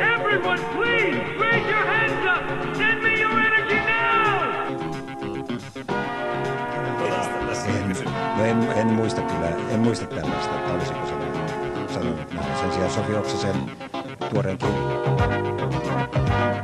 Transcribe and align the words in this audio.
Everyone, 0.00 0.58
please 0.74 1.16
raise 1.38 1.66
your 1.66 1.84
hands 1.92 2.24
up. 2.26 2.42
Send 2.76 3.02
me 3.02 3.20
your 3.20 3.30
energy 3.30 3.74
now. 3.74 4.38
En, 8.38 8.60
no 8.60 8.72
en, 8.72 8.78
en, 8.78 8.86
muista 8.86 9.20
kyllä, 9.22 9.48
en 9.70 9.80
muista 9.80 10.06
tällaista, 10.06 10.54
että 10.56 10.72
olisiko 10.74 11.06
se 11.06 11.14
näin 11.14 11.88
sanonut 11.88 12.32
näin. 12.32 12.58
Sen 12.58 12.72
sijaan 12.72 12.90
Sofi 12.90 13.14
Oksasen 13.14 13.56
tuoreen 14.30 14.58
Minä 16.14 16.50
en 16.52 16.57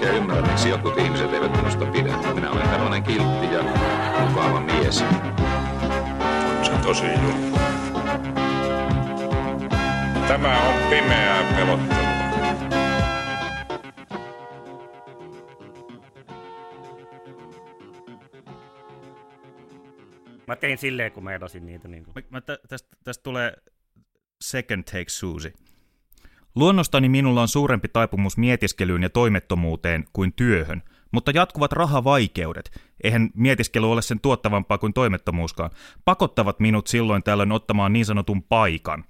oikein 0.00 0.22
ymmärrä, 0.22 0.48
miksi 0.48 0.68
jotkut 0.68 0.98
ihmiset 0.98 1.32
eivät 1.32 1.56
minusta 1.56 1.86
pidä. 1.86 2.34
Minä 2.34 2.50
olen 2.50 2.68
tällainen 2.68 3.02
kiltti 3.02 3.54
ja 3.54 3.62
mukava 4.28 4.60
mies. 4.60 4.98
Se 6.62 6.72
on 6.72 6.80
tosi 6.82 7.06
julma. 7.06 7.58
Tämä 10.28 10.68
on 10.68 10.90
pimeää 10.90 11.52
pelottelua. 11.56 12.10
Mä 20.46 20.56
tein 20.56 20.78
silleen, 20.78 21.12
kun 21.12 21.24
meinasin 21.24 21.66
niitä. 21.66 21.88
Niin 21.88 22.04
kuin. 22.04 22.14
Mä, 22.14 22.22
mä 22.30 22.40
tä, 22.40 22.58
tästä, 22.68 22.96
tästä 23.04 23.22
tulee 23.22 23.52
second 24.40 24.84
take 24.84 25.08
Susi. 25.08 25.52
Luonnostani 26.54 27.08
minulla 27.08 27.42
on 27.42 27.48
suurempi 27.48 27.88
taipumus 27.88 28.36
mietiskelyyn 28.36 29.02
ja 29.02 29.10
toimettomuuteen 29.10 30.04
kuin 30.12 30.32
työhön, 30.32 30.82
mutta 31.12 31.30
jatkuvat 31.34 31.72
rahavaikeudet, 31.72 32.70
eihän 33.04 33.30
mietiskely 33.34 33.92
ole 33.92 34.02
sen 34.02 34.20
tuottavampaa 34.20 34.78
kuin 34.78 34.92
toimettomuuskaan, 34.92 35.70
pakottavat 36.04 36.60
minut 36.60 36.86
silloin 36.86 37.22
tällöin 37.22 37.52
ottamaan 37.52 37.92
niin 37.92 38.04
sanotun 38.04 38.42
paikan. 38.42 39.04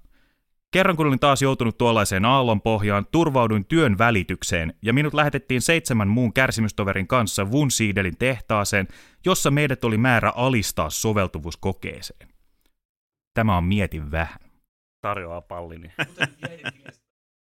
Kerran 0.71 0.97
kun 0.97 1.07
olin 1.07 1.21
taas 1.21 1.43
joutunut 1.43 1.79
tuollaiseen 1.79 2.25
aallon 2.25 2.61
pohjaan, 2.61 3.07
turvauduin 3.07 3.65
työn 3.65 3.99
välitykseen 3.99 4.75
ja 4.83 4.93
minut 4.93 5.15
lähetettiin 5.15 5.63
seitsemän 5.63 6.09
muun 6.09 6.33
kärsimystoverin 6.33 7.07
kanssa 7.07 7.45
Wunsidelin 7.45 8.17
tehtaaseen, 8.19 8.89
jossa 9.27 9.51
meidät 9.51 9.85
oli 9.85 9.99
määrä 9.99 10.33
alistaa 10.37 10.91
soveltuvuuskokeeseen. 10.91 12.29
Tämä 13.35 13.57
on 13.57 13.65
mietin 13.65 14.11
vähän. 14.11 14.39
Tarjoaa 15.01 15.41
pallini. 15.41 15.93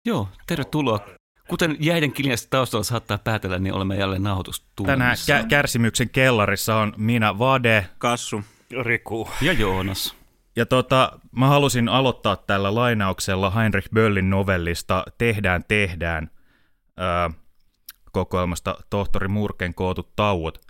Joo, 0.05 0.29
tervetuloa. 0.47 1.01
Kuten 1.49 1.77
jäiden 1.81 2.13
kiljaista 2.13 2.51
taustalla 2.51 2.85
saattaa 2.85 3.19
päätellä, 3.19 3.59
niin 3.59 3.75
olemme 3.75 3.97
jälleen 3.97 4.23
Tänään 4.23 4.31
nauhoitustunnissa. 4.31 5.41
kä- 5.41 5.47
kärsimyksen 5.47 6.11
kellarissa 6.11 6.77
on 6.77 6.93
minä 6.97 7.39
Vade 7.39 7.87
Kassu. 7.99 8.45
Riku. 8.83 9.29
ja 9.43 9.53
Joonas. 9.53 10.17
ja 10.57 10.67
tota, 10.67 11.19
mä 11.33 11.47
halusin 11.47 11.89
aloittaa 11.89 12.37
tällä 12.37 12.75
lainauksella 12.75 13.51
Heinrich 13.51 13.89
Böllin 13.95 14.31
novellista 14.31 15.05
Tehdään, 15.19 15.65
tehdään 15.69 16.31
ää, 16.97 17.31
kokoelmasta 18.13 18.77
tohtori 18.91 19.29
Murken 19.29 19.75
kootut 19.75 20.17
tauot, 20.17 20.61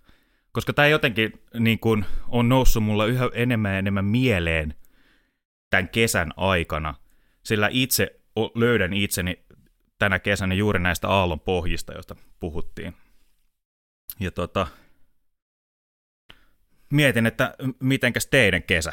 koska 0.53 0.73
tämä 0.73 0.89
jotenkin 0.89 1.33
niin 1.59 1.79
kun, 1.79 2.05
on 2.29 2.49
noussut 2.49 2.83
mulla 2.85 3.07
yhä 3.07 3.29
enemmän 3.33 3.73
ja 3.73 3.79
enemmän 3.79 4.05
mieleen 4.05 4.75
tämän 5.71 5.89
kesän 5.89 6.31
aikana, 6.37 6.95
sillä 7.43 7.69
itse 7.73 8.18
löydän 8.55 8.93
itseni 8.93 9.45
tänä 9.99 10.19
kesänä 10.19 10.55
juuri 10.55 10.79
näistä 10.79 11.09
aallon 11.09 11.41
pohjista, 11.41 11.93
joista 11.93 12.17
puhuttiin. 12.41 12.95
Ja 14.21 14.31
tota, 14.31 14.67
mietin, 16.91 17.27
että 17.27 17.55
mitenkäs 17.81 18.27
teidän 18.27 18.63
kesä? 18.63 18.93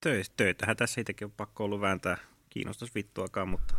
Töitä, 0.00 0.30
töitähän 0.36 0.76
tässä 0.76 1.00
itsekin 1.00 1.24
on 1.24 1.32
pakko 1.32 1.64
ollut 1.64 1.80
vääntää. 1.80 2.16
Kiinnostus 2.50 2.94
vittuakaan, 2.94 3.48
mutta 3.48 3.74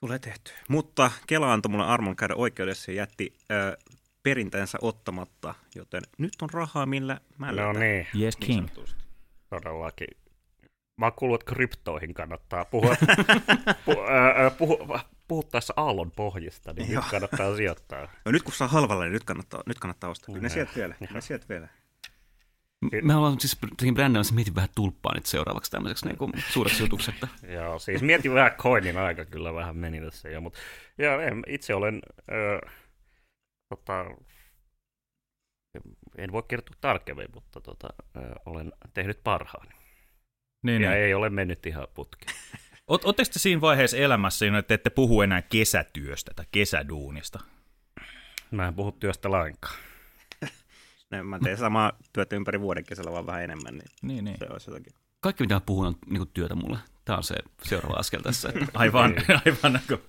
tulee 0.00 0.18
tehty. 0.18 0.52
Mutta 0.68 1.10
Kela 1.26 1.52
antoi 1.52 1.70
mulle 1.70 1.84
armon 1.86 2.16
käydä 2.16 2.34
oikeudessa 2.34 2.90
ja 2.90 2.96
jätti 2.96 3.32
ö, 3.50 3.76
perinteensä 4.22 4.78
ottamatta, 4.82 5.54
joten 5.74 6.02
nyt 6.18 6.32
on 6.42 6.50
rahaa, 6.52 6.86
millä 6.86 7.20
mä 7.38 7.52
No 7.52 7.72
niin, 7.72 8.06
Yes, 8.20 8.36
King. 8.36 8.68
sanotusti. 8.68 9.04
todellakin. 9.50 10.08
Mä 10.96 11.06
oon 11.06 11.12
kuullut, 11.12 11.42
että 11.42 11.54
kryptoihin 11.54 12.14
kannattaa 12.14 12.64
puhua. 12.64 12.96
pu, 13.84 13.92
ää, 14.08 14.50
puhu, 14.50 14.98
puhuttaessa 15.28 15.74
aallon 15.76 16.10
pohjista, 16.10 16.72
niin 16.72 16.92
Joo. 16.92 17.02
nyt 17.02 17.10
kannattaa 17.10 17.56
sijoittaa. 17.56 18.08
No 18.24 18.32
nyt 18.32 18.42
kun 18.42 18.52
saa 18.52 18.68
halvalla, 18.68 19.04
niin 19.04 19.12
nyt 19.12 19.24
kannattaa, 19.24 19.62
nyt 19.66 19.78
kannattaa 19.78 20.10
ostaa. 20.10 20.26
Kyllä 20.26 20.40
ne 20.40 20.48
sieltä 20.48 20.72
vielä. 20.76 20.94
Ne 21.12 21.20
sieltä 21.20 21.46
vielä. 21.48 21.68
Me 23.02 23.14
ollaan 23.14 23.40
siis 23.40 23.58
tekin 23.76 23.94
brändäämässä 23.94 24.34
mietin 24.34 24.54
vähän 24.54 24.68
tulppaa 24.74 25.14
nyt 25.14 25.26
seuraavaksi 25.26 25.70
tämmöiseksi 25.70 26.06
niin 26.06 26.18
kuin 26.18 26.32
suureksi 26.48 26.82
jutuksi, 26.82 27.10
että 27.10 27.28
Joo, 27.56 27.78
siis 27.78 28.02
mietin 28.02 28.34
vähän 28.34 28.52
coinin 28.52 28.96
aika 28.96 29.24
kyllä 29.24 29.54
vähän 29.54 29.76
meni 29.76 30.00
tässä 30.00 30.28
jo, 30.28 30.40
mutta 30.40 30.58
ja, 30.98 31.22
en, 31.22 31.42
itse 31.46 31.74
olen, 31.74 32.02
ö, 32.32 32.68
tota, 33.68 34.04
en 36.18 36.32
voi 36.32 36.42
kertoa 36.48 36.76
tarkemmin, 36.80 37.28
mutta 37.34 37.60
tota, 37.60 37.88
ö, 38.16 38.20
olen 38.46 38.72
tehnyt 38.94 39.20
parhaani. 39.24 39.75
Niin, 40.62 40.82
Ja 40.82 40.90
niin. 40.90 41.00
ei 41.02 41.14
ole 41.14 41.30
mennyt 41.30 41.66
ihan 41.66 41.86
putkeen. 41.94 42.36
Oot, 42.88 43.04
ootteko 43.04 43.30
te 43.32 43.38
siinä 43.38 43.60
vaiheessa 43.60 43.96
elämässä, 43.96 44.46
että 44.58 44.74
ette 44.74 44.90
puhu 44.90 45.22
enää 45.22 45.42
kesätyöstä 45.42 46.30
tai 46.36 46.44
kesäduunista? 46.50 47.38
Mä 48.50 48.66
en 48.68 48.74
puhu 48.74 48.92
työstä 48.92 49.30
lainkaan. 49.30 49.74
Ne, 51.10 51.22
mä 51.22 51.38
teen 51.38 51.56
samaa 51.56 51.92
työtä 52.12 52.36
ympäri 52.36 52.60
vuoden 52.60 52.84
kesällä, 52.84 53.12
vaan 53.12 53.26
vähän 53.26 53.44
enemmän, 53.44 53.74
niin 53.74 53.90
Niin, 54.02 54.24
niin. 54.24 54.36
se 54.38 54.46
olisi 54.50 54.70
jotakin. 54.70 54.92
kaikki 55.20 55.42
mitä 55.44 55.54
mä 55.54 55.60
puhun 55.60 55.86
on 55.86 55.94
niin 56.06 56.18
kuin 56.18 56.30
työtä 56.34 56.54
mulle. 56.54 56.78
Tämä 57.04 57.16
on 57.16 57.22
se 57.24 57.34
seuraava 57.62 57.96
askel 57.96 58.20
tässä. 58.20 58.48
Että 58.54 58.64
Aivan, 58.74 59.14
aivan 59.46 59.72
niin 59.72 59.82
kuin, 59.88 60.00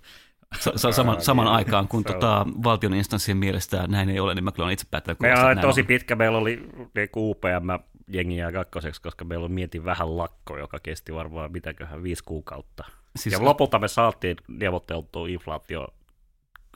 sa- 0.60 0.72
sa- 0.76 0.92
saman, 0.92 1.22
saman 1.22 1.48
aikaan, 1.48 1.88
kun 1.88 2.04
tota, 2.04 2.46
valtion 2.64 2.94
instanssien 2.94 3.38
mielestä 3.38 3.88
näin 3.88 4.10
ei 4.10 4.20
ole, 4.20 4.36
niin 4.36 4.44
mä 4.44 4.52
kyllä 4.52 4.66
olen 4.66 4.74
itse 4.74 4.86
päättänyt 4.92 5.20
Meillä 5.20 5.46
oli 5.48 5.56
tosi 5.56 5.82
on. 5.82 5.88
pitkä, 5.88 6.16
meillä 6.16 6.38
oli 6.38 6.70
niinku 6.96 7.32
UPM 7.32 7.84
jengiä 8.08 8.52
kakkoseksi, 8.52 9.02
koska 9.02 9.26
meillä 9.26 9.46
oli 9.46 9.54
mietin 9.54 9.86
vähän 9.86 10.18
lakko, 10.18 10.58
joka 10.58 10.80
kesti 10.80 11.14
varmaan 11.14 11.52
mitäköhän 11.52 12.04
viisi 12.04 12.24
kuukautta. 12.24 12.84
Siis- 13.16 13.34
ja 13.34 13.44
lopulta 13.46 13.80
me 13.80 13.88
saatiin 13.88 14.38
neuvoteltua 14.48 15.28
inflaatio 15.28 15.88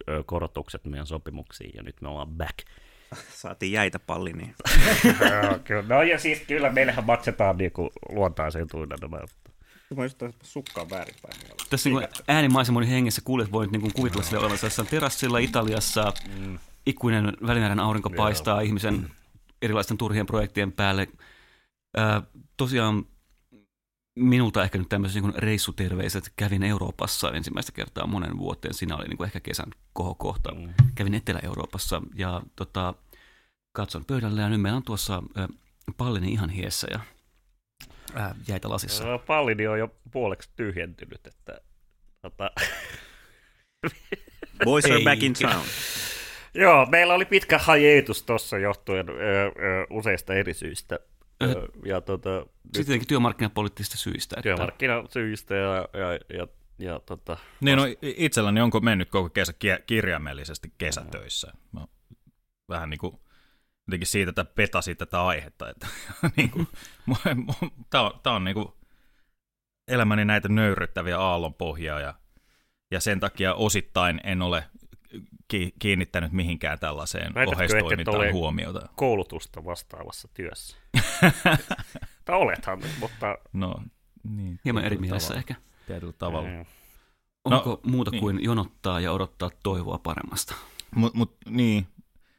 ö, 0.09 0.23
korotukset 0.25 0.85
meidän 0.85 1.07
sopimuksiin, 1.07 1.71
ja 1.75 1.83
nyt 1.83 2.01
me 2.01 2.07
ollaan 2.07 2.27
back. 2.31 2.57
Saatiin 3.41 3.71
jäitä 3.71 3.99
palli, 3.99 4.33
niin 4.33 4.55
Joo, 5.43 5.59
kyllä. 5.63 5.95
No 5.95 6.01
ja 6.03 6.19
siis 6.19 6.39
kyllä 6.47 6.69
meillähän 6.71 7.05
maksetaan 7.05 7.57
niinku 7.57 7.89
luontaiseen 8.09 8.67
tuina. 8.67 8.95
Mä 9.95 10.03
just 10.03 10.23
sukkaan 10.43 10.89
väärinpäin. 10.89 11.33
Tässä 11.69 11.89
niin 11.89 12.07
äänimaisemonin 12.27 12.89
hengessä 12.89 13.21
kuulijat 13.25 13.51
voi 13.51 13.67
nyt 13.67 13.81
niin 13.81 13.93
kuvitella 13.93 14.23
sille 14.23 14.39
olevansa 14.39 14.65
jossain 14.65 14.87
terassilla 14.87 15.37
Italiassa, 15.39 16.13
Mm. 16.39 16.59
ikuinen 16.85 17.33
välimeren 17.47 17.79
aurinko 17.79 18.09
Joo. 18.09 18.17
paistaa 18.17 18.61
ihmisen 18.61 19.11
erilaisten 19.61 19.97
turhien 19.97 20.25
projektien 20.25 20.71
päälle. 20.71 21.07
Ää, 21.97 22.21
tosiaan 22.57 23.05
minulta 24.15 24.63
ehkä 24.63 24.77
nyt 24.77 24.89
tämmöiset 24.89 25.23
niin 25.23 25.35
reissuterveiset. 25.35 26.33
Kävin 26.35 26.63
Euroopassa 26.63 27.31
ensimmäistä 27.31 27.71
kertaa 27.71 28.07
monen 28.07 28.37
vuoteen. 28.37 28.73
Siinä 28.73 28.95
oli 28.95 29.07
niin 29.07 29.17
kuin 29.17 29.25
ehkä 29.25 29.39
kesän 29.39 29.71
kohokohta. 29.93 30.55
Mm. 30.55 30.73
Kävin 30.95 31.13
Etelä-Euroopassa 31.13 32.01
ja 32.15 32.41
tota, 32.55 32.93
katson 33.75 34.05
pöydälle 34.05 34.41
ja 34.41 34.49
nyt 34.49 34.61
meillä 34.61 34.77
on 34.77 34.83
tuossa 34.83 35.23
ä, 35.37 35.47
pallini 35.97 36.31
ihan 36.31 36.49
hiessä 36.49 36.87
ja 36.91 36.99
ää, 38.13 38.35
jäitä 38.47 38.69
lasissa. 38.69 39.03
No, 39.03 39.19
pallini 39.19 39.67
on 39.67 39.79
jo 39.79 39.95
puoleksi 40.11 40.49
tyhjentynyt, 40.55 41.27
että 41.27 41.61
tota, 42.21 42.51
Boys 44.65 44.85
are 44.85 45.03
back 45.03 45.23
in 45.23 45.33
town. 45.33 45.65
Joo, 46.53 46.85
meillä 46.85 47.13
oli 47.13 47.25
pitkä 47.25 47.57
hajeetus 47.57 48.23
tuossa 48.23 48.57
johtuen 48.57 49.09
ö, 49.09 49.13
ö, 49.13 49.51
useista 49.89 50.33
eri 50.33 50.53
syistä. 50.53 50.99
Ö, 51.43 51.67
ja 51.85 52.01
tota, 52.01 52.45
Sitten 52.63 52.85
tietenkin 52.85 53.07
työmarkkinapoliittisista 53.07 53.97
syistä. 53.97 54.35
Että 54.35 54.43
työmarkkinasyistä 54.43 55.55
ja, 55.55 55.75
ja, 55.93 56.37
ja, 56.37 56.47
ja 56.79 56.99
tota, 56.99 57.37
niin 57.61 57.77
no, 57.77 57.83
itselläni 58.01 58.61
onko 58.61 58.79
mennyt 58.79 59.09
koko 59.09 59.29
kesä 59.29 59.53
ki- 59.53 59.83
kirjaimellisesti 59.87 60.73
kesätöissä? 60.77 61.53
Mä 61.71 61.87
vähän 62.69 62.89
niin 62.89 62.99
kuin 62.99 63.19
jotenkin 63.87 64.07
siitä, 64.07 64.29
että 64.29 64.45
petasin 64.45 64.97
tätä 64.97 65.25
aihetta. 65.25 65.69
Että, 65.69 65.87
niin 66.37 66.51
kuin, 66.51 66.67
tämä 67.89 68.03
on, 68.03 68.19
tää 68.23 68.33
on 68.33 68.43
niin 68.43 68.55
kuin 68.55 68.67
elämäni 69.87 70.25
näitä 70.25 70.49
nöyryttäviä 70.49 71.19
aallonpohjaa 71.19 71.99
ja, 71.99 72.13
ja 72.91 72.99
sen 72.99 73.19
takia 73.19 73.53
osittain 73.53 74.21
en 74.23 74.41
ole 74.41 74.63
ki- 75.47 75.73
kiinnittänyt 75.79 76.31
mihinkään 76.31 76.79
tällaiseen 76.79 77.33
Väitätkö, 77.33 77.63
et 77.63 77.71
oheistoimintaan 77.71 78.17
ole- 78.17 78.31
huomiota. 78.31 78.89
koulutusta 78.95 79.65
vastaavassa 79.65 80.27
työssä. 80.33 80.77
Tai 82.25 82.35
olethan, 82.35 82.81
mutta 82.99 83.37
No, 83.53 83.75
niin, 84.23 84.59
Hieman 84.65 84.85
eri 84.85 84.97
mielessä 84.97 85.27
tavalla. 85.27 85.39
ehkä. 85.39 85.55
Tietyllä 85.87 86.13
tavalla. 86.13 86.49
Mm. 86.49 86.65
Onko 87.45 87.79
muuta 87.83 88.11
niin. 88.11 88.21
kuin 88.21 88.43
jonottaa 88.43 88.99
ja 88.99 89.11
odottaa 89.11 89.49
toivoa 89.63 89.97
paremmasta? 89.97 90.55
Mut, 90.95 91.13
mut, 91.13 91.37
niin. 91.49 91.87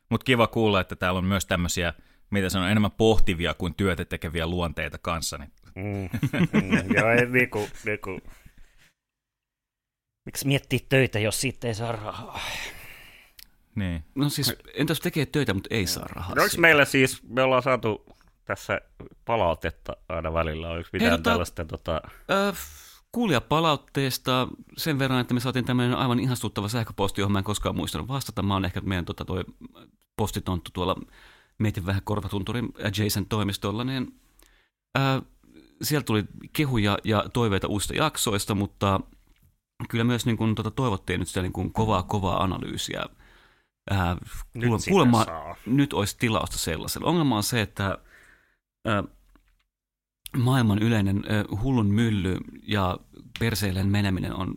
Mutta 0.09 0.25
kiva 0.25 0.47
kuulla, 0.47 0.81
että 0.81 0.97
täällä 0.97 1.19
on 1.19 1.25
myös 1.25 1.47
tämmöisiä, 1.47 1.95
mitä 2.31 2.49
sanon, 2.49 2.71
enemmän 2.71 2.91
pohtivia 2.91 3.55
kuin 3.55 3.75
työtä 3.75 4.05
tekeviä 4.05 4.47
luonteita 4.47 4.99
kanssa. 4.99 5.39
Niin 5.39 5.53
Mm, 5.75 6.09
mm, 6.53 6.95
joo, 6.97 7.11
ei 7.11 7.27
niinku, 7.27 7.69
niinku. 7.85 8.21
Miksi 10.25 10.47
miettiä 10.47 10.79
töitä, 10.89 11.19
jos 11.19 11.41
siitä 11.41 11.69
ei 11.69 11.75
saa 11.75 11.93
rahaa? 11.93 12.41
niin. 13.75 14.05
No 14.15 14.29
siis, 14.29 14.57
entäs 14.75 15.01
tekee 15.01 15.27
töitä, 15.27 15.55
mutta 15.55 15.75
ei 15.75 15.87
saa 15.87 16.07
rahaa? 16.09 16.31
Onko 16.33 16.49
siitä? 16.49 16.61
meillä 16.61 16.85
siis, 16.85 17.23
me 17.29 17.43
ollaan 17.43 17.63
saatu 17.63 18.07
tässä 18.45 18.81
palautetta 19.25 19.97
aina 20.09 20.33
välillä, 20.33 20.69
oliko 20.69 20.89
mitään 20.93 21.11
Hei, 21.11 21.19
tota- 21.19 21.23
tällaista, 21.23 21.65
tota, 21.65 22.01
Öö, 22.31 22.53
kuulijapalautteesta 23.13 24.49
sen 24.77 24.99
verran, 24.99 25.21
että 25.21 25.35
me 25.35 25.41
saatiin 25.41 25.65
tämmöinen 25.65 25.97
aivan 25.97 26.21
ihastuttava 26.21 26.69
sähköposti, 26.69 27.21
johon 27.21 27.33
mä 27.33 27.39
en 27.39 27.45
koskaan 27.45 27.77
muistanut 27.77 28.09
vastata. 28.09 28.43
Mä 28.43 28.55
oon 28.55 28.65
ehkä 28.65 28.81
meidän 28.81 29.05
tota, 29.05 29.25
toi 29.25 29.45
postitonttu 30.17 30.71
tuolla 30.75 30.97
mietin 31.59 31.87
vähän 31.87 32.03
korvatunturin 32.05 32.69
Jason 32.99 33.27
toimistolla, 33.27 33.85
niin 33.85 34.21
ää, 34.95 35.23
sieltä 35.83 36.05
tuli 36.05 36.25
kehuja 36.53 36.99
ja 37.05 37.25
toiveita 37.33 37.69
uusista 37.69 37.95
jaksoista, 37.95 38.55
mutta 38.55 39.01
kyllä 39.89 40.05
myös 40.05 40.27
niin 40.27 40.37
kuin, 40.37 40.55
tota, 40.55 40.71
toivottiin 40.71 41.21
nyt 41.21 41.29
sitä 41.29 41.43
niin 41.43 41.53
kuin, 41.53 41.73
kovaa, 41.73 42.03
kovaa 42.03 42.43
analyysiä. 42.43 43.05
Ää, 43.91 44.17
nyt 44.55 44.71
kuulemma 44.89 45.27
nyt 45.67 45.93
olisi 45.93 46.19
tilausta 46.19 46.59
sellaiselle. 46.59 47.09
Ongelma 47.09 47.37
on 47.37 47.43
se, 47.43 47.61
että 47.61 47.99
ää, 48.85 49.05
maailman 50.37 50.79
yleinen 50.83 51.25
ää, 51.29 51.45
hullun 51.63 51.87
mylly 51.87 52.37
ja 52.63 52.99
perseilleen 53.39 53.89
meneminen 53.89 54.35
on 54.35 54.55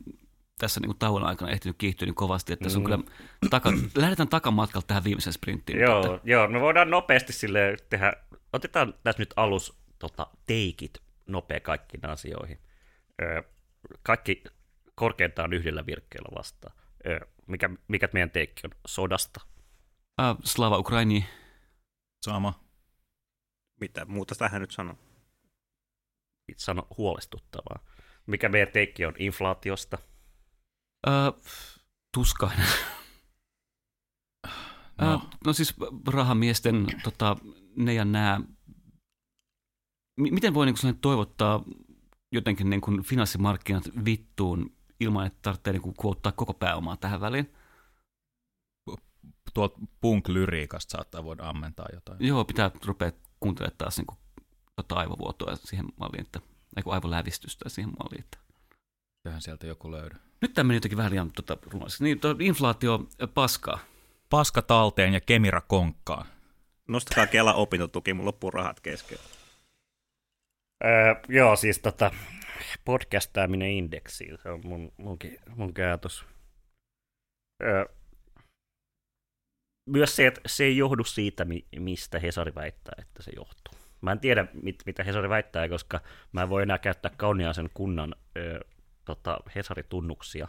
tässä 0.57 0.80
niin 0.80 0.88
kuin 0.89 0.98
tauon 0.98 1.24
aikana 1.24 1.51
ehtinyt 1.51 1.77
kiihtyä 1.77 2.06
niin 2.06 2.16
kovasti, 2.16 2.54
että 2.54 2.69
se 2.69 2.77
on 2.77 2.83
Mm. 2.83 2.86
kyllä 2.86 3.04
taka, 3.50 3.74
lähdetään 3.95 4.30
takamatkalta 4.30 4.88
tähän 4.88 5.04
viimeiseen 5.04 5.33
sprinttiin. 5.33 5.80
Joo, 5.80 6.19
joo, 6.24 6.48
me 6.48 6.62
voidaan 6.62 6.89
nopeasti 6.89 7.33
sille 7.33 7.77
tehdä, 7.89 8.13
otetaan 8.54 8.94
tässä 9.04 9.22
nyt 9.22 9.33
alus 9.36 9.77
tota, 10.00 10.27
teikit 10.48 10.98
nopea 11.27 11.60
kaikkiin 11.60 12.06
asioihin. 12.10 12.57
Ö, 13.22 13.44
kaikki 14.04 14.44
korkeintaan 14.95 15.54
yhdellä 15.54 15.86
virkkeellä 15.86 16.30
vastaan. 16.38 16.75
Ö, 17.07 17.19
mikä, 17.48 17.69
mikä 17.88 18.10
meidän 18.13 18.31
teikki 18.31 18.62
on? 18.68 18.72
Sodasta. 18.88 19.42
Äh, 20.22 20.36
Slava 20.44 20.77
Ukraini. 20.77 21.25
Sama. 22.25 22.65
Mitä 23.81 24.06
muuta 24.06 24.36
tähän 24.36 24.62
nyt 24.62 24.72
sanoo? 24.72 24.98
Itse 26.51 26.63
sano 26.66 26.88
huolestuttavaa. 26.98 27.80
Mikä 28.27 28.50
meidän 28.50 28.74
teikki 28.74 29.06
on? 29.06 29.13
Inflaatiosta. 29.19 29.98
Äh, 31.07 31.33
tuskainen. 32.13 32.68
No. 35.01 35.13
Äh, 35.13 35.22
no 35.45 35.54
siis 35.54 35.75
rahamiesten 36.07 36.86
tota, 37.04 37.38
ne 37.75 37.94
ja 37.94 38.06
nämä. 38.06 38.42
M- 40.18 40.33
miten 40.33 40.54
voi 40.54 40.66
niin 40.66 40.75
kuin, 40.81 41.00
toivottaa 41.00 41.63
jotenkin 42.31 42.69
niin 42.69 42.81
kuin 42.81 43.04
finanssimarkkinat 43.04 43.83
vittuun 44.06 44.75
ilman, 45.00 45.27
että 45.27 45.39
tarvitsee 45.42 45.74
niin 45.74 45.81
kuin, 45.81 45.95
kuottaa 45.95 46.31
koko 46.31 46.54
pääomaa 46.54 46.98
tähän 46.98 47.22
väliin? 47.22 47.54
Tuolta 49.54 49.80
punk-lyriikasta 50.01 50.92
saattaa 50.92 51.24
voida 51.24 51.50
ammentaa 51.50 51.88
jotain. 51.94 52.18
Joo, 52.27 52.45
pitää 52.45 52.72
rupea 52.86 53.12
kuuntelemaan 53.46 53.78
taas 53.78 53.98
niin 53.98 54.08
kuin, 54.08 54.18
tota 54.76 54.96
aivovuotoa 54.96 55.56
siihen 55.56 55.86
malliin, 55.98 56.22
että, 56.22 56.40
kun 56.84 56.94
aivolävistystä 56.94 57.70
siihen 57.70 57.94
malliin. 58.00 58.24
Että. 58.24 58.38
Tähän 59.24 59.42
sieltä 59.42 59.68
joku 59.68 59.92
löydy. 59.92 60.16
Nyt 60.42 60.54
tämä 60.54 60.68
meni 60.68 60.78
jotenkin 60.78 60.98
vähän 60.98 61.12
liian 61.12 61.32
tota, 61.32 61.58
rumaisesti. 61.62 62.04
Niin, 62.04 62.20
tuo 62.20 62.36
inflaatio 62.40 63.08
paskaa. 63.34 63.80
Paska 64.30 64.62
talteen 64.62 65.14
ja 65.14 65.22
Kemira 65.22 65.62
konkkaan. 65.62 66.26
Nostakaa 66.88 67.28
Kela 67.28 67.54
opintotuki, 67.54 68.14
mun 68.14 68.26
loppuu 68.26 68.52
rahat 68.52 68.80
kesken. 68.80 69.18
Öö, 70.86 71.16
joo, 71.30 71.56
siis 71.56 71.80
tota, 71.80 72.12
podcastaaminen 72.86 73.70
indeksiin, 73.70 74.38
se 74.44 74.50
on 74.50 74.62
mun, 74.64 74.92
munkin, 74.98 75.40
munkin 75.56 75.86
ajatus. 75.86 76.26
Öö, 77.64 77.86
myös 79.86 80.16
se, 80.16 80.28
että 80.28 80.42
se 80.46 80.64
ei 80.64 80.78
johdu 80.78 81.04
siitä, 81.04 81.46
mi- 81.46 81.66
mistä 81.80 82.20
Hesari 82.20 82.56
väittää, 82.56 82.96
että 82.98 83.24
se 83.24 83.32
johtuu. 83.36 83.74
Mä 84.02 84.12
en 84.12 84.20
tiedä, 84.20 84.48
mit, 84.54 84.76
mitä 84.86 85.04
Hesari 85.04 85.30
väittää, 85.30 85.70
koska 85.70 86.02
mä 86.32 86.42
en 86.42 86.50
voi 86.50 86.64
enää 86.64 86.78
käyttää 86.78 87.12
kauniaisen 87.18 87.70
kunnan 87.74 88.16
öö, 88.38 88.60
tota, 89.06 89.38
Hesari-tunnuksia. 89.56 90.48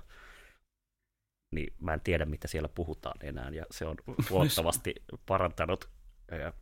Niin 1.55 1.75
mä 1.81 1.95
en 1.95 2.01
tiedä, 2.01 2.25
mitä 2.25 2.49
siellä 2.49 2.69
puhutaan 2.69 3.17
enää, 3.23 3.51
ja 3.51 3.65
se 3.71 3.87
on 3.87 3.97
huomattavasti 4.31 4.95
parantanut 5.27 5.89
öö, 6.33 6.53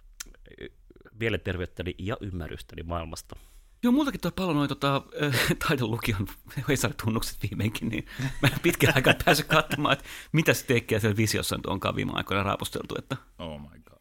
mielenterveyttäni 1.21 1.95
ja 1.99 2.17
ymmärrystäni 2.21 2.83
maailmasta. 2.83 3.37
Joo, 3.85 3.93
multakin 3.93 4.21
tuo 4.21 4.31
paljon 4.31 4.57
noin 4.57 4.69
tota, 4.69 5.03
äh, 5.23 5.41
taidonlukion 5.69 6.27
Hesari-tunnukset 6.69 7.39
viimeinkin, 7.43 7.89
niin 7.89 8.07
mä 8.43 8.49
en 8.49 8.61
pitkän 8.63 8.93
aikaa 8.97 9.15
päässyt 9.25 9.47
katsomaan, 9.47 9.93
että 9.93 10.05
mitä 10.33 10.55
se 10.55 10.67
tekee 10.67 11.01
siellä 11.01 11.17
visiossa 11.17 11.57
nyt 11.57 11.67
onkaan 11.67 11.97
viime 11.97 12.13
aikoina 12.15 12.43
raapusteltu. 12.43 12.95
Että. 12.99 13.17
Oh 13.39 13.61
my 13.61 13.81
god. 13.91 13.95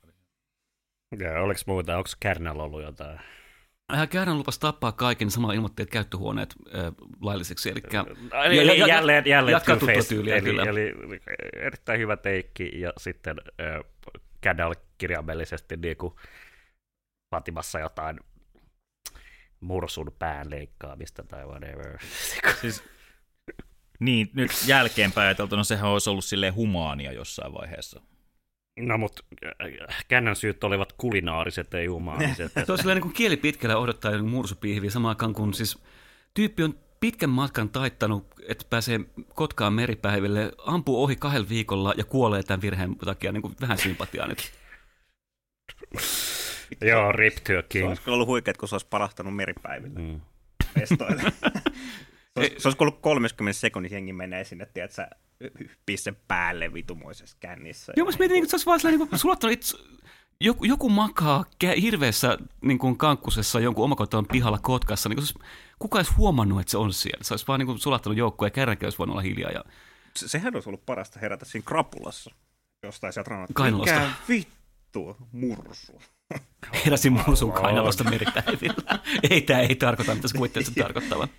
Ja 1.20 1.42
oliko 1.42 1.60
muuta, 1.68 1.98
onko 1.98 2.10
Kärnällä 2.20 2.64
ollut 2.64 2.84
jotain? 2.84 3.20
Äh, 3.94 4.10
Käärän 4.10 4.38
lupas 4.38 4.60
tappaa 4.60 4.92
kaiken, 4.92 5.32
samalla 5.32 5.54
ilmoitti, 5.54 5.84
että 5.84 5.94
käyttöhuoneet 5.94 6.56
äh, 6.76 6.94
laillisiksi. 7.22 7.70
Eli, 7.70 7.82
Eli, 8.46 8.56
Ja- 8.56 8.62
eli 8.62 8.80
ja- 8.80 8.88
jälleen, 8.88 9.24
jälleen 9.28 9.54
jatkaa 9.54 9.78
tyyliä, 10.10 10.36
eli, 10.36 10.44
kyllä. 10.44 10.64
eli, 10.64 10.94
erittäin 11.56 12.00
hyvä 12.00 12.18
teikki 12.18 12.80
ja 12.82 12.94
sitten 12.98 13.36
äh, 14.56 14.76
kirjaimellisesti 14.98 15.78
niin 15.78 15.98
kuin 15.98 16.14
vaatimassa 17.32 17.80
jotain 17.80 18.20
mursun 19.64 20.16
pään 20.20 20.50
leikkaamista 20.50 21.24
tai 21.24 21.46
whatever. 21.46 21.98
Siis, 22.62 22.84
niin, 24.00 24.30
nyt 24.34 24.52
jälkeenpäin 24.68 25.26
ajateltuna 25.26 25.64
sehän 25.64 25.90
olisi 25.90 26.10
ollut 26.10 26.26
silleen 26.26 26.56
humaania 26.56 27.12
jossain 27.12 27.54
vaiheessa. 27.54 28.02
No 28.80 28.98
mutta 28.98 29.24
Kärnän 30.08 30.36
syyt 30.36 30.64
olivat 30.64 30.94
kulinaariset, 30.94 31.74
ei 31.74 31.86
humaaniset. 31.88 32.52
Se 32.66 32.72
on 32.72 32.78
silleen 32.78 32.96
niin 32.96 33.02
kuin 33.02 33.14
kieli 33.14 33.38
pitkällä 33.38 33.78
odottaa 33.78 34.12
jonkun 34.12 34.30
mursupiihviä 34.30 34.90
samaan 34.90 35.10
aikaan, 35.10 35.34
kun 35.34 35.54
siis 35.54 35.78
tyyppi 36.34 36.64
on 36.64 36.80
pitkän 37.00 37.30
matkan 37.30 37.70
taittanut, 37.70 38.28
että 38.48 38.66
pääsee 38.70 39.00
Kotkaan 39.36 39.74
meripäiville, 39.74 40.52
ampuu 40.66 41.04
ohi 41.04 41.16
kahdella 41.16 41.50
viikolla 41.50 41.94
ja 41.98 42.04
kuolee 42.04 42.44
tämän 42.44 42.62
virheen 42.62 42.96
takia 42.96 43.32
niin 43.32 43.42
kuin 43.42 43.56
vähän 43.62 43.78
sympatiaa 43.78 44.28
nyt. 44.28 44.52
Joo, 46.90 47.12
rip 47.12 47.36
to 47.36 47.54
a 47.54 47.62
Se 47.62 47.66
king. 47.70 47.88
olisi 47.90 48.10
ollut 48.10 48.28
huikeet, 48.28 48.58
kun 48.58 48.70
se 48.70 48.76
olisi 48.76 48.88
parahtanut 48.90 49.36
meripäiville 49.36 50.00
Mm. 50.00 50.22
se, 50.86 50.98
olisi, 52.36 52.56
se 52.58 52.68
olisi 52.68 52.78
ollut 52.80 53.00
30 53.02 53.60
sekunnissa 53.60 53.96
jengi 53.96 54.14
menee 54.14 54.44
sinne, 54.44 54.66
tiedät 54.74 54.92
sä, 54.92 55.08
pisse 55.86 56.14
päälle 56.28 56.74
vitumoisessa 56.74 57.38
kännissä. 57.40 57.94
Joo, 57.96 58.08
mä 58.08 58.12
mietin, 58.20 58.38
että 58.38 58.50
se 58.50 58.56
olisi 58.56 58.66
vaan 58.66 58.80
sellainen, 58.80 59.00
niin 59.00 59.10
kuin, 59.10 59.20
sulattanut 59.20 59.54
itse, 59.54 59.78
joku, 60.42 60.66
joku 60.66 60.90
makaa 60.90 61.46
hirveässä 61.82 62.38
niin 62.62 62.78
kuin 62.80 62.98
kankkusessa 62.98 63.60
jonkun 63.60 63.86
omakotalon 63.86 64.28
pihalla 64.28 64.60
Kotkassa. 64.62 65.10
Niin 65.10 65.18
kuin, 65.18 65.44
kuka 65.80 66.00
olisi 66.00 66.14
huomannut, 66.14 66.60
että 66.60 66.72
se 66.72 66.78
on 66.78 66.94
siellä? 66.94 67.24
Se 67.24 67.34
olisi 67.34 67.48
vaan 67.48 67.60
niin 67.60 67.68
kuin, 67.68 67.80
sulattanut 67.80 68.18
joukkoa 68.18 68.46
ja 68.48 68.52
kerrankin 68.52 68.86
olisi 68.86 68.98
voinut 68.98 69.14
olla 69.14 69.22
hiljaa. 69.22 69.52
Ja... 69.52 69.64
Se, 70.16 70.28
sehän 70.28 70.56
olisi 70.56 70.70
ollut 70.70 70.86
parasta 70.86 71.20
herätä 71.20 71.46
siinä 71.46 71.66
krapulassa. 71.68 72.32
Jostain 72.84 73.14
sieltä 73.14 73.30
rannalta. 73.30 73.54
Kainalosta. 73.54 73.94
Mikä 74.00 74.12
vittu 74.30 75.18
mursu. 75.32 76.02
Heräsin 76.86 77.14
mursun 77.14 77.52
kainalosta 77.52 78.04
meripäivillä. 78.04 79.00
ei, 79.30 79.42
tämä 79.42 79.60
ei 79.60 79.76
tarkoita, 79.76 80.16
mitä 80.16 80.28
sä 80.28 80.38
kuvittelet 80.38 80.66
sen 80.66 80.76
tarkoittavan. 80.76 81.28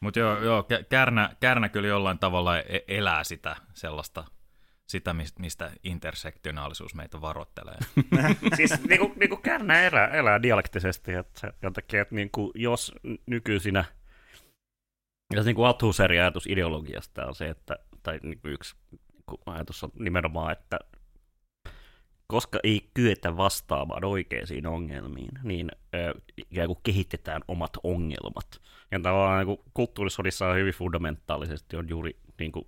Mutta 0.00 0.18
joo, 0.18 0.42
joo 0.42 0.62
Kä- 0.62 0.84
Kärnä, 0.88 1.36
Kärnä 1.40 1.68
kyllä 1.68 1.88
jollain 1.88 2.18
tavalla 2.18 2.58
e- 2.58 2.84
elää 2.88 3.24
sitä 3.24 3.56
sellaista, 3.74 4.24
sitä 4.86 5.12
mis- 5.12 5.38
mistä 5.38 5.70
intersektionaalisuus 5.84 6.94
meitä 6.94 7.20
varoittelee. 7.20 7.78
siis 8.56 8.82
niin 8.88 9.00
kuin, 9.00 9.12
niin 9.16 9.28
kuin 9.28 9.42
Kärnä 9.42 9.82
elää, 9.82 10.08
elää 10.08 10.42
dialektisesti, 10.42 11.12
että 11.12 11.40
se, 11.40 11.52
sen 11.60 11.72
takia, 11.72 12.02
että 12.02 12.14
niin 12.14 12.30
kuin, 12.30 12.50
jos 12.54 12.92
nykyisinä, 13.26 13.84
jos 15.34 15.46
niin 15.46 15.56
kuin 15.56 15.66
Althusserin 15.66 16.20
ajatus 16.20 16.46
ideologiasta 16.46 17.26
on 17.26 17.34
se, 17.34 17.48
että, 17.48 17.76
tai 18.02 18.20
niin 18.22 18.40
kuin 18.40 18.54
yksi 18.54 18.76
niin 19.30 19.40
kuin 19.44 19.54
ajatus 19.54 19.84
on 19.84 19.90
nimenomaan, 19.98 20.52
että 20.52 20.78
koska 22.26 22.58
ei 22.62 22.90
kyetä 22.94 23.36
vastaamaan 23.36 24.04
oikeisiin 24.04 24.66
ongelmiin, 24.66 25.38
niin 25.42 25.70
ikään 26.36 26.66
kuin 26.66 26.78
kehitetään 26.82 27.42
omat 27.48 27.72
ongelmat. 27.82 28.60
Ja 28.90 29.00
tavallaan 29.00 29.46
niin 29.46 29.58
kulttuurisodissa 29.74 30.48
on 30.48 30.56
hyvin 30.56 30.74
fundamentaalisesti 30.74 31.76
on 31.76 31.88
juuri 31.88 32.16
niin 32.38 32.52
kuin, 32.52 32.66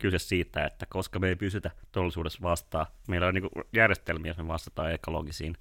kyse 0.00 0.18
siitä, 0.18 0.66
että 0.66 0.86
koska 0.86 1.18
me 1.18 1.28
ei 1.28 1.36
pysytä 1.36 1.70
todellisuudessa 1.92 2.42
vastaan, 2.42 2.86
meillä 3.08 3.26
on 3.26 3.34
niin 3.34 3.50
kuin 3.50 3.64
järjestelmiä, 3.72 4.30
jos 4.30 4.38
me 4.38 4.48
vastataan 4.48 4.92
ekologisiin 4.92 5.56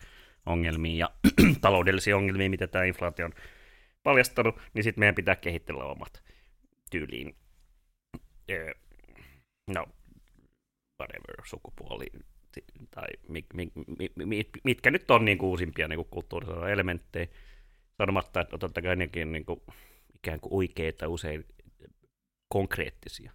ongelmiin 0.46 0.98
ja 0.98 1.10
taloudellisiin 1.62 2.16
ongelmiin, 2.16 2.52
mitä 2.52 2.68
tämä 2.68 2.84
inflaatio 2.84 3.26
on 3.26 3.34
paljastanut, 4.04 4.60
niin 4.74 4.84
sitten 4.84 5.02
meidän 5.02 5.16
pitää 5.16 5.36
kehitellä 5.36 5.84
omat 5.84 6.24
tyyliin. 6.92 7.36
No, 9.68 9.86
whatever, 11.04 11.46
sukupuoli, 11.46 12.06
tai 12.92 13.08
mi, 13.28 13.46
mi, 13.54 13.72
mi, 13.98 14.26
mi, 14.26 14.50
mitkä 14.64 14.92
nyt 14.92 15.12
on 15.12 15.26
niin 15.26 15.38
kuin 15.38 15.50
uusimpia 15.50 15.88
niin 15.88 16.06
kulttuurisia 16.06 16.70
elementtejä, 16.70 17.28
sanomatta, 17.98 18.42
että 18.42 18.58
totta 18.58 18.82
kai 18.82 18.96
nekin 18.96 19.32
niin 19.32 19.46
kuin, 19.46 19.62
ikään 20.16 20.40
kuin 20.40 20.54
oikeita, 20.54 21.08
usein 21.08 21.46
konkreettisia. 22.48 23.32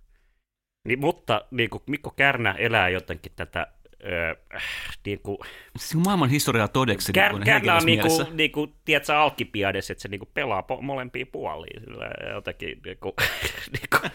Niin, 0.85 1.01
mutta 1.01 1.45
niin 1.51 1.71
kuin 1.71 1.83
Mikko 1.87 2.11
Kärnä 2.11 2.53
elää 2.53 2.89
jotenkin 2.89 3.33
tätä, 3.37 3.67
öö, 4.05 4.35
niin 5.07 5.21
kuin, 5.23 5.39
Siis 5.79 5.95
maailman 6.05 6.31
historiaa 6.31 6.69
todeksi. 6.69 7.13
Kär, 7.13 7.33
niin 7.33 7.39
kuin 7.39 7.45
Kärnä 7.47 7.75
on 7.77 7.83
niinku, 7.87 8.03
henkilösmielessä. 8.03 8.37
niinku, 8.37 8.75
tiedätkö, 8.85 9.17
alkipiades, 9.19 9.91
että 9.91 10.03
se 10.03 10.09
niinku 10.09 10.29
pelaa 10.35 10.61
po- 10.61 10.83
molempia 10.83 11.27
puolia. 11.33 11.81
Sillä 11.81 12.11
jotenkin, 12.35 12.81
niinku, 12.85 13.15
niinku. 13.81 14.09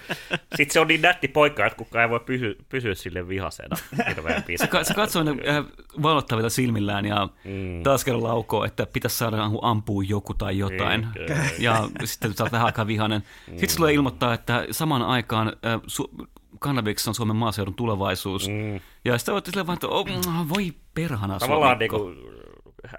Sitten 0.56 0.74
se 0.74 0.80
on 0.80 0.88
niin 0.88 1.02
nätti 1.02 1.28
poika, 1.28 1.66
että 1.66 1.78
kukaan 1.78 2.04
ei 2.04 2.10
voi 2.10 2.20
pysy, 2.20 2.58
pysyä 2.70 2.96
sille 2.96 3.28
vihasena 3.28 3.76
Se, 4.58 4.68
se 4.84 4.94
katsoo 4.94 5.24
ne 5.24 5.32
äh, 5.32 5.66
valottavilla 6.02 6.50
silmillään 6.50 7.06
ja 7.06 7.30
Mm. 7.46 7.84
taas 7.84 8.06
kerran 8.06 8.24
laukoo, 8.24 8.64
että 8.66 8.86
pitäisi 8.94 9.18
saada 9.18 9.50
ampua 9.62 10.04
joku 10.08 10.34
tai 10.34 10.58
jotain. 10.58 11.02
Niin, 11.02 11.14
kyllä. 11.28 11.36
ja 11.60 11.90
sitten 12.04 12.34
sä 12.34 12.44
oot 12.44 12.52
vähän 12.52 12.66
aikaa 12.66 12.88
vihainen. 12.88 13.24
Sitten 13.46 13.70
se 13.70 13.76
tulee 13.78 13.94
ilmoittaa, 13.94 14.34
että 14.34 14.66
samaan 14.72 15.02
aikaan 15.02 15.48
äh, 15.48 15.82
su- 15.82 16.28
Kannabiksessa 16.64 17.12
on 17.12 17.16
Suomen 17.16 17.36
maaseudun 17.36 17.76
tulevaisuus. 17.76 18.48
Mm. 18.50 18.80
Ja 19.06 19.18
sitten 19.18 19.34
voitte 19.34 19.52
silleen 19.52 19.68
vaan, 19.68 19.74
että 19.74 19.88
oh, 19.88 20.06
mm, 20.06 20.50
voi 20.50 20.74
perhana 20.94 21.40
Tavallaan 21.40 21.78
Mikko. 21.78 21.98
niinku, 21.98 22.32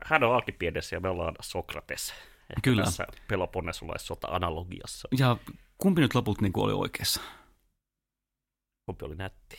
hän 0.04 0.25
on 0.25 0.35
alkipiedessä 0.35 0.97
ja 0.97 1.00
me 1.00 1.09
ollaan 1.09 1.35
Sokrates. 1.42 2.11
Ehkä 2.11 2.61
Kyllä. 2.62 2.85
Tässä 2.85 3.06
Peloponnessulaissota-analogiassa. 3.28 5.09
Ja 5.18 5.37
kumpi 5.78 6.00
nyt 6.00 6.14
lopulta 6.14 6.42
niin 6.42 6.52
oli 6.56 6.73
oikeassa? 6.73 7.21
Kumpi 8.87 9.04
oli 9.04 9.16
nätti. 9.16 9.56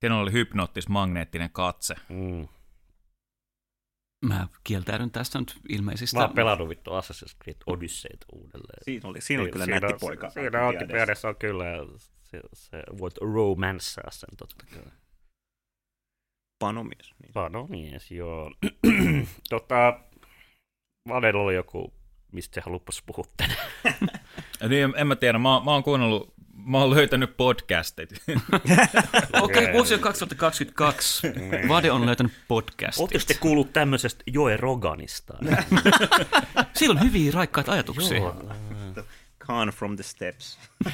Siinä 0.00 0.16
oli 0.18 0.32
hypnoottis-magneettinen 0.32 1.50
katse. 1.52 1.94
Mm. 2.08 2.48
Mä 4.26 4.48
kieltäydyn 4.64 5.10
tästä 5.10 5.38
nyt 5.38 5.54
ilmeisistä. 5.68 6.16
Mä 6.16 6.24
oon 6.24 6.34
pelannut 6.34 6.68
vittu 6.68 6.90
Assassin's 6.90 7.36
Creed 7.42 7.56
Odysseitä 7.66 8.26
uudelleen. 8.32 8.84
Siinä 8.84 9.08
oli, 9.08 9.20
siinä 9.20 9.42
oli 9.42 9.50
kyllä 9.50 9.64
Siinä- 9.64 9.80
nätti 9.80 10.00
poika. 10.00 10.30
Siinä 10.30 10.66
alkipiedessä 10.66 11.28
on 11.28 11.36
kyllä, 11.36 11.64
se, 12.30 12.40
se 12.52 12.82
voit 12.98 13.14
romanssaa 13.20 14.10
sen 14.10 14.36
totta 14.36 14.64
kai. 14.74 14.92
Panomies. 16.58 17.14
Niin. 17.22 17.32
Panomies, 17.32 18.10
joo. 18.10 18.50
tota, 19.50 20.00
Vanella 21.08 21.42
oli 21.42 21.54
joku, 21.54 21.92
mistä 22.32 22.54
se 22.54 22.60
halupas 22.60 23.02
puhua 23.06 23.24
tänään. 23.36 23.66
Niin, 24.68 24.84
en- 24.84 24.94
en 24.96 25.06
mä 25.06 25.16
tiedä, 25.16 25.38
mä, 25.38 25.60
mä 25.64 25.70
oon 25.70 25.82
kuunnellut, 25.82 26.34
mä 26.54 26.78
oon 26.78 26.90
löytänyt 26.90 27.36
podcastit. 27.36 28.10
Okei, 29.42 29.62
okay, 29.62 29.72
vuosi 29.72 29.94
on 29.94 30.00
2022. 30.00 31.28
Vade 31.68 31.90
on 31.90 32.06
löytänyt 32.06 32.32
podcastit. 32.48 33.00
Oletteko 33.00 33.24
te 33.26 33.34
kuullut 33.34 33.72
tämmöisestä 33.72 34.24
Joe 34.26 34.56
Roganista? 34.56 35.34
Siellä 36.76 37.00
on 37.00 37.06
hyviä 37.06 37.32
raikkaita 37.34 37.72
ajatuksia. 37.72 38.18
Joo. 38.18 38.52
Khan 39.50 39.68
from 39.68 39.96
the 39.96 40.02
steps. 40.02 40.58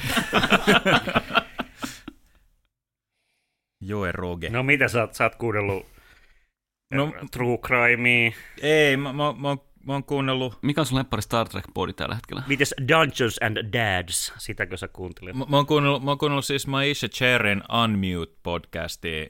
Joe 3.81 4.11
Roge. 4.11 4.49
No 4.49 4.63
mitä 4.63 4.87
sä 4.87 5.01
oot, 5.01 5.13
sä 5.13 5.23
oot 5.23 5.35
kuunnellut 5.35 5.85
No- 6.93 7.13
True 7.31 7.57
Crimea, 7.57 8.31
Ei, 8.61 8.97
mä, 8.97 9.13
mä, 9.13 9.33
mä, 9.37 9.47
oon- 9.47 9.61
mä 9.85 9.93
oon 9.93 10.03
kuunnellut, 10.03 10.59
Mikä 10.61 10.81
on 10.81 10.85
sun 10.85 10.97
lemppari 10.97 11.21
Star 11.21 11.47
Trek-bodi 11.47 11.93
tällä 11.93 12.15
hetkellä? 12.15 12.43
mites 12.47 12.75
Dungeons 12.87 13.37
and 13.41 13.57
Dads, 13.73 14.33
sitäkö 14.37 14.77
sä 14.77 14.87
kuuntelit? 14.87 15.35
mä, 15.35 15.45
mä, 15.49 15.55
oon 15.57 15.65
kuunnellut, 15.65 16.03
mä 16.03 16.11
oon 16.11 16.17
kuunnellut 16.17 16.45
siis 16.45 16.67
Maisha 16.67 17.07
Cherin 17.07 17.61
Unmute-podcastia, 17.61 19.29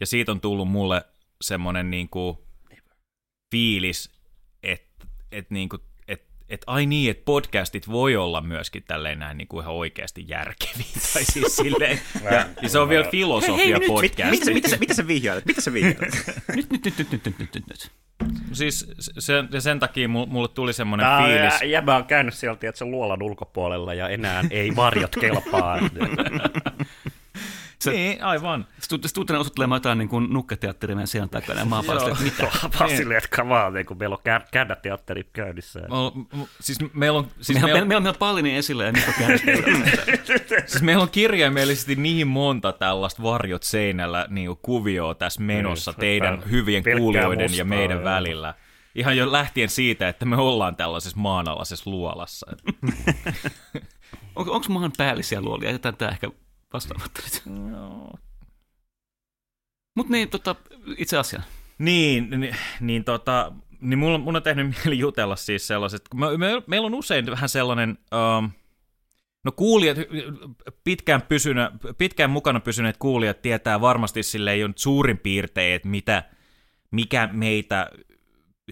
ja 0.00 0.06
siitä 0.06 0.32
on 0.32 0.40
tullut 0.40 0.68
mulle 0.68 1.04
semmonen 1.40 1.90
niinku 1.90 2.46
fiilis, 3.54 4.10
että 4.62 5.06
et 5.32 5.50
niinku, 5.50 5.78
et, 6.48 6.62
ai 6.66 6.86
niin, 6.86 7.10
että 7.10 7.22
podcastit 7.24 7.88
voi 7.88 8.16
olla 8.16 8.40
myöskin 8.40 8.82
tälleen 8.88 9.18
näin 9.18 9.38
niinku 9.38 9.60
ihan 9.60 9.74
oikeasti 9.74 10.24
järkeviä, 10.28 10.84
tai 11.14 11.24
siis 11.24 11.56
silleen, 11.56 12.00
ja, 12.24 12.46
ja 12.62 12.68
se 12.68 12.78
on 12.78 12.88
vielä 12.88 13.08
filosofia 13.10 13.78
podcast. 13.86 14.30
Mitä, 14.30 14.50
mitä, 14.50 14.68
sä, 14.68 14.76
mitä 14.76 14.94
sä 14.94 15.06
vihjailet? 15.06 15.46
Mitä 15.46 15.60
sä 15.60 15.72
vihjailet? 15.72 16.32
Nyt, 16.56 16.70
nyt, 16.70 16.84
nyt, 16.84 16.98
nyt, 16.98 17.10
nyt, 17.12 17.24
nyt, 17.24 17.38
nyt, 17.38 17.54
nyt, 17.54 17.64
nyt. 17.68 17.90
Siis 18.52 18.92
sen, 19.18 19.48
ja 19.52 19.60
sen 19.60 19.80
takia 19.80 20.08
mulle, 20.08 20.48
tuli 20.48 20.72
semmoinen 20.72 21.06
Tää 21.06 21.26
fiilis. 21.26 21.60
jä- 21.62 21.66
Jäbä 21.68 21.96
on 21.96 22.04
käynyt 22.04 22.34
sieltä 22.34 22.68
että 22.68 22.78
se 22.78 22.84
luolan 22.84 23.22
ulkopuolella 23.22 23.94
ja 23.94 24.08
enää 24.08 24.44
ei 24.50 24.76
varjot 24.76 25.16
kelpaa. 25.20 25.78
Se- 27.90 27.96
Niin, 27.96 28.22
aivan. 28.24 28.66
Tänne 29.26 29.40
osoittelemaan 29.40 29.76
jotain 29.76 29.98
niin 29.98 30.08
kuin 30.08 30.26
nukketeatteria 30.32 30.96
meidän 30.96 31.06
sijaan 31.06 31.28
takana, 31.28 31.60
ja 31.60 31.66
mä 31.66 31.76
oon 31.76 32.10
että 32.10 32.24
mitä? 32.24 32.42
Vaan 32.80 32.90
silleen, 32.90 33.18
että 33.18 33.36
kamaa, 33.36 33.70
niin 33.70 33.86
kun 33.86 33.98
meillä 33.98 34.14
on 34.14 34.22
kär, 34.24 34.42
käännäteatteri 34.52 35.24
käynnissä. 35.32 35.80
Mä 35.80 35.86
Siis 36.60 36.78
meillä 36.92 37.18
on, 37.18 37.26
siis 37.40 37.48
Meillä, 37.48 37.66
meillä, 37.66 37.88
meillä, 37.88 38.00
meillä 38.00 38.08
on 38.08 38.18
Pallini 38.18 38.56
esillä 38.56 38.84
ja 38.84 38.92
Mikko 38.92 39.12
siis 40.66 40.82
meillä 40.82 41.02
on 41.02 41.10
kirjaimellisesti 41.10 41.96
niin 41.96 42.28
monta 42.28 42.72
tällaista 42.72 43.22
varjot 43.22 43.62
seinällä 43.62 44.26
niin 44.30 44.56
kuvioa 44.62 45.14
tässä 45.14 45.40
menossa 45.42 45.90
Niin, 45.90 46.00
teidän 46.00 46.42
hyvien 46.50 46.82
kuulijoiden 46.98 47.40
ja 47.40 47.48
mustaa, 47.48 47.64
meidän 47.64 47.96
joo. 47.96 48.04
välillä. 48.04 48.54
Ihan 48.94 49.16
jo 49.16 49.32
lähtien 49.32 49.68
siitä, 49.68 50.08
että 50.08 50.24
me 50.24 50.36
ollaan 50.36 50.76
tällaisessa 50.76 51.18
maanalaisessa 51.18 51.90
luolassa. 51.90 52.46
On, 54.36 54.50
onko 54.50 54.66
maan 54.68 54.92
päällisiä 54.98 55.40
luolia? 55.40 55.68
Jätetään 55.68 55.96
tämä 55.96 56.10
ehkä 56.10 56.30
vastaamatta 56.76 57.22
nyt. 57.24 57.42
Mutta 59.94 60.12
niin, 60.12 60.28
tota, 60.28 60.56
itse 60.96 61.18
asiaan. 61.18 61.44
Niin, 61.78 62.30
niin, 62.30 62.56
niin, 62.80 63.04
tota, 63.04 63.52
niin 63.80 63.98
mulla, 63.98 64.18
mun 64.18 64.36
on 64.36 64.42
tehnyt 64.42 64.66
mieli 64.84 64.98
jutella 64.98 65.36
siis 65.36 65.66
sellaiset, 65.66 66.08
kun 66.08 66.20
me, 66.20 66.36
me, 66.36 66.62
meillä 66.66 66.86
on 66.86 66.94
usein 66.94 67.26
vähän 67.26 67.48
sellainen, 67.48 67.98
um, 68.38 68.50
no 69.44 69.52
kuulijat, 69.52 69.98
pitkään, 70.84 71.22
pysynä, 71.22 71.70
pitkään 71.98 72.30
mukana 72.30 72.60
pysyneet 72.60 72.96
kuulijat 72.96 73.42
tietää 73.42 73.80
varmasti 73.80 74.22
silleen 74.22 74.60
jo 74.60 74.68
nyt 74.68 74.78
suurin 74.78 75.18
piirtein, 75.18 75.74
että 75.74 75.88
mitä, 75.88 76.22
mikä 76.90 77.28
meitä 77.32 77.90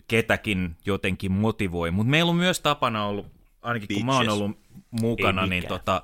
ketäkin 0.08 0.76
jotenkin 0.86 1.32
motivoi, 1.32 1.90
mutta 1.90 2.10
meillä 2.10 2.30
on 2.30 2.36
myös 2.36 2.60
tapana 2.60 3.06
ollut, 3.06 3.26
ainakin 3.62 3.88
kun 3.96 4.06
mä 4.06 4.12
oon 4.12 4.20
Bitches. 4.20 4.40
ollut 4.40 4.58
mukana, 4.90 5.46
niin 5.46 5.66
tota, 5.68 6.02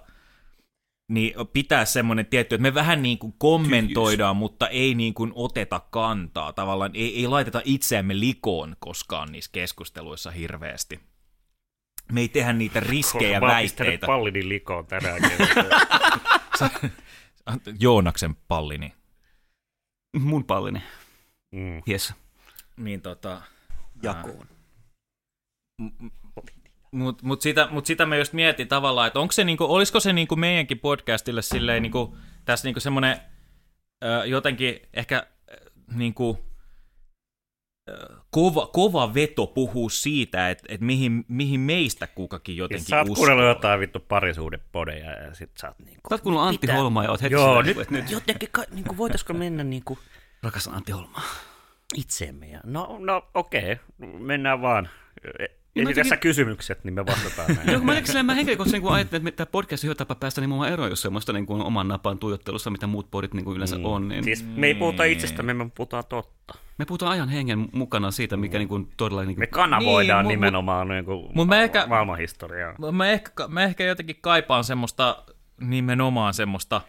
niin 1.11 1.35
pitää 1.53 1.85
semmoinen 1.85 2.27
tietty, 2.27 2.55
että 2.55 2.63
me 2.63 2.75
vähän 2.75 3.03
niin 3.03 3.19
kuin 3.19 3.35
kommentoidaan, 3.39 4.37
mutta 4.37 4.69
ei 4.69 4.95
niin 4.95 5.15
kuin 5.15 5.33
oteta 5.35 5.81
kantaa. 5.91 6.53
Tavallaan 6.53 6.91
ei, 6.95 7.17
ei 7.21 7.27
laiteta 7.27 7.63
itseämme 7.65 8.21
likoon 8.21 8.77
koskaan 8.79 9.33
niissä 9.33 9.51
keskusteluissa 9.53 10.31
hirveästi. 10.31 11.01
Me 12.13 12.21
ei 12.21 12.29
tehdä 12.29 12.53
niitä 12.53 12.81
riskejä 12.81 13.41
Mä 13.41 13.47
pistänyt 13.61 13.87
väitteitä. 13.89 14.07
pallini 14.07 14.49
likoon 14.49 14.87
tänäänkin. 14.87 15.31
Joonaksen 17.81 18.35
pallini. 18.49 18.93
Mun 20.19 20.45
Pallini. 20.45 20.83
mm. 21.53 21.83
Yes. 21.89 22.15
Niin 22.77 23.01
tota, 23.03 23.43
Jakoon. 24.03 24.47
Mutta 26.91 27.27
mut 27.27 27.43
sitä, 27.43 27.69
mut 27.71 27.87
sitä 27.87 28.07
mä 28.07 28.17
just 28.17 28.33
mietin 28.33 28.69
tavallaan, 28.69 29.07
että 29.07 29.21
onko 29.21 29.33
se 29.33 29.45
niinku, 29.45 29.65
olisiko 29.65 30.01
se 30.01 30.13
niinku 30.13 30.37
meidänkin 30.37 30.79
podcastille 30.79 31.43
silleen 31.43 31.83
niinku, 31.83 32.17
tässä 32.45 32.69
niinku 32.69 32.81
semmoinen 32.81 33.17
jotenkin 34.27 34.81
ehkä 34.95 35.27
niinku, 35.95 36.39
kova, 38.31 38.67
kova 38.67 39.15
veto 39.15 39.47
puhuu 39.47 39.89
siitä, 39.89 40.51
että 40.51 40.65
et 40.69 40.81
mihin, 40.81 41.25
mihin 41.29 41.61
meistä 41.61 42.07
kukakin 42.07 42.57
jotenkin 42.57 42.87
sä 42.87 42.99
oot 42.99 43.09
uskoo. 43.09 43.15
kuunnellut 43.15 43.57
jotain 43.57 43.81
vittu 43.81 44.01
parisuhdepodeja 44.01 45.13
ja 45.13 45.35
sit 45.35 45.51
sä 45.59 45.69
oot 45.69 45.79
niinku... 45.79 46.09
Sä 46.09 46.15
oot 46.15 46.21
kuullut 46.21 46.43
Antti 46.43 46.67
Mitä? 46.67 46.79
Holmaa 46.79 47.05
ja 47.05 47.11
oot 47.11 47.23
heti 47.23 47.35
Joo, 47.35 47.63
nyt, 47.63 47.79
että 47.79 47.95
nyt 47.95 48.11
jotenkin, 48.11 48.49
ka, 48.53 48.65
niinku, 48.71 48.97
voitaisko 48.97 49.33
mennä 49.33 49.65
niinku 49.65 49.99
Rakas 50.43 50.69
Antti 50.69 50.93
Holmaa. 50.93 51.23
itseemme? 51.97 52.47
Ja, 52.47 52.61
no, 52.65 52.97
no 52.99 53.23
okei, 53.35 53.77
mennään 54.19 54.63
vaan. 54.63 54.89
E- 55.71 55.73
Niin 55.75 55.85
mä 55.85 55.91
Esitä 55.91 56.05
sä 56.05 56.09
jotenkin- 56.09 56.23
kysymykset, 56.23 56.85
niin 56.85 56.95
me 56.95 57.07
vastataan 57.07 57.49
näin. 57.57 57.73
Joo, 57.73 57.81
mä, 57.81 57.93
mä, 58.15 58.23
mä 58.23 58.35
henkilökohtaisesti 58.35 58.81
niin 58.87 58.93
ajattelin, 58.95 59.29
että 59.29 59.37
tämä 59.45 59.51
podcast 59.53 59.85
on 59.85 59.89
hyvä 59.89 59.95
tapa 59.95 60.15
päästä 60.15 60.41
niin 60.41 60.65
eroon, 60.65 60.91
jos 60.91 61.03
semmoista 61.03 61.33
niin 61.33 61.47
kuin 61.47 61.63
oman 61.63 61.89
napaan 61.89 62.19
tuijottelussa, 62.19 62.71
mitä 62.71 62.87
muut 62.87 63.11
podit 63.11 63.35
niin 63.35 63.45
kuin 63.45 63.57
yleensä 63.57 63.79
Mm. 63.79 63.85
on. 63.85 64.09
Niin 64.09 64.25
Siis 64.25 64.45
me 64.57 64.67
ei 64.67 64.75
puhuta 64.75 65.05
itsestämme, 65.05 65.55
me 65.55 65.71
puhutaan 65.75 66.05
totta. 66.09 66.55
Me 66.79 66.85
puhutaan 66.87 67.13
ajan 67.13 67.29
hengen 67.29 67.69
mukana 67.73 68.11
siitä, 68.11 68.37
mikä 68.37 68.59
niin 68.59 68.69
kuin 68.69 68.89
todella... 68.97 69.25
Niin 69.25 69.39
Me 69.39 69.47
kuin, 69.47 69.55
kanavoidaan 69.55 70.25
Niin, 70.25 70.29
nimenomaan 70.41 70.89
niin 70.89 71.05
kuin 71.05 71.29
mut 71.35 71.49
mä 71.49 71.63
ehkä- 71.63 71.87
maailmanhistoriaa. 71.87 72.75
Mä 72.93 73.11
ehkä, 73.11 73.49
mä 73.49 73.63
ehkä 73.65 73.85
jotenkin 73.85 74.17
kaipaan 74.21 74.65
semmoista, 74.65 75.25
nimenomaan 75.61 76.35
semmoista 76.35 76.81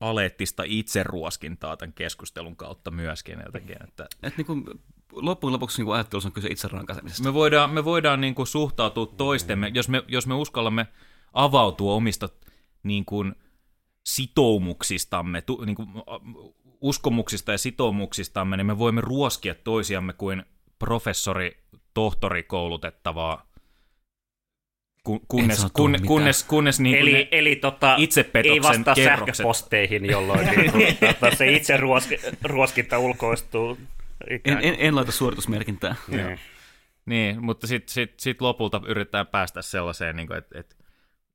aleettista 0.00 0.62
itseruoskintaa 0.66 1.76
tämän 1.76 1.92
keskustelun 1.92 2.56
kautta 2.56 2.90
myöskin 2.90 3.38
jotenkin, 3.46 3.76
että 3.84 4.06
että 4.22 4.36
niin 4.36 4.46
kuin, 4.46 4.64
loppujen 5.12 5.52
lopuksi 5.52 5.78
niin 5.78 5.86
kuin 5.86 5.94
ajattelussa 5.94 6.28
on 6.28 6.32
kyse 6.32 6.48
itse 6.48 6.68
rankaisemisesta. 6.68 7.24
me 7.24 7.34
voidaan, 7.34 7.70
me 7.70 7.84
voidaan 7.84 8.20
niin 8.20 8.34
kuin 8.34 8.46
suhtautua 8.46 9.06
toistemme, 9.06 9.70
jos 9.74 9.88
me, 9.88 10.02
jos 10.08 10.26
me 10.26 10.34
uskallamme 10.34 10.86
avautua 11.32 11.94
omista 11.94 12.28
niin 12.82 13.04
kuin 13.04 13.34
sitoumuksistamme, 14.06 15.40
tu, 15.40 15.64
niin 15.64 15.76
kuin, 15.76 15.88
uskomuksista 16.80 17.52
ja 17.52 17.58
sitoumuksistamme, 17.58 18.56
niin 18.56 18.66
me 18.66 18.78
voimme 18.78 19.00
ruoskia 19.00 19.54
toisiamme 19.54 20.12
kuin 20.12 20.42
professori, 20.78 21.56
tohtori 21.94 22.42
koulutettavaa, 22.42 23.48
kun, 25.04 25.20
kunnes, 25.28 25.66
kun, 25.72 25.90
mitään. 25.90 26.06
kunnes, 26.06 26.44
kunnes 26.44 26.80
niin 26.80 26.96
Eli, 26.96 27.12
ne 27.12 27.28
eli 27.30 27.56
tota, 27.56 27.96
ei 28.44 28.62
vastaa 28.62 28.94
kerrokset. 28.94 29.36
sähköposteihin, 29.36 30.04
jolloin 30.04 30.46
niin 30.46 30.72
kuin, 30.72 30.96
tota, 31.20 31.36
se 31.36 31.52
itse 31.52 31.76
ruoski, 31.76 32.18
ruoskinta 32.42 32.98
ulkoistuu. 32.98 33.78
En, 34.44 34.58
en, 34.62 34.76
en 34.78 34.96
laita 34.96 35.12
suoritusmerkintää. 35.12 35.94
kuin. 36.06 36.16
Niin. 36.26 36.38
Niin, 37.06 37.44
mutta 37.44 37.66
sitten 37.66 37.92
sit, 37.92 38.20
sit 38.20 38.40
lopulta 38.40 38.80
yritetään 38.86 39.26
päästä 39.26 39.62
sellaiseen, 39.62 40.16
niin 40.16 40.32
että 40.32 40.58
et, 40.58 40.76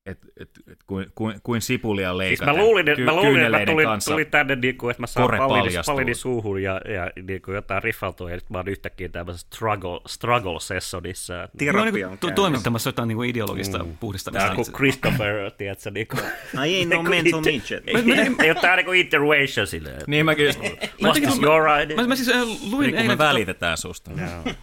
et, 0.06 0.18
et, 0.40 0.50
et, 0.72 0.78
kuin, 0.86 1.06
kuin, 1.14 1.40
kuin 1.42 1.62
sipulia 1.62 2.08
Siis 2.08 2.18
leikataan. 2.18 2.56
mä 2.56 2.62
luulin, 2.62 2.88
että, 2.88 2.96
ky- 2.96 3.04
mä 3.04 3.16
luulin, 3.16 3.44
että 3.44 3.58
mä 3.58 3.66
tulin, 3.66 3.86
kanssa. 3.86 4.10
tulin 4.10 4.26
tänne, 4.26 4.56
niin 4.56 4.78
kuin, 4.78 4.90
että 4.90 5.02
mä 5.02 5.06
saan 5.06 5.28
paljastuu. 5.48 5.94
pallini 5.94 6.14
suuhun 6.14 6.62
ja, 6.62 6.80
ja 6.94 7.10
niin 7.22 7.42
kuin 7.42 7.54
jotain 7.54 7.82
riffaltua, 7.82 8.30
ja 8.30 8.36
nyt 8.36 8.50
mä 8.50 8.58
oon 8.58 8.68
yhtäkkiä 8.68 9.08
tämmöisessä 9.08 9.46
struggle, 9.54 10.00
struggle 10.06 10.60
sessionissa. 10.60 11.32
Mä 11.34 11.48
Terapia 11.58 11.82
niin 11.92 12.06
on 12.06 12.18
käynnissä. 12.18 12.34
toimittamassa 12.34 12.88
jotain 12.88 13.08
niin 13.08 13.24
ideologista 13.24 13.78
mm. 13.78 13.96
Puhdistamista. 14.00 14.50
on 14.50 14.56
kuin 14.56 14.72
Christopher, 14.72 15.50
tiedätkö, 15.58 15.90
niin 15.90 16.06
kuin, 16.06 16.22
Ai 16.56 16.74
ei, 16.74 16.84
no 16.84 16.88
Niin 16.94 17.04
kuin 17.04 17.10
mental 17.10 17.40
midget. 17.40 17.84
ei, 18.44 18.50
ole 18.50 18.60
tää 18.60 18.76
niin 18.76 18.86
kuin 18.86 19.00
intervention 19.00 19.66
silleen. 19.66 20.02
Niin 20.06 20.24
mäkin 20.24 20.46
just, 20.46 20.60
Was 21.02 21.18
this 21.18 21.42
your 21.42 21.62
idea? 21.82 21.96
Mä, 21.96 22.06
mä 22.06 22.16
siis 22.16 22.28
äh, 22.28 22.42
luin 22.70 22.86
niin 22.86 22.94
eilen... 22.94 23.06
me 23.06 23.18
välitetään 23.18 23.78
susta. 23.78 24.10
No. 24.10 24.54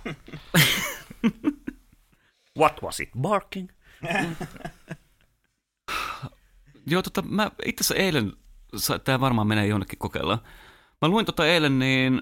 What 2.59 2.81
was 2.83 2.99
it, 2.99 3.09
barking? 3.21 3.69
Joo, 6.85 7.01
tota, 7.01 7.21
mä 7.21 7.51
itse 7.65 7.81
asiassa 7.81 8.03
eilen, 8.03 8.33
tämä 9.03 9.19
varmaan 9.19 9.47
menee 9.47 9.67
jonnekin 9.67 9.99
kokeilla. 9.99 10.43
Mä 11.01 11.07
luin 11.07 11.25
tota 11.25 11.47
eilen, 11.47 11.79
niin 11.79 12.21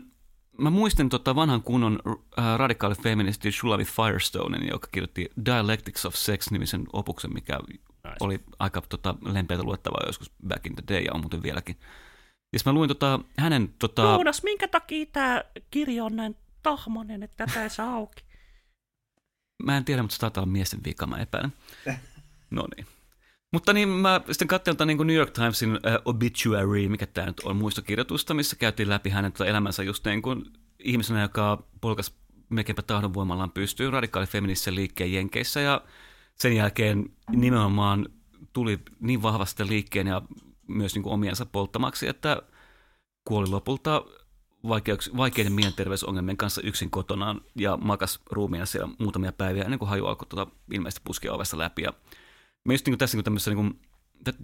mä 0.57 0.69
muistin 0.69 1.09
tota 1.09 1.35
vanhan 1.35 1.63
kunnon 1.63 1.99
äh, 2.07 2.57
radikaali 2.57 2.95
feministi 2.95 3.51
Shulavi 3.51 3.85
Firestonen, 3.85 4.67
joka 4.67 4.87
kirjoitti 4.91 5.29
Dialectics 5.45 6.05
of 6.05 6.15
Sex-nimisen 6.15 6.85
opuksen, 6.93 7.33
mikä 7.33 7.59
nice. 7.67 8.15
oli 8.19 8.39
aika 8.59 8.81
tota, 8.81 9.15
lempeätä 9.25 9.63
luettavaa 9.63 10.03
joskus 10.05 10.31
back 10.47 10.65
in 10.65 10.75
the 10.75 10.83
day 10.87 11.01
ja 11.01 11.13
on 11.13 11.21
muuten 11.21 11.43
vieläkin. 11.43 11.79
Ja 12.53 12.59
mä 12.65 12.73
luin 12.73 12.87
tota, 12.87 13.19
hänen... 13.37 13.73
Tota, 13.79 14.01
Joonas, 14.01 14.43
minkä 14.43 14.67
takia 14.67 15.05
tämä 15.05 15.43
kirja 15.71 16.05
on 16.05 16.15
näin 16.15 16.35
tahmonen, 16.63 17.23
että 17.23 17.45
tätä 17.45 17.63
ei 17.63 17.69
saa 17.69 17.93
auki? 17.93 18.23
Mä 19.63 19.77
en 19.77 19.85
tiedä, 19.85 20.01
mutta 20.01 20.13
se 20.13 20.19
taitaa 20.19 20.43
olla 20.43 20.51
miesten 20.51 20.79
vika, 20.85 21.07
mä 21.07 21.17
epäilen. 21.17 21.53
No 22.51 22.67
niin. 22.75 22.87
Mutta 23.53 23.73
niin 23.73 23.89
mä 23.89 24.21
sitten 24.31 24.47
katselin 24.47 24.87
niin 24.87 25.07
New 25.07 25.15
York 25.15 25.31
Timesin 25.31 25.71
uh, 25.71 25.79
obituary, 26.05 26.87
mikä 26.87 27.07
tämä 27.07 27.27
nyt 27.27 27.39
on, 27.39 27.55
muistokirjoitusta, 27.55 28.33
missä 28.33 28.55
käytiin 28.55 28.89
läpi 28.89 29.09
hänen 29.09 29.31
tota 29.31 29.45
elämänsä 29.45 29.83
just 29.83 30.05
niin 30.05 30.21
kuin 30.21 30.45
ihmisenä, 30.79 31.21
joka 31.21 31.63
polkas 31.81 32.13
melkeinpä 32.49 32.81
tahdonvoimallaan 32.81 33.51
pystyy 33.51 33.91
radikaali 33.91 34.27
feministisen 34.27 34.75
liikkeen 34.75 35.13
jenkeissä 35.13 35.59
ja 35.59 35.81
sen 36.35 36.55
jälkeen 36.55 37.09
nimenomaan 37.29 38.09
tuli 38.53 38.79
niin 38.99 39.21
vahvasti 39.21 39.67
liikkeen 39.67 40.07
ja 40.07 40.21
myös 40.67 40.95
niin 40.95 41.03
kuin 41.03 41.13
omiensa 41.13 41.45
polttamaksi, 41.45 42.07
että 42.07 42.41
kuoli 43.27 43.49
lopulta 43.49 44.05
vaikeiden 45.17 45.53
mielenterveysongelmien 45.53 46.37
kanssa 46.37 46.61
yksin 46.61 46.89
kotonaan 46.89 47.41
ja 47.55 47.77
makas 47.77 48.19
ruumiina 48.31 48.65
siellä 48.65 48.89
muutamia 48.99 49.31
päiviä 49.31 49.63
ennen 49.63 49.79
kuin 49.79 49.89
haju 49.89 50.05
alkoi 50.05 50.27
tuota, 50.27 50.51
ilmeisesti 50.73 51.01
puskea 51.03 51.33
ovesta 51.33 51.57
läpi. 51.57 51.81
Ja 51.81 51.93
mä 52.69 52.73
just 52.73 52.85
niin 52.85 52.91
kuin 52.91 52.99
tässä 52.99 53.17
niin 53.17 53.23
tämmöisessä, 53.23 53.51
niin 53.51 53.57
kuin, 53.57 53.79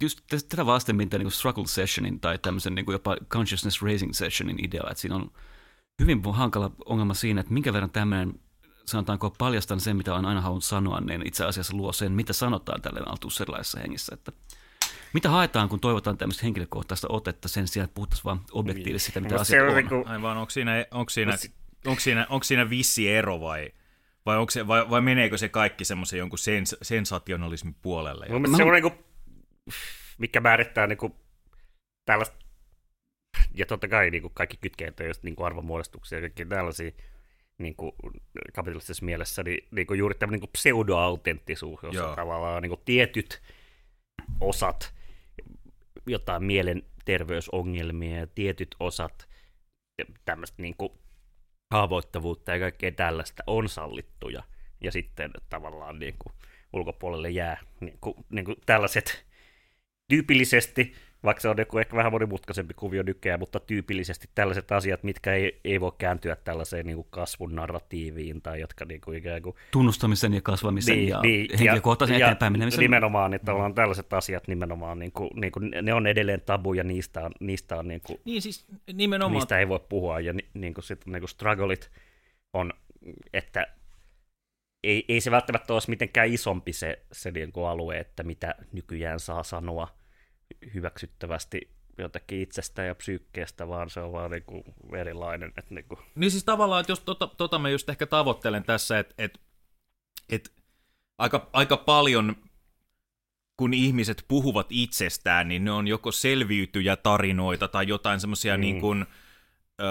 just 0.00 0.20
tätä 0.48 0.66
vasten 0.66 0.96
mitä 0.96 1.18
niin 1.18 1.24
kuin 1.24 1.32
struggle 1.32 1.66
sessionin 1.66 2.20
tai 2.20 2.38
tämmöisen 2.38 2.74
niin 2.74 2.84
kuin 2.84 2.92
jopa 2.92 3.16
consciousness 3.30 3.82
raising 3.82 4.12
sessionin 4.12 4.64
idea, 4.64 4.82
että 4.90 5.00
siinä 5.00 5.16
on 5.16 5.30
hyvin 6.00 6.22
hankala 6.32 6.70
ongelma 6.84 7.14
siinä, 7.14 7.40
että 7.40 7.52
minkä 7.52 7.72
verran 7.72 7.90
tämmöinen 7.90 8.40
sanotaanko 8.84 9.30
paljastan 9.30 9.80
sen, 9.80 9.96
mitä 9.96 10.14
on 10.14 10.26
aina 10.26 10.40
halunnut 10.40 10.64
sanoa, 10.64 11.00
niin 11.00 11.26
itse 11.26 11.44
asiassa 11.44 11.76
luo 11.76 11.92
sen, 11.92 12.12
mitä 12.12 12.32
sanotaan 12.32 12.82
tälle 12.82 13.00
altuusserilaisessa 13.06 13.80
hengissä. 13.80 14.14
Että 14.14 14.32
mitä 15.12 15.30
haetaan, 15.30 15.68
kun 15.68 15.80
toivotaan 15.80 16.18
tämmöistä 16.18 16.42
henkilökohtaista 16.42 17.06
otetta 17.10 17.48
sen 17.48 17.68
sijaan, 17.68 17.84
että 17.84 17.94
puhuttaisiin 17.94 18.24
vaan 18.24 18.40
objektiivisesti 18.52 19.06
sitä, 19.06 19.20
mitä 19.20 19.34
Mut 19.34 19.40
asiat 19.40 19.68
on. 19.68 19.74
niinku- 19.74 20.04
Aivan, 20.06 20.36
onko 20.36 20.50
siinä, 20.50 20.86
onko 20.90 21.10
siinä, 21.10 21.38
onko 21.86 22.00
siinä, 22.00 22.26
onko 22.30 22.44
siinä 22.44 22.70
vissi 22.70 23.08
ero 23.08 23.40
vai, 23.40 23.72
vai, 24.26 24.36
onko 24.36 24.50
se, 24.50 24.66
vai, 24.66 24.90
vai 24.90 25.00
meneekö 25.00 25.38
se 25.38 25.48
kaikki 25.48 25.84
semmoisen 25.84 26.18
jonkun 26.18 26.38
sens, 26.38 26.76
sensationalismin 26.82 27.76
puolelle? 27.82 28.26
Mun 28.28 28.40
mielestä 28.42 28.56
se 28.56 28.64
on 28.64 28.72
niinku, 28.72 28.92
mikä 30.18 30.40
määrittää 30.40 30.86
niinku 30.86 31.16
tällaista, 32.04 32.36
ja 33.54 33.66
totta 33.66 33.88
kai 33.88 34.10
niinku 34.10 34.28
kaikki 34.28 34.56
kytkeytyy 34.56 35.06
just 35.06 35.22
niinku 35.22 35.44
arvonmuodostuksia 35.44 36.18
ja 36.18 36.22
kaikki 36.22 36.46
tällaisia 36.46 36.90
niinku 37.58 37.96
kapitalistisessa 38.54 39.04
mielessä, 39.04 39.42
niin 39.42 39.68
niinku 39.70 39.94
juuri 39.94 40.14
tämmöinen 40.14 40.40
niinku 40.40 40.50
pseudoautenttisuus, 40.52 41.82
jossa 41.82 42.02
Joo. 42.02 42.16
tavallaan 42.16 42.62
niinku 42.62 42.82
tietyt 42.84 43.42
osat 44.40 44.94
jotain 46.06 46.44
mielenterveysongelmia 46.44 48.16
ja 48.16 48.26
tietyt 48.26 48.76
osat 48.80 49.28
tämmöistä 50.24 50.62
niinku 50.62 50.98
haavoittavuutta 51.70 52.52
ja 52.52 52.58
kaikkea 52.58 52.92
tällaista 52.92 53.42
on 53.46 53.68
sallittuja. 53.68 54.42
Ja 54.80 54.92
sitten 54.92 55.30
tavallaan 55.50 55.98
niin 55.98 56.14
kuin 56.18 56.34
ulkopuolelle 56.72 57.30
jää 57.30 57.60
niin 57.80 57.98
kuin, 58.00 58.14
niin 58.30 58.44
kuin 58.44 58.56
tällaiset 58.66 59.26
tyypillisesti, 60.08 60.94
vaikka 61.26 61.40
se 61.40 61.48
on 61.48 61.56
joku 61.58 61.78
ehkä 61.78 61.96
vähän 61.96 62.12
monimutkaisempi 62.12 62.74
kuvio 62.74 63.02
nykyään, 63.02 63.40
mutta 63.40 63.60
tyypillisesti 63.60 64.28
tällaiset 64.34 64.72
asiat, 64.72 65.02
mitkä 65.02 65.34
ei, 65.34 65.60
ei 65.64 65.80
voi 65.80 65.92
kääntyä 65.98 66.36
tällaiseen 66.36 66.86
niin 66.86 66.96
kuin 66.96 67.06
kasvun 67.10 67.54
narratiiviin 67.54 68.42
tai 68.42 68.60
jotka 68.60 68.84
niin 68.84 69.00
kuin 69.00 69.18
ikään 69.18 69.42
kuin 69.42 69.56
Tunnustamisen 69.70 70.34
ja 70.34 70.40
kasvamisen 70.40 71.08
ja 71.08 71.20
henkilökohtaisen 71.58 72.18
ja 72.18 72.26
eteenpäin 72.26 72.52
menemisen. 72.52 72.80
Nimenomaan, 72.80 73.34
että 73.34 73.54
on 73.54 73.74
tällaiset 73.74 74.12
asiat 74.12 74.48
nimenomaan, 74.48 74.98
niin 74.98 75.12
kuin, 75.12 75.30
niin 75.34 75.52
kuin, 75.52 75.70
ne 75.82 75.94
on 75.94 76.06
edelleen 76.06 76.40
tabuja, 76.40 76.84
niistä 76.84 77.24
on, 77.24 77.32
niistä 77.40 77.76
on 77.76 77.88
niin 77.88 78.00
kuin, 78.06 78.20
Niin 78.24 78.42
siis 78.42 78.66
nimenomaan, 78.92 79.34
niistä 79.34 79.58
ei 79.58 79.68
voi 79.68 79.80
puhua, 79.88 80.20
ja 80.20 80.32
ni, 80.32 80.44
niin 80.54 80.74
kuin 80.74 80.84
sit, 80.84 81.06
niin 81.06 81.20
kuin 81.20 81.28
struggleit 81.28 81.90
on, 82.52 82.72
että 83.32 83.66
ei, 84.84 85.04
ei 85.08 85.20
se 85.20 85.30
välttämättä 85.30 85.72
olisi 85.72 85.90
mitenkään 85.90 86.28
isompi 86.28 86.72
se, 86.72 86.98
se 87.12 87.30
niin 87.30 87.52
kuin 87.52 87.66
alue, 87.66 87.98
että 87.98 88.22
mitä 88.22 88.54
nykyään 88.72 89.20
saa 89.20 89.42
sanoa 89.42 89.88
hyväksyttävästi 90.74 91.70
jotakin 91.98 92.40
itsestä 92.40 92.82
ja 92.82 92.94
psyykkeestä, 92.94 93.68
vaan 93.68 93.90
se 93.90 94.00
on 94.00 94.12
vaan 94.12 94.30
niin 94.30 94.42
kuin 94.42 94.64
erilainen. 94.96 95.52
Että 95.56 95.74
niin 95.74 95.84
kuin, 95.88 95.98
Niin 96.14 96.30
siis 96.30 96.44
tavallaan, 96.44 96.80
että 96.80 96.92
jos 96.92 97.00
tota, 97.00 97.26
tota 97.26 97.58
mä 97.58 97.68
just 97.70 97.88
ehkä 97.88 98.06
tavoittelen 98.06 98.64
tässä, 98.64 98.98
että 98.98 99.14
et, 99.18 99.40
et 100.28 100.52
aika, 101.18 101.50
aika 101.52 101.76
paljon 101.76 102.36
kun 103.56 103.74
ihmiset 103.74 104.24
puhuvat 104.28 104.66
itsestään, 104.70 105.48
niin 105.48 105.64
ne 105.64 105.70
on 105.70 105.88
joko 105.88 106.12
selviytyjä 106.12 106.96
tarinoita 106.96 107.68
tai 107.68 107.88
jotain 107.88 108.20
semmoisia 108.20 108.56
Mm. 108.56 108.60
niin 108.60 108.80
kuin, 108.80 109.06
ö, 109.80 109.84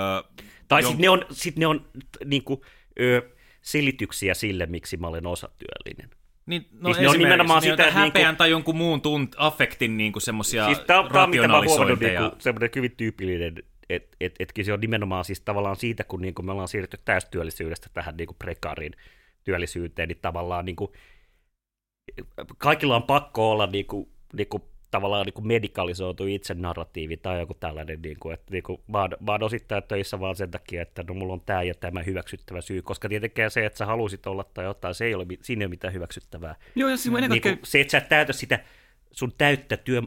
tai 0.67 0.81
jon- 0.81 0.85
sitten 0.85 1.01
ne 1.01 1.09
on, 1.09 1.25
sit 1.31 1.55
ne 1.55 1.67
on 1.67 1.89
niin 2.25 2.43
kuin, 2.43 2.61
ö, 2.99 3.29
selityksiä 3.61 4.33
sille, 4.33 4.65
miksi 4.65 4.97
mä 4.97 5.07
olen 5.07 5.27
osatyöllinen. 5.27 6.09
Niin, 6.45 6.67
no 6.71 6.93
Siis 6.93 7.01
ne 7.01 7.09
on 7.09 7.17
nimenomaan 7.17 7.61
niin, 7.61 7.71
sitä, 7.71 7.73
että 7.73 7.87
että 7.87 7.99
häpeän 7.99 8.25
niinku- 8.25 8.37
tai 8.37 8.49
jonkun 8.49 8.75
muun 8.75 9.01
tunt, 9.01 9.35
affektin 9.37 9.97
niin 9.97 10.13
semmoisia 10.17 10.65
Siis 10.65 10.79
tämä 10.79 11.09
tää 11.13 11.23
on 11.23 11.29
mitä 11.29 11.47
mä 11.47 11.61
huomannut, 11.65 11.99
niinku, 11.99 12.35
semmoinen 12.39 12.69
hyvin 12.75 12.91
tyypillinen, 12.97 13.53
että 13.89 14.17
et, 14.19 14.35
et, 14.39 14.51
se 14.63 14.73
on 14.73 14.79
nimenomaan 14.79 15.25
siis 15.25 15.41
tavallaan 15.41 15.75
siitä, 15.75 16.03
kun 16.03 16.21
niinku 16.21 16.41
me 16.41 16.51
ollaan 16.51 16.67
siirrytty 16.67 16.99
täystyöllisyydestä 17.05 17.89
tähän 17.93 18.17
niinku 18.17 18.33
prekaariin 18.39 18.93
työllisyyteen, 19.43 20.07
niin 20.07 20.19
tavallaan 20.21 20.65
niinku, 20.65 20.93
kaikilla 22.57 22.95
on 22.95 23.03
pakko 23.03 23.51
olla 23.51 23.67
niinku, 23.67 24.09
niinku, 24.33 24.74
tavallaan 24.95 25.25
niinku 25.25 25.41
medikalisoitu 25.41 26.27
itse 26.27 26.53
narratiivi 26.53 27.17
tai 27.17 27.39
joku 27.39 27.53
tällainen, 27.53 28.01
niinku, 28.01 28.29
että 28.29 28.51
niinku, 28.51 28.83
mä, 28.87 29.01
oon, 29.01 29.09
mä 29.19 29.31
oon 29.31 29.43
osittain 29.43 29.83
töissä 29.83 30.19
vaan 30.19 30.35
sen 30.35 30.51
takia, 30.51 30.81
että 30.81 31.03
no 31.07 31.13
mulla 31.13 31.33
on 31.33 31.41
tämä 31.45 31.63
ja 31.63 31.75
tämä 31.75 32.03
hyväksyttävä 32.03 32.61
syy, 32.61 32.81
koska 32.81 33.09
tietenkään 33.09 33.51
se, 33.51 33.65
että 33.65 33.77
sä 33.77 33.85
halusit 33.85 34.27
olla 34.27 34.43
tai 34.43 34.65
jotain, 34.65 34.95
se 34.95 35.05
ei 35.05 35.15
ole, 35.15 35.25
siinä 35.41 35.61
ei 35.61 35.65
ole 35.65 35.69
mitään 35.69 35.93
hyväksyttävää 35.93 36.55
Joo, 36.75 36.89
ja 36.89 36.97
siis 36.97 37.15
kaikkea, 37.29 37.51
niin 37.51 37.59
se, 37.63 37.81
että 37.81 37.91
sä 37.91 37.97
et 37.97 38.09
täytä 38.09 38.33
sitä 38.33 38.59
sun 39.11 39.33
täyttä 39.37 39.77
työ, 39.77 40.01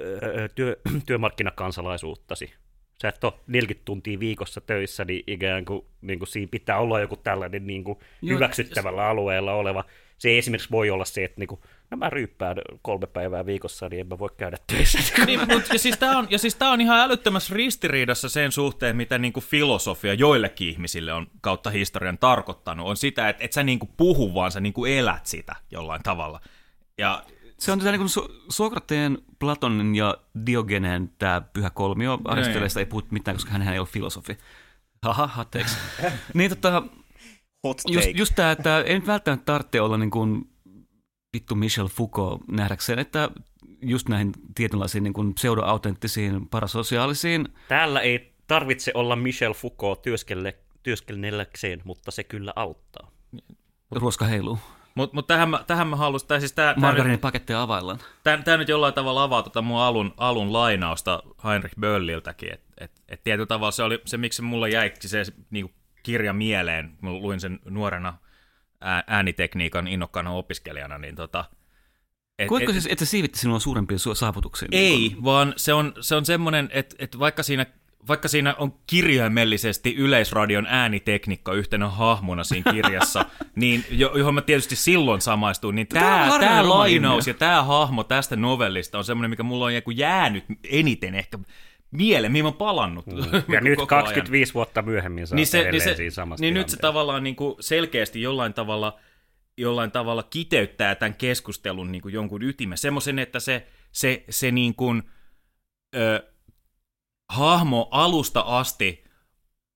öö, 0.00 0.48
työ, 0.48 0.76
työmarkkinakansalaisuuttasi. 1.06 2.54
Sä 3.02 3.08
et 3.08 3.24
ole 3.24 3.32
40 3.46 3.84
tuntia 3.84 4.20
viikossa 4.20 4.60
töissä, 4.60 5.04
niin 5.04 5.24
ikään 5.26 5.64
kuin, 5.64 5.86
niin 6.00 6.18
kuin 6.18 6.28
siinä 6.28 6.48
pitää 6.50 6.78
olla 6.78 7.00
joku 7.00 7.16
tällainen 7.16 7.66
niin 7.66 7.84
kuin 7.84 7.98
Joo, 8.22 8.36
hyväksyttävällä 8.36 9.08
alueella 9.08 9.54
oleva. 9.54 9.84
Se 10.18 10.28
ei 10.28 10.38
esimerkiksi 10.38 10.70
voi 10.70 10.90
olla 10.90 11.04
se, 11.04 11.24
että 11.24 11.40
niin 11.40 11.48
kuin, 11.48 11.60
no 11.90 11.96
mä 11.96 12.10
ryyppään 12.10 12.56
kolme 12.82 13.06
päivää 13.06 13.46
viikossa, 13.46 13.88
niin 13.88 14.00
en 14.00 14.06
mä 14.06 14.18
voi 14.18 14.28
käydä 14.36 14.56
töissä. 14.66 14.98
Niin, 15.26 15.40
mut, 15.40 15.62
ja 15.72 15.78
siis 15.78 15.98
tämä 15.98 16.18
on, 16.18 16.26
ja 16.30 16.38
siis 16.38 16.54
tää 16.54 16.70
on 16.70 16.80
ihan 16.80 17.00
älyttömässä 17.00 17.54
ristiriidassa 17.54 18.28
sen 18.28 18.52
suhteen, 18.52 18.96
mitä 18.96 19.18
niinku 19.18 19.40
filosofia 19.40 20.14
joillekin 20.14 20.68
ihmisille 20.68 21.12
on 21.12 21.26
kautta 21.40 21.70
historian 21.70 22.18
tarkoittanut, 22.18 22.88
on 22.88 22.96
sitä, 22.96 23.28
että 23.28 23.44
et 23.44 23.52
sä 23.52 23.62
niinku 23.62 23.88
puhu, 23.96 24.34
vaan 24.34 24.52
sä 24.52 24.60
niinku 24.60 24.84
elät 24.84 25.26
sitä 25.26 25.56
jollain 25.70 26.02
tavalla. 26.02 26.40
Ja 26.98 27.24
Se 27.58 27.72
on 27.72 27.78
tätä 27.78 27.92
niin 27.92 28.08
so- 28.08 28.28
Sokrateen, 28.50 29.18
Platonin 29.38 29.94
ja 29.94 30.16
Diogeneen 30.46 31.12
tämä 31.18 31.40
pyhä 31.40 31.70
kolmio. 31.70 32.18
Aristotelesta 32.24 32.80
ei 32.80 32.86
puhu 32.86 33.02
mitään, 33.10 33.36
koska 33.36 33.50
hän 33.50 33.68
ei 33.68 33.78
ole 33.78 33.86
filosofi. 33.86 34.38
Haha, 35.02 35.26
hatteeksi. 35.26 35.76
niin 36.34 36.50
tota, 36.50 36.82
Hot 37.64 37.82
just, 37.88 38.06
take. 38.06 38.18
just 38.18 38.34
tämä, 38.36 38.50
että 38.50 38.80
ei 38.80 38.94
nyt 38.94 39.06
välttämättä 39.06 39.44
tarvitse 39.44 39.80
olla 39.80 39.96
niin 39.96 40.10
kuin 40.10 40.53
vittu 41.34 41.54
Michel 41.54 41.88
Foucault 41.88 42.48
nähdäkseen, 42.48 42.98
että 42.98 43.30
just 43.82 44.08
näihin 44.08 44.32
tietynlaisiin 44.54 45.04
niin 45.04 45.12
kuin 45.12 45.34
pseudo-autenttisiin 45.34 46.48
parasosiaalisiin 46.48 47.48
Täällä 47.68 48.00
ei 48.00 48.34
tarvitse 48.46 48.90
olla 48.94 49.16
Michel 49.16 49.54
Foucault 49.54 50.02
työskelle, 50.02 50.56
työskennelläkseen, 50.82 51.82
mutta 51.84 52.10
se 52.10 52.24
kyllä 52.24 52.52
auttaa. 52.56 53.10
ruoska 53.90 54.24
heiluu. 54.24 54.58
Mutta 54.94 55.14
mut 55.14 55.26
tähän, 55.26 55.48
mä- 55.48 55.64
tähän 55.66 55.88
mä 55.88 55.96
halusin, 55.96 56.28
tai 56.28 56.40
siis 56.40 56.52
tää, 56.52 56.74
tää, 56.74 56.80
Margariinipaketteja 56.80 57.62
availlaan. 57.62 57.98
tää 58.44 58.56
nyt 58.56 58.68
jollain 58.68 58.94
tavalla 58.94 59.22
avaa 59.22 59.42
tota 59.42 59.62
mun 59.62 59.80
alun, 59.80 60.14
alun 60.16 60.52
lainausta 60.52 61.22
Heinrich 61.44 61.74
Bölliltäkin, 61.80 62.52
että 62.52 62.66
et, 62.78 63.02
et 63.08 63.24
tietyllä 63.24 63.46
tavalla 63.46 63.70
se 63.70 63.82
oli 63.82 64.00
se, 64.04 64.16
miksi 64.16 64.42
mulla 64.42 64.68
jäi 64.68 64.92
se 65.00 65.24
niinku 65.50 65.72
kirja 66.02 66.32
mieleen, 66.32 66.88
kun 66.88 67.08
mä 67.08 67.12
luin 67.12 67.40
sen 67.40 67.60
nuorena 67.64 68.18
äänitekniikan 69.06 69.88
innokkaana 69.88 70.30
opiskelijana, 70.30 70.98
niin 70.98 71.16
tota, 71.16 71.44
et, 72.38 72.48
Koetko 72.48 72.70
et- 72.70 72.74
siis, 72.74 72.86
että 72.86 73.04
se 73.04 73.08
siivitti 73.10 73.38
sinua 73.38 73.58
suurempiin 73.58 73.98
su- 74.00 74.14
saavutuksiin? 74.14 74.68
Ei, 74.72 74.98
Niin 74.98 75.14
kun- 75.14 75.24
vaan 75.24 75.52
se 75.56 75.72
on, 75.72 75.92
se 76.00 76.14
on 76.14 76.24
semmoinen, 76.24 76.68
että, 76.72 76.96
että 76.98 77.18
vaikka, 77.18 77.42
siinä, 77.42 77.66
vaikka 78.08 78.28
siinä 78.28 78.54
on 78.58 78.74
kirjaimellisesti 78.86 79.94
Yleisradion 79.94 80.66
äänitekniikka 80.68 81.52
yhtenä 81.52 81.88
hahmona 81.88 82.44
siinä 82.44 82.72
kirjassa, 82.72 83.24
niin 83.56 83.84
jo, 83.90 84.12
johon 84.18 84.34
mä 84.34 84.42
tietysti 84.42 84.76
silloin 84.76 85.20
samaistuin, 85.20 85.74
niin 85.74 85.86
tämä, 85.86 86.30
tämä 86.40 86.68
lainaus 86.68 87.26
ja 87.26 87.34
tämä 87.34 87.62
hahmo 87.62 88.04
tästä 88.04 88.36
novellista 88.36 88.98
on 88.98 89.04
semmoinen, 89.04 89.30
mikä 89.30 89.42
mulla 89.42 89.64
on 89.64 89.74
joku 89.74 89.90
jäänyt 89.90 90.44
eniten 90.70 91.14
ehkä 91.14 91.38
mieleen, 91.96 92.32
mihin 92.32 92.44
mä 92.44 92.48
oon 92.48 92.56
palannut. 92.56 93.04
Ja 93.52 93.60
nyt 93.60 93.78
koko 93.78 93.94
ajan. 93.94 94.04
25 94.04 94.54
vuotta 94.54 94.82
myöhemmin 94.82 95.26
saa 95.26 95.36
niin, 95.36 95.46
se, 95.46 95.70
niin, 95.70 95.82
se, 95.82 95.94
siinä 95.94 96.10
samassa 96.10 96.40
niin 96.40 96.54
nyt 96.54 96.68
se 96.68 96.76
tavallaan 96.76 97.22
niin 97.22 97.36
kuin 97.36 97.54
selkeästi 97.60 98.22
jollain 98.22 98.54
tavalla, 98.54 98.98
jollain 99.58 99.90
tavalla 99.90 100.22
kiteyttää 100.22 100.94
tämän 100.94 101.14
keskustelun 101.14 101.92
niin 101.92 102.02
kuin 102.02 102.14
jonkun 102.14 102.42
ytimen. 102.42 102.78
Semmoisen, 102.78 103.18
että 103.18 103.40
se, 103.40 103.66
se, 103.92 104.24
se 104.30 104.50
niin 104.50 104.74
kuin, 104.74 105.02
ö, 105.96 106.22
hahmo 107.32 107.88
alusta 107.90 108.40
asti 108.40 109.04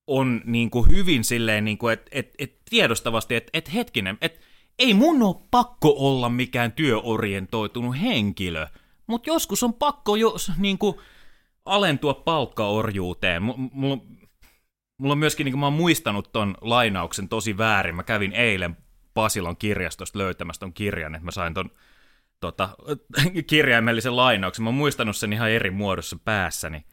on 0.07 0.40
niin 0.44 0.70
kuin 0.70 0.90
hyvin 0.90 1.24
silleen, 1.24 1.64
niin 1.64 1.78
kuin, 1.78 1.92
että 1.92 2.11
et, 2.12 2.35
et 2.38 2.59
tiedostavasti, 2.70 3.35
että 3.35 3.50
et 3.52 3.74
hetkinen, 3.74 4.18
että 4.20 4.40
ei 4.78 4.94
mun 4.94 5.22
ole 5.22 5.37
pakko 5.50 5.94
olla 5.98 6.28
mikään 6.28 6.72
työorientoitunut 6.72 8.00
henkilö, 8.00 8.66
mutta 9.07 9.31
joskus 9.31 9.62
on 9.62 9.74
pakko 9.74 10.16
jo 10.16 10.37
niin 10.59 10.78
kuin, 10.78 10.94
alentua 11.68 12.14
palkkaorjuuteen. 12.14 13.42
M- 13.42 13.70
mulla, 13.72 14.04
mulla 14.98 15.12
on 15.12 15.18
myöskin, 15.18 15.44
niin 15.44 15.52
kuin 15.52 15.61
mä 15.61 15.66
oon 15.66 15.72
muistanut 15.72 16.33
ton 16.33 16.54
lainauksen 16.61 17.28
tosi 17.28 17.59
väärin. 17.59 17.96
Mä 17.96 18.02
kävin 18.02 18.33
eilen 18.33 18.76
Pasilan 19.14 19.57
kirjastosta 19.57 20.18
löytämässä 20.18 20.61
ton 20.61 20.72
kirjan, 20.72 21.14
että 21.14 21.24
mä 21.24 21.31
sain 21.31 21.54
ton 21.54 21.70
tota, 22.40 22.68
kirjaimellisen 23.46 24.16
lainauksen. 24.16 24.62
Mä 24.62 24.68
oon 24.68 24.74
muistanut 24.74 25.16
sen 25.16 25.33
ihan 25.33 25.50
eri 25.50 25.70
muodossa 25.70 26.16
päässäni. 26.24 26.85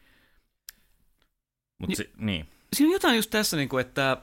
Mut 1.80 1.88
Ni- 1.88 1.96
si- 1.96 2.10
niin. 2.16 2.48
Siinä 2.72 2.88
on 2.88 2.92
jotain 2.92 3.16
just 3.16 3.30
tässä, 3.30 3.56
niin 3.56 3.68
kuin, 3.68 3.80
että 3.80 4.22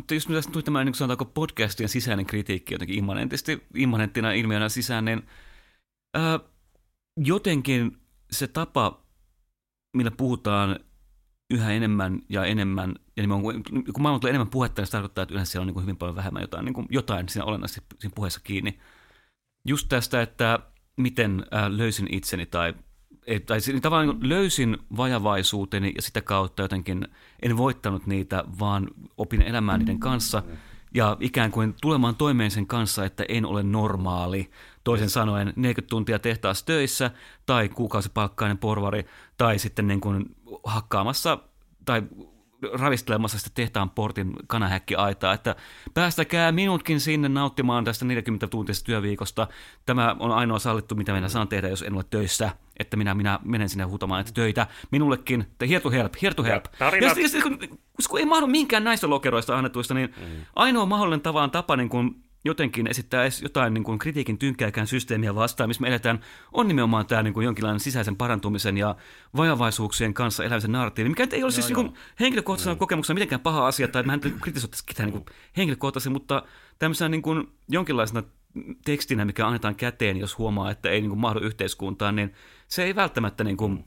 mutta 0.00 0.14
jos 0.14 0.28
me 0.28 0.34
tästä 0.34 0.52
tuli 0.52 0.62
tämä, 0.62 0.84
niin 0.84 0.94
sanotaanko 0.94 1.24
podcastien 1.24 1.88
sisäinen 1.88 2.26
kritiikki 2.26 2.74
jotenkin 2.74 2.98
immanentisti, 2.98 3.66
immanenttina 3.74 4.32
ilmiönä 4.32 4.68
sisään, 4.68 5.04
niin 5.04 5.22
ää, 6.14 6.40
jotenkin 7.16 7.99
se 8.32 8.46
tapa, 8.46 9.02
millä 9.96 10.10
puhutaan 10.10 10.80
yhä 11.50 11.72
enemmän 11.72 12.20
ja 12.28 12.44
enemmän, 12.44 12.94
ja 13.16 13.24
kun 13.92 14.02
maailma 14.02 14.18
tulee 14.18 14.30
enemmän 14.30 14.50
puhetta, 14.50 14.82
niin 14.82 14.86
se 14.86 14.92
tarkoittaa, 14.92 15.22
että 15.22 15.32
yleensä 15.32 15.52
siellä 15.52 15.62
on 15.62 15.66
niin 15.66 15.74
kuin 15.74 15.82
hyvin 15.82 15.96
paljon 15.96 16.16
vähemmän 16.16 16.42
jotain, 16.42 16.64
niin 16.64 16.86
jotain 16.90 17.28
siinä 17.28 17.44
olennaisesti 17.44 17.80
siinä 17.98 18.12
puheessa 18.14 18.40
kiinni. 18.44 18.78
Just 19.64 19.88
tästä, 19.88 20.22
että 20.22 20.58
miten 20.96 21.46
löysin 21.68 22.14
itseni 22.14 22.46
tai 22.46 22.74
tai 23.46 23.60
si- 23.60 23.80
tavallaan 23.80 24.18
niin 24.18 24.28
löysin 24.28 24.78
vajavaisuuteni 24.96 25.92
ja 25.96 26.02
sitä 26.02 26.20
kautta 26.20 26.62
jotenkin 26.62 27.08
en 27.42 27.56
voittanut 27.56 28.06
niitä, 28.06 28.44
vaan 28.58 28.88
opin 29.16 29.42
elämään 29.42 29.80
niiden 29.80 30.00
kanssa 30.00 30.42
ja 30.94 31.16
ikään 31.20 31.50
kuin 31.50 31.74
tulemaan 31.80 32.16
toimeen 32.16 32.50
sen 32.50 32.66
kanssa, 32.66 33.04
että 33.04 33.24
en 33.28 33.46
ole 33.46 33.62
normaali. 33.62 34.50
Toisin 34.84 35.10
sanoen 35.10 35.52
40 35.56 35.90
tuntia 35.90 36.18
tehtaassa 36.18 36.66
töissä 36.66 37.10
tai 37.46 37.68
kuukausipalkkainen 37.68 38.58
porvari 38.58 39.06
tai 39.36 39.58
sitten 39.58 39.86
niin 39.86 40.00
kuin 40.00 40.36
hakkaamassa 40.64 41.38
tai 41.84 42.02
ravistelemassa 42.72 43.38
sitä 43.38 43.50
tehtaan 43.54 43.90
portin 43.90 44.32
kanahäkkiaitaa, 44.46 45.34
että 45.34 45.56
päästäkää 45.94 46.52
minutkin 46.52 47.00
sinne 47.00 47.28
nauttimaan 47.28 47.84
tästä 47.84 48.04
40 48.04 48.46
tuntisesta 48.46 48.86
työviikosta. 48.86 49.46
Tämä 49.86 50.16
on 50.18 50.32
ainoa 50.32 50.58
sallittu, 50.58 50.94
mitä 50.94 51.12
minä 51.12 51.28
saan 51.28 51.48
tehdä, 51.48 51.68
jos 51.68 51.82
en 51.82 51.94
ole 51.94 52.04
töissä, 52.10 52.50
että 52.80 52.96
minä, 52.96 53.14
minä 53.14 53.38
menen 53.44 53.68
sinne 53.68 53.84
huutamaan, 53.84 54.20
että 54.20 54.32
töitä 54.32 54.66
minullekin, 54.90 55.46
te 55.58 55.68
here 55.68 55.80
to 55.80 55.90
help, 55.90 56.14
here 56.22 56.34
to 56.34 56.42
help. 56.42 56.64
Ja 56.80 56.90
tarinat- 56.90 57.02
Ja, 57.20 57.28
sitten, 57.28 57.42
kun, 57.42 57.78
kun 58.10 58.18
ei 58.18 58.26
mahdu 58.26 58.46
minkään 58.46 58.84
näistä 58.84 59.10
lokeroista 59.10 59.58
annetuista, 59.58 59.94
niin 59.94 60.14
mm. 60.16 60.26
ainoa 60.56 60.86
mahdollinen 60.86 61.20
tavallaan 61.20 61.50
tapa 61.50 61.76
niin 61.76 61.88
kuin 61.88 62.22
jotenkin 62.44 62.86
esittää 62.86 63.22
edes 63.22 63.42
jotain 63.42 63.74
niin 63.74 63.84
kuin 63.84 63.98
kritiikin 63.98 64.38
tynkääkään 64.38 64.86
systeemiä 64.86 65.34
vastaan, 65.34 65.70
missä 65.70 65.80
me 65.80 65.88
eletään, 65.88 66.20
on 66.52 66.68
nimenomaan 66.68 67.06
tämä 67.06 67.22
niin 67.22 67.34
kuin 67.34 67.44
jonkinlainen 67.44 67.80
sisäisen 67.80 68.16
parantumisen 68.16 68.78
ja 68.78 68.96
vajavaisuuksien 69.36 70.14
kanssa 70.14 70.44
elämisen 70.44 70.72
narratiivi, 70.72 71.08
mikä 71.08 71.26
ei 71.32 71.42
ole 71.42 71.50
siis 71.52 71.66
niin 71.66 71.74
kuin 71.74 71.92
henkilökohtaisena 72.20 72.76
kokemuksena 72.76 73.14
mitenkään 73.14 73.40
paha 73.40 73.66
asia, 73.66 73.88
tai 73.88 74.00
että 74.00 74.06
mä 74.06 74.14
en 74.32 74.40
kritisoitaisi 74.40 74.86
ketään 74.86 75.08
niin 75.10 75.24
kuin 75.24 75.36
henkilökohtaisesti, 75.56 76.10
mutta 76.10 76.42
tämmöisenä 76.78 77.08
niin 77.08 77.22
kuin 77.22 77.48
jonkinlaisena 77.68 78.22
tekstinä, 78.84 79.24
mikä 79.24 79.46
annetaan 79.46 79.74
käteen, 79.74 80.16
jos 80.16 80.38
huomaa, 80.38 80.70
että 80.70 80.90
ei 80.90 81.00
niin 81.00 81.10
kuin 81.10 81.20
mahdu 81.20 81.38
yhteiskuntaan, 81.40 82.16
niin 82.16 82.34
se 82.70 82.84
ei 82.84 82.94
välttämättä 82.94 83.44
niin 83.44 83.56
kuin 83.56 83.84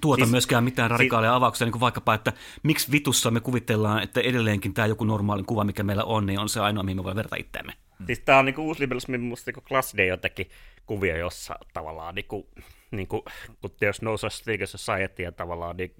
tuota 0.00 0.16
siis, 0.16 0.26
Siis- 0.26 0.32
myöskään 0.32 0.64
mitään 0.64 0.90
radikaaleja 0.90 1.34
avauksia, 1.34 1.64
niin 1.64 1.72
kuin 1.72 1.80
vaikkapa, 1.80 2.14
että 2.14 2.32
miksi 2.62 2.92
vitussa 2.92 3.30
me 3.30 3.40
kuvitellaan, 3.40 4.02
että 4.02 4.20
edelleenkin 4.20 4.74
tämä 4.74 4.86
joku 4.86 5.04
normaali 5.04 5.42
kuva, 5.42 5.64
mikä 5.64 5.82
meillä 5.82 6.04
on, 6.04 6.26
niin 6.26 6.38
on 6.38 6.48
se 6.48 6.60
ainoa, 6.60 6.82
mihin 6.82 6.96
me 6.96 7.04
voi 7.04 7.16
verta 7.16 7.36
itseämme. 7.36 7.72
Siis 8.06 8.20
tää 8.20 8.38
on 8.38 8.44
niinku 8.44 8.62
uusliberalismin 8.62 9.20
musta 9.20 9.48
niinku 9.48 9.60
klassinen 9.68 10.08
jotenkin 10.08 10.50
kuvio, 10.86 11.16
jossa 11.16 11.58
tavallaan 11.72 12.14
niinku, 12.14 12.48
niinku 12.90 13.24
kun 13.60 13.70
jos 13.80 14.02
No 14.02 14.16
Such 14.16 14.42
Thing 14.44 14.62
Society 14.66 15.22
ja 15.22 15.32
tavallaan, 15.32 15.76
niin, 15.76 15.94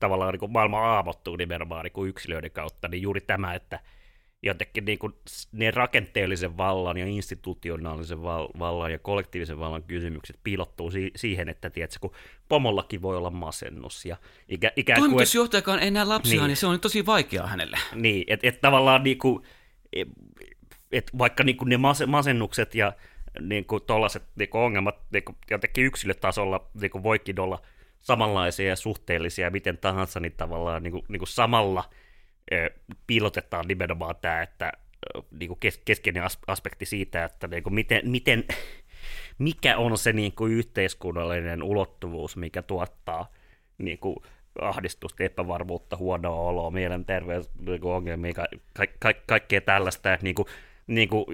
tavallaan 0.00 0.32
niinku 0.32 0.48
maailma 0.48 0.78
aamottuu 0.78 1.36
nimenomaan 1.36 1.84
niinku 1.84 2.04
yksilöiden 2.04 2.50
kautta, 2.50 2.88
niin 2.88 3.02
juuri 3.02 3.20
tämä, 3.20 3.54
että 3.54 3.80
jotenkin 4.42 4.84
niinku 4.84 5.10
ne 5.52 5.70
rakenteellisen 5.70 6.56
vallan 6.56 6.96
ja 6.96 7.06
institutionaalisen 7.06 8.22
val- 8.22 8.48
vallan 8.58 8.92
ja 8.92 8.98
kollektiivisen 8.98 9.58
vallan 9.58 9.82
kysymykset 9.82 10.36
piilottuu 10.44 10.90
si- 10.90 11.10
siihen, 11.16 11.48
että 11.48 11.70
tiedätkö, 11.70 11.96
kun 12.00 12.12
pomollakin 12.48 13.02
voi 13.02 13.16
olla 13.16 13.30
masennus 13.30 14.04
ja 14.04 14.16
ikä, 14.48 14.72
ikään 14.76 14.98
kuin, 15.00 15.06
et- 15.06 15.10
Toimitusjohtajakaan 15.10 15.78
ei 15.78 15.90
näe 15.90 16.04
lapsiaan, 16.04 16.42
niin. 16.42 16.48
Niin. 16.48 16.56
se 16.56 16.66
on 16.66 16.80
tosi 16.80 17.06
vaikeaa 17.06 17.46
hänelle. 17.46 17.78
niin, 17.94 18.24
että 18.26 18.48
et 18.48 18.60
tavallaan 18.60 19.02
niinku, 19.02 19.42
et 20.92 21.10
vaikka 21.18 21.44
niinku 21.44 21.64
ne 21.64 21.76
mas- 21.76 22.06
masennukset 22.06 22.74
ja 22.74 22.92
niinku 23.40 23.80
tollaset 23.80 24.22
niinku 24.36 24.58
ongelmat 24.58 24.96
niinku 25.12 25.34
jotenkin 25.50 25.84
yksilötasolla 25.84 26.66
niinku 26.80 27.02
voikin 27.02 27.40
olla 27.40 27.62
samanlaisia 27.98 28.68
ja 28.68 28.76
suhteellisia 28.76 29.46
ja 29.46 29.50
miten 29.50 29.78
tahansa, 29.78 30.20
niin 30.20 30.32
tavallaan 30.32 30.82
niinku, 30.82 31.04
niinku 31.08 31.26
samalla 31.26 31.84
ö, 31.92 31.94
piilotetaan 33.06 33.64
nimenomaan 33.68 34.14
tämä, 34.20 34.42
että 34.42 34.72
ö, 35.16 35.22
niinku 35.38 35.56
kes- 35.56 35.80
keskeinen 35.84 36.22
as- 36.22 36.38
aspekti 36.46 36.86
siitä, 36.86 37.24
että 37.24 37.46
niinku 37.46 37.70
miten, 37.70 38.00
miten, 38.04 38.44
mikä 39.38 39.76
on 39.76 39.98
se 39.98 40.12
niinku 40.12 40.46
yhteiskunnallinen 40.46 41.62
ulottuvuus, 41.62 42.36
mikä 42.36 42.62
tuottaa 42.62 43.32
niinku 43.78 44.22
ahdistusta, 44.60 45.24
epävarmuutta, 45.24 45.96
huonoa 45.96 46.40
oloa, 46.40 46.70
mielenterveysongelmia, 46.70 48.34
ka- 48.34 48.48
ka- 48.72 48.92
ka- 48.98 49.20
kaikkea 49.26 49.60
tällaista, 49.60 50.14
että 50.14 50.24
niinku, 50.24 50.48
niinku, 50.86 51.26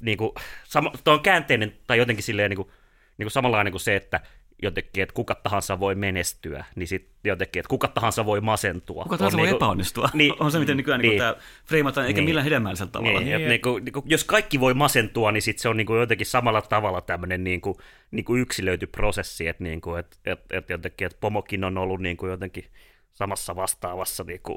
niinku, 0.00 0.34
sama, 0.64 0.92
tuo 1.04 1.14
on 1.14 1.20
käänteinen 1.20 1.72
tai 1.86 1.98
jotenkin 1.98 2.22
silleen 2.22 2.50
niinku, 2.50 2.70
niinku 3.18 3.30
samanlainen 3.30 3.72
kuin 3.72 3.80
se, 3.80 3.96
että 3.96 4.20
jotenkin, 4.62 5.02
että 5.02 5.14
kuka 5.14 5.34
tahansa 5.34 5.80
voi 5.80 5.94
menestyä, 5.94 6.64
niin 6.74 6.88
sitten 6.88 7.14
jotenkin, 7.24 7.60
että 7.60 7.68
kuka 7.68 7.88
tahansa 7.88 8.26
voi 8.26 8.40
masentua. 8.40 9.02
Kuka 9.02 9.18
tahansa 9.18 9.36
On 9.36 9.40
voi 9.40 9.46
niinku- 9.46 9.56
epäonnistua. 9.56 10.08
Niin, 10.14 10.34
on 10.40 10.52
se, 10.52 10.58
miten 10.58 10.76
nykyään 10.76 11.00
niin. 11.00 11.08
niin. 11.08 11.18
tämä 11.18 11.36
freimataan, 11.64 12.06
eikä 12.06 12.20
Niin. 12.20 12.28
millään 12.28 12.44
hedelmällisellä 12.44 12.90
tavalla. 12.90 13.20
Niin, 13.20 13.32
että 13.36 13.48
niinku, 13.48 13.78
niinku, 13.78 14.02
jos 14.06 14.24
kaikki 14.24 14.60
voi 14.60 14.74
masentua, 14.74 15.32
niin 15.32 15.42
sit 15.42 15.58
se 15.58 15.68
on 15.68 15.76
niinku 15.76 15.94
jotenkin 15.94 16.26
samalla 16.26 16.62
tavalla 16.62 17.00
tämmöinen 17.00 17.44
niinku, 17.44 17.80
niinku 18.10 18.36
yksilöity 18.36 18.86
prosessi, 18.86 19.48
että 19.48 19.64
niinku, 19.64 19.94
et, 19.94 20.18
et, 20.24 20.40
et 20.50 20.70
jotenkin, 20.70 21.06
et 21.06 21.16
pomokin 21.20 21.64
on 21.64 21.78
ollut 21.78 22.00
niinku 22.00 22.26
jotenkin 22.26 22.64
samassa 23.12 23.56
vastaavassa 23.56 24.24
niinku, 24.24 24.56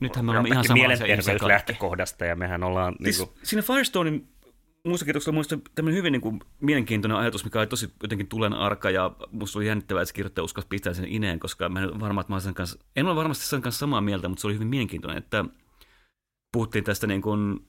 Nythän 0.00 0.24
me 0.24 0.30
olemme 0.30 0.48
ihan 0.48 0.64
mielenterveyslähtökohdasta, 0.72 2.24
ja 2.24 2.36
mehän 2.36 2.62
ollaan 2.64 2.94
Siis 3.04 3.18
niinku, 3.18 3.34
siinä 3.42 3.62
Firestonein 3.62 4.28
muista 4.84 5.04
kirjoituksella 5.04 5.34
muista 5.34 5.58
tämmöinen 5.74 5.98
hyvin 5.98 6.12
niin 6.12 6.20
kuin, 6.20 6.40
mielenkiintoinen 6.60 7.18
ajatus, 7.18 7.44
mikä 7.44 7.58
oli 7.58 7.66
tosi 7.66 7.92
jotenkin 8.02 8.26
tulen 8.26 8.52
arka 8.52 8.90
ja 8.90 9.16
musta 9.30 9.58
oli 9.58 9.66
jännittävää, 9.66 10.02
että 10.02 10.08
se 10.08 10.14
kirjoittaja 10.14 10.44
uskalsi 10.44 10.68
pistää 10.68 10.94
sen 10.94 11.04
ineen, 11.08 11.40
koska 11.40 11.68
mä 11.68 11.82
en 11.82 12.00
varma, 12.00 12.20
että 12.20 12.32
mä 12.32 12.40
sen 12.40 12.54
kanssa, 12.54 12.78
en 12.96 13.06
ole 13.06 13.16
varmasti 13.16 13.44
sen 13.44 13.62
kanssa 13.62 13.78
samaa 13.78 14.00
mieltä, 14.00 14.28
mutta 14.28 14.40
se 14.40 14.46
oli 14.46 14.54
hyvin 14.54 14.68
mielenkiintoinen, 14.68 15.18
että 15.18 15.44
puhuttiin 16.52 16.84
tästä 16.84 17.06
niin 17.06 17.22
kuin 17.22 17.68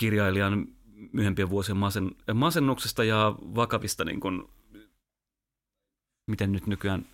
kirjailijan 0.00 0.66
myöhempien 1.12 1.50
vuosien 1.50 1.76
masen, 1.76 2.10
masennuksesta 2.34 3.04
ja 3.04 3.34
vakavista, 3.40 4.04
niin 4.04 4.20
kuin, 4.20 4.42
miten 6.30 6.52
nyt 6.52 6.66
nykyään 6.66 7.06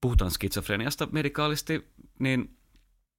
puhutaan 0.00 0.30
skitsofreniasta 0.30 1.08
medikaalisti, 1.12 1.86
niin 2.18 2.56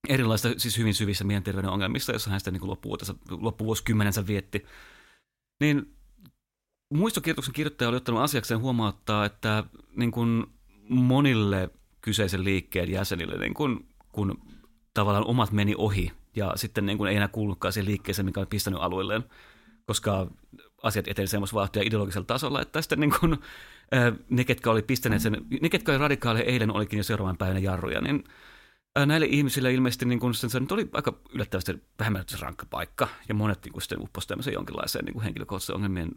erilaista, 0.09 0.49
siis 0.57 0.77
hyvin 0.77 0.93
syvissä 0.93 1.23
mielenterveyden 1.23 1.69
ongelmista, 1.69 2.11
jossa 2.11 2.29
hän 2.29 2.39
sitä 2.39 2.51
niin 2.51 2.67
loppuvuosikymmenensä 3.29 4.27
vietti. 4.27 4.65
Niin 5.59 5.95
muistokirjoituksen 6.93 7.53
kirjoittaja 7.53 7.89
oli 7.89 7.97
ottanut 7.97 8.21
asiakseen 8.21 8.59
huomauttaa, 8.59 9.25
että 9.25 9.63
niin 9.95 10.11
kuin 10.11 10.45
monille 10.89 11.69
kyseisen 12.01 12.43
liikkeen 12.43 12.91
jäsenille, 12.91 13.37
niin 13.37 13.53
kuin, 13.53 13.87
kun 14.11 14.41
tavallaan 14.93 15.25
omat 15.25 15.51
meni 15.51 15.75
ohi 15.77 16.11
ja 16.35 16.53
sitten 16.55 16.85
niin 16.85 16.97
kuin 16.97 17.09
ei 17.09 17.15
enää 17.15 17.27
kuulunutkaan 17.27 17.73
siihen 17.73 17.89
liikkeeseen, 17.89 18.25
mikä 18.25 18.39
oli 18.39 18.47
pistänyt 18.49 18.79
alueelleen, 18.81 19.23
koska 19.85 20.27
asiat 20.83 21.07
eteni 21.07 21.27
semmoista 21.27 21.55
vauhtia 21.55 21.83
ideologisella 21.85 22.25
tasolla, 22.25 22.61
että 22.61 22.81
sitten 22.81 22.99
niin 22.99 23.13
kuin, 23.19 23.37
ne, 24.29 24.43
ketkä 24.43 24.71
oli 24.71 24.81
pistäneet 24.81 25.21
sen, 25.21 25.37
ne, 25.61 25.69
ketkä 25.69 25.91
oli 25.91 25.99
radikaaleja 25.99 26.45
eilen, 26.45 26.75
olikin 26.75 26.97
jo 26.97 27.03
seuraavan 27.03 27.37
päivänä 27.37 27.59
jarruja, 27.59 28.01
niin 28.01 28.23
näille 29.05 29.25
ihmisille 29.25 29.73
ilmeisesti 29.73 30.05
niin 30.05 30.19
kun 30.19 30.33
se 30.33 30.59
nyt 30.59 30.71
oli 30.71 30.89
aika 30.93 31.19
yllättävästi 31.33 31.83
vähemmän 31.99 32.25
rankka 32.39 32.65
paikka, 32.69 33.07
ja 33.29 33.35
monet 33.35 33.65
niin 33.65 33.81
sitten 33.81 34.01
upposi 34.01 34.27
tämmöiseen 34.27 34.53
jonkinlaiseen 34.53 35.05
niin 35.05 35.21
henkilökohtaisen 35.21 35.75
ongelmien 35.75 36.11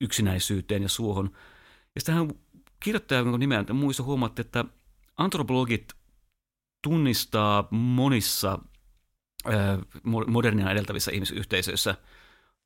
yksinäisyyteen 0.00 0.82
ja 0.82 0.88
suohon. 0.88 1.30
Ja 1.94 2.00
sitten 2.00 2.14
hän 2.14 2.28
kirjoittaja 2.80 3.22
niin 3.22 3.40
nimeä, 3.40 3.60
että 3.60 3.72
muista 3.72 4.02
huomaatte, 4.02 4.42
että 4.42 4.64
antropologit 5.16 5.92
tunnistaa 6.82 7.68
monissa 7.70 8.58
modernia 10.26 10.70
edeltävissä 10.70 11.10
ihmisyhteisöissä, 11.10 11.94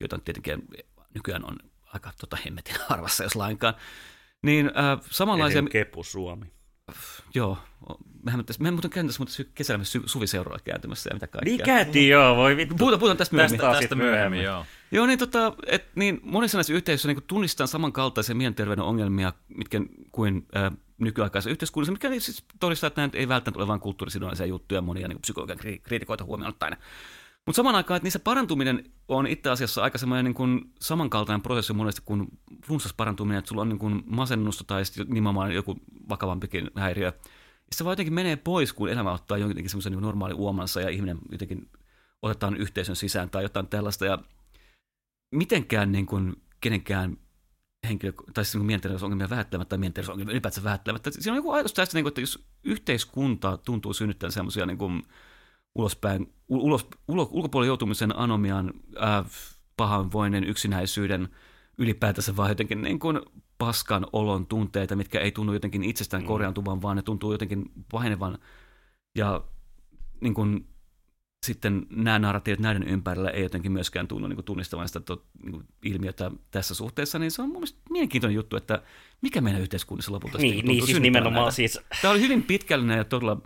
joita 0.00 0.18
tietenkin 0.18 0.68
nykyään 1.14 1.44
on 1.44 1.56
aika 1.84 2.12
tota, 2.20 2.38
hemmetin 2.44 2.76
harvassa, 2.88 3.22
jos 3.22 3.36
lainkaan, 3.36 3.74
niin 4.42 4.66
äh, 4.66 5.00
samanlaisia... 5.10 5.62
Kepu 5.62 6.02
Suomi. 6.02 6.46
Joo, 7.34 7.58
mehän, 8.24 8.44
mehän 8.58 8.74
muuten 8.74 8.90
käyn 8.90 9.06
tässä 9.06 9.20
mutta 9.20 9.34
kesällä 9.54 9.84
su, 9.84 10.02
suviseuroilla 10.06 10.62
kääntymässä 10.64 11.10
ja 11.10 11.14
mitä 11.14 11.26
kaikkea. 11.26 11.56
Niin 11.56 11.64
käytiin, 11.64 12.08
joo, 12.08 12.36
voi 12.36 12.56
vittu. 12.56 12.74
Puhutaan, 12.74 13.00
puhutaan 13.00 13.16
tästä 13.16 13.36
myöhemmin. 13.36 13.60
Tästä, 13.60 13.80
tästä 13.80 13.94
myöhemmin, 13.94 14.42
joo. 14.42 14.64
Joo, 14.92 15.06
niin, 15.06 15.18
tota, 15.18 15.52
et, 15.66 15.84
niin 15.94 16.20
monissa 16.22 16.58
näissä 16.58 16.72
yhteisöissä 16.72 17.08
niin 17.08 17.24
tunnistetaan 17.26 17.68
samankaltaisia 17.68 18.34
mielenterveyden 18.34 18.84
ongelmia 18.84 19.32
mitkä, 19.48 19.80
kuin 20.12 20.46
äh, 20.56 20.72
nykyaikaisessa 20.98 21.50
yhteiskunnassa, 21.50 21.92
mikä 21.92 22.08
niin 22.08 22.20
siis 22.20 22.44
todistaa, 22.60 22.88
että 22.88 23.00
nämä 23.00 23.10
ei 23.14 23.28
välttämättä 23.28 23.60
ole 23.60 23.68
vain 23.68 23.80
kulttuurisidonnaisia 23.80 24.46
juttuja, 24.46 24.80
monia 24.80 25.08
niin 25.08 25.20
psykologian 25.20 25.58
kriitikoita 25.82 26.24
huomioon 26.24 26.48
ottaen. 26.48 26.76
Mutta 27.46 27.56
samaan 27.56 27.76
aikaan, 27.76 27.96
että 27.96 28.04
niissä 28.04 28.18
parantuminen 28.18 28.84
on 29.08 29.26
itse 29.26 29.50
asiassa 29.50 29.82
aika 29.82 29.98
semmoinen 29.98 30.24
niin 30.24 30.34
kuin 30.34 30.60
samankaltainen 30.80 31.42
prosessi 31.42 31.72
monesti 31.72 32.02
kuin 32.04 32.26
flunssas 32.66 32.92
parantuminen, 32.92 33.38
että 33.38 33.48
sulla 33.48 33.62
on 33.62 33.68
niin 33.68 33.78
kuin 33.78 34.02
masennusta 34.06 34.64
tai 34.64 34.84
sitten 34.84 35.06
nimenomaan 35.08 35.52
joku 35.52 35.76
vakavampikin 36.08 36.70
häiriö. 36.74 37.12
Se 37.74 37.84
vaan 37.84 37.92
jotenkin 37.92 38.14
menee 38.14 38.36
pois, 38.36 38.72
kun 38.72 38.88
elämä 38.88 39.12
ottaa 39.12 39.38
jonkin 39.38 39.68
semmoisen 39.68 39.92
niin 39.92 40.02
normaali 40.02 40.34
uomansa 40.34 40.80
ja 40.80 40.88
ihminen 40.88 41.18
jotenkin 41.32 41.70
otetaan 42.22 42.56
yhteisön 42.56 42.96
sisään 42.96 43.30
tai 43.30 43.42
jotain 43.42 43.66
tällaista. 43.66 44.06
Ja 44.06 44.18
mitenkään 45.34 45.92
niin 45.92 46.06
kuin 46.06 46.42
kenenkään 46.60 47.16
henkilö, 47.88 48.12
tai 48.34 48.44
siis 48.44 48.54
niin 48.54 48.66
mielenterveysongelmia 48.66 49.30
vähättelemättä 49.30 49.68
tai 49.68 49.78
mielenterveysongelmia 49.78 50.32
ylipäätään 50.32 50.64
vähättelemättä. 50.64 51.10
Siinä 51.10 51.32
on 51.32 51.38
joku 51.38 51.50
ajatus 51.50 51.72
tästä, 51.72 51.96
niin 51.96 52.04
kuin, 52.04 52.10
että 52.10 52.20
jos 52.20 52.46
yhteiskunta 52.64 53.56
tuntuu 53.56 53.92
synnyttämään 53.92 54.32
semmoisia 54.32 54.66
niin 54.66 54.78
kuin, 54.78 55.02
ulospäin, 55.74 56.32
ulos, 56.48 56.86
ulo, 57.08 57.28
ulkopuolelle 57.32 57.68
joutumisen 57.68 58.18
anomian, 58.18 58.72
äh, 59.02 59.26
pahanvoinen, 59.76 60.44
yksinäisyyden, 60.44 61.28
ylipäätänsä 61.78 62.36
vaan 62.36 62.50
jotenkin 62.50 62.82
niin 62.82 62.98
kuin 62.98 63.20
paskan 63.64 64.06
olon 64.12 64.46
tunteita, 64.46 64.96
mitkä 64.96 65.20
ei 65.20 65.32
tunnu 65.32 65.52
jotenkin 65.52 65.84
itsestään 65.84 66.22
mm. 66.22 66.26
korjaantuvan, 66.26 66.82
vaan 66.82 66.96
ne 66.96 67.02
tuntuu 67.02 67.32
jotenkin 67.32 67.64
pahenevan. 67.90 68.38
Ja 69.18 69.44
niin 70.20 70.34
kuin, 70.34 70.68
sitten 71.46 71.86
nämä 71.90 72.18
narratiivit 72.18 72.60
näiden 72.60 72.82
ympärillä 72.88 73.30
ei 73.30 73.42
jotenkin 73.42 73.72
myöskään 73.72 74.08
tunnu 74.08 74.28
niin 74.28 74.36
kuin 74.36 74.44
tunnistavan 74.44 74.88
sitä 74.88 75.00
to, 75.00 75.24
niin 75.42 75.52
kuin 75.52 75.64
ilmiötä 75.84 76.30
tässä 76.50 76.74
suhteessa, 76.74 77.18
niin 77.18 77.30
se 77.30 77.42
on 77.42 77.48
mun 77.48 77.56
mielestä 77.56 77.80
mielenkiintoinen 77.90 78.34
juttu, 78.34 78.56
että 78.56 78.82
mikä 79.22 79.40
meidän 79.40 79.60
yhteiskunnassa 79.60 80.12
lopulta 80.12 80.38
niin, 80.38 80.66
niin 80.66 80.86
siis 80.86 81.00
nimenomaan 81.00 81.44
näitä. 81.44 81.56
siis... 81.56 81.80
Tämä 82.02 82.12
oli 82.12 82.20
hyvin 82.20 82.42
pitkällinen 82.42 82.98
ja 82.98 83.04
todella 83.04 83.42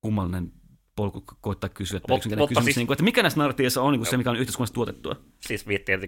kummallinen 0.00 0.52
polku 0.96 1.24
koittaa 1.40 1.70
kysyä, 1.70 1.96
että, 1.96 2.12
Mut, 2.12 2.24
mutta 2.24 2.46
kysymys, 2.46 2.64
siis, 2.64 2.76
niin 2.76 2.86
kuin, 2.86 2.94
että 2.94 3.04
mikä 3.04 3.22
näissä 3.22 3.40
narratiivissa 3.40 3.82
on 3.82 3.92
niin 3.92 4.00
kuin 4.00 4.10
se, 4.10 4.16
mikä 4.16 4.30
on 4.30 4.36
yhteiskunnassa 4.36 4.74
tuotettua? 4.74 5.16
Siis 5.40 5.66
miettii, 5.66 5.94
että 5.94 6.06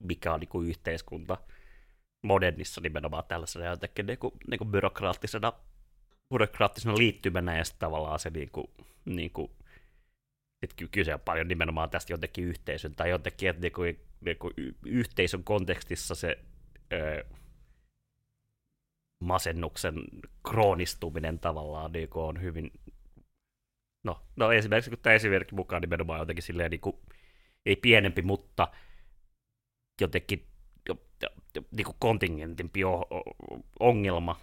mikä 0.00 0.34
on 0.34 0.40
niin 0.40 0.48
kuin 0.48 0.68
yhteiskunta 0.68 1.38
modernissa 2.22 2.80
nimenomaan 2.80 3.24
tällaisena 3.28 3.64
jotenkin 3.64 4.06
niin 4.06 4.18
kuin, 4.18 4.34
niin 4.50 4.58
kuin 4.58 4.70
byrokraattisena, 4.70 5.52
byrokraattisena 6.34 6.98
liittymänä 6.98 7.58
ja 7.58 7.64
sitten 7.64 7.80
tavallaan 7.80 8.18
se 8.18 8.30
niin 8.30 8.50
kuin, 8.50 8.66
niin 9.04 9.30
kuin, 9.30 9.50
että 10.62 10.84
kyse 10.90 11.14
on 11.14 11.20
paljon 11.20 11.48
nimenomaan 11.48 11.90
tästä 11.90 12.12
jotenkin 12.12 12.44
yhteisön 12.44 12.94
tai 12.94 13.10
jotenkin, 13.10 13.50
että 13.50 13.62
niin 13.62 13.72
kuin, 13.72 14.00
niin 14.20 14.38
kuin 14.38 14.54
yhteisön 14.86 15.44
kontekstissa 15.44 16.14
se 16.14 16.38
öö, 16.92 17.24
masennuksen 19.20 19.94
kroonistuminen 20.48 21.38
tavallaan 21.38 21.92
niin 21.92 22.08
on 22.14 22.42
hyvin 22.42 22.70
No, 24.04 24.22
no 24.36 24.52
esimerkiksi 24.52 24.90
kun 24.90 24.98
tämä 24.98 25.14
esimerkki 25.14 25.54
mukaan 25.54 25.82
nimenomaan 25.82 26.20
jotenkin 26.20 26.42
silleen 26.42 26.70
niin 26.70 26.80
kuin, 26.80 26.96
ei 27.66 27.76
pienempi, 27.76 28.22
mutta 28.22 28.68
jotenkin 30.00 30.46
jo, 30.46 30.46
jo, 30.46 30.46
jo, 30.46 30.47
niin 31.70 31.84
kuin 31.84 31.96
kontingentimpi 31.98 32.80
ongelma, 33.80 34.40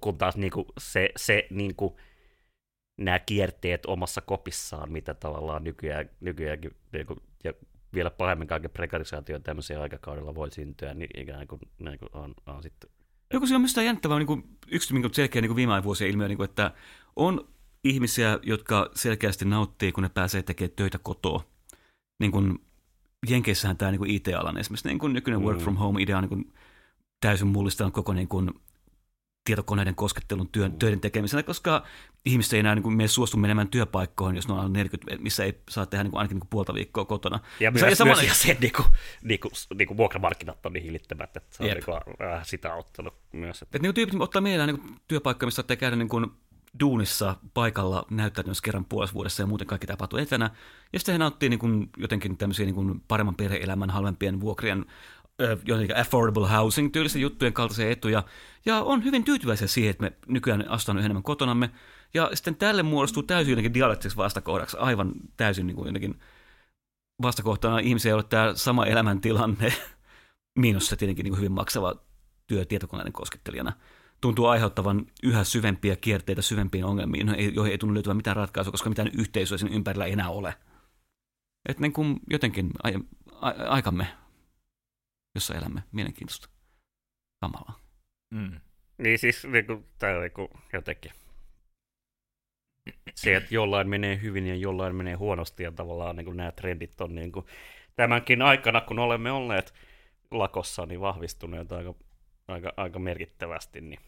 kun 0.00 0.18
taas 0.18 0.36
niin 0.36 0.52
kuin 0.52 0.66
se, 0.78 1.10
se 1.16 1.46
niin 1.50 1.76
kuin, 1.76 1.94
nämä 2.98 3.18
kierteet 3.18 3.86
omassa 3.86 4.20
kopissaan, 4.20 4.92
mitä 4.92 5.14
tavallaan 5.14 5.64
nykyään, 5.64 6.10
nykyäänkin 6.20 6.70
niin 6.92 7.06
kuin, 7.06 7.20
ja 7.44 7.52
vielä 7.94 8.10
pahemmin 8.10 8.48
kaiken 8.48 8.70
prekarisaatio 8.70 9.38
tämmöisellä 9.38 9.82
aikakaudella 9.82 10.34
voi 10.34 10.50
syntyä, 10.50 10.94
niin 10.94 11.20
ikään 11.20 11.46
kuin, 11.46 11.60
niin 11.78 11.98
kuin 11.98 12.08
on, 12.12 12.34
on 12.46 12.62
sitten 12.62 12.90
Joku 13.32 13.46
siinä 13.46 13.56
on 13.56 13.60
myös 13.60 13.76
jännittävää 13.76 14.18
niin 14.18 14.58
yksi 14.66 14.94
niin 14.94 15.02
kuin 15.02 15.14
selkeä 15.14 15.42
niin 15.42 15.48
kuin 15.48 15.56
viime 15.56 15.84
vuosien 15.84 16.10
ilmiö, 16.10 16.28
niin 16.28 16.36
kuin, 16.36 16.48
että 16.48 16.72
on 17.16 17.48
ihmisiä, 17.84 18.38
jotka 18.42 18.90
selkeästi 18.94 19.44
nauttii, 19.44 19.92
kun 19.92 20.02
ne 20.02 20.08
pääsee 20.08 20.42
tekemään 20.42 20.76
töitä 20.76 20.98
kotoa. 20.98 21.44
Niin 22.20 22.32
kuin 22.32 22.65
Jenkeissähän 23.28 23.76
tämä 23.76 23.90
niin 23.90 24.10
IT-alan 24.10 24.58
esimerkiksi 24.58 24.88
niin 24.88 24.98
kuin 24.98 25.12
nykyinen 25.12 25.42
work 25.42 25.60
from 25.60 25.76
home 25.76 26.02
idea 26.02 26.18
on 26.18 26.28
niin 26.30 26.52
täysin 27.20 27.48
mullistanut 27.48 27.94
koko 27.94 28.12
niin 28.12 28.28
kuin 28.28 28.50
tietokoneiden 29.46 29.94
koskettelun 29.94 30.48
työn, 30.48 30.72
mm. 30.72 30.78
töiden 30.78 31.00
tekemisenä, 31.00 31.42
koska 31.42 31.84
ihmiset 32.24 32.52
ei 32.52 32.60
enää 32.60 32.74
niin 32.74 32.82
kuin, 32.82 32.96
mene 32.96 33.08
suostu 33.08 33.36
menemään 33.36 33.68
työpaikkoihin, 33.68 34.36
jos 34.36 34.48
ne 34.48 34.54
on 34.54 34.72
40, 34.72 35.22
missä 35.22 35.44
ei 35.44 35.60
saa 35.70 35.86
tehdä 35.86 36.04
niin 36.04 36.10
kuin, 36.10 36.18
ainakin 36.18 36.34
niin 36.34 36.40
kuin 36.40 36.50
puolta 36.50 36.74
viikkoa 36.74 37.04
kotona. 37.04 37.40
Ja 37.60 37.70
myös, 37.70 37.82
ja 37.82 37.96
samalla... 37.96 38.22
myös 38.22 38.42
se, 38.42 38.56
niin 38.60 38.72
kuin, 38.72 38.88
niin 39.22 39.40
kuin, 39.40 39.52
niin 39.74 39.88
kuin 39.88 39.96
vuokramarkkinat 39.96 40.66
on 40.66 40.72
niin 40.72 40.84
hillittömät, 40.84 41.36
että 41.36 41.56
se 41.56 41.62
on 41.62 41.68
niin 41.68 41.84
kuin, 41.84 42.28
äh, 42.28 42.46
sitä 42.46 42.74
ottanut 42.74 43.14
myös. 43.32 43.62
Että... 43.62 43.78
Et, 43.78 43.82
niin 43.82 43.88
kuin, 43.88 43.94
tyypit 43.94 44.20
ottaa 44.20 44.42
mieleen 44.42 44.68
niin 44.68 44.80
kuin, 44.80 44.96
työpaikka, 45.08 45.46
missä 45.46 45.56
saattaa 45.56 45.76
käydä 45.76 45.96
niin 45.96 46.08
kuin, 46.08 46.26
duunissa 46.80 47.36
paikalla 47.54 48.06
näyttäytymässä 48.10 48.62
kerran 48.62 48.84
puolessa 48.84 49.14
vuodessa 49.14 49.42
ja 49.42 49.46
muuten 49.46 49.66
kaikki 49.66 49.86
tapahtuu 49.86 50.18
etänä. 50.18 50.50
Ja 50.92 50.98
sitten 50.98 51.12
he 51.12 51.18
nauttii 51.18 51.48
niin 51.48 51.58
kuin 51.58 51.90
jotenkin 51.96 52.36
tämmöisiä 52.36 52.66
niin 52.66 52.74
kuin 52.74 53.00
paremman 53.08 53.34
perhe-elämän, 53.34 53.90
halvempien 53.90 54.40
vuokrien, 54.40 54.86
jotenkin 55.64 55.96
affordable 55.96 56.48
housing 56.48 56.92
tyylisten 56.92 57.22
juttujen 57.22 57.52
kaltaisia 57.52 57.90
etuja. 57.90 58.22
Ja 58.66 58.82
on 58.82 59.04
hyvin 59.04 59.24
tyytyväisiä 59.24 59.68
siihen, 59.68 59.90
että 59.90 60.02
me 60.02 60.12
nykyään 60.26 60.68
astutaan 60.68 60.98
enemmän 60.98 61.22
kotonamme. 61.22 61.70
Ja 62.14 62.30
sitten 62.34 62.56
tälle 62.56 62.82
muodostuu 62.82 63.22
täysin 63.22 63.50
jotenkin 63.50 63.74
dialektiseksi 63.74 64.16
vastakohdaksi, 64.16 64.76
aivan 64.76 65.12
täysin 65.36 65.66
niin 65.66 65.76
kuin 65.76 65.86
jotenkin 65.86 66.20
vastakohtana 67.22 67.78
ihmisiä, 67.78 68.10
joilla 68.10 68.28
tämä 68.28 68.52
sama 68.54 68.86
elämäntilanne, 68.86 69.72
miinus 70.58 70.86
se 70.86 70.96
tietenkin 70.96 71.24
niin 71.24 71.32
kuin 71.32 71.38
hyvin 71.38 71.52
maksava 71.52 71.94
työ 72.46 72.64
tietokoneiden 72.64 73.12
koskettelijana– 73.12 73.72
tuntuu 74.26 74.46
aiheuttavan 74.46 75.06
yhä 75.22 75.44
syvempiä 75.44 75.96
kierteitä 75.96 76.42
syvempiin 76.42 76.84
ongelmiin, 76.84 77.54
joihin 77.54 77.72
ei 77.72 77.78
tunnu 77.78 77.94
löytyvän 77.94 78.16
mitään 78.16 78.36
ratkaisua, 78.36 78.70
koska 78.70 78.88
mitään 78.88 79.10
yhteisöä 79.18 79.58
sen 79.58 79.72
ympärillä 79.72 80.04
ei 80.06 80.12
enää 80.12 80.28
ole. 80.28 80.54
Että 81.68 81.80
niin 81.80 81.92
kuin 81.92 82.20
jotenkin 82.30 82.70
a, 82.82 82.88
a, 83.40 83.50
aikamme, 83.50 84.06
jossa 85.34 85.54
elämme, 85.54 85.82
mielenkiintoista 85.92 86.48
kamalaa. 87.40 87.80
Mm. 88.30 88.60
Niin 88.98 89.18
siis 89.18 89.44
niin 89.44 89.66
kuin, 89.66 89.84
tämä 89.98 90.20
niin 90.20 90.32
kuin, 90.32 90.48
jotenkin 90.72 91.12
se, 93.14 93.36
että 93.36 93.54
jollain 93.54 93.88
menee 93.88 94.20
hyvin 94.22 94.46
ja 94.46 94.56
jollain 94.56 94.96
menee 94.96 95.14
huonosti 95.14 95.62
ja 95.62 95.72
tavallaan 95.72 96.16
niin 96.16 96.24
kuin 96.24 96.36
nämä 96.36 96.52
trendit 96.52 97.00
on 97.00 97.14
niin 97.14 97.32
kuin, 97.32 97.46
tämänkin 97.96 98.42
aikana, 98.42 98.80
kun 98.80 98.98
olemme 98.98 99.32
olleet– 99.32 99.74
lakossa 100.30 100.86
niin 100.86 101.00
vahvistuneet 101.00 101.72
aika, 101.72 101.94
aika, 102.48 102.72
aika 102.76 102.98
merkittävästi, 102.98 103.80
niin 103.80 104.00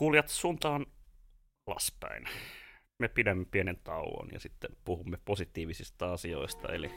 kuulijat 0.00 0.28
suuntaan 0.28 0.86
alaspäin. 1.66 2.24
Me 2.98 3.08
pidämme 3.08 3.44
pienen 3.50 3.76
tauon 3.84 4.28
ja 4.32 4.40
sitten 4.40 4.70
puhumme 4.84 5.18
positiivisista 5.24 6.12
asioista, 6.12 6.68
eli 6.68 6.90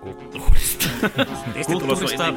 kulttuurista. 0.00 0.86
Kulttuurista 1.66 2.28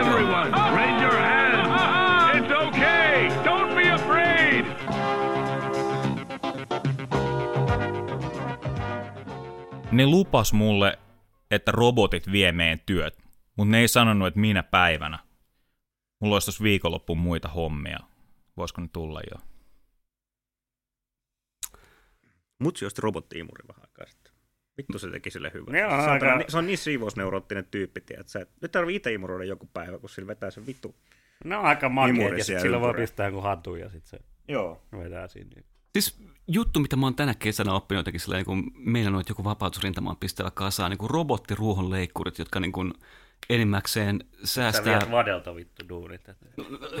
Everyone, 0.00 0.50
raise 0.50 1.04
your 1.04 1.16
hands. 1.16 1.82
It's 2.34 2.68
okay. 2.68 3.28
Don't 3.28 3.74
be 3.74 3.90
afraid. 3.90 4.64
Ne 9.92 10.06
lupas 10.06 10.52
mulle, 10.52 10.98
että 11.50 11.72
robotit 11.72 12.32
vie 12.32 12.52
meidän 12.52 12.80
työt, 12.86 13.18
mutta 13.56 13.70
ne 13.70 13.78
ei 13.78 13.88
sanonut, 13.88 14.28
että 14.28 14.40
minä 14.40 14.62
päivänä. 14.62 15.31
Mulla 16.22 16.34
olisi 16.36 16.46
tuossa 16.46 16.64
viikonloppuun 16.64 17.18
muita 17.18 17.48
hommia. 17.48 17.98
Voisiko 18.56 18.80
ne 18.80 18.88
tulla 18.92 19.20
jo? 19.30 19.40
Mutsi 22.58 22.86
osti 22.86 23.00
robottiimuri 23.02 23.68
vähän 23.68 23.82
aikaa 23.82 24.06
sitten. 24.06 24.32
Vittu 24.78 24.98
se 24.98 25.10
teki 25.10 25.30
sille 25.30 25.50
hyvää. 25.54 25.78
Joo, 25.80 25.90
se, 25.90 25.96
on 25.96 26.08
aika- 26.08 26.26
tämmönen- 26.26 26.50
se 26.50 26.58
on 26.58 26.66
niin 26.66 26.78
siivousneuroottinen 26.78 27.64
tyyppi, 27.70 28.00
tiedät 28.00 28.28
sä. 28.28 28.46
Nyt 28.60 28.72
tarvii 28.72 28.96
itse 28.96 29.12
imuroida 29.12 29.44
joku 29.44 29.66
päivä, 29.74 29.98
kun 29.98 30.08
sillä 30.10 30.26
vetää 30.26 30.50
sen 30.50 30.66
vittu. 30.66 30.94
Ne 31.44 31.56
on 31.56 31.64
aika 31.64 31.88
makeet, 31.88 32.48
ja 32.48 32.60
sillä 32.60 32.80
voi 32.80 32.94
pistää 32.94 33.26
jonkun 33.26 33.42
hatun, 33.42 33.80
ja 33.80 33.90
sitten 33.90 34.10
se 34.20 34.24
Joo. 34.48 34.82
vetää 34.98 35.28
siinä. 35.28 35.62
Siis 35.92 36.20
juttu, 36.48 36.80
mitä 36.80 36.96
mä 36.96 37.06
oon 37.06 37.14
tänä 37.14 37.34
kesänä 37.34 37.72
oppinut 37.72 38.00
jotenkin 38.00 38.20
sillä 38.20 38.36
niin 38.36 38.46
kuin 38.46 38.64
meillä 38.74 39.16
on, 39.18 39.24
joku 39.28 39.44
vapautusrintamaan 39.44 40.16
pistävä 40.16 40.50
kasaan 40.50 40.90
niin 40.90 40.98
kuin 40.98 41.10
robottiruohonleikkurit, 41.10 42.38
jotka 42.38 42.60
niin 42.60 42.72
kuin 42.72 42.94
enimmäkseen 43.50 44.20
Sä 44.44 44.46
säästää... 44.54 44.98
viet 44.98 45.10
vadelta 45.10 45.54
vittu 45.54 45.88
duunit. 45.88 46.28
et- 46.28 46.36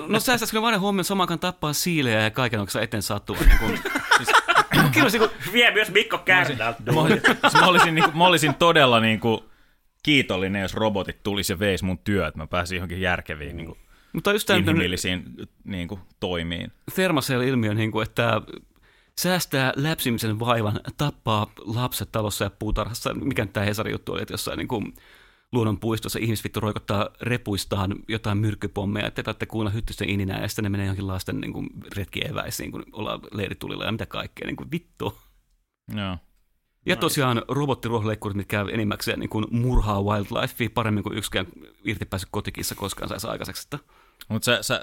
No 0.08 0.20
säästää 0.20 0.48
kyllä 0.50 0.62
vain 0.62 0.80
huomioon 0.80 1.04
samaan 1.04 1.24
aikaan 1.24 1.38
tappaa 1.38 1.72
siilejä 1.72 2.20
ja 2.22 2.30
kaiken 2.30 2.60
onko 2.60 2.78
eteen 2.80 3.02
sattuva. 3.02 3.38
Niin 3.40 3.58
kuin, 3.58 3.78
siis, 4.16 4.28
kyllä 4.92 5.28
kun, 5.28 5.52
Vie 5.52 5.70
myös 5.70 5.90
Mikko 5.90 6.18
Kärnältä 6.18 6.92
Mä 6.92 7.00
olisin, 7.00 7.22
mä 7.60 7.66
olisin, 7.66 7.94
niin 7.94 8.04
kuin, 8.04 8.18
mä 8.18 8.26
olisin 8.26 8.54
todella 8.54 9.00
niin 9.00 9.20
kuin, 9.20 9.40
kiitollinen, 10.02 10.62
jos 10.62 10.74
robotit 10.74 11.22
tulisi 11.22 11.52
ja 11.52 11.58
veisi 11.58 11.84
mun 11.84 11.98
työt. 11.98 12.36
Mä 12.36 12.46
pääsin 12.46 12.76
johonkin 12.76 13.00
järkeviin 13.00 13.56
niin 13.56 13.66
kuin, 13.66 13.78
mutta 14.12 14.32
just 14.32 14.46
tämä 14.46 14.58
inhimillisiin 14.58 15.24
niin 15.64 15.88
kuin, 15.88 16.00
toimiin. 16.20 16.72
Thermacell-ilmiö, 16.94 17.74
niin 17.74 17.92
kuin, 17.92 18.02
että 18.08 18.42
säästää 19.18 19.72
läpsimisen 19.76 20.38
vaivan, 20.40 20.80
tappaa 20.96 21.52
lapset 21.58 22.12
talossa 22.12 22.44
ja 22.44 22.50
puutarhassa, 22.58 23.14
mikä 23.14 23.46
tämä 23.46 23.66
Hesarin 23.66 23.92
juttu 23.92 24.12
oli, 24.12 24.22
että 24.22 24.34
jossain 24.34 24.58
niin 24.58 24.68
kuin, 24.68 24.94
luonnonpuistossa 25.52 26.18
ihmisvittu 26.18 26.60
roikottaa 26.60 27.08
repuistaan 27.20 27.94
jotain 28.08 28.38
myrkkypommeja, 28.38 29.06
että 29.06 29.22
taatte 29.22 29.46
kuulla 29.46 29.70
hyttysten 29.70 30.08
ininää, 30.08 30.42
ja 30.42 30.48
sitten 30.48 30.62
ne 30.62 30.68
menee 30.68 30.86
johonkin 30.86 31.06
lasten 31.06 31.40
niin 31.40 31.52
kuin, 31.52 31.68
retkieväisiin, 31.96 32.72
kun 32.72 32.84
ollaan 32.92 33.20
leiritulilla 33.32 33.84
ja 33.84 33.92
mitä 33.92 34.06
kaikkea, 34.06 34.46
niin 34.46 34.56
kuin 34.56 34.70
vittu. 34.70 35.18
Joo. 35.96 36.18
Ja 36.86 36.96
tosiaan 36.96 37.42
robottiruohonleikkurit, 37.48 38.36
mitkä 38.36 38.66
enimmäkseen 38.72 39.20
niin 39.20 39.30
kuin 39.30 39.46
murhaa 39.50 40.02
wildlifea 40.02 40.70
paremmin 40.74 41.02
kuin 41.02 41.18
yksikään 41.18 41.46
irti 41.84 42.04
päässyt 42.04 42.28
kotikissa 42.32 42.74
koskaan 42.74 43.08
saisi 43.08 43.26
aikaiseksi. 43.26 43.68
Mutta 44.28 44.44
sä, 44.44 44.62
sä, 44.62 44.80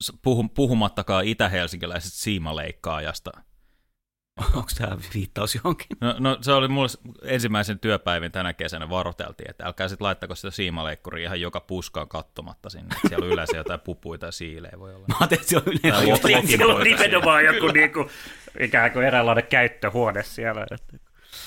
sä 0.00 0.12
puhu, 0.22 0.48
puhumattakaan 0.48 1.24
itä-helsinkiläisestä 1.24 2.18
siimaleikkaajasta. 2.18 3.30
Onko 4.54 4.68
tämä 4.78 4.96
viittaus 5.14 5.54
johonkin? 5.54 5.86
No, 6.00 6.14
no 6.18 6.38
se 6.40 6.52
oli 6.52 6.68
mulle 6.68 6.88
ensimmäisen 7.22 7.78
työpäivän 7.78 8.32
tänä 8.32 8.52
kesänä 8.52 8.90
varoteltiin, 8.90 9.50
että 9.50 9.66
älkää 9.66 9.88
sitten 9.88 10.04
laittako 10.04 10.34
sitä 10.34 10.50
siimaleikkuria 10.50 11.24
ihan 11.26 11.40
joka 11.40 11.60
puskaan 11.60 12.08
kattomatta 12.08 12.70
sinne. 12.70 12.86
että 12.96 13.08
Siellä 13.08 13.24
on 13.26 13.32
yleensä 13.32 13.56
jotain 13.56 13.80
pupuita 13.80 14.26
ja 14.26 14.32
siilejä 14.32 14.78
voi 14.78 14.94
olla. 14.94 15.04
Mä 15.08 15.14
ajattelin, 15.20 15.40
että 15.40 15.48
se 15.50 15.56
on 15.56 15.62
yleensä 15.66 16.46
Siellä 16.46 16.74
on 16.74 16.82
nimenomaan 16.84 17.44
joku 17.44 17.66
niinku, 17.68 18.10
ikään 18.60 18.92
kuin 18.92 19.06
eräänlainen 19.06 19.46
käyttöhuone 19.46 20.22
siellä. 20.22 20.66
että- 20.70 20.96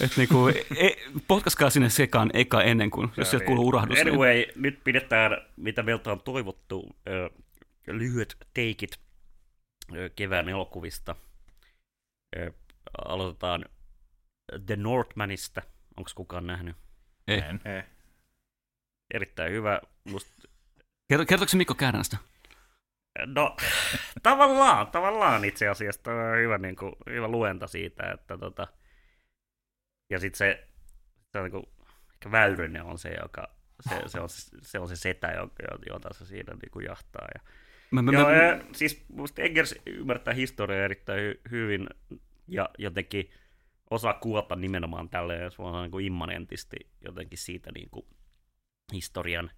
Että 0.01 0.17
niinku, 0.17 0.47
e, 0.47 0.89
potkaskaa 1.27 1.69
sinne 1.69 1.89
sekaan 1.89 2.30
eka 2.34 2.63
ennen 2.63 2.91
kuin, 2.91 3.10
jos 3.17 3.30
sieltä 3.30 3.45
kuuluu 3.45 3.67
urahdus. 3.67 3.95
niin- 3.97 4.08
Anyway, 4.08 4.45
nyt 4.56 4.80
pidetään, 4.84 5.38
mitä 5.58 5.84
meiltä 5.84 6.12
on 6.12 6.21
toivottu, 6.21 6.95
lyhyet 7.88 8.38
teikit 8.54 8.91
kevään 10.15 10.49
elokuvista. 10.49 11.15
Aloitetaan 13.06 13.65
The 14.65 14.75
Northmanista. 14.75 15.62
Onko 15.97 16.12
kukaan 16.15 16.47
nähnyt? 16.47 16.75
Ei. 17.27 17.39
En. 17.39 17.62
Eh. 17.65 17.86
Erittäin 19.13 19.51
hyvä. 19.51 19.82
Must, 20.12 20.27
Kerto, 21.10 21.25
kertooko 21.25 21.49
se 21.49 21.58
Mikko 21.58 21.75
Kärnästä? 21.75 22.17
no, 23.25 23.58
tavallaan, 24.23 24.88
tavallaan 24.88 25.45
itse 25.45 25.67
asiassa. 25.67 26.04
Toi 26.04 26.32
on 26.32 26.38
hyvä, 26.38 26.58
niin 26.58 26.75
kuin, 26.75 26.95
hyvä 27.10 27.27
luenta 27.27 27.67
siitä, 27.67 28.12
että 28.12 28.38
tota, 28.38 28.67
ja 30.10 30.19
sitten 30.19 30.38
se, 30.38 30.67
se 31.32 31.38
on 31.38 31.43
niin 31.43 31.51
kuin, 31.51 31.65
ehkä 32.13 32.32
Väyrynen 32.32 32.84
on 32.84 32.99
se, 32.99 33.10
joka, 33.21 33.56
se, 33.89 33.95
se, 34.08 34.19
on, 34.19 34.30
se, 34.30 34.58
se 34.62 34.80
on 34.80 34.88
se 34.88 34.95
setä, 34.95 35.32
jota, 35.32 35.54
jota 35.89 36.13
se 36.13 36.25
siinä 36.25 36.54
niin 36.54 36.71
kuin 36.71 36.86
jahtaa. 36.86 37.27
Ja, 37.36 37.41
Mä, 37.91 38.01
mä, 38.01 38.12
Joo, 38.12 38.30
mä, 38.30 38.36
ja, 38.36 38.63
siis 38.71 39.06
musta 39.10 39.41
Eggers 39.41 39.75
ymmärtää 39.86 40.34
historiaa 40.34 40.86
erittäin 40.86 41.19
hy- 41.19 41.51
hyvin 41.51 41.88
ja 42.47 42.69
jotenkin 42.77 43.32
osaa 43.89 44.13
kuota 44.13 44.56
nimenomaan 44.56 45.10
tälleen, 45.10 45.51
se 45.51 45.62
on 45.62 45.82
niin 45.82 45.91
kuin 45.91 46.06
immanentisti 46.06 46.77
jotenkin 47.01 47.38
siitä 47.38 47.71
niin 47.71 47.89
kuin 47.89 48.06
historian 48.93 49.51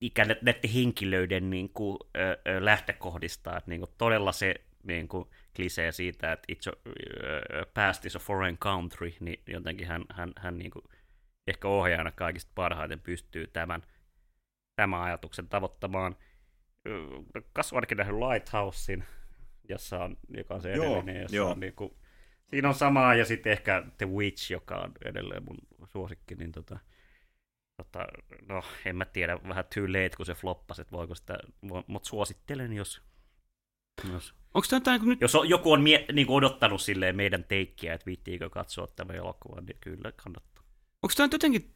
ikään 0.00 0.28
näiden 0.28 0.70
henkilöiden 0.70 1.50
niin 1.50 1.68
kuin, 1.68 1.98
ö, 2.16 2.38
ö, 2.48 2.64
lähtökohdista, 2.64 3.56
että 3.56 3.70
niin 3.70 3.80
kuin 3.80 3.90
todella 3.98 4.32
se 4.32 4.54
niin 4.82 5.08
kuin 5.08 5.28
klisee 5.56 5.92
siitä, 5.92 6.32
että 6.32 6.52
it's 6.52 6.72
a, 6.72 6.76
ö, 6.86 7.66
past 7.74 8.06
is 8.06 8.16
a 8.16 8.18
foreign 8.18 8.58
country, 8.58 9.12
niin 9.20 9.42
jotenkin 9.46 9.86
hän, 9.86 10.04
hän, 10.10 10.32
hän 10.36 10.58
niin 10.58 10.70
kuin 10.70 10.84
ehkä 11.46 11.68
ohjaajana 11.68 12.12
kaikista 12.12 12.52
parhaiten 12.54 13.00
pystyy 13.00 13.46
tämän, 13.46 13.82
tämän 14.76 15.02
ajatuksen 15.02 15.48
tavoittamaan. 15.48 16.16
Ainakin 17.72 17.98
nähnyt 17.98 18.16
Lighthousein, 18.16 19.04
jossa 19.68 20.04
on, 20.04 20.16
joka 20.36 20.54
on 20.54 20.62
se 20.62 20.72
Joo, 20.72 20.84
edellinen, 20.84 21.22
jossa 21.22 21.36
joo. 21.36 21.50
on 21.50 21.60
niin 21.60 21.72
kuin, 21.72 21.94
siinä 22.50 22.68
on 22.68 22.74
samaa, 22.74 23.14
ja 23.14 23.24
sitten 23.24 23.52
ehkä 23.52 23.82
The 23.98 24.08
Witch, 24.08 24.50
joka 24.50 24.76
on 24.76 24.92
edelleen 25.04 25.44
mun 25.44 25.58
suosikki, 25.84 26.34
niin 26.34 26.52
tota, 26.52 26.78
tota, 27.76 28.06
no 28.48 28.62
en 28.84 28.96
mä 28.96 29.04
tiedä, 29.04 29.38
vähän 29.48 29.64
too 29.74 29.84
late, 29.84 30.10
kun 30.16 30.26
se 30.26 30.34
floppasi, 30.34 30.82
että 30.82 30.96
voiko 30.96 31.14
sitä, 31.14 31.38
mutta 31.86 32.08
suosittelen, 32.08 32.72
jos, 32.72 33.02
jos, 34.12 34.34
onko 34.54 34.66
tämä 34.84 34.98
nyt 34.98 35.20
jos 35.20 35.34
on, 35.34 35.48
joku 35.48 35.72
on 35.72 35.82
mie, 35.82 36.06
niin 36.12 36.26
kuin 36.26 36.36
odottanut 36.36 36.80
silleen 36.80 37.16
meidän 37.16 37.44
teikkiä, 37.44 37.94
että 37.94 38.06
viittiikö 38.06 38.50
katsoa 38.50 38.86
tämä 38.86 39.12
elokuva, 39.12 39.60
niin 39.60 39.76
kyllä 39.80 40.12
kannattaa. 40.12 40.64
Onko 41.02 41.14
tämä 41.16 41.24
nyt 41.24 41.32
jotenkin, 41.32 41.74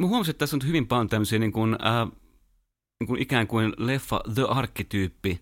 mä 0.00 0.06
huomasin, 0.06 0.30
että 0.30 0.38
tässä 0.38 0.56
on 0.56 0.68
hyvin 0.68 0.86
paljon 0.86 1.08
tämmöisiä 1.08 1.38
niin 1.38 1.52
kuin, 1.52 1.76
äh, 1.86 2.08
niin 3.00 3.08
kuin 3.08 3.22
ikään 3.22 3.46
kuin 3.46 3.72
leffa 3.78 4.20
The 4.34 4.42
Arkkityyppi, 4.48 5.40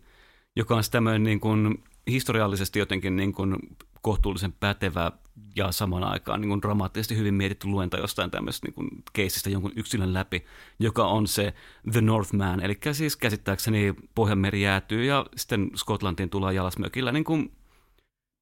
joka 0.56 0.76
on 0.76 0.82
tämmöinen 0.90 1.22
niin 1.22 1.40
kuin 1.40 1.84
historiallisesti 2.06 2.78
jotenkin 2.78 3.16
niin 3.16 3.32
kuin 3.32 3.56
kohtuullisen 4.02 4.52
pätevä 4.52 5.12
ja 5.56 5.72
samaan 5.72 6.04
aikaan 6.04 6.40
niin 6.40 6.48
kuin 6.48 6.62
dramaattisesti 6.62 7.16
hyvin 7.16 7.34
mietitty 7.34 7.66
luenta 7.66 7.96
jostain 7.96 8.30
tämmöisestä 8.30 8.68
niin 8.68 9.02
keisistä 9.12 9.50
jonkun 9.50 9.72
yksilön 9.76 10.14
läpi, 10.14 10.44
joka 10.78 11.06
on 11.06 11.26
se 11.26 11.54
The 11.92 12.00
Northman, 12.00 12.60
eli 12.60 12.78
siis 12.92 13.16
käsittääkseni 13.16 13.94
Pohjanmeri 14.14 14.62
jäätyy 14.62 15.04
ja 15.04 15.26
sitten 15.36 15.70
Skotlantiin 15.76 16.30
tullaan 16.30 16.54
jalasmökillä 16.54 17.12
niin 17.12 17.24
kuin 17.24 17.52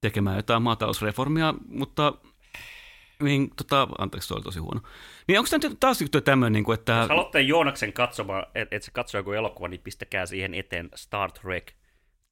tekemään 0.01 0.35
jotain 0.35 0.61
maatalousreformia, 0.63 1.53
mutta 1.67 2.13
niin, 3.23 3.49
tota, 3.55 3.87
anteeksi, 3.97 4.27
se 4.27 4.33
oli 4.33 4.43
tosi 4.43 4.59
huono. 4.59 4.81
Niin 5.27 5.39
onko 5.39 5.49
tämä 5.49 5.69
nyt 5.69 5.79
taas 5.79 5.99
tämmöinen, 6.23 6.53
niin 6.53 6.63
kuin, 6.63 6.79
että... 6.79 6.93
Jos 6.93 7.09
haluatte 7.09 7.41
Joonaksen 7.41 7.93
katsomaan, 7.93 8.45
että 8.55 8.75
et 8.75 8.83
se 8.83 8.91
katsoo 8.91 9.19
joku 9.19 9.31
elokuva, 9.31 9.67
niin 9.67 9.81
pistäkää 9.81 10.25
siihen 10.25 10.53
eteen 10.53 10.89
Star 10.95 11.31
Trek, 11.31 11.71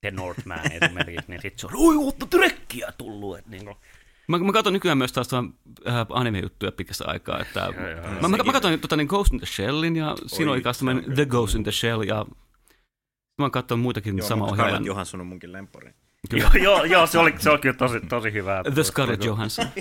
The 0.02 0.12
Northman 0.12 0.72
esimerkiksi, 0.72 1.26
niin 1.32 1.42
sitten 1.42 1.60
se 1.60 1.68
on, 1.68 1.74
oi, 1.88 1.96
uutta 1.96 2.26
trekkiä 2.26 2.94
tullut. 2.98 3.38
Että 3.38 3.50
niin 3.52 3.66
kuin, 3.66 3.78
Mä, 4.28 4.38
mä 4.38 4.52
katson 4.54 4.74
nykyään 4.74 4.98
myös 4.98 5.12
taas 5.14 5.34
äh, 5.34 5.44
anime-juttuja 6.10 6.72
pitkästä 6.72 7.06
aikaa. 7.08 7.40
Että, 7.40 7.60
Joo, 7.78 7.88
joo, 7.90 8.02
mä, 8.22 8.28
mä, 8.28 8.38
mä 8.44 8.54
katson 8.54 8.80
tota, 8.80 8.96
niin 8.96 9.08
Ghost 9.08 9.34
in 9.34 9.40
the 9.40 9.46
Shellin 9.46 9.96
ja 9.96 10.16
siinä 10.28 10.52
oli 10.52 10.62
kyllä 10.62 11.16
The 11.16 11.26
Ghost 11.26 11.56
in 11.56 11.64
the 11.64 11.72
Shell 11.72 12.02
ja 12.02 12.26
mä 13.38 13.44
oon 13.46 13.52
katsonut 13.52 13.84
muitakin 13.84 14.18
Joo, 14.18 14.28
sama 14.28 14.40
mutta 14.40 14.52
ohjaajan. 14.54 14.70
Scarlett 14.72 14.88
Johansson 14.88 15.22
on 15.22 15.28
munkin 15.28 15.52
lempari. 15.52 15.94
joo, 16.32 16.50
joo, 16.62 16.84
joo, 16.84 17.08
se 17.08 17.20
oli, 17.20 17.34
se 17.40 17.50
oli 17.50 17.60
kyllä 17.60 17.76
tosi, 17.76 18.00
tosi 18.10 18.34
hyvä. 18.34 18.64
The 18.74 18.84
Scarlett 18.84 19.24
Johansson. 19.24 19.68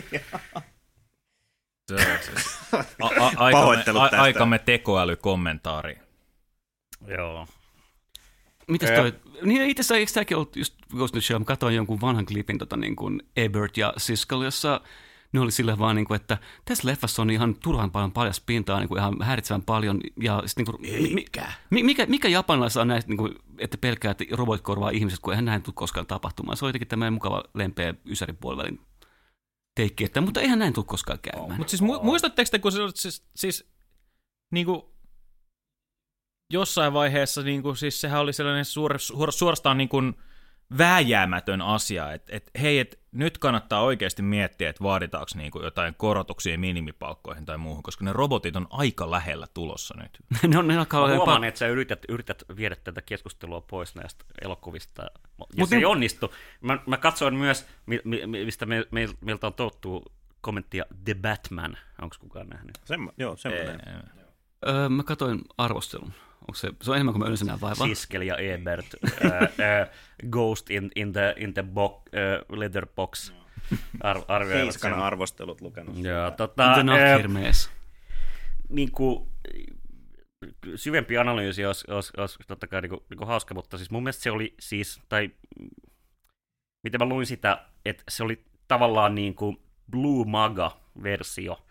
Se 1.89 1.95
on 1.95 2.01
siis- 2.23 2.59
A- 3.03 3.07
a- 3.07 3.11
aikamme, 3.27 3.53
Pahoittelut 3.53 4.03
a- 4.03 4.09
tästä. 4.09 4.23
aikamme 4.23 4.59
tekoälykommentaari. 4.59 5.99
Joo. 7.07 7.47
Mitäs 8.71 8.91
toi? 8.91 9.15
Niin 9.43 9.63
itse 9.63 9.81
asiassa 9.81 9.97
eikö 9.97 10.13
tämäkin 10.13 10.37
ollut 10.37 10.57
just 10.57 10.75
Ghost 10.97 11.15
in 11.15 11.21
the 11.21 11.27
Shell? 11.27 11.39
Mä 11.39 11.45
katsoin 11.45 11.75
jonkun 11.75 12.01
vanhan 12.01 12.27
klipin 12.27 12.59
tota 12.59 12.77
niin 12.77 12.97
kuin 12.97 13.23
Ebert 13.37 13.77
ja 13.77 13.93
Siskel, 13.97 14.43
jossa 14.43 14.81
ne 15.33 15.41
oli 15.41 15.51
sillä 15.51 15.79
vaan 15.79 15.97
niin 15.97 16.07
kuin, 16.07 16.17
että 16.17 16.39
tässä 16.65 16.89
leffassa 16.89 17.23
on 17.23 17.31
ihan 17.31 17.55
turhan 17.55 17.91
paljon 17.91 18.13
paljas 18.13 18.41
pintaa, 18.41 18.81
niin 18.81 18.89
kuin 18.89 18.99
ihan 18.99 19.15
häiritsevän 19.23 19.63
paljon. 19.63 20.01
Ja 20.21 20.43
sit 20.47 20.57
niin 20.57 20.67
kuin, 20.67 20.81
mi, 20.81 21.25
mi, 21.71 21.83
mikä, 21.83 22.07
mikä 22.07 22.29
japanilaisilla 22.29 22.83
on 22.83 22.89
näistä, 22.89 23.09
niin 23.09 23.17
kuin, 23.17 23.35
että 23.59 23.79
pelkää, 23.79 24.11
että 24.11 24.25
robotit 24.31 24.63
korvaa 24.63 24.91
ihmiset, 24.91 25.21
kun 25.21 25.33
eihän 25.33 25.45
näin 25.45 25.63
tule 25.63 25.75
koskaan 25.77 26.07
tapahtumaan. 26.07 26.57
Se 26.57 26.65
on 26.65 26.69
jotenkin 26.69 26.89
tämmöinen 26.89 27.13
mukava 27.13 27.45
lempeä 27.55 27.95
ysärin 28.05 28.37
puolivälin 28.37 28.81
teikki, 29.75 30.05
että, 30.05 30.21
mutta 30.21 30.41
eihän 30.41 30.59
näin 30.59 30.73
tule 30.73 30.85
koskaan 30.85 31.19
käymään. 31.23 31.59
Mutta 31.59 31.71
siis 31.71 31.83
mu- 31.83 32.03
muistatteko 32.05 32.49
te, 32.51 32.59
kun 32.59 32.73
se, 32.73 32.79
siis, 32.95 33.23
siis 33.37 33.71
niin 34.51 34.67
kuin, 34.67 34.83
jossain 36.51 36.93
vaiheessa, 36.93 37.43
niin 37.43 37.63
kuin, 37.63 37.77
siis 37.77 38.01
sehän 38.01 38.21
oli 38.21 38.33
sellainen 38.33 38.65
suor, 38.65 38.99
suor, 38.99 39.33
suorastaan 39.33 39.79
niin 39.79 39.89
kuin, 39.89 40.15
vääjäämätön 40.79 41.63
asia, 41.63 42.13
että 42.13 42.37
et, 42.37 42.51
hei, 42.61 42.79
et, 42.79 43.01
nyt 43.13 43.39
kannattaa 43.39 43.83
oikeasti 43.83 44.23
miettiä, 44.23 44.71
että 44.71 44.85
vaaditaanko 44.85 45.31
niin 45.35 45.51
kuin, 45.51 45.65
jotain 45.65 45.95
korotuksia 45.95 46.59
minimipalkkoihin 46.59 47.47
tai 47.47 47.59
muuhun, 47.59 47.83
koska 47.83 48.05
ne 48.05 48.13
robotit 48.13 48.57
on 48.57 48.67
aika 48.71 49.11
lähellä 49.11 49.47
tulossa 49.55 49.95
nyt. 50.03 50.19
ne 50.53 50.59
on, 50.59 50.69
ne 50.69 50.79
alkaa 50.79 51.01
olla 51.01 51.17
huomaan, 51.17 51.37
jopa... 51.37 51.47
että 51.47 51.59
sä 51.59 51.67
yrität, 51.67 52.03
yrität 52.09 52.45
viedä 52.57 52.77
tätä 52.77 53.03
keskustelua 53.03 53.61
pois 53.61 53.95
näistä 53.95 54.25
elokuvista, 54.43 55.03
ja 55.03 55.11
Mut 55.59 55.69
se 55.69 55.75
ei 55.75 55.81
niin- 55.81 55.87
onnistu. 55.87 56.35
Mä, 56.61 56.79
mä 56.87 56.97
katsoin 56.97 57.35
myös, 57.35 57.67
mi, 57.87 58.01
mi, 58.05 58.27
mi- 58.27 58.45
mistä 58.45 58.67
me, 58.67 58.87
me, 58.91 59.09
meiltä 59.21 59.47
on 59.47 59.55
tottu 59.55 60.05
kommenttia 60.41 60.85
The 61.05 61.15
Batman. 61.15 61.79
Onko 62.03 62.17
kukaan 62.21 62.47
nähnyt? 62.47 62.79
Semmo, 62.85 63.13
joo, 63.19 63.37
semmoinen. 63.37 63.81
Öö, 64.69 64.89
mä 64.89 65.03
katsoin 65.03 65.41
arvostelun. 65.59 66.13
Onko 66.49 66.55
se, 66.55 66.71
se 66.83 66.91
on 66.91 66.97
enemmän 66.97 67.13
kuin 67.13 67.21
mä 67.21 67.27
yleensä 67.27 67.45
näen 67.45 67.61
vaivaa. 67.61 67.87
Siskel 67.87 68.23
ja 68.23 68.37
Ebert, 68.37 68.95
uh, 68.95 69.11
uh, 69.21 70.29
Ghost 70.31 70.71
in, 70.71 70.91
in 70.97 71.13
the, 71.13 71.35
in 71.37 71.55
the 71.55 71.63
bo, 71.63 71.87
uh, 71.87 72.59
leather 72.59 72.87
box 72.87 73.33
ar, 74.03 74.23
arvioivat 74.29 74.75
sen. 74.75 74.95
arvostelut 74.95 75.61
lukenut. 75.61 75.97
Joo, 75.97 76.31
tota, 76.31 76.73
The 76.73 76.81
eh, 76.81 76.85
Nahirmees. 76.85 77.71
niin 78.69 78.93
kuin, 78.93 79.29
syvempi 80.75 81.19
analyysi 81.19 81.67
olisi, 81.67 81.91
olisi, 81.91 82.13
olisi 82.17 82.39
totta 82.47 82.67
kai 82.67 82.83
niin 82.83 82.91
kuin, 82.91 83.01
niin 83.11 83.19
kuin 83.19 83.29
hauska, 83.29 83.55
mutta 83.55 83.79
siis 83.79 83.91
mun 83.91 84.03
mielestä 84.03 84.23
se 84.23 84.31
oli 84.31 84.55
siis, 84.61 85.01
tai 85.09 85.31
miten 86.85 87.01
mä 87.01 87.05
luin 87.05 87.27
sitä, 87.27 87.67
että 87.85 88.03
se 88.09 88.23
oli 88.23 88.45
tavallaan 88.69 89.15
niin 89.15 89.35
kuin 89.35 89.57
Blue 89.91 90.25
Maga-versio 90.27 91.67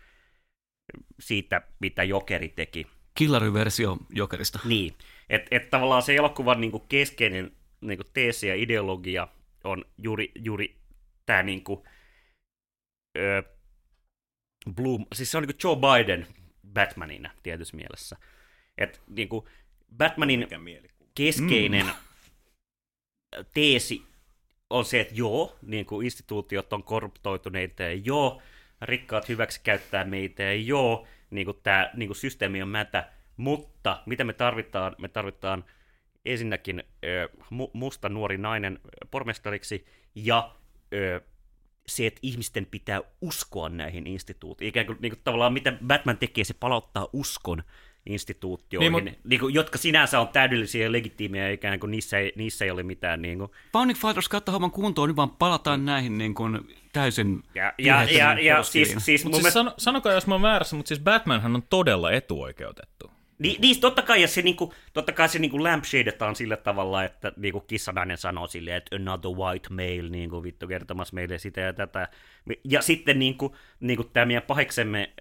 siitä, 1.20 1.62
mitä 1.80 2.04
Jokeri 2.04 2.50
teki. 2.50 2.88
Killary-versio 3.16 3.98
Jokerista. 4.10 4.60
Niin, 4.66 4.96
että 5.30 5.48
et 5.52 5.70
tavallaan 5.70 6.02
se 6.02 6.16
elokuvan 6.16 6.62
niin 6.62 6.72
kuin 6.72 6.84
keskeinen 6.90 7.52
niin 7.82 7.98
kuin 7.98 8.08
teesi 8.14 8.48
ja 8.48 8.56
ideologia 8.56 9.28
on 9.64 9.86
juuri, 9.98 10.32
juuri 10.36 10.76
tämä 11.26 11.44
niin 11.44 11.64
kuin, 11.64 11.80
ö, 13.18 13.44
Blue, 14.76 15.06
siis 15.14 15.32
se 15.32 15.38
on 15.38 15.44
niin 15.44 15.56
kuin 15.56 15.70
Joe 15.70 15.76
Biden 15.76 16.28
Batmanina 16.74 17.32
tietyssä 17.44 17.78
mielessä. 17.78 18.18
Et 18.78 19.02
niin 19.08 19.30
kuin 19.30 19.46
Batmanin 19.98 20.48
keskeinen 21.16 21.86
teesi 23.54 24.04
on 24.70 24.86
se, 24.86 25.00
että 25.00 25.14
joo, 25.18 25.58
niin 25.62 25.86
kuin 25.86 26.06
instituutiot 26.06 26.74
on 26.74 26.84
korruptoituneita 26.84 27.84
ja 27.84 27.94
joo, 27.94 28.42
rikkaat 28.82 29.30
hyväksi 29.30 29.62
käyttää 29.64 30.04
meitä 30.04 30.44
ja 30.44 30.54
joo, 30.54 31.08
niin 31.36 31.46
kuin 31.46 31.58
tämä 31.64 31.90
niin 31.94 32.08
kuin 32.08 32.18
systeemi 32.18 32.62
on 32.62 32.70
mätä, 32.70 33.10
mutta 33.38 34.04
mitä 34.06 34.24
me 34.24 34.34
tarvitaan? 34.34 34.96
Me 34.98 35.08
tarvitaan 35.08 35.66
ensinnäkin 36.26 36.84
ö, 37.06 37.30
mu- 37.44 37.72
musta 37.74 38.10
nuori 38.10 38.38
nainen 38.38 38.80
pormestariksi 39.12 39.86
ja 40.16 40.56
ö, 40.94 41.22
se, 41.88 42.08
että 42.08 42.20
ihmisten 42.22 42.66
pitää 42.66 43.02
uskoa 43.22 43.70
näihin 43.70 44.08
instituutioihin. 44.08 44.70
Ikään 44.70 44.86
kuin, 44.86 44.98
niin 45.02 45.12
kuin 45.12 45.22
tavallaan 45.24 45.54
mitä 45.54 45.74
Batman 45.88 46.18
tekee, 46.18 46.44
se 46.44 46.54
palauttaa 46.60 47.08
uskon 47.14 47.64
instituutioihin, 48.06 48.92
Niin, 48.94 49.06
niin, 49.06 49.16
mut- 49.16 49.20
niin 49.30 49.40
kuin, 49.40 49.54
jotka 49.54 49.78
sinänsä 49.78 50.20
on 50.20 50.28
täydellisiä 50.28 50.84
ja 50.84 50.92
legitiimejä, 50.92 51.50
ikään 51.50 51.80
kuin 51.80 51.92
niissä 51.92 52.18
ei, 52.18 52.34
niissä 52.36 52.66
ei 52.66 52.72
ole 52.72 52.84
mitään 52.84 53.22
niin 53.22 53.38
kuin, 53.38 53.52
Founding 53.74 54.00
Fathers 54.00 54.30
kautta 54.30 54.52
homman 54.52 54.72
kuntoon, 54.72 55.10
nyt 55.10 55.16
vaan 55.16 55.30
palataan 55.30 55.86
näihin 55.86 56.18
niin 56.18 56.36
kuin 56.36 56.60
täysin 56.94 57.44
ja, 57.56 57.74
ja, 57.78 58.04
ja, 58.04 58.40
ja 58.40 58.64
siis, 58.64 58.96
siis 59.00 59.24
mun 59.24 59.32
Mutta 59.32 59.36
siis 59.36 59.44
mielestä, 59.44 59.52
sano, 59.52 59.74
sanokaa, 59.78 60.14
jos 60.14 60.28
mä 60.28 60.34
oon 60.34 60.42
väärässä, 60.42 60.76
mutta 60.76 60.88
siis 60.88 61.00
Batmanhan 61.00 61.56
on 61.56 61.64
todella 61.70 62.12
etuoikeutettu. 62.12 63.12
Niin, 63.40 63.62
niin, 63.62 63.82
totta 63.82 64.02
kai, 64.02 64.22
ja 64.22 64.28
se, 64.28 64.42
niinku, 64.42 64.74
totta 64.94 65.12
kai 65.12 65.30
se 65.30 65.40
niinku 65.40 65.64
lampshadetaan 65.64 66.36
sillä 66.36 66.58
tavalla, 66.58 67.04
että 67.04 67.32
niinku 67.38 67.60
kissanainen 67.60 68.18
sanoo 68.18 68.48
silleen, 68.48 68.78
että 68.78 68.96
another 68.96 69.32
white 69.32 69.70
male, 69.70 70.10
niinku 70.10 70.44
vittu 70.44 70.68
kertomassa 70.68 71.16
meille 71.16 71.38
sitä 71.38 71.62
ja 71.62 71.74
tätä. 71.74 72.08
Ja 72.64 72.82
sitten 72.82 73.20
niinku, 73.20 73.56
niinku 73.80 74.04
tämä 74.04 74.26
meidän 74.26 74.44
paheksemme, 74.44 75.14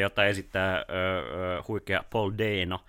jota 0.00 0.26
esittää 0.26 0.76
ö, 0.76 0.82
ö, 0.82 1.62
huikea 1.68 2.04
Paul 2.10 2.32
Dano, 2.38 2.84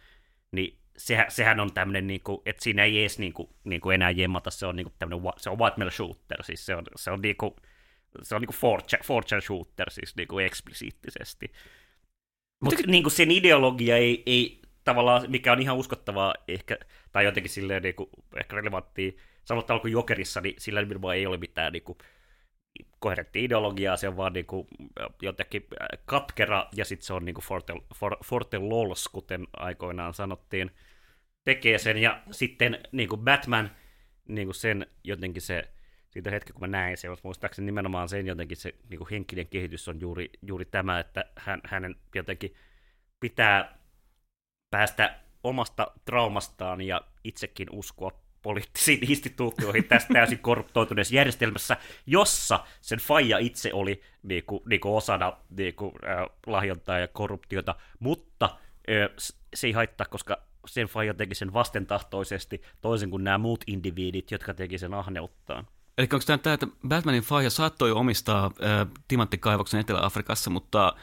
niin 0.51 0.77
sehän, 0.97 1.25
sehän 1.29 1.59
on 1.59 1.73
tämmöinen, 1.73 2.07
niinku, 2.07 2.41
että 2.45 2.63
siinä 2.63 2.83
ei 2.83 3.01
edes 3.01 3.19
niinku, 3.19 3.55
niinku 3.63 3.89
enää 3.89 4.09
jemmata, 4.11 4.51
se 4.51 4.65
on 4.65 4.75
niinku 4.75 4.93
tämmöinen, 4.99 5.23
wa- 5.23 5.33
se 5.37 5.49
on 5.49 5.59
white 5.59 5.77
male 5.77 5.91
shooter, 5.91 6.43
siis 6.43 6.65
se 6.65 6.75
on, 6.75 6.83
se 6.95 7.11
on 7.11 7.21
niinku, 7.21 7.55
se 8.21 8.35
on 8.35 8.41
niinku 8.41 8.53
4chan 8.53 9.41
shooter, 9.41 9.89
siis 9.89 10.15
niinku 10.15 10.39
eksplisiittisesti. 10.39 11.51
Mutta 12.61 12.83
niinku 12.87 13.09
sen 13.09 13.31
ideologia 13.31 13.97
ei, 13.97 14.23
ei 14.25 14.61
tavallaan, 14.83 15.31
mikä 15.31 15.51
on 15.51 15.61
ihan 15.61 15.77
uskottavaa 15.77 16.35
ehkä, 16.47 16.77
tai 17.11 17.25
jotenkin 17.25 17.49
silleen 17.49 17.83
niinku, 17.83 18.09
ehkä 18.35 18.55
relevanttia, 18.55 19.11
samalla 19.45 19.67
tavalla 19.67 19.81
kuin 19.81 19.91
Jokerissa, 19.91 20.41
niin 20.41 20.55
sillä 20.57 20.81
nimenomaan 20.81 21.15
ei 21.15 21.25
ole 21.25 21.37
mitään 21.37 21.73
niinku, 21.73 21.97
koherenttia 22.99 23.41
ideologiaa, 23.41 23.97
se 23.97 24.07
on 24.07 24.17
vaan 24.17 24.33
niinku, 24.33 24.67
jotenkin 25.21 25.67
äh, 25.81 25.87
katkera, 26.05 26.67
ja 26.75 26.85
sitten 26.85 27.05
se 27.05 27.13
on 27.13 27.25
niinku 27.25 27.41
forte, 27.41 27.73
for, 27.95 28.17
forte 28.25 28.57
lols, 28.57 29.07
kuten 29.07 29.47
aikoinaan 29.53 30.13
sanottiin, 30.13 30.71
tekee 31.43 31.77
sen, 31.77 31.97
ja 31.97 32.21
sitten 32.31 32.79
niinku 32.91 33.17
Batman, 33.17 33.71
niinku 34.27 34.53
sen 34.53 34.85
jotenkin 35.03 35.41
se, 35.41 35.63
siitä 36.11 36.31
hetki 36.31 36.53
kun 36.53 36.61
mä 36.61 36.67
näin 36.67 36.97
sen, 36.97 37.11
mutta 37.11 37.27
muistaakseni 37.27 37.65
nimenomaan 37.65 38.09
sen 38.09 38.27
jotenkin 38.27 38.57
se 38.57 38.75
niinku 38.89 39.07
henkinen 39.11 39.47
kehitys 39.47 39.87
on 39.87 40.01
juuri, 40.01 40.29
juuri 40.41 40.65
tämä, 40.65 40.99
että 40.99 41.25
hän, 41.35 41.61
hänen 41.65 41.95
jotenkin 42.15 42.53
pitää 43.19 43.77
päästä 44.71 45.19
omasta 45.43 45.91
traumastaan 46.05 46.81
ja 46.81 47.01
itsekin 47.23 47.67
uskoa 47.71 48.11
poliittisiin 48.41 49.11
instituutioihin 49.11 49.83
tässä 49.83 50.13
täysin 50.13 50.39
korruptoituneessa 50.39 51.15
järjestelmässä, 51.15 51.77
jossa 52.05 52.65
sen 52.81 52.99
faija 52.99 53.37
itse 53.37 53.73
oli 53.73 54.01
niinku, 54.23 54.63
niinku 54.65 54.95
osana 54.95 55.37
niinku, 55.49 55.93
äh, 56.03 56.29
lahjontaa 56.47 56.99
ja 56.99 57.07
korruptiota, 57.07 57.75
mutta 57.99 58.45
äh, 58.45 59.09
se 59.53 59.67
ei 59.67 59.73
haittaa, 59.73 60.07
koska 60.09 60.37
sen 60.67 60.87
faija 60.87 61.13
teki 61.13 61.35
sen 61.35 61.53
vastentahtoisesti, 61.53 62.61
toisin 62.81 63.09
kuin 63.09 63.23
nämä 63.23 63.37
muut 63.37 63.63
indiviidit, 63.67 64.31
jotka 64.31 64.53
teki 64.53 64.77
sen 64.77 64.93
ahneuttaan. 64.93 65.67
Eli 65.97 66.07
onko 66.13 66.23
tämä, 66.25 66.37
tämä, 66.37 66.53
että 66.53 66.67
Batmanin 66.87 67.23
faija 67.23 67.49
saattoi 67.49 67.91
omistaa 67.91 68.45
äh, 68.45 68.87
timanttikaivoksen 69.07 69.79
Etelä-Afrikassa, 69.79 70.49
mutta 70.49 70.93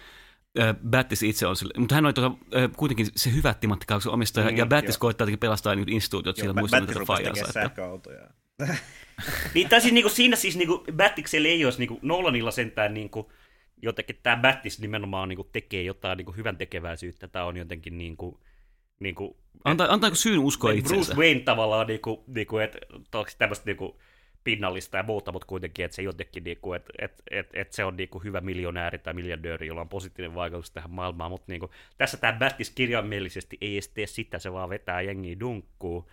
äh, 0.60 0.76
Battis 0.90 1.22
itse 1.22 1.46
on 1.46 1.56
sille, 1.56 1.74
mutta 1.78 1.94
hän 1.94 2.04
oli 2.06 2.12
tuota, 2.12 2.36
äh, 2.56 2.70
kuitenkin 2.76 3.06
se 3.16 3.32
hyvä 3.32 3.54
timanttikaivoksen 3.54 4.12
omistaja, 4.12 4.50
Mm, 4.50 4.56
ja 4.56 4.66
Battis 4.66 4.94
joo. 4.94 5.00
koittaa 5.00 5.24
jotenkin 5.24 5.38
pelastaa 5.40 5.74
niin 5.74 5.92
instituutiot 5.92 6.36
sillä 6.36 6.52
muistaa 6.52 6.80
tätä 6.80 7.04
faijansa. 7.06 7.52
sähköautoja. 7.52 8.26
Niin, 9.54 9.68
tai 9.68 9.80
siis 9.80 9.94
niinku 9.94 10.08
siinä 10.08 10.36
siis 10.36 10.56
niinku 10.56 10.84
Battiksella 10.96 11.48
ei 11.48 11.64
olisi 11.64 11.78
niinku 11.78 11.98
Nolanilla 12.02 12.50
sentään 12.50 12.94
niinku 12.94 13.32
jotenkin 13.82 14.18
tämä 14.22 14.36
Battis 14.36 14.80
nimenomaan 14.80 15.28
niinku 15.28 15.44
tekee 15.44 15.82
jotain 15.82 16.16
niinku 16.16 16.32
hyvän 16.32 16.56
tekeväisyyttä. 16.56 17.28
Tämä 17.28 17.44
on 17.44 17.56
jotenkin 17.56 17.98
niinku, 17.98 18.40
niinku 19.00 19.36
antaa, 19.64 19.92
antaako 19.92 20.16
syyn 20.16 20.38
uskoa 20.38 20.70
Bruce 20.70 20.80
itseensä? 20.80 21.14
Wayne 21.14 21.40
tavallaan 21.40 21.86
niinku, 21.86 22.24
niinku 22.26 22.58
että 22.58 22.78
onko 23.14 23.30
tämmöistä 23.38 23.66
niinku 23.66 24.00
pinnallista 24.44 24.96
ja 24.96 25.02
muuta, 25.02 25.32
mutta 25.32 25.46
kuitenkin, 25.46 25.84
että 25.84 25.94
se 25.94 26.02
jotenkin, 26.02 26.44
niinku, 26.44 26.72
että 26.72 26.92
et, 26.98 27.22
et, 27.30 27.50
et 27.52 27.72
se 27.72 27.84
on 27.84 27.96
niinku 27.96 28.18
hyvä 28.18 28.40
miljonääri 28.40 28.98
tai 28.98 29.14
miljardööri, 29.14 29.66
jolla 29.66 29.80
on 29.80 29.88
positiivinen 29.88 30.34
vaikutus 30.34 30.70
tähän 30.70 30.90
maailmaan, 30.90 31.30
mutta 31.30 31.44
niinku, 31.48 31.70
tässä 31.98 32.16
tämä 32.16 32.38
Battis 32.38 32.70
kirjaimellisesti 32.70 33.58
ei 33.60 33.74
edes 33.74 33.88
tee 33.88 34.06
sitä, 34.06 34.38
se 34.38 34.52
vaan 34.52 34.70
vetää 34.70 35.00
jengiä 35.00 35.40
dunkkuun 35.40 36.06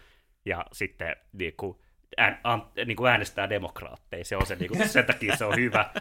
ja 0.46 0.66
sitten 0.72 1.16
niinku, 1.34 1.82
ään, 2.18 2.40
an, 2.44 2.68
niinku 2.86 3.06
äänestää 3.06 3.50
demokraatteja, 3.50 4.26
se 4.26 4.38
on 4.38 4.46
se, 4.46 4.56
niinku, 4.56 4.78
sen 4.88 5.06
takia 5.06 5.36
se 5.36 5.46
on 5.46 5.56
hyvä. 5.56 5.92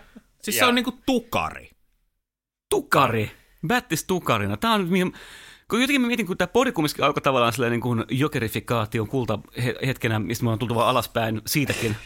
Siis 0.43 0.57
Ja- 0.57 0.61
se 0.61 0.69
on 0.69 0.75
niinku 0.75 0.99
tukari. 1.07 1.71
Tukari. 2.71 3.31
Battis 3.67 4.05
tukarina. 4.05 4.57
Tämä 4.57 4.75
on 4.75 4.81
nyt 4.81 4.91
mihin... 4.91 5.13
Kun 5.71 5.81
jotenkin 5.81 6.01
mä 6.01 6.07
mietin, 6.07 6.27
kun 6.27 6.37
tämä 6.37 6.49
podi 6.49 6.73
kumminkin 6.73 7.05
alkoi 7.05 7.23
tavallaan 7.23 7.53
silleen 7.53 7.73
niin 7.73 7.81
kuin 7.81 8.05
jokerifikaation 8.11 9.09
kulta 9.09 9.39
he- 9.65 9.77
hetkenä, 9.87 10.19
mistä 10.19 10.45
me 10.45 10.51
on 10.51 10.59
tultu 10.59 10.75
vaan 10.75 10.89
alaspäin 10.89 11.43
siitäkin. 11.47 11.97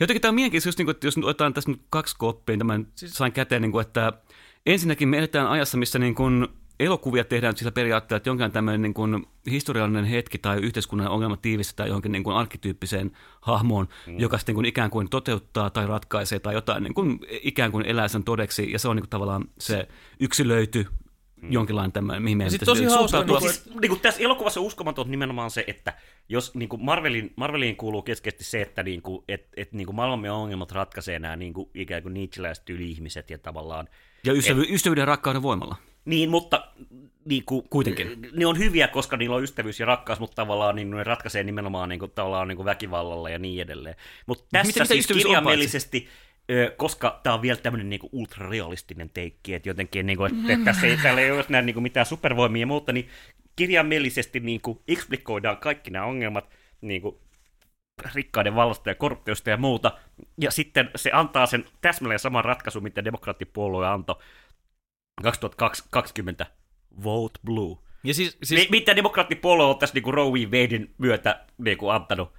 Jotenkin 0.00 0.20
tämä 0.22 0.30
on 0.30 0.34
mielenkiintoista, 0.34 0.68
just 0.68 0.78
niin 0.78 0.86
kuin, 0.86 0.94
että 0.94 1.06
jos 1.06 1.16
nyt 1.16 1.26
otetaan 1.26 1.54
tässä 1.54 1.70
nyt 1.70 1.82
kaksi 1.90 2.16
koppia, 2.18 2.52
niin 2.52 2.58
tämän 2.58 2.86
siis... 2.94 3.12
sain 3.12 3.32
käteen, 3.32 3.62
niin 3.62 3.72
kuin, 3.72 3.86
että 3.86 4.12
ensinnäkin 4.66 5.08
me 5.08 5.18
eletään 5.18 5.46
ajassa, 5.46 5.78
missä 5.78 5.98
niin 5.98 6.14
kuin 6.14 6.48
elokuvia 6.80 7.24
tehdään 7.24 7.56
sillä 7.56 7.72
periaatteella, 7.72 8.16
että 8.16 8.28
jonkin 8.28 8.52
tämmöinen 8.52 8.82
niin 8.82 8.94
kuin 8.94 9.26
historiallinen 9.50 10.04
hetki 10.04 10.38
tai 10.38 10.58
yhteiskunnan 10.58 11.08
ongelma 11.08 11.36
tiivistetään 11.36 11.88
johonkin 11.88 12.12
niin 12.12 12.24
kuin 12.24 12.36
arkkityyppiseen 12.36 13.10
hahmoon, 13.40 13.88
mm. 14.06 14.18
joka 14.18 14.38
sitten 14.38 14.52
niin 14.52 14.56
kuin 14.56 14.66
ikään 14.66 14.90
kuin 14.90 15.08
toteuttaa 15.08 15.70
tai 15.70 15.86
ratkaisee 15.86 16.38
tai 16.38 16.54
jotain 16.54 16.82
niin 16.82 16.94
kuin 16.94 17.18
ikään 17.42 17.72
kuin 17.72 17.86
elää 17.86 18.08
sen 18.08 18.24
todeksi, 18.24 18.72
ja 18.72 18.78
se 18.78 18.88
on 18.88 18.96
niin 18.96 19.02
kuin 19.02 19.10
tavallaan 19.10 19.44
se 19.58 19.88
yksilöity 20.20 20.86
jonkinlainen 21.50 21.92
tämmöinen, 21.92 22.22
mihin 22.22 22.38
meidän 22.38 22.52
pitäisi 22.52 22.70
tosi 22.70 22.84
hauska, 22.84 22.98
suhtautua. 23.18 23.38
niin 23.40 23.52
Siis, 23.52 23.74
niin 23.80 23.88
kuin 23.88 24.00
tässä 24.00 24.22
elokuvassa 24.22 24.60
uskomaton 24.60 25.10
nimenomaan 25.10 25.50
se, 25.50 25.64
että 25.66 25.92
jos 26.28 26.54
niin 26.54 26.68
kuin 26.68 26.84
Marvelin, 26.84 27.32
Marveliin 27.36 27.76
kuuluu 27.76 28.02
keskeisesti 28.02 28.44
se, 28.44 28.62
että 28.62 28.82
niin 28.82 29.02
kuin, 29.02 29.24
et, 29.28 29.48
et, 29.56 29.72
niin 29.72 29.86
kuin 29.86 29.96
maailmamme 29.96 30.30
ongelmat 30.30 30.72
ratkaisee 30.72 31.18
nämä 31.18 31.36
niin 31.36 31.54
kuin, 31.54 31.70
ikään 31.74 32.02
kuin 32.02 32.14
niitseläiset 32.14 32.70
yli-ihmiset 32.70 33.30
ja 33.30 33.38
tavallaan 33.38 33.88
Ja 34.24 34.32
ystävy- 34.32 34.66
ystävyyden 34.74 35.02
ja 35.02 35.06
rakkauden 35.06 35.42
voimalla. 35.42 35.76
Niin, 36.04 36.30
mutta 36.30 36.66
niin 37.24 37.44
kuin, 37.44 37.68
Kuitenkin. 37.70 38.28
Ne 38.32 38.46
on 38.46 38.58
hyviä, 38.58 38.88
koska 38.88 39.16
niillä 39.16 39.36
on 39.36 39.42
ystävyys 39.42 39.80
ja 39.80 39.86
rakkaus, 39.86 40.20
mutta 40.20 40.34
tavallaan 40.34 40.76
niin 40.76 40.90
ne 40.90 41.04
ratkaisee 41.04 41.44
nimenomaan 41.44 41.88
niin 41.88 41.98
kuin, 41.98 42.10
tavallaan 42.10 42.48
niin 42.48 42.56
kuin 42.56 42.66
väkivallalla 42.66 43.30
ja 43.30 43.38
niin 43.38 43.62
edelleen. 43.62 43.96
Mutta 44.26 44.44
tässä 44.52 44.66
mitä 44.66 44.84
siis 44.84 45.10
on 45.10 45.16
kirjaimellisesti, 45.16 46.08
ö, 46.08 46.31
koska 46.76 47.20
tämä 47.22 47.34
on 47.34 47.42
vielä 47.42 47.60
tämmöinen 47.60 47.90
niin 47.90 48.00
ultrarealistinen 48.12 49.10
teikki, 49.10 49.54
että 49.54 49.68
jotenkin, 49.68 50.06
niin 50.06 50.16
kuin, 50.16 50.34
että, 50.34 50.52
että 50.52 50.64
tässä 50.64 50.86
ei, 50.86 50.96
täällä 50.96 51.20
ei 51.20 51.30
ole 51.30 51.44
näin, 51.48 51.66
niin 51.66 51.74
kuin 51.74 51.82
mitään 51.82 52.06
supervoimia 52.06 52.60
ja 52.60 52.66
muuta, 52.66 52.92
niin 52.92 53.08
kirjaimellisesti 53.56 54.40
niin 54.40 54.60
kuin, 54.60 54.78
eksplikoidaan 54.88 55.56
kaikki 55.56 55.90
nämä 55.90 56.04
ongelmat 56.04 56.50
niin 56.80 57.02
kuin, 57.02 57.16
rikkaiden 58.14 58.54
vallasta 58.54 58.90
ja 58.90 58.94
korruptiosta 58.94 59.50
ja 59.50 59.56
muuta, 59.56 59.98
ja 60.40 60.50
sitten 60.50 60.90
se 60.96 61.10
antaa 61.12 61.46
sen 61.46 61.64
täsmälleen 61.80 62.18
saman 62.18 62.44
ratkaisun, 62.44 62.82
mitä 62.82 63.04
demokraattipuolue 63.04 63.86
antoi 63.86 64.16
2020 65.22 66.46
Vote 67.04 67.40
Blue. 67.44 67.76
Ja 68.04 68.14
Siis... 68.14 68.38
siis 68.42 68.70
Mitä 68.70 68.96
demokraattipuolue 68.96 69.64
on 69.64 69.78
tässä 69.78 69.94
niinku 69.94 70.12
Roe 70.12 70.32
v. 70.32 70.44
Wadein 70.44 70.94
myötä 70.98 71.46
niinku 71.58 71.88
antanut 71.88 72.32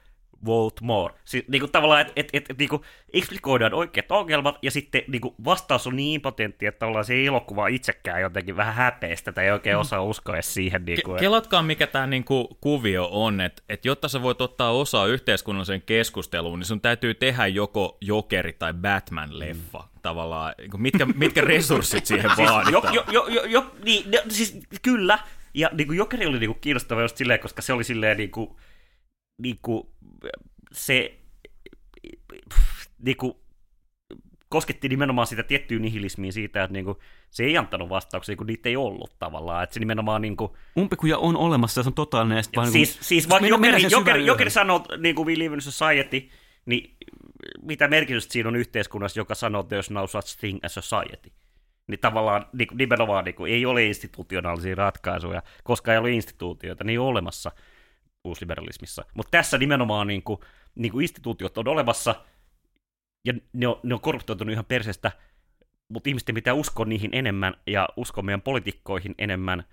vote 0.46 0.80
more. 0.82 1.14
Siis 1.26 1.46
niinku 1.48 1.68
tavallaan, 1.68 2.02
että 2.02 2.14
et, 2.16 2.30
et, 2.34 2.46
et, 2.50 2.58
niinku 2.58 2.86
eksplikoidaan 3.14 3.74
oikeat 3.74 4.12
ongelmat, 4.12 4.60
ja 4.62 4.72
sitten 4.72 5.02
niinku 5.08 5.36
vastaus 5.46 5.88
on 5.88 5.96
niin 5.96 6.14
impotentti, 6.14 6.66
että 6.66 6.86
ollaan 6.86 7.06
se 7.06 7.26
elokuva 7.26 7.68
itsekään 7.68 8.22
jotenkin 8.22 8.56
vähän 8.58 8.74
häpeistä, 8.74 9.32
tai 9.32 9.46
ei 9.46 9.52
oikein 9.52 9.78
osaa 9.78 10.02
uskoa 10.02 10.36
edes 10.36 10.54
siihen. 10.54 10.86
Niinku, 10.86 11.12
Ke- 11.12 11.14
et- 11.16 11.20
kelatkaa, 11.20 11.64
mikä 11.64 11.88
tämä 11.88 12.08
niinku 12.08 12.58
kuvio 12.62 13.10
on, 13.12 13.42
että 13.42 13.64
et 13.70 13.86
jotta 13.86 14.08
sä 14.08 14.22
voit 14.22 14.42
ottaa 14.42 14.72
osaa 14.72 15.06
yhteiskunnalliseen 15.08 15.82
keskusteluun, 15.82 16.60
niin 16.60 16.68
sun 16.68 16.82
täytyy 16.82 17.14
tehdä 17.14 17.48
joko 17.48 17.98
Jokeri 18.02 18.54
tai 18.54 18.74
Batman-leffa. 18.74 19.80
Mm. 19.84 19.90
Tavallaan, 20.02 20.54
niinku 20.58 20.78
mitkä, 20.78 21.06
mitkä 21.06 21.42
resurssit 21.56 22.06
siihen 22.06 22.32
Siis, 22.36 22.48
jo, 22.50 22.54
vaaditaan. 22.54 22.94
jo, 22.94 23.06
jo, 23.12 23.28
jo, 23.28 23.44
jo, 23.46 23.72
niin, 23.84 24.12
ne, 24.12 24.24
siis 24.30 24.58
kyllä, 24.82 25.20
ja 25.54 25.70
niin 25.74 25.88
kuin 25.88 25.98
Jokeri 25.98 26.26
oli 26.26 26.40
niin 26.40 26.50
kuin 26.50 26.60
kiinnostava 26.62 27.02
just 27.02 27.18
silleen, 27.18 27.40
koska 27.40 27.62
se 27.62 27.74
oli 27.74 27.84
silleen 27.84 28.18
niin 28.18 28.32
kuin, 28.32 28.50
niin 29.38 29.60
kuin, 29.62 29.84
se 30.72 31.20
niin 33.00 33.18
kuin, 33.18 33.34
kosketti 34.50 34.90
nimenomaan 34.90 35.28
sitä 35.28 35.44
tiettyä 35.44 35.80
nihilismiä 35.80 36.32
siitä, 36.32 36.64
että 36.64 36.74
niin 36.74 36.86
kuin, 36.86 36.98
se 37.30 37.44
ei 37.44 37.58
antanut 37.58 37.90
vastauksia, 37.90 38.36
kun 38.36 38.48
niitä 38.48 38.70
ei 38.70 38.76
ollut 38.76 39.20
tavallaan. 39.20 39.64
Että 39.64 39.74
se 39.74 39.80
nimenomaan 39.80 40.22
niin 40.22 40.38
kuin, 40.38 40.52
Umpikuja 40.78 41.18
on 41.18 41.38
olemassa 41.38 41.80
ja 41.80 41.84
se 41.84 41.90
on 41.90 41.94
totaalinen. 41.94 42.38
Ja 42.38 42.44
vaan 42.56 42.72
siis, 42.72 42.96
niin 42.96 43.04
siis 43.04 43.30
vaikka 43.30 43.48
Jokeri, 43.48 43.84
Jokeri, 43.92 44.26
Jokeri 44.26 44.26
yöhön. 44.26 44.52
sanoo, 44.52 44.86
niin 44.98 45.16
kuin 45.16 45.28
We 45.28 45.38
Live 45.38 45.56
in 45.56 45.62
Society, 45.62 46.30
niin 46.66 46.98
mitä 47.62 47.88
merkitystä 47.88 48.34
siinä 48.34 48.50
on 48.50 48.56
yhteiskunnassa, 48.56 49.20
joka 49.20 49.36
sanoo, 49.36 49.62
että 49.62 49.76
there's 49.76 49.94
no 49.94 50.08
such 50.08 50.38
thing 50.40 50.60
as 50.64 50.74
society. 50.74 51.32
Niin 51.88 52.00
tavallaan 52.00 52.46
niin 52.54 52.68
nimenomaan 52.74 53.26
niin 53.26 53.36
kuin, 53.36 53.54
ei 53.54 53.66
ole 53.66 53.86
institutionaalisia 53.86 54.76
ratkaisuja, 54.76 55.44
koska 55.64 55.92
ei 55.92 55.98
ole 55.98 56.12
instituutioita, 56.12 56.84
niin 56.84 56.92
ei 56.92 56.98
ole 56.98 57.08
olemassa 57.08 57.52
uusliberalismissa. 58.24 59.06
Mutta 59.14 59.32
tässä 59.32 59.58
nimenomaan 59.58 60.08
niin 60.08 60.24
kuin, 60.24 60.40
niin 60.76 60.92
kuin 60.92 61.04
instituutiot 61.04 61.58
on 61.58 61.68
olemassa, 61.68 62.16
ja 63.26 63.34
ne 63.54 63.68
on, 63.68 63.80
ne 63.84 63.94
on 63.94 64.02
korruptoitunut 64.02 64.54
ihan 64.54 64.66
perseestä, 64.66 65.12
mutta 65.90 66.10
ihmisten 66.10 66.36
pitää 66.36 66.54
uskoa 66.54 66.86
niihin 66.86 67.10
enemmän 67.14 67.54
ja 67.68 67.90
uskoa 67.98 68.24
meidän 68.24 68.42
poliitikkoihin 68.42 69.16
enemmän 69.18 69.64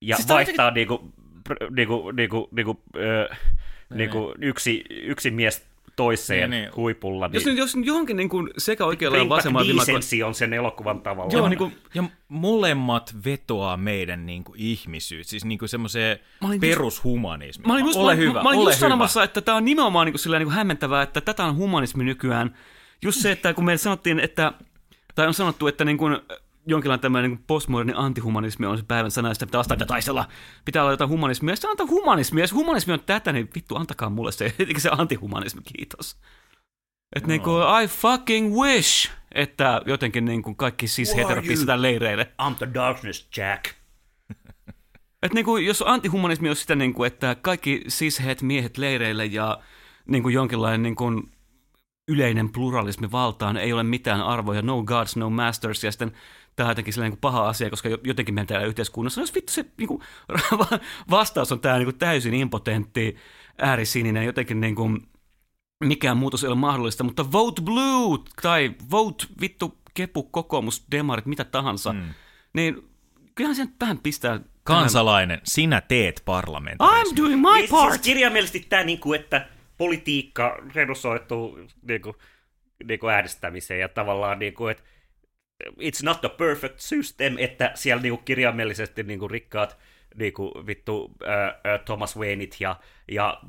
ja 0.00 0.16
Siis 0.16 0.28
vaihtaa 0.28 0.70
niinku, 0.70 1.12
pr- 1.48 1.70
niinku, 1.70 2.10
niinku, 2.10 2.48
niinku, 2.52 2.82
ö, 2.96 3.28
niinku 3.94 4.34
yksi, 4.40 4.84
yksi 4.90 5.30
mies 5.30 5.66
toiseen 5.96 6.50
Niin, 6.50 6.62
niin. 6.62 6.76
huipulla. 6.76 7.30
Jos, 7.32 7.44
nyt, 7.44 7.56
jos 7.56 7.76
johonkin 7.84 8.16
niin 8.16 8.28
kuin 8.28 8.50
sekä 8.58 8.84
oikealla 8.84 9.18
ja 9.18 9.28
vasemmalla 9.28 9.82
decency 9.86 10.22
on 10.22 10.34
sen 10.34 10.52
elokuvan 10.52 11.00
tavalla. 11.00 11.32
Joo, 11.32 11.48
niin 11.48 11.58
kuin, 11.58 11.76
Ja 11.94 12.04
molemmat 12.28 13.14
vetoaa 13.24 13.76
meidän 13.76 14.26
niinku 14.26 14.54
ihmisyys, 14.56 15.28
siis 15.28 15.44
niinku 15.44 15.68
semmoiseen 15.68 16.18
perushumanismiin. 16.60 17.68
Mä 17.68 17.74
olin 17.74 17.84
just, 17.84 17.98
ole 17.98 18.12
mä, 18.12 18.16
hyvä, 18.16 18.32
mä, 18.32 18.42
mä 18.42 18.48
olin 18.48 18.60
ole 18.60 18.70
just 18.70 18.78
hyvä. 18.78 18.88
sanomassa, 18.88 19.22
että 19.22 19.40
tämä 19.40 19.56
on 19.56 19.64
nimenomaan 19.64 20.06
niin 20.06 20.12
kuin, 20.12 20.20
sillä 20.20 20.38
niin 20.38 20.46
kuin 20.46 20.54
hämmentävää, 20.56 21.02
että 21.02 21.20
tätä 21.20 21.44
on 21.44 21.56
humanismi 21.56 22.04
nykyään. 22.04 22.54
Just 23.02 23.20
se, 23.20 23.30
että 23.30 23.54
kun 23.54 23.64
meille 23.64 23.78
sanottiin, 23.78 24.20
että, 24.20 24.52
tai 25.14 25.26
on 25.26 25.34
sanottu, 25.34 25.66
että 25.66 25.84
niin 25.84 25.98
kuin, 25.98 26.18
jonkinlainen 26.66 27.00
tämmöinen 27.00 27.30
niin 27.30 27.44
postmoderni 27.46 27.92
antihumanismi 27.96 28.66
on 28.66 28.78
se 28.78 28.84
päivän 28.88 29.10
sana, 29.10 29.28
ja 29.28 29.34
sitä 29.34 29.46
pitää 29.46 29.58
vastaan, 29.58 29.76
että 29.76 29.86
taistella, 29.86 30.28
pitää 30.64 30.82
olla 30.82 30.92
jotain 30.92 31.10
humanismia. 31.10 31.52
Ja 31.52 31.56
sitten 31.56 31.70
antaa 31.70 31.86
humanismia, 31.86 32.44
jos 32.44 32.52
humanismi 32.52 32.92
on 32.92 33.00
tätä, 33.06 33.32
niin 33.32 33.48
vittu, 33.54 33.76
antakaa 33.76 34.10
mulle 34.10 34.32
se, 34.32 34.54
se 34.78 34.90
antihumanismi, 34.92 35.60
kiitos. 35.76 36.16
Että 37.16 37.28
niin 37.28 37.40
kuin, 37.40 37.62
I 37.82 37.86
fucking 37.86 38.54
wish, 38.54 39.10
että 39.32 39.82
jotenkin 39.86 40.24
niin 40.24 40.42
kuin 40.42 40.56
kaikki 40.56 40.88
siis 40.88 41.16
heterot 41.16 41.46
pistetään 41.46 41.82
leireille. 41.82 42.32
I'm 42.42 42.54
the 42.54 42.68
darkness, 42.74 43.28
Jack. 43.36 43.64
Että 45.22 45.34
niinku, 45.34 45.56
jos 45.56 45.84
antihumanismi 45.86 46.50
on 46.50 46.56
sitä, 46.56 46.74
niinku, 46.74 47.04
että 47.04 47.34
kaikki 47.34 47.84
cishet 47.88 48.42
miehet 48.42 48.78
leireille 48.78 49.26
ja 49.26 49.58
niinku, 50.06 50.28
jonkinlainen 50.28 50.82
niinku, 50.82 51.04
yleinen 52.08 52.52
pluralismi 52.52 53.12
valtaan, 53.12 53.56
ei 53.56 53.72
ole 53.72 53.82
mitään 53.82 54.22
arvoja, 54.22 54.62
no 54.62 54.82
gods, 54.82 55.16
no 55.16 55.30
masters, 55.30 55.84
ja 55.84 55.92
sitten 55.92 56.12
tämä 56.56 56.66
on 56.66 56.70
jotenkin 56.70 56.94
sellainen 56.94 57.10
niinku 57.10 57.20
paha 57.20 57.48
asia, 57.48 57.70
koska 57.70 57.88
jo- 57.88 57.98
jotenkin 58.04 58.34
meidän 58.34 58.46
täällä 58.46 58.66
yhteiskunnassa, 58.66 59.20
jos 59.20 59.34
vittu 59.34 59.52
se 59.52 59.64
niinku, 59.78 60.02
vastaus 61.10 61.52
on 61.52 61.60
tämä 61.60 61.78
niinku, 61.78 61.92
täysin 61.92 62.34
impotentti, 62.34 63.16
äärisininen, 63.58 64.24
jotenkin 64.24 64.60
niinku, 64.60 64.90
mikään 65.84 66.16
muutos 66.16 66.44
ei 66.44 66.48
ole 66.48 66.56
mahdollista, 66.56 67.04
mutta 67.04 67.32
vote 67.32 67.62
blue 67.62 68.18
tai 68.42 68.74
vote 68.90 69.26
vittu 69.40 69.78
kepu, 69.94 70.22
kokoomus, 70.22 70.86
demarit, 70.90 71.26
mitä 71.26 71.44
tahansa, 71.44 71.92
mm. 71.92 72.14
niin 72.52 72.88
kyllähän 73.34 73.56
se 73.56 73.64
nyt 73.64 73.74
vähän 73.80 73.98
pistää 73.98 74.40
Kansalainen, 74.64 75.40
sinä 75.44 75.80
teet 75.80 76.20
I'm 76.20 76.24
parlamentarismin. 76.24 77.16
doing 77.16 77.40
my 77.40 77.52
Niin, 77.54 77.70
part. 77.70 77.92
Siis 77.92 78.04
kirjaimellisesti 78.04 78.66
tämä, 78.68 78.84
niinku, 78.84 79.12
että 79.12 79.48
politiikka 79.78 80.58
redusoituu 80.74 81.58
niinku, 81.88 82.16
niinku 82.84 83.08
äänestämiseen 83.08 83.80
ja 83.80 83.88
tavallaan, 83.88 84.38
niinku, 84.38 84.66
että 84.66 84.82
it's 85.80 86.02
not 86.02 86.24
a 86.24 86.28
perfect 86.28 86.78
system, 86.78 87.34
että 87.38 87.70
siellä 87.74 88.02
niinku, 88.02 88.22
kirjaimellisesti 88.24 89.02
niinku, 89.02 89.28
rikkaat 89.28 89.78
niinku, 90.14 90.52
vittu 90.66 91.10
ää, 91.26 91.78
Thomas 91.78 92.16
Wayneit 92.16 92.56
ja, 92.60 92.76
ja 93.08 93.40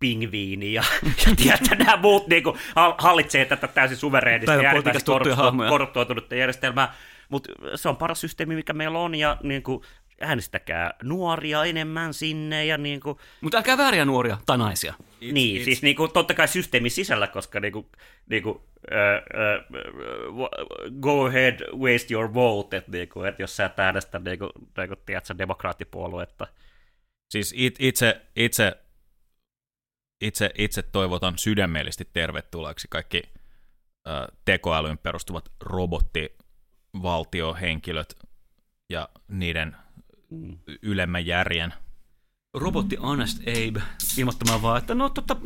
pingviini 0.00 0.72
ja, 0.72 0.82
ja 1.26 1.36
tiedätkö, 1.36 1.74
nämä 1.74 1.96
muut 1.96 2.28
niinku, 2.28 2.56
hal- 2.76 2.94
hallitsee 2.98 3.44
tätä 3.44 3.68
täysin 3.68 3.96
suvereenisti 3.96 4.46
Päivän 4.46 4.64
ja 4.64 5.68
korruptoitunutta 5.68 6.34
järjestelmää, 6.34 6.94
mutta 7.28 7.52
se 7.74 7.88
on 7.88 7.96
paras 7.96 8.20
systeemi, 8.20 8.54
mikä 8.54 8.72
meillä 8.72 8.98
on, 8.98 9.14
ja 9.14 9.36
niin 9.42 9.62
kuin, 9.62 9.82
äänestäkää 10.20 10.94
nuoria 11.02 11.64
enemmän 11.64 12.14
sinne, 12.14 12.66
ja 12.66 12.78
niin 12.78 13.00
kuin, 13.00 13.18
Mutta 13.40 13.58
älkää 13.58 13.78
vääriä 13.78 14.04
nuoria 14.04 14.38
tai 14.46 14.58
naisia. 14.58 14.94
It's, 15.00 15.32
niin, 15.32 15.60
it's... 15.60 15.64
siis 15.64 15.82
niin 15.82 15.96
kuin, 15.96 16.12
totta 16.12 16.34
kai 16.34 16.48
systeemin 16.48 16.90
sisällä, 16.90 17.26
koska 17.26 17.60
niin 17.60 17.72
kuin, 17.72 17.86
niin 18.30 18.42
kuin, 18.42 18.58
äh, 18.92 19.14
äh, 19.14 19.22
go 21.00 21.26
ahead, 21.26 21.72
waste 21.72 22.14
your 22.14 22.34
vote, 22.34 22.76
että 22.76 22.90
niin 22.90 23.08
kuin, 23.08 23.28
että 23.28 23.42
jos 23.42 23.56
sä 23.56 23.64
et 23.64 23.78
äänestä 23.78 24.18
niin 24.18 24.38
kuin, 24.38 24.50
niin 24.76 24.88
kuin, 24.88 24.98
tiedätkö, 25.06 25.38
demokraattipuoluetta. 25.38 26.46
Siis 27.30 27.54
it, 27.56 27.76
itse, 27.78 28.20
itse, 28.36 28.76
itse, 30.20 30.50
itse 30.58 30.82
toivotan 30.82 31.38
sydämellisesti 31.38 32.08
tervetulleeksi 32.12 32.88
kaikki 32.90 33.22
ö, 34.08 34.10
tekoälyyn 34.44 34.98
perustuvat 34.98 35.52
robottivaltiohenkilöt 35.60 38.16
ja 38.90 39.08
niiden. 39.28 39.76
Ylemmän 40.82 41.26
järjen. 41.26 41.74
Robotti 42.54 42.96
Honest 42.96 43.38
Abe 43.40 43.80
ilmoittamaan 44.18 44.62
vaan, 44.62 44.78
että 44.78 44.94
no 44.94 45.08
tota, 45.08 45.36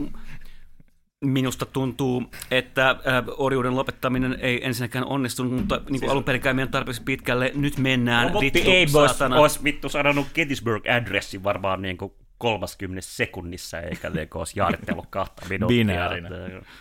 minusta 1.24 1.66
tuntuu, 1.66 2.24
että 2.50 2.90
äh, 2.90 2.96
orjuuden 3.36 3.76
lopettaminen 3.76 4.38
ei 4.40 4.66
ensinnäkään 4.66 5.04
onnistunut, 5.04 5.52
mutta 5.52 5.76
niin 5.76 5.84
kuin 5.86 5.98
Siis- 5.98 6.10
alun 6.12 6.24
käyminen 6.40 6.68
tarpeeksi 6.68 7.02
pitkälle. 7.02 7.52
Nyt 7.54 7.78
mennään. 7.78 8.26
Robotti 8.26 8.44
vittu, 8.54 8.70
ei 8.70 8.80
olisi, 8.80 8.92
saatana. 8.92 9.36
olisi 9.36 9.64
vittu 9.64 9.88
sanonut 9.88 10.26
Gettysburg-adressin 10.34 11.44
varmaan 11.44 11.82
niin 11.82 11.96
kuin 11.96 12.12
30 12.38 13.00
sekunnissa, 13.00 13.80
eikä 13.80 14.10
kuin 14.26 14.38
olisi 14.40 14.58
jaarittellut 14.58 15.06
kahta 15.10 15.42
minuuttia. 15.48 16.14
Että- 16.16 16.80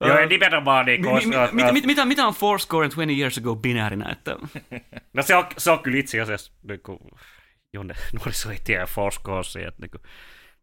Joo, 0.00 0.18
ei 0.18 0.26
nimenomaan 0.26 0.86
niin 0.86 1.00
Mi- 1.00 1.08
kuin, 1.08 1.28
mi- 1.28 1.62
mi- 1.64 1.72
mit- 1.72 1.86
mitä, 1.86 2.04
mitä 2.04 2.26
on 2.26 2.34
four 2.34 2.58
score 2.60 2.84
and 2.84 2.90
20 2.92 3.20
years 3.20 3.38
ago 3.38 3.56
binäärinä? 3.56 4.12
Että... 4.12 4.36
No 5.14 5.22
se 5.22 5.34
on, 5.34 5.46
se 5.58 5.70
on 5.70 5.78
kyllä 5.78 5.98
itse 5.98 6.20
asiassa, 6.20 6.52
niin 6.68 6.80
kuin, 6.80 6.98
jonne 7.72 7.94
nuoriso 8.18 8.50
ei 8.50 8.58
tiedä 8.64 8.86
Foursquarea. 8.86 9.70
Niin 9.80 9.90
kuin. 9.90 10.02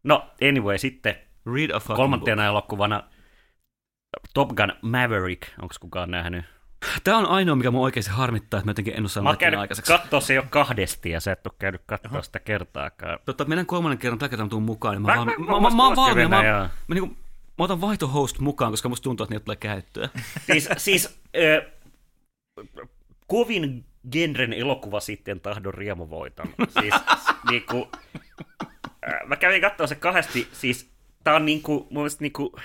No, 0.04 0.30
anyway, 0.48 0.78
sitten 0.78 1.14
Read 1.54 1.70
a 1.70 1.80
kolmantena 1.80 2.44
elokuvana 2.46 3.02
Top 4.34 4.48
Gun 4.48 4.72
Maverick, 4.82 5.42
onko 5.62 5.74
kukaan 5.80 6.10
nähnyt? 6.10 6.44
book. 6.44 6.92
Tämä 7.04 7.16
on 7.18 7.26
ainoa, 7.26 7.56
mikä 7.56 7.70
mun 7.70 7.82
oikeasti 7.84 8.10
harmittaa, 8.10 8.58
että 8.58 8.66
mä 8.66 8.70
jotenkin 8.70 8.94
en 8.96 9.04
osaa 9.04 9.22
Mä 9.22 9.28
laittaa 9.28 9.60
aikaiseksi. 9.60 9.92
katsoa 9.92 10.20
se 10.20 10.34
jo 10.34 10.44
kahdesti 10.50 11.10
ja 11.10 11.20
sä 11.20 11.32
et 11.32 11.46
ole 11.46 11.54
käynyt 11.58 11.82
katsoa 11.86 12.22
sitä 12.22 12.38
kertaakaan. 12.38 13.18
Totta, 13.26 13.44
mennään 13.44 13.66
kolmannen 13.66 13.98
kerran 13.98 14.18
tällä 14.18 14.30
kertaa 14.30 14.48
tuun 14.48 14.62
mukaan. 14.62 14.94
Niin 14.94 15.02
mä, 15.02 15.16
Mä- 15.16 15.24
mä, 15.24 15.24
mä- 15.24 15.44
mä, 15.46 15.60
mä- 15.60 15.60
mä, 15.60 15.76
mä, 15.76 15.82
oon 15.84 15.92
mä- 15.92 15.96
valmiina. 15.96 16.28
Mä, 16.28 16.36
mennään, 16.36 16.54
mä, 16.54 16.58
joo. 16.60 16.68
mä, 16.88 16.94
niinku, 16.94 17.06
mä 17.06 17.14
otan 17.58 17.80
vaihtohost 17.80 18.38
mukaan, 18.38 18.72
koska 18.72 18.88
musta 18.88 19.04
tuntuu, 19.04 19.24
että 19.24 19.34
niitä 19.34 19.44
tulee 19.44 19.56
käyttöä. 19.56 20.08
Siis, 20.52 20.68
siis 20.76 21.18
ö, 21.36 21.70
kovin 23.26 23.84
genren 24.12 24.52
elokuva 24.52 25.00
sitten 25.00 25.40
tahdon 25.40 25.74
riemuvoiton. 25.74 26.54
Siis 26.80 26.94
niinku, 27.50 27.88
äh, 29.06 29.26
mä 29.26 29.36
kävin 29.36 29.60
katsoa 29.60 29.86
se 29.86 29.94
kahdesti, 29.94 30.48
siis 30.52 30.90
tää 31.24 31.34
on 31.34 31.46
niinku, 31.46 31.72
mun 31.90 32.02
mielestä 32.02 32.22
niinku, 32.24 32.56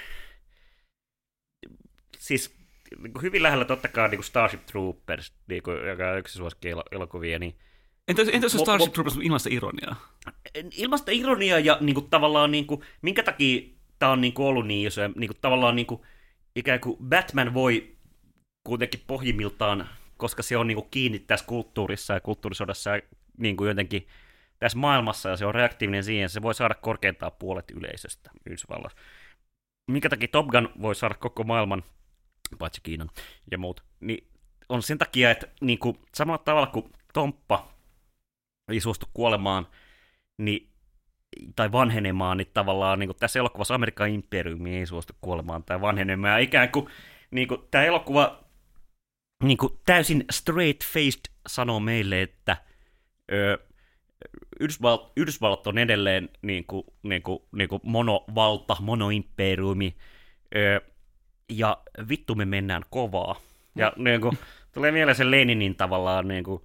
siis 2.20 2.56
niinku 2.98 3.22
hyvin 3.22 3.44
lähellä 3.44 3.66
totta 3.66 3.88
kai 3.88 4.10
niinku 4.10 4.24
Starship 4.24 4.66
Troopers, 4.66 5.34
niinku, 5.48 5.72
joka 5.72 6.10
on 6.12 6.20
yksi 6.20 6.38
suosikki 6.38 6.70
elo- 6.74 6.84
elokuvia, 6.92 7.40
niin 7.40 7.56
Entä, 8.08 8.22
entä 8.22 8.46
jos 8.46 8.56
on 8.56 8.60
Mo- 8.60 8.64
Starship 8.64 8.94
Troopers 8.94 9.18
ilmaista 9.24 9.50
ironiaa? 9.52 10.18
ilmasta 10.72 11.12
ironiaa 11.12 11.60
ja 11.60 11.78
niinku, 11.82 12.02
tavallaan, 12.02 12.52
niinku, 12.52 12.84
minkä 13.02 13.24
takia 13.24 13.77
tämä 14.00 14.12
on 14.12 14.22
niinku, 14.22 14.48
ollut 14.48 14.68
niin 14.68 14.88
iso, 14.88 15.02
ja 15.02 15.10
niinku, 15.16 15.34
tavallaan 15.42 15.76
niinku, 15.76 16.06
ikään 16.56 16.80
kuin 16.80 16.98
Batman 17.04 17.54
voi 17.54 17.98
kuitenkin 18.64 19.04
pohjimmiltaan, 19.08 19.90
koska 20.18 20.44
se 20.44 20.58
on 20.58 20.68
niinku, 20.68 20.88
kiinni 20.92 21.20
tässä 21.20 21.46
kulttuurissa 21.46 22.14
ja 22.14 22.20
kulttuurisodassa 22.20 22.96
ja 22.96 23.02
niinku, 23.38 23.66
jotenkin 23.66 24.08
tässä 24.60 24.78
maailmassa 24.78 25.30
ja 25.30 25.38
se 25.38 25.46
on 25.46 25.56
reaktiivinen 25.56 26.04
siihen, 26.04 26.30
se 26.30 26.42
voi 26.42 26.56
saada 26.56 26.76
korkeintaan 26.76 27.32
puolet 27.40 27.72
yleisöstä 27.72 28.32
Yhdysvalloissa. 28.46 28.98
Minkä 29.92 30.10
takia 30.10 30.28
Top 30.28 30.48
Gun 30.48 30.70
voi 30.82 30.96
saada 30.96 31.16
koko 31.16 31.44
maailman, 31.44 31.84
paitsi 32.60 32.82
Kiinan 32.82 33.10
ja 33.52 33.58
muut, 33.58 33.84
niin 34.00 34.28
on 34.70 34.84
sen 34.84 34.98
takia, 34.98 35.32
että 35.32 35.48
niinku, 35.62 35.98
samalla 36.16 36.38
tavalla 36.38 36.68
kuin 36.68 36.94
Tomppa 37.14 37.72
ei 38.72 38.80
suostu 38.80 39.06
kuolemaan, 39.14 39.68
niin, 40.38 40.70
tai 41.56 41.72
vanhenemaan, 41.72 42.38
niin 42.38 42.52
tavallaan 42.54 43.00
niin 43.00 43.08
kuin 43.08 43.18
tässä 43.20 43.40
elokuvassa 43.40 43.76
Amerikan 43.76 44.10
imperiumi 44.10 44.78
ei 44.78 44.86
suostu 44.86 45.14
kuolemaan 45.22 45.64
tai 45.64 45.82
vanhenemaan. 45.82 46.42
Ikään 46.42 46.70
kuin, 46.70 46.88
niin 47.32 47.48
kuin 47.48 47.62
tämä 47.72 47.84
elokuva 47.84 48.44
niin 49.44 49.58
kuin 49.58 49.74
täysin 49.86 50.26
straight-faced 50.34 51.34
sanoo 51.48 51.80
meille, 51.80 52.22
että 52.22 52.58
ö, 53.32 53.58
Yhdysvallat, 54.60 55.12
Yhdysvallat 55.18 55.68
on 55.68 55.78
edelleen 55.78 56.30
niin 56.42 56.66
kuin, 56.66 56.84
niin 57.04 57.22
kuin, 57.22 57.40
niin 57.52 57.70
kuin 57.70 57.82
monovalta, 57.84 58.78
monoimperiumi, 58.80 59.96
ö, 60.56 60.82
ja 61.50 61.78
vittu 62.10 62.36
me 62.36 62.46
mennään 62.46 62.84
kovaa. 62.90 63.42
Ja 63.76 63.94
niin 63.96 64.22
kuin, 64.22 64.38
tulee 64.72 64.92
mieleen 64.92 65.16
se 65.16 65.32
Leninin 65.32 65.76
tavallaan, 65.76 66.28
niin 66.28 66.44
kuin, 66.44 66.64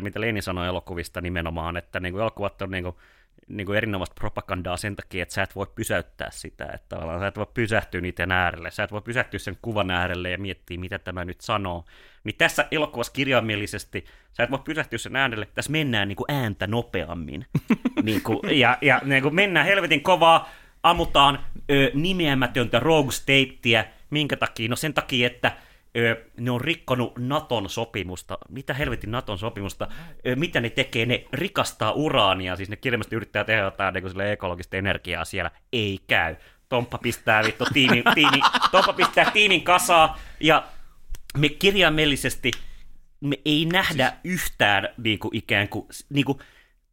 mitä 0.00 0.20
Lenin 0.20 0.42
sanoi 0.42 0.68
elokuvista 0.68 1.20
nimenomaan, 1.20 1.76
että 1.76 2.00
niin 2.00 2.12
kuin 2.12 2.22
elokuvat 2.22 2.62
on 2.62 2.70
niin 2.70 2.84
kuin, 2.84 2.96
niin 3.48 3.66
kuin 3.66 3.76
erinomaista 3.76 4.14
propagandaa 4.14 4.76
sen 4.76 4.96
takia, 4.96 5.22
että 5.22 5.34
sä 5.34 5.42
et 5.42 5.56
voi 5.56 5.66
pysäyttää 5.74 6.30
sitä, 6.30 6.64
että 6.64 6.86
tavallaan 6.88 7.20
sä 7.20 7.26
et 7.26 7.36
voi 7.36 7.46
pysähtyä 7.54 8.00
niiden 8.00 8.32
äärelle, 8.32 8.70
sä 8.70 8.84
et 8.84 8.92
voi 8.92 9.02
pysähtyä 9.02 9.38
sen 9.38 9.58
kuvan 9.62 9.90
äärelle 9.90 10.30
ja 10.30 10.38
miettiä, 10.38 10.78
mitä 10.78 10.98
tämä 10.98 11.24
nyt 11.24 11.40
sanoo. 11.40 11.84
Niin 12.24 12.36
tässä 12.38 12.68
elokuvassa 12.70 13.12
kirjaimellisesti 13.12 14.04
sä 14.32 14.42
et 14.42 14.50
voi 14.50 14.58
pysähtyä 14.64 14.98
sen 14.98 15.16
äärelle, 15.16 15.48
tässä 15.54 15.72
mennään 15.72 16.08
niin 16.08 16.16
kuin 16.16 16.32
ääntä 16.32 16.66
nopeammin. 16.66 17.46
niin 18.02 18.22
kuin, 18.22 18.40
ja 18.50 18.78
ja 18.80 19.00
niin 19.04 19.22
kuin 19.22 19.34
mennään 19.34 19.66
helvetin 19.66 20.02
kovaa, 20.02 20.48
ammutaan 20.82 21.38
ö, 21.70 21.90
nimeämätöntä 21.94 22.80
Rogue 22.80 23.12
Stateä, 23.12 23.84
minkä 24.10 24.36
takia? 24.36 24.68
No 24.68 24.76
sen 24.76 24.94
takia, 24.94 25.26
että 25.26 25.52
ö, 25.96 26.24
ne 26.40 26.50
on 26.50 26.60
rikkonut 26.60 27.18
Naton 27.18 27.70
sopimusta. 27.70 28.38
Mitä 28.48 28.74
helvetin 28.74 29.10
Naton 29.10 29.38
sopimusta? 29.38 29.88
Ö, 30.26 30.36
mitä 30.36 30.60
ne 30.60 30.70
tekee? 30.70 31.06
Ne 31.06 31.24
rikastaa 31.32 31.92
uraania, 31.92 32.56
siis 32.56 32.68
ne 32.68 32.76
kirjallisesti 32.76 33.16
yrittää 33.16 33.44
tehdä 33.44 33.62
jotain 33.62 33.94
niin 33.94 34.02
kuin 34.02 34.20
ekologista 34.20 34.76
energiaa 34.76 35.24
siellä. 35.24 35.50
Ei 35.72 35.98
käy. 36.06 36.36
Tomppa 36.68 36.98
pistää 36.98 37.44
vittu 37.44 37.64
tiimin, 37.72 38.02
tiimi, 38.14 38.40
Tomppa 38.70 38.92
pistää 38.92 39.30
tiimin 39.30 39.62
kasaa 39.62 40.18
ja 40.40 40.64
me 41.38 41.48
kirjaimellisesti 41.48 42.50
me 43.20 43.38
ei 43.44 43.64
nähdä 43.64 44.12
yhtään 44.24 44.88
niin 44.96 45.18
kuin 45.18 45.36
ikään 45.36 45.68
kuin, 45.68 45.86
niin 46.10 46.24
kuin 46.24 46.38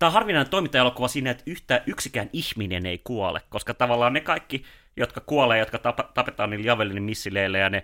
Tämä 0.04 0.08
on 0.08 0.14
harvinainen 0.14 0.50
toimintaelokuva 0.50 1.08
siinä, 1.08 1.32
että 1.32 1.44
yhtä, 1.46 1.82
yksikään 1.86 2.30
ihminen 2.34 2.86
ei 2.86 3.02
kuole, 3.04 3.42
koska 3.50 3.74
tavallaan 3.74 4.14
ne 4.14 4.22
kaikki, 4.22 4.64
jotka 4.98 5.22
kuolee, 5.22 5.60
jotka 5.60 5.78
tap- 5.78 6.12
tapetaan 6.14 6.50
niillä 6.50 6.66
Javelinin 6.66 7.04
missileillä 7.04 7.58
ja 7.58 7.70
ne 7.70 7.84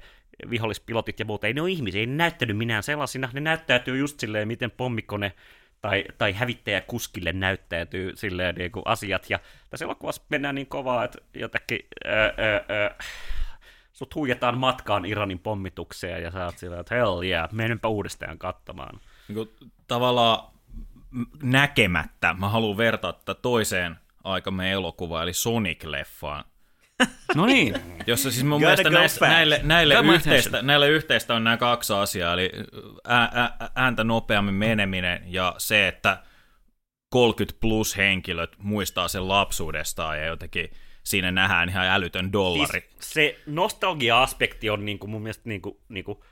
vihollispilotit 0.50 1.20
ja 1.20 1.26
muut, 1.26 1.44
ei 1.44 1.54
ne 1.54 1.62
ole 1.62 1.70
ihmisiä, 1.70 2.00
ei 2.00 2.06
ne 2.06 2.16
näyttänyt 2.16 2.58
minään 2.58 2.84
sellaisina, 2.84 3.30
ne 3.34 3.40
näyttäytyy 3.40 3.98
just 3.98 4.20
silleen, 4.20 4.48
miten 4.48 4.72
pommikone 4.72 5.34
tai, 5.82 6.04
tai 6.18 6.34
hävittäjä 6.34 6.82
kuskille 6.82 7.34
näyttäytyy 7.34 8.16
silleen 8.16 8.56
niin 8.56 8.72
kuin 8.72 8.84
asiat, 8.86 9.30
ja 9.30 9.40
tässä 9.70 9.86
elokuvassa 9.86 10.22
mennään 10.30 10.56
niin 10.56 10.68
kovaa, 10.68 11.04
että 11.04 11.18
jotenkin 11.34 11.80
ää, 12.06 12.96
sut 13.94 14.16
huijataan 14.16 14.58
matkaan 14.58 15.06
Iranin 15.06 15.40
pommitukseen, 15.40 16.24
ja 16.24 16.32
sä 16.32 16.46
oot 16.46 16.58
sillä, 16.58 16.80
että 16.80 16.96
hell 16.96 17.22
yeah, 17.22 17.52
menenpä 17.52 17.88
uudestaan 17.88 18.38
katsomaan. 18.38 19.00
niin 19.28 19.72
tavallaan 19.88 20.54
näkemättä 21.44 22.36
mä 22.40 22.50
haluan 22.50 22.78
vertaa 22.78 23.14
tätä 23.14 23.42
toiseen 23.42 23.96
aikamme 24.24 24.72
elokuvaan, 24.72 25.24
eli 25.24 25.32
Sonic-leffaan. 25.32 26.44
No 27.36 27.46
niin. 27.46 27.76
Jossa 28.08 28.32
siis 28.32 28.44
mun 28.44 28.62
mielestä 28.62 28.92
fast. 28.92 29.22
näille, 29.22 29.60
näille, 29.64 29.96
yhteistä, 30.16 30.62
näille 30.62 30.90
yhteistä 30.90 31.36
on 31.36 31.44
nämä 31.44 31.58
kaksi 31.58 31.94
asiaa, 31.94 32.34
eli 32.34 32.52
ää, 33.08 33.32
ää, 33.34 33.70
ääntä 33.76 34.04
nopeammin 34.04 34.54
meneminen 34.54 35.24
ja 35.26 35.56
se, 35.58 35.88
että 35.88 36.24
30 37.10 37.60
plus 37.62 37.98
henkilöt 37.98 38.56
muistaa 38.58 39.08
sen 39.08 39.28
lapsuudestaan 39.28 40.20
ja 40.20 40.26
jotenkin 40.26 40.70
siinä 41.04 41.32
nähdään 41.32 41.70
ihan 41.70 41.88
älytön 41.88 42.34
dollari. 42.34 42.80
Siis 42.80 43.14
se 43.14 43.40
nostalgia-aspekti 43.46 44.70
on 44.70 44.86
niinku 44.86 45.08
mun 45.08 45.22
mielestä 45.22 45.50
niinku, 45.50 45.82
niinku 45.90 46.24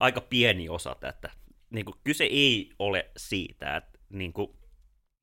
aika 0.00 0.20
pieni 0.20 0.68
osa 0.68 0.96
tätä. 1.00 1.30
Niinku, 1.70 1.94
kyse 2.04 2.24
ei 2.24 2.70
ole 2.78 3.10
siitä, 3.16 3.76
että 3.76 3.98
niinku, 4.10 4.56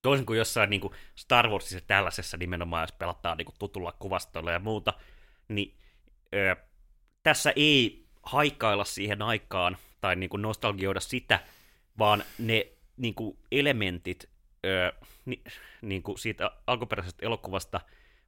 toisin 0.01 0.25
kuin 0.25 0.37
jossain 0.37 0.69
niinku 0.69 0.95
Star 1.15 1.49
Warsissa 1.49 1.81
tällaisessa 1.87 2.37
nimenomaan, 2.37 2.83
jos 2.83 2.91
pelataan 2.91 3.37
niinku 3.37 3.53
tutulla 3.59 3.91
kuvastolla 3.91 4.51
ja 4.51 4.59
muuta, 4.59 4.93
niin 5.47 5.77
ö, 6.33 6.55
tässä 7.23 7.53
ei 7.55 8.05
haikailla 8.23 8.85
siihen 8.85 9.21
aikaan 9.21 9.77
tai 10.01 10.15
niinku 10.15 10.37
nostalgioida 10.37 10.99
sitä, 10.99 11.39
vaan 11.97 12.23
ne 12.37 12.67
niinku 12.97 13.39
elementit 13.51 14.29
ö, 14.65 14.93
ni, 15.25 15.43
niinku 15.81 16.17
siitä 16.17 16.51
alkuperäisestä 16.67 17.25
elokuvasta 17.25 17.81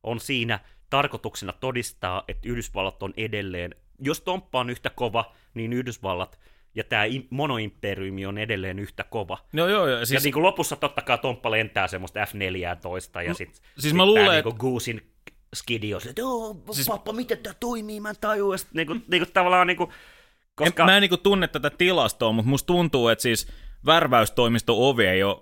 on 0.04 0.20
siinä 0.20 0.60
tarkoituksena 0.90 1.54
todistaa, 1.54 2.24
että 2.28 2.50
Yhdysvallat 2.50 3.04
on 3.04 3.14
edelleen, 3.18 3.76
jos 4.00 4.22
Tomppa 4.22 4.60
on 4.60 4.70
yhtä 4.70 4.90
kova, 4.90 5.36
niin 5.54 5.74
Yhdysvallat 5.74 6.40
ja 6.76 6.84
tämä 6.84 7.04
monoimperiumi 7.30 8.26
on 8.26 8.38
edelleen 8.38 8.80
yhtä 8.80 9.04
kova. 9.04 9.38
No 9.54 9.68
joo, 9.68 9.88
joo 9.88 9.98
Siis... 10.06 10.12
Ja 10.12 10.20
niin 10.24 10.34
kuin 10.34 10.44
lopussa 10.44 10.76
totta 10.76 11.02
kai 11.02 11.18
Tomppa 11.18 11.52
lentää 11.52 11.88
semmoista 11.88 12.20
F-14 12.26 13.22
ja 13.24 13.34
sitten 13.34 13.62
siis 13.78 13.94
mä 13.94 14.06
luulen, 14.06 14.44
niin 14.46 14.56
Goosin 14.58 15.02
skidi 15.56 15.94
on 15.94 16.02
se, 16.02 16.10
että 16.10 16.26
"Oo, 16.26 16.64
Siis- 16.72 16.88
pappa, 16.88 17.14
miten 17.14 17.38
tämä 17.38 17.54
toimii, 17.60 18.00
mä 18.00 18.10
en 18.10 18.16
tajua. 18.22 18.54
Ja 18.54 18.58
sit 18.58 18.74
Niin 18.74 18.88
kuin, 18.88 19.04
niin 19.08 19.24
kuin 19.24 19.34
tavallaan 19.34 19.68
niin 19.68 19.78
kuin, 19.78 19.90
koska... 20.56 20.84
en, 20.84 20.88
mä 20.90 20.98
en 20.98 21.02
niinku 21.02 21.18
tunne 21.18 21.48
tätä 21.48 21.70
tilastoa, 21.70 22.32
mutta 22.32 22.50
musta 22.50 22.68
tuntuu, 22.68 23.08
että 23.08 23.22
siis 23.22 23.48
värväystoimisto 23.86 24.90
ovi 24.90 25.06
ei 25.06 25.24
ole 25.24 25.38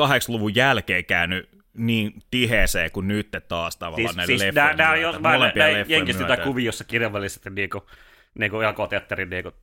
80-luvun 0.00 0.54
jälkeen 0.54 1.04
käynyt 1.04 1.48
niin 1.76 2.12
tiheeseen 2.30 2.90
kuin 2.90 3.08
nyt 3.08 3.28
taas 3.48 3.76
tavallaan 3.76 4.08
siis, 4.08 4.16
näiden 4.16 4.38
siis 4.38 4.54
leffojen 4.54 4.70
on 4.70 4.76
myötä, 4.76 4.96
jo, 4.96 5.12
mä 5.20 5.32
molempien 5.32 5.64
näin 5.64 5.78
leffojen 5.78 5.98
jenkistä 5.98 6.22
jotain 6.22 6.40
kuviossa 6.40 6.84
kirjallisesti 6.84 7.50
niin 7.50 7.70
kuin, 7.70 7.82
niin 8.38 8.50
kuin 8.50 8.64
jakoteatterin 8.64 9.30
niin 9.30 9.42
kuin, 9.42 9.54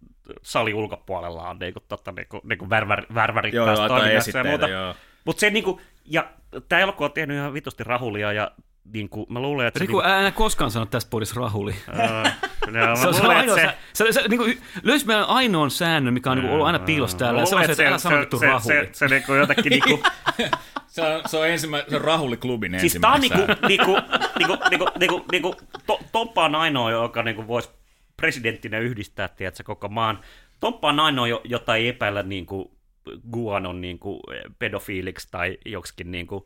sali 0.42 0.74
ulkopuolella 0.74 1.50
on 1.50 1.60
niin 1.60 1.74
kuin, 1.74 1.84
totta, 1.88 2.12
niin 2.12 2.28
kuin, 2.28 2.42
niin 2.44 2.60
kuin 2.60 2.70
värvär, 2.70 3.06
värvärit 3.14 3.54
Joo, 3.54 3.66
taas 3.66 3.80
joo, 3.80 3.88
toiminnassa 3.88 4.38
ja 4.38 4.44
muuta. 4.44 4.68
Mutta 5.26 5.40
se 5.40 5.50
niin 5.50 5.64
kuin, 5.64 5.82
ja 6.06 6.30
tämä 6.70 6.82
elokuva 6.82 7.06
on 7.06 7.12
tehnyt 7.14 7.38
ihan 7.38 7.54
vitusti 7.54 7.84
rahulia 7.84 8.34
ja 8.34 8.52
niin 8.94 9.10
kuin, 9.10 9.26
mä 9.30 9.40
luulen, 9.40 9.68
että. 9.68 9.80
Riku, 9.80 10.02
älä 10.02 10.32
koskaan 10.32 10.72
sano 10.72 10.86
tässä 10.86 11.10
podissa 11.10 11.36
rahuli. 11.40 11.76
Se 12.64 13.08
on 13.08 13.16
luulen, 13.20 13.38
ainoa, 13.38 13.58
että 13.58 13.74
se, 13.94 14.06
se, 14.06 14.12
se, 14.12 14.28
niin 14.28 14.62
löysi 14.84 15.08
meidän 15.08 15.26
ainoan 15.26 15.72
säännön, 15.72 16.14
mikä 16.14 16.32
on 16.32 16.38
niin 16.38 16.50
ollut 16.50 16.68
aina 16.68 16.80
piilossa 16.80 17.18
täällä, 17.18 17.40
ja 17.40 17.46
se 17.46 17.56
on 17.56 17.66
se, 17.66 17.72
että 17.72 17.88
älä 17.88 17.98
sanotettu 17.98 18.40
se, 18.40 18.46
rahuli. 18.46 18.62
se, 18.62 18.80
se, 18.84 18.90
se, 18.94 19.08
niinku 19.08 19.34
jotenkin 19.34 19.70
niinku, 19.86 20.04
Se 20.88 21.02
on, 21.02 21.22
se 21.26 21.38
on, 21.38 21.48
ensimmä, 21.48 21.84
se 21.90 21.96
on 21.96 22.02
Rahuli-klubin 22.02 22.80
siis 22.80 22.98
tää 23.02 23.12
on 23.12 23.22
niinku, 23.22 23.40
ensimmäinen 23.40 23.68
niinku, 23.68 23.98
niinku, 24.40 24.58
niinku, 24.70 24.90
niinku, 25.00 25.26
niinku, 25.32 25.56
to, 25.88 26.00
Toppa 26.12 26.46
on 26.46 26.56
ainoa, 26.56 26.92
joka 26.92 27.24
niinku 27.24 27.48
voisi 27.48 27.70
presidenttinä 28.18 28.80
yhdistää, 28.80 29.28
tiedätkö, 29.28 29.64
koko 29.64 29.90
maan. 29.90 30.20
Tomppa 30.60 30.90
on 30.90 31.00
ainoa, 31.00 31.28
jo- 31.28 31.42
jota 31.44 31.76
ei 31.76 31.88
epäillä 31.88 32.24
niin 32.24 32.46
kuin 32.46 32.70
Guanon 33.32 33.82
niin 33.82 34.00
kuin 34.00 34.20
pedofiiliksi 34.60 35.28
tai 35.32 35.58
joksikin 35.66 36.12
niin 36.12 36.28
kuin 36.28 36.44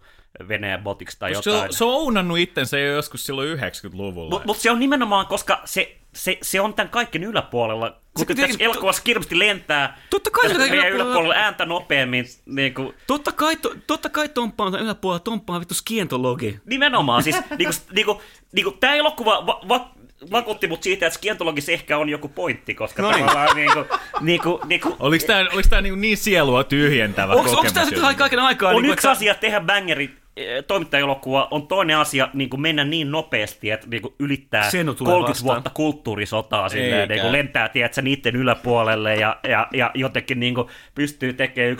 Venäjän 0.48 0.84
botiksi 0.84 1.20
tai 1.20 1.30
Se 1.36 1.50
jotain. 1.50 1.64
on, 1.70 1.74
se 1.74 1.84
on 1.86 1.92
ounannut 1.94 2.38
itsensä 2.38 2.80
jo 2.80 2.94
joskus 2.94 3.26
silloin 3.26 3.60
90-luvulla. 3.60 4.30
Mutta 4.30 4.46
mut 4.46 4.58
se 4.58 4.72
on 4.72 4.80
nimenomaan, 4.80 5.26
koska 5.28 5.62
se, 5.66 5.98
se, 6.14 6.38
se 6.42 6.62
on 6.62 6.74
tämän 6.74 6.90
kaiken 6.90 7.24
yläpuolella. 7.24 7.98
Kun 8.14 8.26
Se 8.28 8.36
tässä 8.36 8.64
elokuvassa 8.64 9.04
kirpasti 9.04 9.40
lentää, 9.40 10.02
Totta 10.10 10.32
kai 10.32 10.48
se 10.50 10.54
tässä 10.56 10.74
yläpuolella. 10.74 11.04
yläpuolella 11.06 11.36
ääntä 11.36 11.66
nopeammin. 11.66 12.26
Niin 12.46 12.74
kuin, 12.74 12.94
Totta 13.08 13.32
kai, 13.32 13.56
to, 13.56 13.76
totta 13.88 14.10
kai 14.10 14.30
Tomppa 14.30 14.64
on 14.66 14.72
tämän 14.72 14.86
yläpuolella, 14.86 15.20
Tomppa 15.20 15.54
on 15.54 15.60
vittu 15.60 15.74
skientologi. 15.74 16.60
nimenomaan, 16.66 17.24
siis 17.24 17.36
niinku, 17.58 17.74
niinku, 17.92 18.22
niinku, 18.52 18.72
tämä 18.72 18.96
elokuva 18.96 19.46
va, 19.46 19.62
va, 19.70 19.92
vakuutti 20.32 20.68
mut 20.68 20.84
siitä, 20.84 21.08
että 21.08 21.18
skientologissa 21.18 21.72
ehkä 21.72 21.98
on 21.98 22.10
joku 22.10 22.28
pointti, 22.28 22.74
koska 22.76 23.02
No 23.02 23.12
niin. 23.12 23.26
tavallaan 23.26 23.56
niinku, 23.56 23.86
niinku, 24.22 24.60
niinku, 24.68 24.96
Oliko 25.00 25.26
tämä 25.28 25.46
oliks 25.54 25.70
tää 25.70 25.82
niin, 25.82 26.02
niin 26.02 26.18
sielua 26.18 26.64
tyhjentävä 26.64 27.34
Onko 27.34 27.50
kokemus? 27.50 27.74
tämä 27.74 27.86
sitten 27.86 28.16
kaiken 28.16 28.40
aikaa? 28.40 28.70
on 28.70 28.76
niin 28.76 28.82
kuin, 28.84 28.94
yksi 28.94 29.08
että- 29.08 29.12
asia 29.12 29.34
tehdä 29.36 29.60
bangeri 29.60 30.10
eh, 30.38 30.64
toimittajaelokuva, 30.68 31.48
on 31.52 31.68
toinen 31.68 31.98
asia 31.98 32.30
niin 32.34 32.50
kuin 32.50 32.62
mennä 32.62 32.84
niin 32.84 33.12
nopeasti, 33.12 33.70
että 33.72 33.88
niin 33.90 34.02
kuin 34.02 34.14
ylittää 34.20 34.70
Seno 34.70 34.94
tulee 34.94 35.12
30 35.14 35.30
vastaan. 35.40 35.56
vuotta 35.56 35.70
kulttuurisotaa 35.74 36.68
Eikä. 36.76 37.14
niin 37.14 37.22
kuin 37.22 37.32
lentää 37.32 37.70
tiedätkö, 37.70 38.02
niiden 38.02 38.36
yläpuolelle 38.36 39.16
ja, 39.16 39.38
ja, 39.50 39.68
ja 39.74 39.92
jotenkin 39.94 40.40
niin 40.40 40.56
kuin 40.56 40.68
pystyy 40.96 41.34
tekemään 41.34 41.78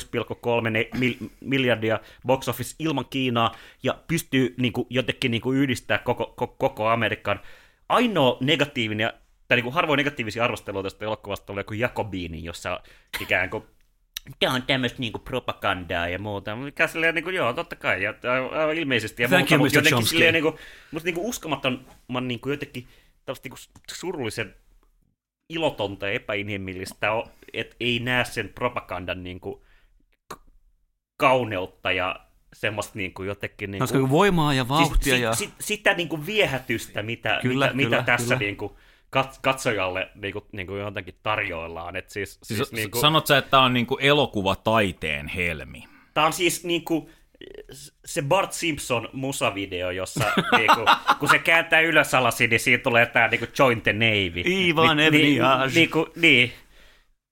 1,3 0.64 0.70
ne- 0.70 0.90
mil- 0.96 1.30
miljardia 1.40 2.00
box 2.26 2.48
office 2.48 2.76
ilman 2.80 3.06
Kiinaa 3.10 3.56
ja 3.84 3.96
pystyy 4.08 4.54
niin 4.58 4.74
kuin, 4.74 4.88
jotenkin 4.90 5.32
niin 5.32 5.42
kuin 5.42 5.58
yhdistää 5.58 5.98
koko, 5.98 6.26
koko, 6.36 6.56
koko 6.58 6.88
Amerikan. 6.88 7.40
Ainoa 7.90 8.38
negatiivinen, 8.42 9.14
tai 9.48 9.58
niin 9.58 9.64
kuin 9.64 9.74
harvoin 9.74 9.98
negatiivisia 9.98 10.44
arvosteluita 10.44 10.90
tästä 10.90 11.06
elokuvasta 11.06 11.54
oli 11.54 11.60
joku 11.60 11.74
Jakobiini, 11.74 12.44
jossa 12.44 12.80
ikään 13.22 13.50
kuin 13.50 13.64
Tämä 14.40 14.54
on 14.54 14.64
tämmöistä 14.64 15.00
niinku 15.00 15.20
propagandaa 15.20 16.08
ja 16.08 16.20
muuta. 16.20 16.56
Mikä 16.56 16.88
silleen 16.88 17.16
niinku, 17.16 17.30
joo, 17.30 17.54
totta 17.54 17.76
kai, 17.76 18.04
ja 18.04 18.14
aivan 18.60 18.76
ilmeisesti. 18.76 19.24
Ja 19.24 19.30
Thank 19.30 19.50
muuta, 19.50 19.56
you, 19.56 19.64
mutta 19.64 19.76
Mr. 19.76 19.78
jotenkin 19.78 19.92
Chomsky. 19.92 20.10
silleen 20.10 20.34
niinku, 20.34 20.60
musta 20.92 21.08
niinku 21.08 21.30
uskomattoman 21.30 22.28
niinku 22.28 22.50
jotenkin 22.50 22.88
niinku 23.44 23.58
surullisen 23.92 24.56
ilotonta 25.50 26.08
ja 26.08 26.14
epäinhimillistä, 26.14 27.08
että 27.54 27.76
ei 27.80 28.00
näe 28.00 28.26
sen 28.26 28.50
propagandan 28.50 29.24
niinku 29.24 29.66
kauneutta 31.18 31.92
ja 31.92 32.27
semmoista 32.54 32.92
niinku 32.96 33.24
jotenkin 33.24 33.72
niinku... 33.72 33.84
Olisiko 33.84 34.10
voimaa 34.10 34.54
ja 34.54 34.68
vauhtia 34.68 35.14
siis, 35.14 35.22
ja... 35.22 35.36
si, 35.36 35.46
si, 35.46 35.54
sitä 35.60 35.94
niinku 35.94 36.26
viehätystä, 36.26 37.04
mitä, 37.04 37.40
Kyllä, 37.42 37.66
mitä, 37.66 37.76
mitä 37.76 37.90
kyllä, 37.90 38.04
tässä 38.04 38.26
kyllä. 38.26 38.40
Niinku 38.40 38.78
kat, 39.10 39.40
katsojalle 39.42 40.10
niinku, 40.16 40.46
niinku 40.52 40.76
jotenkin 40.76 41.16
tarjoillaan. 41.24 41.96
Et 41.96 42.10
siis, 42.10 42.32
Siis, 42.32 42.48
siis, 42.48 42.58
siis 42.58 42.72
niinku, 42.72 43.00
Sanot 43.00 43.28
sä, 43.28 43.38
että 43.38 43.52
tämä 43.52 43.64
on 43.64 43.74
niinku 43.74 43.98
elokuva 43.98 44.56
taiteen 44.56 45.28
helmi? 45.28 45.84
Tämä 46.14 46.28
on 46.28 46.34
siis 46.34 46.64
niinku 46.64 47.10
se 48.06 48.22
Bart 48.22 48.54
Simpson 48.54 49.10
musavideo, 49.14 49.92
jossa 49.92 50.26
niinku, 50.58 50.86
kun 51.20 51.30
se 51.30 51.40
kääntää 51.40 51.82
ylös 51.82 52.14
alasin, 52.14 52.50
niin 52.50 52.60
siitä 52.60 52.84
tulee 52.84 53.06
tämä 53.06 53.28
niinku 53.28 53.46
Join 53.60 53.82
the 53.82 53.94
Navy. 53.94 54.42
Ivan 54.46 54.98
Ni- 54.98 55.06
Evniage. 55.06 55.74
niinku, 55.76 56.08
niin. 56.16 56.54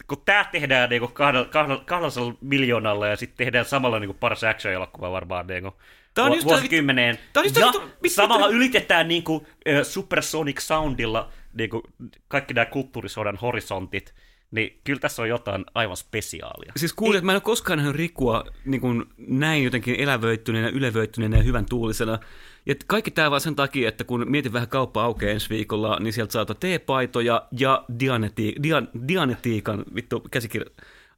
Kun 0.07 0.21
tämä 0.25 0.43
tehdään 0.51 0.89
niinku 0.89 1.07
kahdella, 1.07 1.45
kahdella, 1.47 1.83
kahdella 1.85 2.33
miljoonalla 2.41 3.07
ja 3.07 3.15
sitten 3.15 3.37
tehdään 3.37 3.65
samalla 3.65 3.99
niinku 3.99 4.13
paras 4.19 4.43
action-elokuva 4.43 5.11
varmaan 5.11 5.47
niinku 5.47 5.73
Tää 6.13 6.25
on 6.25 6.29
vu- 6.31 6.35
just 6.35 6.47
vuosikymmeneen. 6.47 7.19
tää 7.33 7.41
on 7.41 7.45
just 7.45 7.57
ja 7.57 7.65
vittu- 7.65 8.15
samalla 8.15 8.47
ylitetään 8.47 9.07
niinku, 9.07 9.47
ö, 9.67 9.83
Supersonic 9.83 10.59
Soundilla 10.59 11.29
niinku, 11.53 11.83
kaikki 12.27 12.53
nämä 12.53 12.65
kulttuurisodan 12.65 13.35
horisontit. 13.35 14.13
Niin 14.51 14.79
kyllä 14.83 14.99
tässä 14.99 15.21
on 15.21 15.29
jotain 15.29 15.65
aivan 15.73 15.97
spesiaalia. 15.97 16.71
Siis 16.77 16.93
kuulin, 16.93 17.17
että 17.17 17.25
mä 17.25 17.31
en 17.31 17.35
ole 17.35 17.41
koskaan 17.41 17.77
nähnyt 17.77 17.95
Rikua 17.95 18.43
niin 18.65 18.81
kuin 18.81 19.05
näin 19.17 19.63
jotenkin 19.63 19.95
elävöittyneenä, 19.99 20.67
ylevöittyneenä 20.69 21.37
ja 21.37 21.43
hyvän 21.43 21.65
tuulisena. 21.69 22.19
Ja 22.65 22.75
kaikki 22.87 23.11
tämä 23.11 23.31
vaan 23.31 23.41
sen 23.41 23.55
takia, 23.55 23.89
että 23.89 24.03
kun 24.03 24.25
mietin 24.27 24.53
vähän 24.53 24.69
kauppa 24.69 25.03
aukeaa 25.03 25.31
ensi 25.31 25.49
viikolla, 25.49 25.99
niin 25.99 26.13
sieltä 26.13 26.31
saa 26.31 26.45
teepaitoja 26.45 27.47
ja 27.59 27.85
dianeti, 27.99 28.55
dian, 28.63 28.89
Dianetiikan 29.07 29.85
vittu 29.95 30.19
käsikirja, 30.31 30.69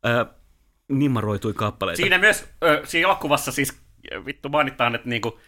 ää, 0.03 0.25
nimmaroitui 0.89 1.53
kappaleita. 1.53 1.97
Siinä 1.97 2.17
myös, 2.17 2.49
ö, 2.63 2.81
siinä 2.83 3.07
elokuvassa 3.07 3.51
siis 3.51 3.81
vittu 4.25 4.49
mainitaan, 4.49 4.95
että 4.95 5.09
niinku, 5.09 5.39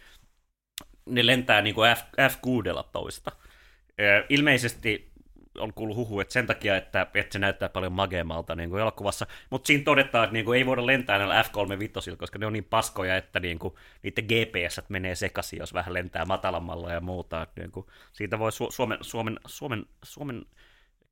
ne 1.05 1.25
lentää 1.25 1.61
niinku 1.61 1.81
F, 1.81 2.01
F-16. 2.31 3.31
Ö, 3.99 4.25
ilmeisesti 4.29 5.08
on 5.59 5.73
kuullut 5.73 5.97
huhu, 5.97 6.19
että 6.19 6.33
sen 6.33 6.47
takia, 6.47 6.77
että, 6.77 7.07
että 7.13 7.33
se 7.33 7.39
näyttää 7.39 7.69
paljon 7.69 7.93
mageemalta 7.93 8.55
niin 8.55 8.69
kuin 8.69 8.81
elokuvassa, 8.81 9.27
mutta 9.49 9.67
siinä 9.67 9.83
todetaan, 9.83 10.23
että 10.23 10.33
niin 10.33 10.45
kuin 10.45 10.57
ei 10.57 10.65
voida 10.65 10.85
lentää 10.85 11.17
näillä 11.17 11.43
F-35, 11.43 12.15
koska 12.17 12.39
ne 12.39 12.45
on 12.45 12.53
niin 12.53 12.63
paskoja, 12.63 13.17
että 13.17 13.39
niin 13.39 13.59
kuin, 13.59 13.73
niiden 14.03 14.25
GPS 14.25 14.81
menee 14.89 15.15
sekaisin, 15.15 15.59
jos 15.59 15.73
vähän 15.73 15.93
lentää 15.93 16.25
matalammalla 16.25 16.91
ja 16.91 17.01
muuta. 17.01 17.41
Että 17.41 17.61
niin 17.61 17.71
kuin, 17.71 17.85
siitä 18.13 18.39
voi 18.39 18.51
Su- 18.51 18.71
Suomen, 18.71 18.97
Suomen, 19.01 19.39
Suomen, 19.47 19.85
Suomen 20.03 20.45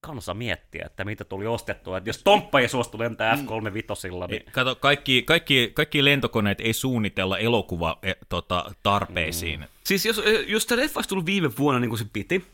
kansa 0.02 0.34
miettiä, 0.34 0.84
että 0.86 1.06
mitä 1.06 1.24
tuli 1.26 1.48
ostettua. 1.48 1.98
Että 1.98 2.10
jos 2.10 2.24
Tomppa 2.24 2.60
ei 2.60 2.68
suostu 2.68 3.00
lentää 3.00 3.36
F-35, 3.36 4.28
niin 4.28 4.43
Kato, 4.52 4.76
kaikki, 4.76 5.24
kaikki, 5.24 5.72
kaikki 5.74 6.06
lentokoneet 6.06 6.62
ei 6.62 6.74
suunnitella 6.74 7.38
elokuva 7.38 8.00
e, 8.04 8.14
tota, 8.30 8.72
tarpeisiin. 8.84 9.60
Mm. 9.60 9.66
Siis 9.84 10.06
jos, 10.06 10.22
jos 10.48 10.66
tämä 10.66 10.82
leffa 10.82 10.98
olisi 10.98 11.10
tullut 11.10 11.26
viime 11.26 11.50
vuonna 11.58 11.80
niin 11.80 11.89
kuin 11.89 12.00
se 12.00 12.06
piti, 12.14 12.45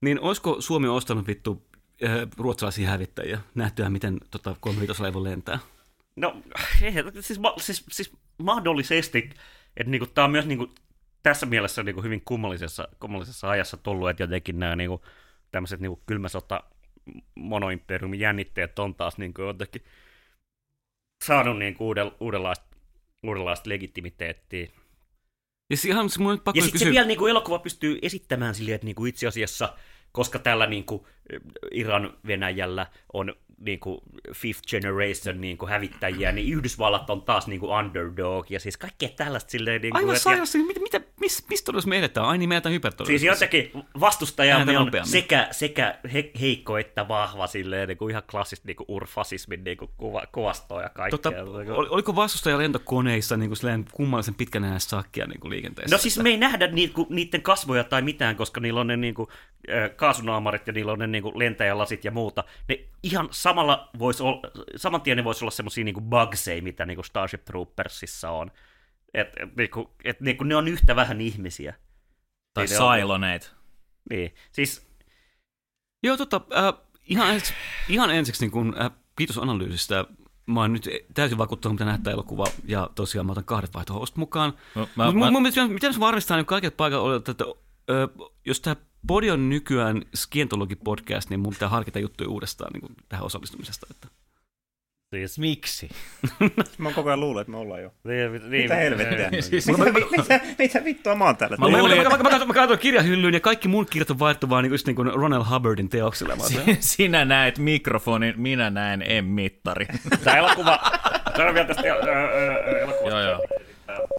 niin 0.00 0.20
olisiko 0.20 0.60
Suomi 0.60 0.88
ostanut 0.88 1.26
vittu 1.26 1.66
äh, 2.04 2.10
ruotsalaisia 2.36 2.88
hävittäjiä? 2.90 3.40
Nähtyä, 3.54 3.90
miten 3.90 4.18
tota, 4.30 4.56
35 4.60 5.14
voi 5.14 5.22
lentää. 5.22 5.58
No, 6.16 6.42
ei, 6.82 6.92
siis, 7.20 7.40
siis, 7.58 7.84
siis 7.90 8.12
mahdollisesti, 8.38 9.30
että 9.76 9.90
niinku, 9.90 10.06
tämä 10.06 10.24
on 10.24 10.30
myös 10.30 10.46
niinku, 10.46 10.74
tässä 11.22 11.46
mielessä 11.46 11.82
niinku, 11.82 12.02
hyvin 12.02 12.22
kummallisessa, 12.24 12.88
kummallisessa 13.00 13.50
ajassa 13.50 13.76
tullut, 13.76 14.10
että 14.10 14.22
jotenkin 14.22 14.58
nämä 14.58 14.76
niinku, 14.76 15.04
tämmöiset 15.50 15.80
niinku, 15.80 16.02
kylmäsota 16.06 16.60
monoimperiumin 17.34 18.20
jännitteet 18.20 18.78
on 18.78 18.94
taas 18.94 19.18
niinku, 19.18 19.42
jotenkin 19.42 19.84
saanut 21.24 21.58
niinku, 21.58 21.86
uuden, 21.86 22.12
uudenlaista, 22.20 22.66
uudenlaista 23.22 23.70
legitimiteettiä. 23.70 24.68
Ja 25.70 25.76
ihan 25.86 26.10
se 26.10 26.22
on 26.22 26.30
nyt 26.30 26.44
pakko 26.44 26.58
Ja 26.58 26.62
sitten 26.62 26.78
se 26.78 26.90
vielä 26.90 27.06
niinku, 27.06 27.26
elokuva 27.26 27.58
pystyy 27.58 27.98
esittämään 28.02 28.54
silleen, 28.54 28.74
että 28.74 28.84
niinku, 28.84 29.04
itse 29.04 29.26
asiassa, 29.26 29.76
koska 30.12 30.38
tällä 30.38 30.66
niinku, 30.66 31.06
Iran 31.70 32.12
Venäjällä 32.26 32.86
on 33.12 33.34
niinku, 33.60 34.02
fifth 34.34 34.62
generation 34.66 35.40
niinku, 35.40 35.66
hävittäjiä, 35.66 36.32
niin 36.32 36.52
Yhdysvallat 36.52 37.10
on 37.10 37.22
taas 37.22 37.46
niinku, 37.46 37.70
underdog, 37.70 38.50
ja 38.50 38.60
siis 38.60 38.76
kaikkea 38.76 39.08
tällaista 39.16 39.50
silleen... 39.50 39.82
Niinku, 39.82 39.98
Aivan 39.98 40.10
et- 40.10 40.16
ja- 40.16 40.22
sairaasti, 40.22 40.58
mitä, 40.58 40.80
mitä, 40.80 41.00
miss, 41.20 41.48
missä 41.48 41.64
todellisuudessa 41.64 41.88
me 41.88 41.98
eletään? 41.98 42.26
Ai 42.26 42.38
niin, 42.38 42.48
me 42.48 42.54
eletään 42.54 42.74
Siis 43.06 43.22
jotenkin 43.22 43.70
vastustajamme 44.00 44.78
on 44.78 44.90
sekä, 45.04 45.48
sekä 45.50 45.98
he, 46.12 46.30
heikko 46.40 46.78
että 46.78 47.08
vahva, 47.08 47.46
silleen, 47.46 47.88
niin 47.88 47.98
kuin 47.98 48.10
ihan 48.10 48.22
klassista 48.30 48.66
niin 48.66 48.76
kuin 48.76 48.86
urfasismin 48.88 49.64
niin 49.64 49.76
kuin 49.76 49.90
kuva, 49.96 50.22
kuvastoa 50.32 50.82
ja 50.82 50.88
kaikkea. 50.88 51.18
Tota, 51.18 51.30
Niin 51.30 51.44
kuin- 51.66 51.70
ol- 51.70 51.86
oliko 51.90 52.16
vastustaja 52.16 52.58
lentokoneissa 52.58 53.36
niin 53.36 53.48
kuin 53.50 53.56
silleen 53.56 53.84
kummallisen 53.92 54.34
pitkän 54.34 54.80
sakkia 54.80 55.26
niin 55.26 55.40
kuin 55.40 55.50
liikenteessä? 55.50 55.94
No 55.96 55.98
siis 55.98 56.18
me 56.18 56.28
ei 56.28 56.36
nähdä 56.36 56.66
niinku, 56.66 57.06
niiden 57.10 57.42
kasvoja 57.42 57.84
tai 57.84 58.02
mitään, 58.02 58.36
koska 58.36 58.60
niillä 58.60 58.80
on 58.80 58.86
ne 58.86 58.96
niinku, 58.96 59.28
ö, 59.68 59.88
kaasunaamarit 59.96 60.66
ja 60.66 60.72
niillä 60.72 60.92
on 60.92 60.98
ne 60.98 61.06
niinku, 61.22 61.38
lentäjälasit 61.38 62.04
ja 62.04 62.10
muuta. 62.10 62.44
Ne 62.68 62.78
ihan 63.02 63.28
samalla 63.30 63.88
vois 63.98 64.20
olla, 64.20 64.40
saman 64.76 65.00
tien 65.00 65.16
ne 65.16 65.24
voisi 65.24 65.44
olla 65.44 65.50
semmosia 65.50 65.84
niinku 65.84 66.00
bugseja, 66.00 66.62
mitä 66.62 66.86
niinku 66.86 67.02
Starship 67.02 67.44
Troopersissa 67.44 68.30
on. 68.30 68.50
Et, 69.14 69.28
et, 69.36 69.56
niinku, 69.56 69.90
et, 70.04 70.20
niinku, 70.20 70.44
ne 70.44 70.56
on 70.56 70.68
yhtä 70.68 70.96
vähän 70.96 71.20
ihmisiä. 71.20 71.74
Tai 72.54 72.64
Niin 72.64 72.78
ne 72.78 72.84
on- 72.84 72.98
Siloneet. 72.98 73.54
Niin, 74.10 74.34
siis 74.52 74.86
Joo, 76.02 76.16
tota, 76.16 76.40
äh, 76.56 76.74
ihan, 77.06 77.30
ensiksi, 77.34 77.54
ihan 77.88 78.10
ensiksi 78.10 78.44
niin 78.44 78.50
kun, 78.50 78.74
äh, 78.80 78.90
kiitos 79.16 79.38
analyysistä. 79.38 80.04
Mä 80.46 80.60
oon 80.60 80.72
nyt 80.72 80.88
täysin 81.14 81.38
vakuuttunut, 81.38 81.74
mitä 81.74 81.84
näyttää 81.84 82.12
elokuva, 82.12 82.44
ja 82.64 82.90
tosiaan 82.94 83.26
mä 83.26 83.32
otan 83.32 83.44
kahdet 83.44 83.74
vaihtoehtoista 83.74 84.18
mukaan. 84.20 84.52
No, 84.74 84.88
Mä, 84.96 85.04
mä, 85.04 85.10
mun, 85.12 85.20
mä, 85.20 85.30
mun 85.30 85.42
mielestä 85.42 85.68
miten 85.68 85.94
se 85.94 86.00
varmistaa 86.00 86.36
niin 86.36 86.46
kaikille 86.46 86.74
paikalla 86.76 87.04
olevat, 87.04 87.28
että 87.28 87.44
ö, 87.90 88.08
jos 88.44 88.60
tämä 88.60 88.76
Podi 89.06 89.30
on 89.30 89.48
nykyään 89.48 90.02
skientologi-podcast, 90.16 91.30
niin 91.30 91.40
mun 91.40 91.52
pitää 91.52 91.68
harkita 91.68 91.98
juttuja 91.98 92.30
uudestaan 92.30 92.72
niin 92.72 92.80
kuin 92.80 92.92
tähän 93.08 93.24
osallistumisesta. 93.26 93.86
Että. 93.90 94.08
Siis, 95.14 95.38
miksi? 95.38 95.88
Mä 96.78 96.88
oon 96.88 96.94
koko 96.94 97.08
ajan 97.08 97.20
luullut, 97.20 97.40
että 97.40 97.50
me 97.50 97.56
ollaan 97.56 97.82
jo. 97.82 97.90
niin, 98.04 98.32
niin, 98.50 98.62
Mitä 98.62 98.74
helvettiä? 98.74 99.42
Siis- 99.42 99.66
mitä, 99.66 99.84
mitä, 100.16 100.40
mitä 100.58 100.84
vittua 100.84 101.14
mä 101.14 101.24
oon 101.24 101.36
täällä? 101.36 101.56
Mä 101.56 101.68
Mä, 101.68 101.76
mä, 101.78 101.88
mä, 101.88 101.94
mä, 102.10 102.16
mä, 102.22 102.30
katsoin, 102.30 102.48
mä 102.48 102.54
katsoin 102.54 102.78
kirjahyllyyn 102.78 103.34
ja 103.34 103.40
kaikki 103.40 103.68
mun 103.68 103.86
kirjat 103.90 104.10
on 104.10 104.18
vaihtu 104.18 104.48
vaan 104.50 104.62
niin 104.64 104.72
just 104.72 104.86
niin 104.86 104.96
kuin 104.96 105.12
Ronald 105.14 105.44
Hubbardin 105.50 105.88
teoksille. 105.88 106.34
Sinä 106.80 107.24
näet 107.24 107.58
mikrofonin, 107.58 108.34
minä 108.36 108.70
näen 108.70 109.04
M-mittari. 109.24 109.86
Tämä 110.24 110.36
elokuva, 110.36 110.78
sanon 111.36 111.54
vielä 111.54 111.66
tästä 111.66 111.82
elokuvasta. 111.82 113.08
Joo, 113.08 113.20
joo. 113.20 113.40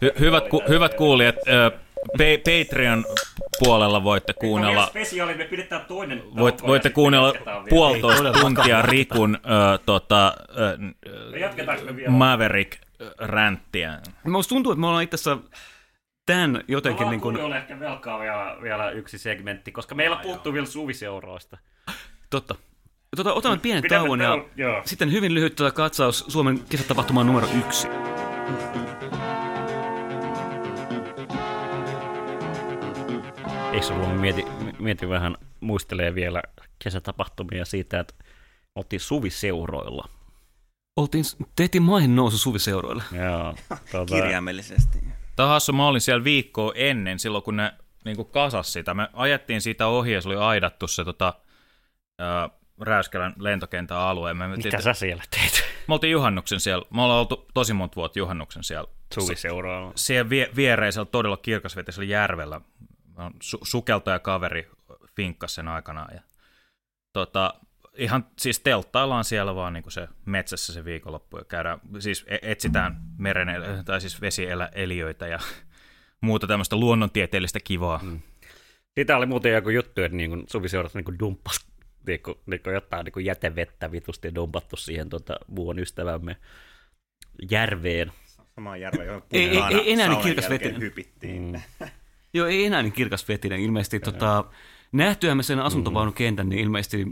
Hy- 0.04 0.20
hyvät, 0.20 0.48
ku- 0.48 0.62
hyvät 0.68 0.94
kuulijat, 0.94 1.36
ö, 1.48 1.70
Pa- 2.18 2.42
Patreon, 2.44 3.04
puolella 3.58 4.04
voitte 4.04 4.32
kuunnella, 4.32 4.86
spesiaali, 4.86 5.34
me 5.34 5.44
pidetään 5.44 5.84
toinen 5.86 6.22
voit, 6.36 6.62
voitte 6.62 6.90
kuunnella 6.90 7.34
puolitoista 7.68 8.32
tuntia 8.32 8.82
Rikun 8.82 9.34
ö, 9.44 9.78
tota, 9.86 10.34
me 11.86 11.96
vielä? 11.96 12.10
Maverick-ränttiä. 12.10 13.98
Musta 14.24 14.48
tuntuu, 14.48 14.72
että 14.72 14.80
me 14.80 14.86
ollaan 14.86 15.04
itse 15.04 15.14
asiassa 15.14 15.38
tämän 16.26 16.64
jotenkin 16.68 16.98
Ollaan 17.02 17.10
niin 17.10 17.20
kuin, 17.20 17.32
kuulijoille 17.34 17.56
ehkä 17.56 17.80
velkaa 17.80 18.20
vielä, 18.20 18.56
vielä 18.62 18.90
yksi 18.90 19.18
segmentti, 19.18 19.72
koska 19.72 19.94
meillä 19.94 20.16
puuttuu 20.16 20.52
vielä 20.52 20.66
suviseuroista. 20.66 21.58
totta. 22.30 22.54
Tota, 23.16 23.32
otamme 23.32 23.58
pienen 23.58 23.82
Pidämme 23.82 24.04
tauon 24.04 24.20
ja 24.20 24.44
joo. 24.56 24.82
sitten 24.84 25.12
hyvin 25.12 25.34
lyhyt 25.34 25.56
tota 25.56 25.70
katsaus 25.70 26.24
Suomen 26.28 26.60
kesätapahtumaan 26.68 27.26
numero 27.26 27.48
yksi. 27.58 27.88
Eikö 33.72 33.86
se 33.86 33.92
ollut, 33.92 34.20
mieti, 34.20 34.44
mieti 34.78 35.08
vähän, 35.08 35.36
muistelee 35.60 36.14
vielä 36.14 36.42
kesätapahtumia 36.78 37.64
siitä, 37.64 38.00
että 38.00 38.14
oltiin 38.74 39.00
suviseuroilla. 39.00 40.08
Oltiin, 40.96 41.24
tehtiin 41.56 41.82
maihin 41.82 42.16
nousu 42.16 42.38
suviseuroille. 42.38 43.02
Joo, 43.12 43.54
tuota, 43.90 44.14
Kirjaimellisesti. 44.14 44.98
Tämä 45.36 45.46
on 45.46 45.52
hassu, 45.52 45.72
mä 45.72 45.88
olin 45.88 46.00
siellä 46.00 46.24
viikkoa 46.24 46.72
ennen, 46.74 47.18
silloin 47.18 47.44
kun 47.44 47.56
ne 47.56 47.72
niin 48.04 48.26
kasas 48.26 48.72
sitä. 48.72 48.94
Me 48.94 49.08
ajettiin 49.12 49.60
siitä 49.60 49.86
ohi 49.86 50.12
ja 50.12 50.20
se 50.20 50.28
oli 50.28 50.36
aidattu 50.36 50.88
se 50.88 51.04
tota, 51.04 51.34
ää, 52.18 52.50
Räyskälän 52.80 53.34
lentokentän 53.38 53.98
alue. 53.98 54.34
Me, 54.34 54.48
mitä 54.48 54.80
sä 54.80 54.92
siellä 54.92 55.22
teit? 55.30 55.64
me 55.88 55.94
oltiin 55.94 56.10
juhannuksen 56.10 56.60
siellä. 56.60 56.86
Me 56.90 57.02
ollaan 57.02 57.20
oltu 57.20 57.48
tosi 57.54 57.72
monta 57.72 57.96
vuotta 57.96 58.18
juhannuksen 58.18 58.64
siellä. 58.64 58.90
Suviseuroilla. 59.14 59.92
Siellä 59.94 60.30
vie, 60.30 60.50
viereisellä 60.56 61.06
todella 61.06 61.36
kirkasvetisellä 61.36 62.08
järvellä. 62.08 62.60
Oon 63.18 63.32
Su- 63.32 63.60
sukeltaja 63.62 64.18
kaveri 64.18 64.70
finkkas 65.16 65.54
sen 65.54 65.68
aikanaan. 65.68 66.14
Ja, 66.14 66.20
tota, 67.12 67.54
ihan 67.96 68.26
siis 68.38 68.60
telttaillaan 68.60 69.24
siellä 69.24 69.54
vaan 69.54 69.72
niin 69.72 69.84
se 69.92 70.08
metsässä 70.24 70.72
se 70.72 70.84
viikonloppu 70.84 71.38
ja 71.38 71.44
käydään, 71.44 71.80
siis 71.98 72.24
e- 72.28 72.38
etsitään 72.42 72.96
meren, 73.18 73.48
tai 73.84 74.00
siis 74.00 74.20
vesieliöitä 74.20 75.26
ja 75.26 75.38
muuta 76.20 76.46
tämmöistä 76.46 76.76
luonnontieteellistä 76.76 77.58
kivaa. 77.64 78.00
Mm. 78.02 78.20
Siitä 78.94 79.16
oli 79.16 79.26
muuten 79.26 79.52
joku 79.52 79.70
juttu, 79.70 80.02
että 80.02 80.16
niin 80.16 80.44
suviseurat 80.50 80.94
niin 80.94 81.18
dumppas 81.18 81.66
niin 82.06 82.22
kuin, 82.22 82.38
niin 82.46 82.62
kuin 82.62 82.74
jotain 82.74 83.04
niin 83.04 83.12
kuin 83.12 83.24
jätevettä 83.24 83.92
vitusti 83.92 84.34
dumpattu 84.34 84.76
siihen 84.76 85.08
tota, 85.08 85.36
muun 85.46 85.78
ystävämme 85.78 86.36
järveen. 87.50 88.12
Samaan 88.54 88.80
järven, 88.80 89.06
johon 89.06 89.22
Ei- 89.32 89.48
ei- 89.48 89.74
ei 89.74 89.92
enää 89.92 90.08
niin 90.08 90.36
jälkeen 90.50 90.80
hypittiin. 90.80 91.42
Mm. 91.80 91.86
Joo, 92.34 92.46
ei 92.46 92.64
enää 92.64 92.82
niin 92.82 92.92
kirkasvetinen. 92.92 93.60
Ilmeisesti 93.60 94.00
tota, 94.00 94.44
nähtyämme 94.92 95.42
sen 95.42 95.60
asuntovaunukentän, 95.60 96.48
niin 96.48 96.60
ilmeisesti 96.60 97.06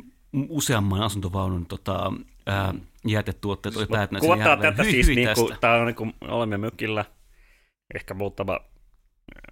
useamman 0.48 1.02
asuntovaunun 1.02 1.66
tota, 1.66 2.12
ää, 2.46 2.74
jätetuotteet 3.06 3.76
oli 3.76 3.86
päätyneet 3.86 4.22
sen 4.22 4.32
Kuvataan 4.32 4.58
tätä 4.60 4.84
siis, 4.84 5.08
niin 5.08 5.28
kuin, 5.34 5.56
tää 5.60 5.76
on 5.76 5.86
niin 5.86 5.94
kuin, 5.94 6.14
olemme 6.20 6.58
mökillä, 6.58 7.04
ehkä 7.94 8.14
muutama, 8.14 8.60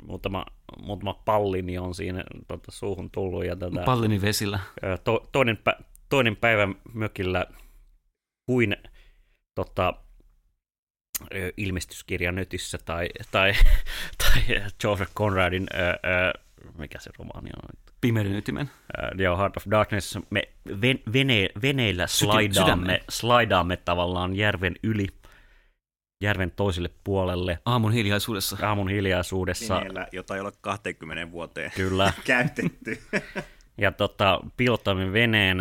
muutama, 0.03 0.47
muutama 0.83 1.15
pallini 1.15 1.79
on 1.79 1.95
siinä 1.95 2.25
tota, 2.49 2.73
suuhun 2.73 3.11
tullut. 3.11 3.45
Ja 3.45 3.57
tätä, 3.57 3.83
Pallini 3.85 4.23
vesillä. 4.23 4.59
To, 5.05 5.29
toinen, 5.33 5.57
pä, 5.57 5.77
toinen 6.09 6.37
päivä 6.37 6.69
mökillä 6.95 7.47
kuin 8.47 8.77
tota, 9.55 9.95
ilmestyskirja 11.57 12.33
nötissä 12.33 12.79
tai, 12.85 13.09
tai, 13.31 13.53
tai 14.23 14.63
Joseph 14.85 15.13
Conradin, 15.15 15.67
ö, 15.75 15.79
ö, 15.81 16.41
mikä 16.79 16.99
se 17.01 17.11
romaani 17.19 17.51
on? 17.63 17.81
Pimeyden 18.01 18.33
ytimen. 18.35 18.71
Ö, 18.99 19.23
Joo, 19.23 19.37
Heart 19.39 19.57
of 19.57 19.65
Darkness. 19.71 20.19
Me 20.31 20.43
ven, 20.81 20.99
vene, 21.13 21.49
veneillä 21.63 22.07
slaidaamme, 22.07 23.01
slaidaamme 23.09 23.77
tavallaan 23.77 24.37
järven 24.37 24.75
yli, 24.83 25.07
järven 26.23 26.51
toiselle 26.51 26.91
puolelle, 27.05 27.59
Aamun 27.65 27.93
hiljaisuudessa. 27.93 28.57
aamun 28.63 28.89
hiljaisuudessa. 28.89 29.75
Veneellä, 29.77 30.07
jota 30.13 30.35
ei 30.35 30.41
ole 30.41 30.53
20 30.61 31.31
vuoteen 31.33 31.71
Kyllä. 31.75 32.13
käytetty. 32.25 33.03
ja 33.79 33.93
tota, 33.93 34.41
pilotamme 34.57 35.13
veneen 35.13 35.61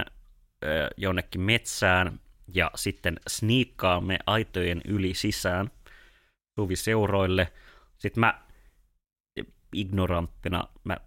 ö, 0.64 0.90
jonnekin 0.98 1.42
metsään 1.42 2.20
ja 2.54 2.72
sitten 2.76 3.20
sniikkaamme 3.28 4.18
aitojen 4.26 4.82
yli 4.88 5.14
sisään 5.14 5.72
suviseuroille. 6.60 7.54
Sitten 7.98 8.22
mä 8.22 8.42
ignoranttina 9.74 10.68
mä 10.84 10.98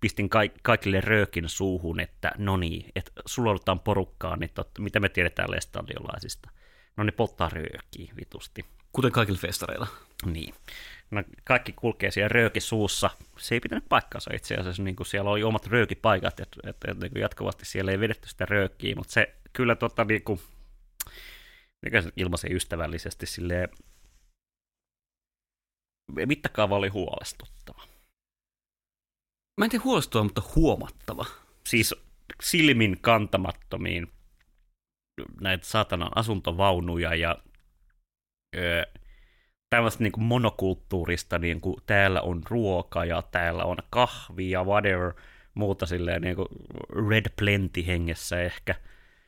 pistin 0.00 0.28
kaik- 0.28 0.60
kaikille 0.62 1.00
röökin 1.00 1.48
suuhun, 1.48 2.00
että 2.00 2.32
no 2.38 2.56
niin, 2.56 2.92
että 2.96 3.12
sulaudutaan 3.26 3.80
porukkaan, 3.80 4.38
niin 4.38 4.50
totta, 4.54 4.82
mitä 4.82 5.00
me 5.00 5.08
tiedetään 5.08 5.50
lestadiolaisista? 5.50 6.50
No 6.96 7.04
ne 7.04 7.12
polttaa 7.12 7.48
röökiä 7.48 8.12
vitusti. 8.16 8.64
Kuten 8.92 9.12
kaikilla 9.12 9.38
festareilla. 9.38 9.86
Niin. 10.26 10.54
No, 11.10 11.22
kaikki 11.44 11.72
kulkee 11.72 12.10
siellä 12.10 12.28
röökisuussa. 12.28 13.10
Se 13.38 13.54
ei 13.54 13.60
pitänyt 13.60 13.84
paikkansa 13.88 14.30
itse 14.34 14.54
asiassa, 14.54 14.82
niin 14.82 14.96
kuin 14.96 15.06
siellä 15.06 15.30
oli 15.30 15.42
omat 15.42 15.66
röökipaikat, 15.66 16.40
että 16.40 16.60
et, 16.64 16.76
et, 16.88 16.98
niin 16.98 17.20
jatkuvasti 17.20 17.64
siellä 17.64 17.90
ei 17.90 18.00
vedetty 18.00 18.28
sitä 18.28 18.46
röökkiä, 18.46 18.96
mutta 18.96 19.12
se 19.12 19.34
kyllä 19.52 19.76
tota, 19.76 20.04
niin 20.04 20.22
kuin, 20.22 20.40
mikä 21.82 22.02
se 22.02 22.10
ilmaisi 22.16 22.54
ystävällisesti, 22.54 23.26
silleen, 23.26 23.68
mittakaava 26.26 26.76
oli 26.76 26.88
huolestuttava. 26.88 27.82
Mä 29.60 29.64
en 29.64 29.70
tiedä 29.70 29.84
huolestua, 29.84 30.24
mutta 30.24 30.42
huomattava. 30.56 31.26
Siis 31.66 31.94
silmin 32.42 32.98
kantamattomiin 33.00 34.12
näitä 35.40 35.66
saatanan 35.66 36.10
asuntovaunuja 36.14 37.14
ja 37.14 37.36
öö, 38.56 38.84
tämmöistä 39.70 40.02
niin 40.02 40.12
monokulttuurista, 40.16 41.38
niin 41.38 41.60
kuin 41.60 41.76
täällä 41.86 42.20
on 42.20 42.42
ruoka 42.50 43.04
ja 43.04 43.22
täällä 43.22 43.64
on 43.64 43.76
kahvi 43.90 44.50
ja 44.50 44.64
whatever, 44.64 45.12
muuta 45.54 45.86
silleen 45.86 46.22
niin 46.22 46.36
kuin 46.36 46.48
red 47.08 47.26
plenty 47.38 47.86
hengessä 47.86 48.40
ehkä. 48.42 48.74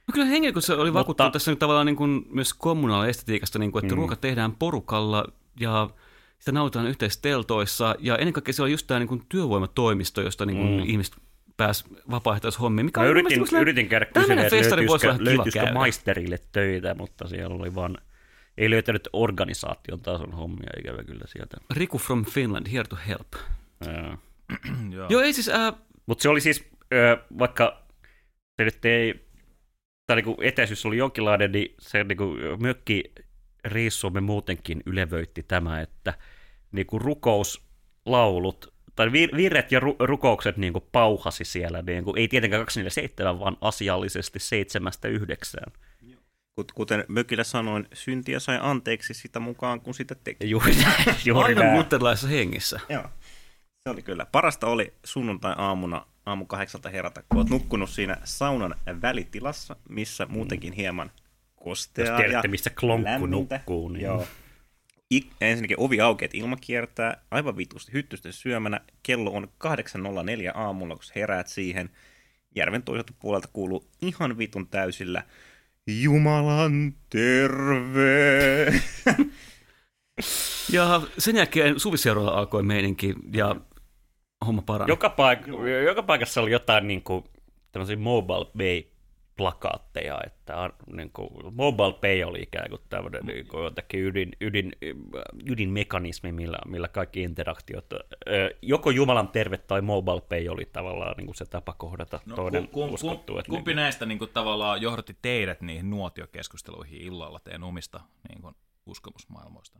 No 0.08 0.12
kyllä 0.12 0.26
se 0.60 0.72
oli 0.74 0.90
Mutta- 0.90 0.98
vakuuttunut 0.98 1.32
tässä 1.32 1.50
nyt 1.52 1.58
tavallaan 1.58 1.86
niin 1.86 1.96
kuin 1.96 2.26
myös 2.30 2.54
kommunaaliestetiikasta, 2.54 3.58
niin 3.58 3.72
kuin, 3.72 3.84
että 3.84 3.94
Mm. 3.94 3.98
ruoka 3.98 4.16
tehdään 4.16 4.52
porukalla 4.52 5.24
ja 5.60 5.90
sitä 6.38 6.52
nautitaan 6.52 6.86
yhteisteltoissa. 6.86 7.94
Ja 7.98 8.16
ennen 8.16 8.32
kaikkea 8.32 8.52
se 8.54 8.62
on 8.62 8.70
just 8.70 8.86
tämä 8.86 9.00
niin 9.00 9.08
kuin 9.08 9.22
työvoimatoimisto, 9.28 10.20
josta 10.20 10.46
niin 10.46 10.56
kuin 10.58 10.70
Mm. 10.70 10.82
ihmiset 10.86 11.14
pääs 11.56 11.84
vapaaehtoishommiin. 12.10 12.86
Mikä 12.86 13.00
Mä 13.00 13.04
on 13.04 13.08
mun 13.08 13.10
yritin, 13.16 13.38
mielestä 13.38 13.60
yritin 13.60 13.88
käydä 13.88 14.06
kysyä, 14.06 14.22
että 14.42 14.56
löytyisikö, 14.56 15.24
löytyisikö 15.24 15.72
maisterille 15.72 16.38
töitä, 16.52 16.94
mutta 16.94 17.28
siellä 17.28 17.54
oli 17.54 17.74
vaan, 17.74 17.98
ei 18.58 18.70
löytänyt 18.70 19.08
organisaation 19.12 20.00
tason 20.02 20.32
hommia 20.32 20.70
ikävä 20.80 21.04
kyllä 21.04 21.24
sieltä. 21.26 21.56
Riku 21.70 21.98
from 21.98 22.24
Finland, 22.24 22.66
here 22.72 22.84
to 22.84 22.96
help. 23.08 23.32
Ää. 23.88 24.18
Joo. 25.10 25.20
Ei 25.20 25.32
siis, 25.32 25.48
äh, 25.48 25.74
Mutta 26.06 26.22
se 26.22 26.28
oli 26.28 26.40
siis, 26.40 26.64
ö, 26.94 27.16
vaikka 27.38 27.82
se 28.56 28.64
nyt 28.64 28.84
ei, 28.84 29.24
tai 30.12 30.16
niinku 30.22 30.42
etäisyys 30.42 30.86
oli 30.86 30.96
jonkinlainen, 30.96 31.52
niin 31.52 31.74
se 31.78 32.04
niinku 32.04 32.36
mökki 32.58 33.12
reissuamme 33.64 34.20
muutenkin 34.20 34.82
ylevöitti 34.86 35.42
tämä, 35.42 35.80
että 35.80 36.14
niinku 36.72 36.98
rukouslaulut, 36.98 38.72
tai 38.96 39.06
vir- 39.08 39.36
virret 39.36 39.72
ja 39.72 39.80
ru- 39.80 39.96
rukoukset 40.06 40.56
niinku 40.56 40.80
pauhasi 40.80 41.44
siellä, 41.44 41.82
niinku, 41.82 42.14
ei 42.16 42.28
tietenkään 42.28 42.60
247, 42.62 43.40
vaan 43.40 43.56
asiallisesti 43.60 44.38
seitsemästä 44.38 45.08
yhdeksään. 45.08 45.72
Kut- 46.60 46.72
Kuten 46.74 47.04
Mökillä 47.08 47.44
sanoin, 47.44 47.88
syntiä 47.92 48.38
sai 48.40 48.58
anteeksi 48.62 49.14
sitä 49.14 49.40
mukaan, 49.40 49.80
kun 49.80 49.94
sitä 49.94 50.14
teki. 50.14 50.50
Juuri 50.50 50.74
näin, 50.74 51.16
juuri 51.24 51.54
näin. 51.54 51.78
luterilaisessa 51.78 52.28
hengessä. 52.28 52.80
Joo. 52.88 53.04
Se 53.82 53.90
oli 53.90 54.02
kyllä. 54.02 54.26
Parasta 54.32 54.66
oli 54.66 54.92
sunnuntai-aamuna 55.04 56.06
aamu 56.26 56.46
kahdeksalta 56.46 56.88
herätä, 56.90 57.22
kun 57.28 57.38
olet 57.38 57.50
nukkunut 57.50 57.90
siinä 57.90 58.16
saunan 58.24 58.74
välitilassa, 59.02 59.76
missä 59.88 60.26
muutenkin 60.26 60.72
hieman 60.72 61.10
kosteaa 61.56 62.08
Jos 62.08 62.16
tiedätte, 62.16 62.48
ja 62.48 62.50
missä 62.50 62.70
klonkku 62.70 63.10
lämmintä. 63.10 63.56
nukkuu, 63.56 63.88
niin- 63.88 64.04
Joo. 64.04 64.26
Ik- 65.14 65.32
ensinnäkin 65.40 65.80
ovi 65.80 66.00
auki, 66.00 66.24
että 66.24 66.36
ilma 66.36 66.56
kiertää 66.56 67.16
aivan 67.30 67.56
vitusti 67.56 67.92
hyttysten 67.92 68.32
syömänä. 68.32 68.80
Kello 69.02 69.30
on 69.30 69.48
8.04 69.58 70.52
aamulla, 70.54 70.94
kun 70.94 71.04
heräät 71.14 71.46
siihen. 71.48 71.90
Järven 72.56 72.82
toiselta 72.82 73.12
puolelta 73.20 73.48
kuuluu 73.52 73.88
ihan 74.02 74.38
vitun 74.38 74.68
täysillä 74.68 75.22
Jumalan 75.86 76.94
terve. 77.10 78.72
Ja 80.72 81.02
sen 81.18 81.36
jälkeen 81.36 81.80
suviseuroilla 81.80 82.30
alkoi 82.30 82.62
meininki 82.62 83.14
ja 83.32 83.56
homma 84.44 84.62
parani. 84.62 84.92
Joka, 84.92 85.08
paik- 85.08 85.68
joka 85.84 86.02
paikassa 86.02 86.40
oli 86.40 86.50
jotain 86.50 86.88
niin 86.88 87.02
kuin, 87.02 87.24
tämmöisiä 87.72 87.96
mobile 87.96 88.46
bay 88.58 88.92
plakaatteja, 89.36 90.20
että 90.26 90.70
niin 90.92 91.10
kuin, 91.12 91.28
mobile 91.54 91.92
pay 91.92 92.22
oli 92.22 92.42
ikään 92.42 92.70
kuin 92.70 92.80
tämmöinen 92.88 93.26
niin 93.26 93.46
kuin 93.46 93.64
jotenkin 93.64 94.00
ydin, 94.00 94.32
ydin, 94.40 94.72
ydinmekanismi, 95.46 96.32
millä, 96.32 96.58
millä 96.66 96.88
kaikki 96.88 97.22
interaktiot, 97.22 97.86
joko 98.62 98.90
Jumalan 98.90 99.28
terve 99.28 99.56
tai 99.58 99.80
mobile 99.80 100.20
pay 100.20 100.48
oli 100.48 100.68
tavallaan 100.72 101.14
niin 101.16 101.26
kuin 101.26 101.36
se 101.36 101.44
tapa 101.44 101.72
kohdata 101.72 102.20
no, 102.26 102.36
toinen 102.36 102.68
kum, 102.68 102.84
kum, 102.84 102.94
uskottu. 102.94 103.38
Että 103.38 103.50
kumpi 103.50 103.70
niin, 103.70 103.76
näistä 103.76 104.06
niin 104.06 104.18
kuin, 104.18 104.30
tavallaan 104.30 104.82
johdatti 104.82 105.16
teidät 105.22 105.60
niihin 105.60 105.90
nuotiokeskusteluihin 105.90 107.00
illalla 107.02 107.40
teidän 107.44 107.62
omista 107.62 108.00
niin 108.28 108.42
kuin, 108.42 108.54
uskomusmaailmoista? 108.86 109.78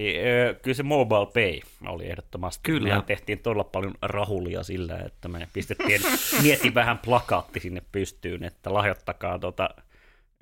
Ö, 0.00 0.54
Kyllä 0.62 0.74
se 0.74 0.82
mobile 0.82 1.26
pay 1.26 1.60
oli 1.86 2.06
ehdottomasti. 2.10 2.60
Kyllä. 2.62 2.88
Mehän 2.88 3.02
tehtiin 3.04 3.38
todella 3.38 3.64
paljon 3.64 3.94
rahulia 4.02 4.62
sillä, 4.62 4.98
että 4.98 5.28
me 5.28 5.48
pistettiin, 5.52 6.00
mietin 6.42 6.74
vähän 6.74 6.98
plakaatti 6.98 7.60
sinne 7.60 7.82
pystyyn, 7.92 8.44
että 8.44 8.74
lahjoittakaa 8.74 9.38
tota, 9.38 9.68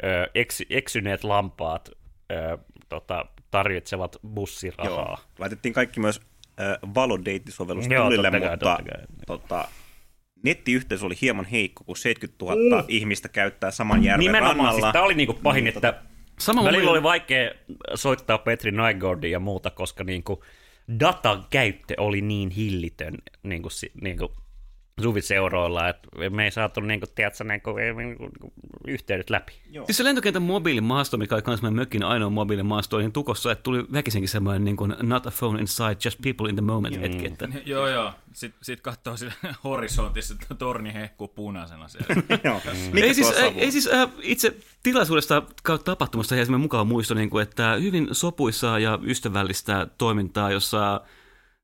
ö, 0.04 0.30
eksy, 0.34 0.66
eksyneet 0.70 1.24
lampaat 1.24 1.90
ö, 2.32 2.59
tota, 2.88 3.26
tarvitsevat 3.50 4.16
bussirahaa. 4.34 4.94
Joo. 4.94 5.18
Laitettiin 5.38 5.72
kaikki 5.72 6.00
myös 6.00 6.20
äh, 6.61 6.78
Valodate-sovellus 6.94 7.86
Joo, 7.90 8.04
tulille, 8.04 8.30
totta 8.30 8.40
kai, 8.40 8.50
mutta 8.50 8.66
totta 8.66 8.82
kai. 8.92 9.04
tota, 9.26 9.68
nettiyhteys 10.44 11.02
oli 11.02 11.14
hieman 11.22 11.44
heikko, 11.44 11.84
kun 11.84 11.96
70 11.96 12.44
000 12.44 12.84
ihmistä 12.88 13.28
käyttää 13.28 13.70
saman 13.70 14.04
järven 14.04 14.18
Nimenomaan, 14.26 14.56
rannalla. 14.56 14.80
siis 14.80 14.92
tämä 14.92 15.04
oli 15.04 15.14
niinku 15.14 15.32
pahin, 15.42 15.64
Niin, 15.64 15.74
että 15.76 15.94
Sama 16.39 16.64
välillä 16.64 16.82
oli- 16.91 16.99
oli 16.99 17.03
vaikea 17.03 17.51
soittaa 17.95 18.39
Petri 18.39 18.70
Nygårdia 18.70 19.30
ja 19.30 19.41
muuta, 19.41 19.70
koska 19.70 20.05
niinku 20.05 20.45
datan 21.01 21.45
käyttö 21.51 21.95
oli 21.99 22.20
niin 22.20 22.51
hillitön 22.51 23.14
niinku, 23.43 23.70
si- 23.70 23.93
niinku 24.01 24.32
suviseuroilla, 25.03 25.88
että 25.88 26.09
me 26.30 26.44
ei 26.44 26.51
saatu 26.51 26.80
niinku, 26.80 27.07
tiedätkö, 27.14 27.44
niinku, 27.44 27.72
niinku, 27.72 28.30
yhteydet 28.86 29.30
läpi. 29.30 29.53
Siis 29.84 29.96
se 29.96 30.05
lentokentän 30.05 30.42
mobiilimaasto, 30.42 31.16
mikä 31.16 31.34
oli 31.34 31.42
meidän 31.46 31.74
mökin 31.74 32.05
ainoa 32.05 32.30
mobiilimaasto, 32.30 32.96
oli 32.96 33.05
niin 33.05 33.12
tukossa, 33.12 33.53
että 33.53 33.62
tuli 33.62 33.84
väkisinkin 33.92 34.28
semmoinen 34.28 34.64
niin 34.64 34.76
kuin, 34.76 34.94
not 35.03 35.26
a 35.26 35.30
phone 35.38 35.61
inside, 35.61 35.96
just 36.05 36.18
people 36.22 36.49
in 36.49 36.55
the 36.55 36.62
moment 36.62 37.01
hetki. 37.01 37.26
Että. 37.26 37.49
Joo, 37.66 37.88
joo. 37.88 38.12
Sitten 38.32 38.64
sit 38.64 38.80
katsoo 38.80 39.16
sille 39.16 39.34
horisontissa, 39.64 40.34
että 40.42 40.55
torni 40.55 40.94
hehkuu 40.94 41.28
punaisena 41.28 41.88
siellä. 41.88 42.22
Joo. 42.44 42.61
Mikä 42.92 43.07
Ei 43.07 43.14
siis, 43.14 43.30
ei, 43.30 43.53
ei 43.57 43.72
siis 43.72 43.86
äh, 43.86 44.09
itse 44.22 44.57
tilaisuudesta 44.82 45.42
kautta 45.62 45.84
tapahtumasta 45.84 46.36
jäi 46.36 46.46
mukava 46.46 46.84
muisto, 46.84 47.14
niin 47.14 47.30
kuin, 47.30 47.42
että 47.42 47.74
hyvin 47.74 48.09
sopuisaa 48.12 48.78
ja 48.78 48.99
ystävällistä 49.03 49.86
toimintaa, 49.99 50.51
jossa 50.51 51.01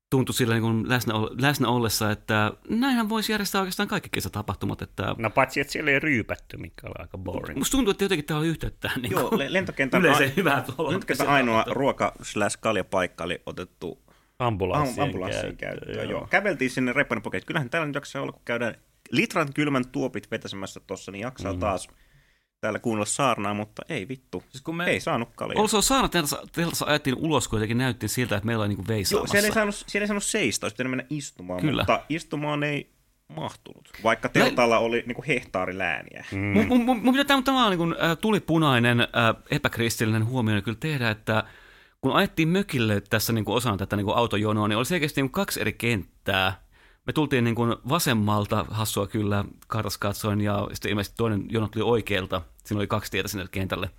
tuntui 0.09 0.33
sillä 0.35 0.59
niin 0.59 0.89
läsnä, 0.89 1.13
läsnä 1.41 1.67
ollessa, 1.67 2.11
että 2.11 2.51
näinhän 2.69 3.09
voisi 3.09 3.31
järjestää 3.31 3.61
oikeastaan 3.61 3.87
kaikki 3.89 4.09
kesätapahtumat. 4.11 4.81
Että 4.81 5.15
No 5.17 5.29
paitsi, 5.29 5.59
että 5.61 5.73
siellä 5.73 5.91
ei 5.91 5.99
ryypätty, 5.99 6.57
mikä 6.57 6.87
oli 6.87 6.93
aika 6.99 7.17
boring. 7.17 7.57
musta 7.57 7.71
tuntuu, 7.71 7.91
että 7.91 8.03
jotenkin 8.03 8.25
täällä 8.25 8.39
oli 8.41 8.47
yhteyttä 8.49 8.91
niin 9.01 9.11
Joo, 9.11 9.31
lentokentän, 9.49 10.01
yleiseen 10.01 10.29
a- 10.29 10.33
hyvää 10.37 10.63
lentokentän 10.89 11.27
ainoa 11.27 11.63
ruoka 11.67 12.13
slash 12.21 12.57
kaljapaikka 12.61 13.23
oli 13.23 13.41
otettu 13.45 14.05
Ambulanssien, 14.39 14.99
am- 15.03 15.09
ambulanssiin 15.09 15.57
käyttöön. 15.57 16.09
Joo. 16.09 16.27
Käveltiin 16.29 16.71
sinne 16.71 16.93
Reppanen 16.93 17.21
Pocket. 17.21 17.45
Kyllähän 17.45 17.69
täällä 17.69 17.85
nyt 17.85 17.95
jaksaa 17.95 18.21
olla, 18.21 18.31
kun 18.31 18.41
käydään 18.45 18.75
litran 19.11 19.53
kylmän 19.53 19.87
tuopit 19.87 20.31
vetäsemässä 20.31 20.79
tuossa, 20.79 21.11
niin 21.11 21.21
jaksaa 21.21 21.53
mm. 21.53 21.59
taas 21.59 21.87
täällä 22.65 22.79
kuunnella 22.79 23.05
saarnaa, 23.05 23.53
mutta 23.53 23.81
ei 23.89 24.07
vittu. 24.07 24.43
Siis 24.49 24.61
kun 24.63 24.75
me- 24.75 24.85
Ei 24.85 24.99
saanut 24.99 25.29
kaljaa. 25.35 25.61
Also 25.61 25.81
Saana 25.81 26.09
teltassa, 26.09 26.85
ajettiin 26.85 27.15
ulos, 27.19 27.47
kun 27.47 27.57
jotenkin 27.57 27.77
näytti 27.77 28.07
siltä, 28.07 28.35
että 28.35 28.45
meillä 28.45 28.61
oli 28.61 28.67
niin 28.69 28.75
kuin 28.75 28.85
Joo, 28.89 28.95
veisaamassa. 28.95 29.31
siellä 29.31 29.47
ei, 29.47 29.53
saanut, 29.53 29.83
siellä 29.87 30.03
ei 30.03 30.07
saanut 30.07 30.23
seistä, 30.23 30.65
olisi 30.65 30.73
pitänyt 30.73 30.91
mennä 30.91 31.05
istumaan, 31.09 31.61
Kyllä. 31.61 31.81
mutta 31.81 32.01
istumaan 32.09 32.63
ei 32.63 32.89
mahtunut, 33.35 33.89
vaikka 34.03 34.29
teltalla 34.29 34.77
oli 34.77 35.03
niin 35.05 35.15
kuin 35.15 35.25
hehtaarilääniä. 35.25 36.25
Mm. 36.31 36.37
Mun, 36.39 36.67
mun, 36.67 36.81
mun, 36.85 36.97
mun 37.03 37.13
pitää 37.13 37.25
tämä, 37.25 37.41
tämä 37.41 37.69
niin 37.69 37.77
kuin, 37.77 37.95
äh, 38.03 38.17
tulipunainen 38.21 39.01
äh, 39.01 39.07
epäkristillinen 39.51 40.25
huomio 40.25 40.61
kyllä 40.61 40.77
tehdä, 40.79 41.09
että 41.09 41.43
kun 42.01 42.13
ajettiin 42.13 42.47
mökille 42.47 43.01
tässä 43.01 43.33
niin 43.33 43.45
kuin 43.45 43.55
osana 43.55 43.77
tätä 43.77 43.95
niin 43.95 44.07
autojonoa, 44.15 44.67
niin 44.67 44.77
oli 44.77 44.85
selkeästi 44.85 45.21
niin 45.21 45.31
kaksi 45.31 45.61
eri 45.61 45.73
kenttää. 45.73 46.64
Me 47.05 47.13
tultiin 47.13 47.43
niin 47.43 47.55
kuin 47.55 47.75
vasemmalta, 47.89 48.65
hassua 48.69 49.07
kyllä, 49.07 49.45
kartas 49.67 49.97
katsoin, 49.97 50.41
ja 50.41 50.67
sitten 50.73 50.91
ilmeisesti 50.91 51.17
toinen 51.17 51.45
jono 51.49 51.67
tuli 51.67 51.83
oikealta. 51.83 52.41
Siinä 52.63 52.79
oli 52.79 52.87
kaksi 52.87 53.11
tietä 53.11 53.27
sinne 53.27 53.45
kentälle. 53.51 53.89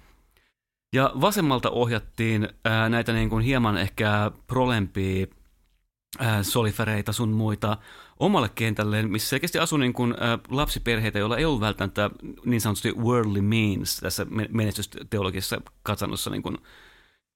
Ja 0.94 1.12
vasemmalta 1.20 1.70
ohjattiin 1.70 2.48
ää, 2.64 2.88
näitä 2.88 3.12
niin 3.12 3.30
kuin 3.30 3.44
hieman 3.44 3.76
ehkä 3.76 4.30
prolempia 4.46 5.26
ää, 6.18 6.42
solifereita 6.42 7.12
sun 7.12 7.28
muita 7.28 7.76
omalle 8.18 8.48
kentälleen, 8.54 9.10
missä 9.10 9.28
selkeästi 9.28 9.58
asui 9.58 9.78
niin 9.78 9.92
kuin, 9.92 10.14
ää, 10.20 10.38
lapsiperheitä, 10.48 11.18
joilla 11.18 11.36
ei 11.36 11.44
ollut 11.44 11.60
välttämättä 11.60 12.10
niin 12.44 12.60
sanotusti 12.60 12.92
worldly 12.92 13.40
means 13.40 13.96
tässä 13.96 14.24
me- 14.24 14.48
menestysteologisessa 14.52 15.60
katsannossa 15.82 16.30
niin 16.30 16.42
kuin, 16.42 16.58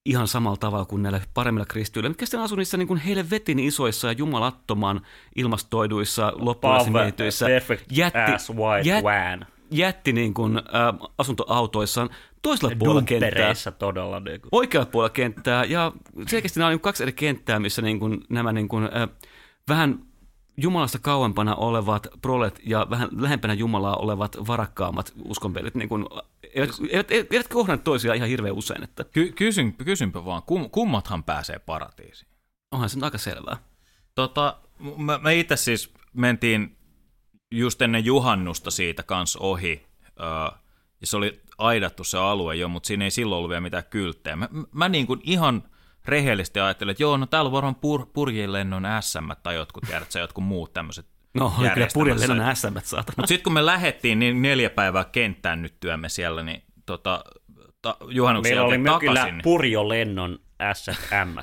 ihan 0.05 0.27
samalla 0.27 0.57
tavalla 0.57 0.85
kuin 0.85 1.03
näillä 1.03 1.21
paremmilla 1.33 1.65
kristityillä, 1.65 2.09
mitkä 2.09 2.25
sitten 2.25 2.39
asui 2.39 2.57
niissä 2.57 2.77
niin 2.77 2.87
kuin 2.87 2.99
helvetin 2.99 3.59
isoissa 3.59 4.07
ja 4.07 4.13
jumalattoman 4.13 5.01
ilmastoiduissa 5.35 6.33
ass 8.35 8.49
white 8.49 9.03
van. 9.03 9.45
jätti 9.71 10.13
niin 10.13 10.33
kuin, 10.33 10.57
ä, 10.57 10.61
asuntoautoissaan 11.17 12.09
toisella 12.41 12.75
puolella 12.79 13.01
kenttää. 13.01 13.53
Todella. 13.79 14.19
Niin 14.19 14.41
kuin. 14.41 14.49
Oikealla 14.51 14.85
puolella 14.85 15.13
kenttää, 15.13 15.65
ja 15.65 15.91
selkeästi 16.27 16.59
nämä 16.59 16.67
on 16.67 16.73
niin 16.73 16.81
kaksi 16.81 17.03
eri 17.03 17.13
kenttää, 17.13 17.59
missä 17.59 17.81
niin 17.81 17.99
kuin 17.99 18.21
nämä 18.29 18.51
niin 18.51 18.67
kuin, 18.67 18.83
ä, 18.83 19.07
vähän 19.69 19.99
Jumalasta 20.57 20.99
kauempana 20.99 21.55
olevat 21.55 22.07
prolet 22.21 22.59
ja 22.65 22.87
vähän 22.89 23.09
lähempänä 23.17 23.53
Jumalaa 23.53 23.95
olevat 23.95 24.37
varakkaammat 24.47 25.13
uskonpelit, 25.25 25.75
niin 25.75 25.89
kuin, 25.89 26.05
eivät, 26.53 26.69
eivät, 26.89 27.11
eivät, 27.11 27.33
eivät 27.33 27.47
kohdanneet 27.47 27.83
toisiaan 27.83 28.17
ihan 28.17 28.29
hirveän 28.29 28.55
usein, 28.55 28.83
että 28.83 29.03
Ky- 29.03 29.31
kysyn, 29.31 29.73
kysynpä 29.73 30.25
vaan, 30.25 30.43
kum, 30.43 30.69
kummathan 30.69 31.23
pääsee 31.23 31.59
paratiisiin? 31.59 32.31
onhan 32.71 32.89
se 32.89 32.99
aika 33.01 33.17
selvää. 33.17 33.57
Tota, 34.15 34.57
mä, 34.97 35.17
mä 35.17 35.31
itse 35.31 35.55
siis 35.55 35.93
mentiin 36.13 36.77
just 37.51 37.81
ennen 37.81 38.05
juhannusta 38.05 38.71
siitä 38.71 39.03
kanssa 39.03 39.39
ohi. 39.39 39.87
Öö, 40.19 40.27
ja 41.01 41.07
se 41.07 41.17
oli 41.17 41.41
aidattu 41.57 42.03
se 42.03 42.17
alue 42.17 42.55
jo, 42.55 42.67
mutta 42.67 42.87
siinä 42.87 43.05
ei 43.05 43.11
silloin 43.11 43.37
ollut 43.37 43.49
vielä 43.49 43.61
mitään 43.61 43.83
kylttejä. 43.89 44.35
Mä, 44.35 44.49
mä 44.71 44.89
niin 44.89 45.07
kuin 45.07 45.21
ihan 45.23 45.63
rehellisesti 46.05 46.59
ajattelin, 46.59 46.91
että 46.91 47.03
joo, 47.03 47.17
no 47.17 47.25
täällä 47.25 47.47
on 47.47 47.51
varmaan 47.51 47.75
pur, 47.75 48.05
purjelennon 48.13 48.83
SM 49.01 49.31
tai 49.43 49.55
jotkut, 49.55 49.83
tiedätkö, 49.87 50.19
jotkut 50.19 50.43
muut 50.43 50.73
tämmöiset. 50.73 51.05
No, 51.33 51.53
oli 51.59 51.69
kyllä 51.69 51.87
purjelennon 51.93 52.55
SM, 52.55 52.67
saatana. 52.83 53.13
Mutta 53.17 53.27
sitten 53.27 53.43
kun 53.43 53.53
me 53.53 53.65
lähdettiin 53.65 54.19
niin 54.19 54.41
neljä 54.41 54.69
päivää 54.69 55.03
kenttään 55.03 55.61
nyt 55.61 55.79
työmme 55.79 56.09
siellä, 56.09 56.43
niin 56.43 56.63
tota, 56.85 57.23
ta, 57.81 57.97
juhannuksen 58.09 58.57
Meillä 58.57 58.67
oli 58.67 59.05
takaisin. 59.05 59.39
Purjolennon 59.43 60.39
S&M. 60.73 61.37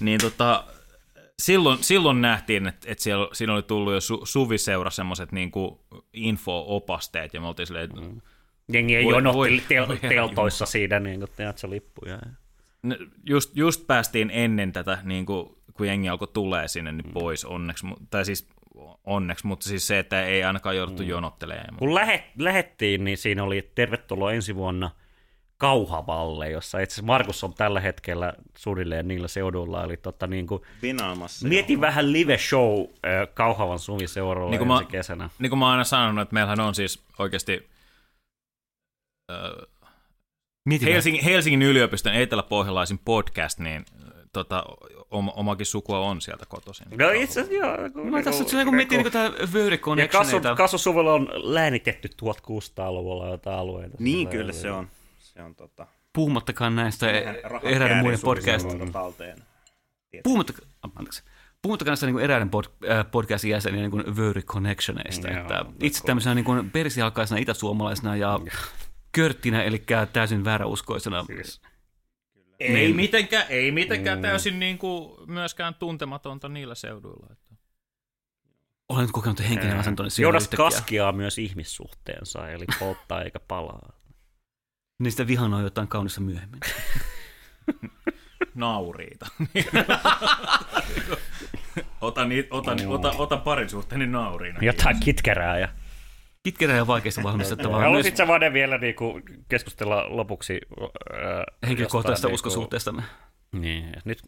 Niin 0.00 0.20
tota, 0.20 0.64
silloin, 1.38 1.84
silloin 1.84 2.20
nähtiin, 2.20 2.66
että, 2.66 2.90
että 2.90 3.04
siellä, 3.04 3.28
siinä 3.32 3.54
oli 3.54 3.62
tullut 3.62 3.92
jo 3.92 4.00
su, 4.00 4.20
Suviseura 4.24 4.90
semmoiset 4.90 5.32
niin 5.32 5.50
info-opasteet, 6.12 7.34
ja 7.34 7.40
me 7.40 7.46
oltiin 7.46 7.66
silleen, 7.66 7.90
mm. 8.00 8.20
Jengi 8.72 8.96
ei 8.96 9.04
Voi- 9.04 9.14
jonotti 9.14 9.38
voi- 9.38 9.62
tel- 9.68 9.88
voi 9.88 9.98
teltoissa 9.98 10.66
siinä, 10.66 11.00
niin 11.00 11.20
kuin 11.20 11.30
tiedätkö, 11.36 11.70
lippuja. 11.70 12.18
just, 13.26 13.56
just 13.56 13.86
päästiin 13.86 14.30
ennen 14.32 14.72
tätä, 14.72 14.98
niin 15.02 15.26
kuin, 15.26 15.48
kun 15.72 15.86
jengi 15.86 16.08
alkoi 16.08 16.28
tulee 16.28 16.68
sinne 16.68 16.92
niin 16.92 17.12
pois 17.12 17.44
onneksi, 17.44 17.86
tai 18.10 18.24
siis 18.24 18.48
onneksi, 19.04 19.46
mutta 19.46 19.68
siis 19.68 19.86
se, 19.86 19.98
että 19.98 20.22
ei 20.22 20.44
ainakaan 20.44 20.76
jouduttu 20.76 21.02
mm. 21.02 21.08
jonottelemaan. 21.08 21.76
Kun 21.78 21.94
lähet, 21.94 22.22
lähettiin, 22.38 23.04
niin 23.04 23.18
siinä 23.18 23.44
oli 23.44 23.72
tervetuloa 23.74 24.32
ensi 24.32 24.56
vuonna 24.56 24.90
Kauhavalle, 25.58 26.50
jossa 26.50 26.78
itse 26.80 26.94
asiassa 26.94 27.06
Markus 27.06 27.44
on 27.44 27.54
tällä 27.54 27.80
hetkellä 27.80 28.32
suunnilleen 28.58 29.08
niillä 29.08 29.28
seuduilla. 29.28 29.84
Eli 29.84 29.96
tota, 29.96 30.26
niin 30.26 30.46
kuin, 30.46 30.62
Vinaamassa. 30.82 31.48
mietin 31.48 31.80
vähän 31.80 32.12
live 32.12 32.38
show 32.38 32.80
äh, 32.80 33.28
Kauhavan 33.34 33.78
suviseuralla 33.78 34.50
Niin 34.50 34.60
niin 34.60 34.70
ensi 34.72 34.84
mä- 34.84 34.90
kesänä. 34.90 35.30
Niin 35.38 35.50
kuin 35.50 35.58
mä 35.58 35.64
oon 35.64 35.72
aina 35.72 35.84
sanonut, 35.84 36.22
että 36.22 36.34
meillähän 36.34 36.60
on 36.60 36.74
siis 36.74 37.04
oikeasti 37.18 37.68
äh, 39.32 39.38
Helsingin, 40.82 41.24
Helsingin 41.24 41.62
yliopiston 41.62 42.14
eteläpohjalaisin 42.14 42.98
podcast, 42.98 43.58
niin 43.58 43.84
tota, 44.32 44.64
oma, 45.10 45.32
omakin 45.32 45.66
sukua 45.66 45.98
on 45.98 46.20
sieltä 46.20 46.46
kotoisin. 46.48 46.86
No 46.98 47.10
itse 47.10 47.40
asiassa 47.40 47.66
joo. 47.66 47.72
vähän. 47.72 47.92
No, 47.94 48.22
tässä 48.22 48.58
on 48.58 48.64
kun 48.64 48.74
miettii 48.74 48.98
niin 48.98 49.12
tämä 49.12 49.32
Vööri 49.52 49.80
ja. 50.42 50.54
Kassusuvulla 50.56 51.12
on 51.12 51.28
läänitetty 51.34 52.08
1600-luvulla 52.22 53.28
jotain 53.28 53.58
alueita. 53.58 53.96
Niin, 54.00 54.28
kyllä 54.28 54.52
se 54.52 54.72
on. 54.72 54.88
Se 55.18 55.42
on 55.42 55.54
tota... 55.54 55.86
Puhumattakaan 56.12 56.76
näistä 56.76 57.06
rahan 57.44 57.66
eräiden 57.72 57.96
muiden 57.96 58.20
käärin 58.20 58.20
podcast, 58.20 58.60
suunnitelmalta 58.60 58.98
talteen. 58.98 59.38
puhumattakaan, 60.22 60.68
anteeksi, 60.96 61.22
puhumattakaan 61.62 61.90
näistä 61.90 62.06
niin 62.06 62.20
eräiden 62.20 62.50
pod, 62.50 62.64
äh, 62.90 63.10
podcastin 63.10 63.50
jäsenien 63.50 63.82
niin 63.82 63.90
kuin 63.90 64.16
Vööri 64.16 64.42
Connectioneista. 64.42 65.28
Joo, 65.28 65.40
että 65.40 65.64
itse 65.82 66.04
tämmöisenä 66.04 66.34
niin 66.34 66.44
kuin 66.44 66.70
persialkaisena 66.70 67.40
itäsuomalaisena 67.40 68.16
ja 68.16 68.40
körttinä, 69.12 69.62
eli 69.62 69.84
täysin 70.12 70.44
vääräuskoisena. 70.44 71.24
Siis 71.24 71.60
Ei 72.60 72.72
Niin. 72.72 72.96
mitenkään, 72.96 73.44
ei 73.48 73.72
mitenkään 73.72 74.22
täysin 74.22 74.58
niin 74.58 74.78
kuin 74.78 75.30
myöskään 75.30 75.74
tuntematonta 75.74 76.48
niillä 76.48 76.74
seuduilla. 76.74 77.26
Että. 77.32 77.54
Olen 78.88 79.12
kokenut 79.12 79.40
henkinen 79.48 79.78
asentoni 79.78 80.10
siinä 80.10 80.28
Jonas 80.28 80.42
yhtäkkiä. 80.42 80.64
kaskeaa 80.64 81.12
myös 81.12 81.38
ihmissuhteensa, 81.38 82.48
eli 82.48 82.64
polttaa 82.78 83.22
eikä 83.22 83.40
palaa. 83.40 83.92
Niin 84.98 85.10
sitä 85.10 85.26
vihanoi 85.26 85.62
jotain 85.62 85.88
kaunissa 85.88 86.20
myöhemmin. 86.20 86.60
Nauriita. 88.54 89.26
ota, 92.00 92.24
niit, 92.24 92.46
ota, 92.50 92.76
ota, 92.88 93.10
ota 93.10 93.36
parin 93.36 93.68
suhteeni 93.68 94.06
nauriina. 94.06 94.58
Jotain 94.62 95.00
kitkerää. 95.00 95.58
Ja... 95.58 95.68
Kitkerää 96.46 96.76
ja 96.76 96.86
vaikeasti 96.86 97.22
valmistettavaa. 97.22 97.78
Myös 97.78 97.86
Haluaisit 97.86 98.16
sä 98.16 98.26
Vade 98.26 98.52
vielä 98.52 98.78
niinku 98.78 99.20
keskustella 99.48 100.16
lopuksi 100.16 100.60
äh, 100.80 100.88
henkilökohtaisesta 101.68 102.28
jostain 102.28 102.34
uskosuhteestamme. 102.34 103.02
Niin, 103.52 103.92
nyt 104.04 104.22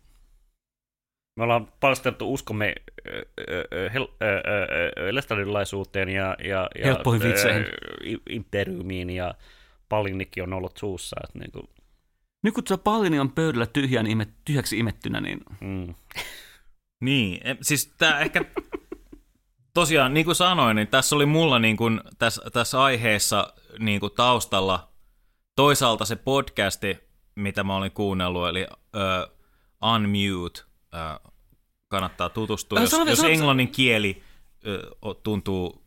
me 1.37 1.45
ollaan 1.45 1.73
paljasteltu 1.81 2.35
uskomme 2.35 2.75
ö, 3.09 3.27
ö, 3.73 3.91
ö, 3.93 5.14
lestadilaisuuteen 5.14 6.09
ja, 6.09 6.37
ja, 6.45 6.69
ja 6.79 6.85
Helppoihin 6.85 7.29
vitseihin. 7.29 7.66
imperiumiin 8.31 9.11
ja 9.11 9.35
pallinnikki 9.89 10.41
on 10.41 10.53
ollut 10.53 10.77
suussa. 10.77 11.16
Että 11.25 11.39
niin 11.39 11.53
kuin, 11.53 11.69
Nyt 12.43 12.55
kun 12.55 12.64
tuo 12.64 12.79
pallini 12.79 13.19
on 13.19 13.33
pöydällä 13.33 13.66
tyhjän 13.66 14.07
imet, 14.07 14.29
tyhjäksi 14.45 14.79
imettynä, 14.79 15.21
niin 15.21 15.41
mm. 15.61 15.95
Niin, 17.01 17.41
siis 17.62 17.95
tämä 17.99 18.21
ehkä 18.21 18.45
tosiaan, 19.81 20.14
niin 20.14 20.24
kuin 20.24 20.35
sanoin, 20.35 20.76
niin 20.76 20.89
tässä 20.89 21.16
oli 21.16 21.26
mulla 21.26 21.59
niin 21.59 21.76
kuin, 21.76 22.01
tässä, 22.18 22.43
tässä 22.53 22.83
aiheessa 22.83 23.53
niin 23.79 24.01
kuin 24.01 24.12
taustalla 24.16 24.89
toisaalta 25.57 26.05
se 26.05 26.16
podcasti, 26.16 26.99
mitä 27.35 27.64
mä 27.64 27.76
olin 27.76 27.93
kuunnellut, 27.93 28.49
eli 28.49 28.66
uh, 28.70 29.91
Unmute, 29.95 30.61
uh, 30.95 31.33
kannattaa 31.89 32.29
tutustua, 32.29 32.81
jos, 32.81 32.93
jos 33.07 33.24
englannin 33.24 33.68
kieli 33.68 34.22
uh, 35.05 35.14
tuntuu 35.22 35.85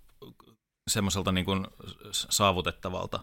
semmoiselta 0.89 1.31
niin 1.31 1.45
kuin 1.45 1.67
saavutettavalta. 2.11 3.19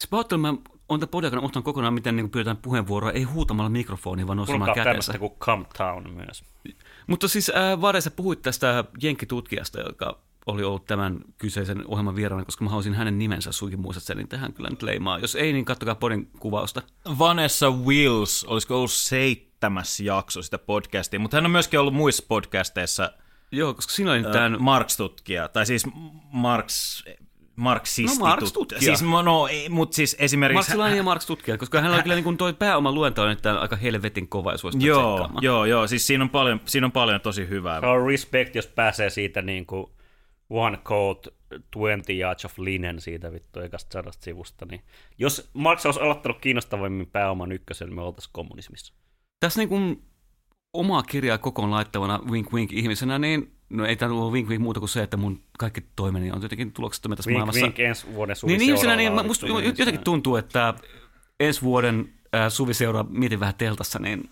se 0.00 0.08
pahoittelu, 0.10 0.40
mä 0.40 0.48
on 0.88 1.00
tämän 1.00 1.08
podin 1.10 1.26
aikana 1.26 1.40
unohtanut 1.40 1.64
kokonaan, 1.64 1.94
miten 1.94 2.16
niin 2.16 2.30
pyydetään 2.30 2.56
puheenvuoroa, 2.56 3.10
ei 3.10 3.22
huutamalla 3.22 3.70
mikrofoniin, 3.70 4.26
vaan 4.26 4.36
nostamalla 4.36 4.64
Kuulkaa 4.64 4.84
kätensä. 4.84 5.12
tämmöistä 5.12 5.18
kuin 5.18 5.38
Come 5.38 5.66
Town 5.78 6.10
myös. 6.10 6.44
Mutta 7.06 7.28
siis 7.28 7.50
äh, 7.50 7.80
Vade, 7.80 8.00
sä 8.00 8.10
puhuit 8.10 8.42
tästä 8.42 8.84
jenkkitutkijasta, 9.02 9.80
joka 9.80 10.18
oli 10.46 10.64
ollut 10.64 10.84
tämän 10.84 11.20
kyseisen 11.38 11.86
ohjelman 11.86 12.16
vieraana, 12.16 12.44
koska 12.44 12.64
mä 12.64 12.70
haluaisin 12.70 12.94
hänen 12.94 13.18
nimensä 13.18 13.52
suikin 13.52 13.80
muistat 13.80 14.04
sen, 14.04 14.16
niin 14.16 14.28
tähän 14.28 14.52
kyllä 14.52 14.70
nyt 14.70 14.82
leimaa. 14.82 15.18
Jos 15.18 15.34
ei, 15.34 15.52
niin 15.52 15.64
kattokaa 15.64 15.94
podin 15.94 16.30
kuvausta. 16.38 16.82
Vanessa 17.18 17.70
Wills, 17.70 18.44
olisiko 18.44 18.76
ollut 18.76 18.92
seitsemäs 18.92 20.00
jakso 20.00 20.42
sitä 20.42 20.58
podcastia, 20.58 21.20
mutta 21.20 21.36
hän 21.36 21.44
on 21.44 21.50
myöskin 21.50 21.80
ollut 21.80 21.94
muissa 21.94 22.24
podcasteissa 22.28 23.12
Joo, 23.52 23.74
koska 23.74 23.92
siinä 23.92 24.12
oli 24.12 24.22
tämän 24.22 24.34
tämän... 24.34 24.62
Marx-tutkija, 24.62 25.48
tai 25.48 25.66
siis 25.66 25.84
Marx, 26.32 27.02
marxisti 27.56 28.18
No, 28.18 28.26
Marx-tutkija. 28.26 28.80
Siis, 28.80 29.02
no, 29.02 29.46
ei, 29.46 29.68
mutta 29.68 29.96
siis 29.96 30.16
esimerkiksi... 30.18 30.56
Marksilainen 30.56 30.96
ja 30.96 31.02
Marx 31.02 31.26
tutkija, 31.26 31.58
koska 31.58 31.78
hänellä 31.78 31.96
on 31.96 32.02
kyllä 32.02 32.16
niin 32.16 32.24
kuin 32.24 32.36
toi 32.36 32.52
pääoma 32.52 32.92
luento 32.92 33.22
on 33.22 33.28
nyt 33.28 33.46
aika 33.46 33.76
helvetin 33.76 34.28
kova 34.28 34.52
ja 34.52 34.58
suosittelen 34.58 34.88
Joo, 34.88 35.14
tsekkaamaan. 35.14 35.44
joo, 35.44 35.64
joo, 35.64 35.86
siis 35.86 36.06
siinä 36.06 36.24
on 36.24 36.30
paljon, 36.30 36.60
siinä 36.64 36.86
on 36.86 36.92
paljon 36.92 37.20
tosi 37.20 37.48
hyvää. 37.48 37.80
On 37.80 38.06
respect, 38.06 38.54
jos 38.54 38.66
pääsee 38.66 39.10
siitä 39.10 39.42
niin 39.42 39.66
kuin 39.66 39.86
one 40.50 40.76
coat, 40.76 41.26
20 41.50 42.12
yards 42.12 42.44
of 42.44 42.58
linen 42.58 43.00
siitä 43.00 43.32
vittu 43.32 43.60
ekasta 43.60 43.92
sadasta 43.92 44.24
sivusta. 44.24 44.66
Niin 44.70 44.80
jos 45.18 45.50
Marx 45.54 45.86
olisi 45.86 46.00
aloittanut 46.00 46.38
kiinnostavammin 46.40 47.06
pääoman 47.06 47.52
ykkösen, 47.52 47.94
me 47.94 48.02
oltaisiin 48.02 48.32
kommunismissa. 48.32 48.94
Tässä 49.40 49.60
niin 49.60 49.68
kuin 49.68 50.02
omaa 50.72 51.02
kirjaa 51.02 51.38
kokoon 51.38 51.70
laittavana 51.70 52.20
wink 52.30 52.52
wink 52.52 52.72
ihmisenä, 52.72 53.18
niin 53.18 53.55
no 53.70 53.86
ei 53.86 53.96
tämä 53.96 54.14
ole 54.14 54.32
wink 54.32 54.48
wink 54.48 54.62
muuta 54.62 54.80
kuin 54.80 54.88
se, 54.90 55.02
että 55.02 55.16
mun 55.16 55.42
kaikki 55.58 55.80
toimeni 55.96 56.30
on 56.30 56.42
jotenkin 56.42 56.72
tuloksettomia 56.72 57.16
tässä 57.16 57.28
Vink, 57.28 57.36
maailmassa. 57.36 57.66
vink 57.66 57.78
ensi 57.78 58.06
vuoden 58.14 58.36
Niin 58.46 58.60
ihmisenä, 58.62 58.96
niin 58.96 59.12
on 59.12 59.26
musta 59.26 59.46
niin 59.46 59.64
jotenkin 59.78 60.04
tuntuu, 60.04 60.36
että 60.36 60.74
ensi 61.40 61.62
vuoden 61.62 62.08
äh, 62.34 62.52
suviseura 62.52 63.04
mietin 63.08 63.40
vähän 63.40 63.54
teltassa, 63.58 63.98
niin 63.98 64.30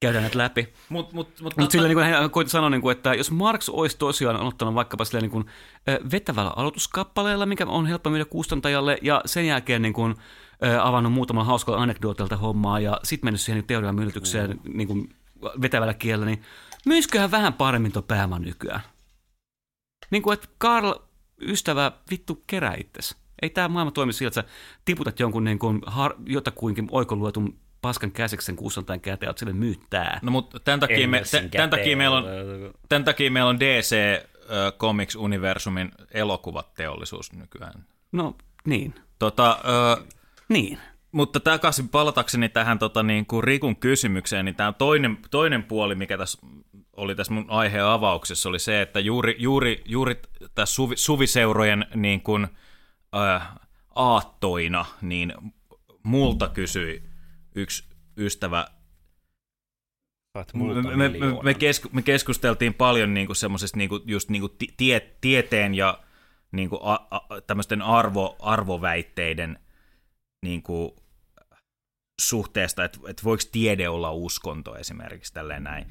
käydään 0.00 0.22
näitä 0.22 0.38
läpi. 0.38 0.68
Mut, 0.88 1.12
mut, 1.12 1.40
mut, 1.40 1.56
Mutta 1.56 1.72
sillä 1.72 1.88
niin 1.88 1.96
kuin 1.96 2.06
hän 2.06 2.30
koitti 2.30 2.50
sanoa, 2.50 2.70
niin 2.70 2.80
kuin, 2.80 2.96
että 2.96 3.14
jos 3.14 3.30
Marx 3.30 3.68
olisi 3.68 3.98
tosiaan 3.98 4.36
aloittanut 4.36 4.74
vaikkapa 4.74 5.04
sillä 5.04 5.20
niin 5.20 5.30
kuin, 5.30 5.44
vetävällä 6.12 6.52
aloituskappaleella, 6.56 7.46
mikä 7.46 7.66
on 7.66 7.86
helppo 7.86 8.10
myydä 8.10 8.24
kustantajalle, 8.24 8.98
ja 9.02 9.20
sen 9.26 9.46
jälkeen 9.46 9.82
niin 9.82 9.92
kuin, 9.94 10.14
avannut 10.82 11.12
muutaman 11.12 11.46
hauskalla 11.46 11.82
anekdootilta 11.82 12.36
hommaa, 12.36 12.80
ja 12.80 13.00
sitten 13.04 13.26
mennyt 13.26 13.40
siihen 13.40 13.64
teorian 13.64 13.94
myllytykseen 13.94 14.50
Mm. 14.50 14.78
niin 14.78 14.88
kuin, 14.88 15.08
vetävällä 15.62 15.94
kielellä, 15.94 16.26
niin 16.26 16.42
myisköhän 16.86 17.30
vähän 17.30 17.52
paremmin 17.52 17.92
tuo 17.92 18.02
pääoma 18.02 18.38
nykyään. 18.38 18.80
Niin 20.10 20.22
kuin, 20.22 20.34
että 20.34 20.48
Karl, 20.58 20.94
ystävä, 21.40 21.92
vittu 22.10 22.42
kerää 22.46 22.74
itsesi. 22.80 23.16
Ei 23.42 23.50
tämä 23.50 23.68
maailma 23.68 23.90
toimi 23.90 24.12
sillä, 24.12 24.28
että 24.28 24.42
sä 24.42 24.48
tiputat 24.84 25.20
jonkun 25.20 25.44
niin 25.44 25.58
kuin, 25.58 25.80
har, 25.86 26.14
jotakuinkin 26.26 26.88
oikoluetun 26.90 27.58
paskan 27.82 28.12
käsiksen 28.12 28.56
kustantajan 28.56 29.00
käteen, 29.00 29.30
että 29.30 29.40
sille 29.40 29.52
myy 29.52 29.74
tää. 29.90 30.20
no, 30.22 30.30
mutta 30.30 30.60
tämän 30.60 30.80
takia, 30.80 31.08
me, 31.08 31.22
tämän, 31.30 31.50
tämän, 31.50 31.70
takia 31.70 31.96
meillä 31.96 32.16
on, 32.16 32.24
tämän 32.88 33.04
takia 33.04 33.30
meillä 33.30 33.50
on 33.50 33.60
DC 33.60 33.96
äh, 33.96 34.72
Comics-universumin 34.78 36.06
elokuvateollisuus 36.10 37.32
nykyään. 37.32 37.84
No, 38.12 38.36
niin. 38.64 38.94
Tota, 39.18 39.50
äh, 39.98 40.06
Niin. 40.48 40.78
Mutta 41.16 41.40
takaisin 41.40 41.88
palatakseni 41.88 42.48
tähän 42.48 42.78
tota, 42.78 43.02
niin 43.02 43.26
kuin 43.26 43.44
Rikun 43.44 43.76
kysymykseen, 43.76 44.44
niin 44.44 44.54
tämä 44.54 44.72
toinen, 44.72 45.18
toinen 45.30 45.62
puoli, 45.62 45.94
mikä 45.94 46.18
tässä 46.18 46.38
oli 46.92 47.14
tässä 47.14 47.32
mun 47.32 47.44
aiheen 47.48 47.84
avauksessa, 47.84 48.48
oli 48.48 48.58
se, 48.58 48.82
että 48.82 49.00
juuri, 49.00 49.36
juuri, 49.38 49.82
juuri 49.84 50.20
tässä 50.54 50.74
suvi, 50.74 50.96
suviseurojen 50.96 51.86
niin 51.94 52.20
kuin, 52.20 52.48
äh, 53.16 53.48
aattoina, 53.94 54.84
niin 55.02 55.34
multa 56.02 56.48
kysyi 56.48 57.02
yksi 57.54 57.84
ystävä. 58.16 58.66
Me, 60.94 61.08
me, 61.08 61.38
me, 61.42 61.54
kesku, 61.54 61.88
me 61.92 62.02
keskusteltiin 62.02 62.74
paljon 62.74 63.14
niinku 63.14 63.34
semmoisesta 63.34 63.76
niinku, 63.76 64.00
just 64.04 64.28
niinku 64.28 64.48
ti- 64.48 64.74
tie, 64.76 65.00
tieteen 65.20 65.74
ja 65.74 65.98
niinku 66.52 66.78
a, 66.82 66.94
a, 67.10 67.20
tämmöisten 67.46 67.82
arvo, 67.82 68.36
arvoväitteiden 68.40 69.58
niinku 70.42 71.05
suhteesta, 72.20 72.84
että 72.84 72.98
et 73.08 73.24
voiko 73.24 73.42
tiede 73.52 73.88
olla 73.88 74.12
uskonto 74.12 74.76
esimerkiksi 74.76 75.32
tälleen 75.32 75.64
näin. 75.64 75.86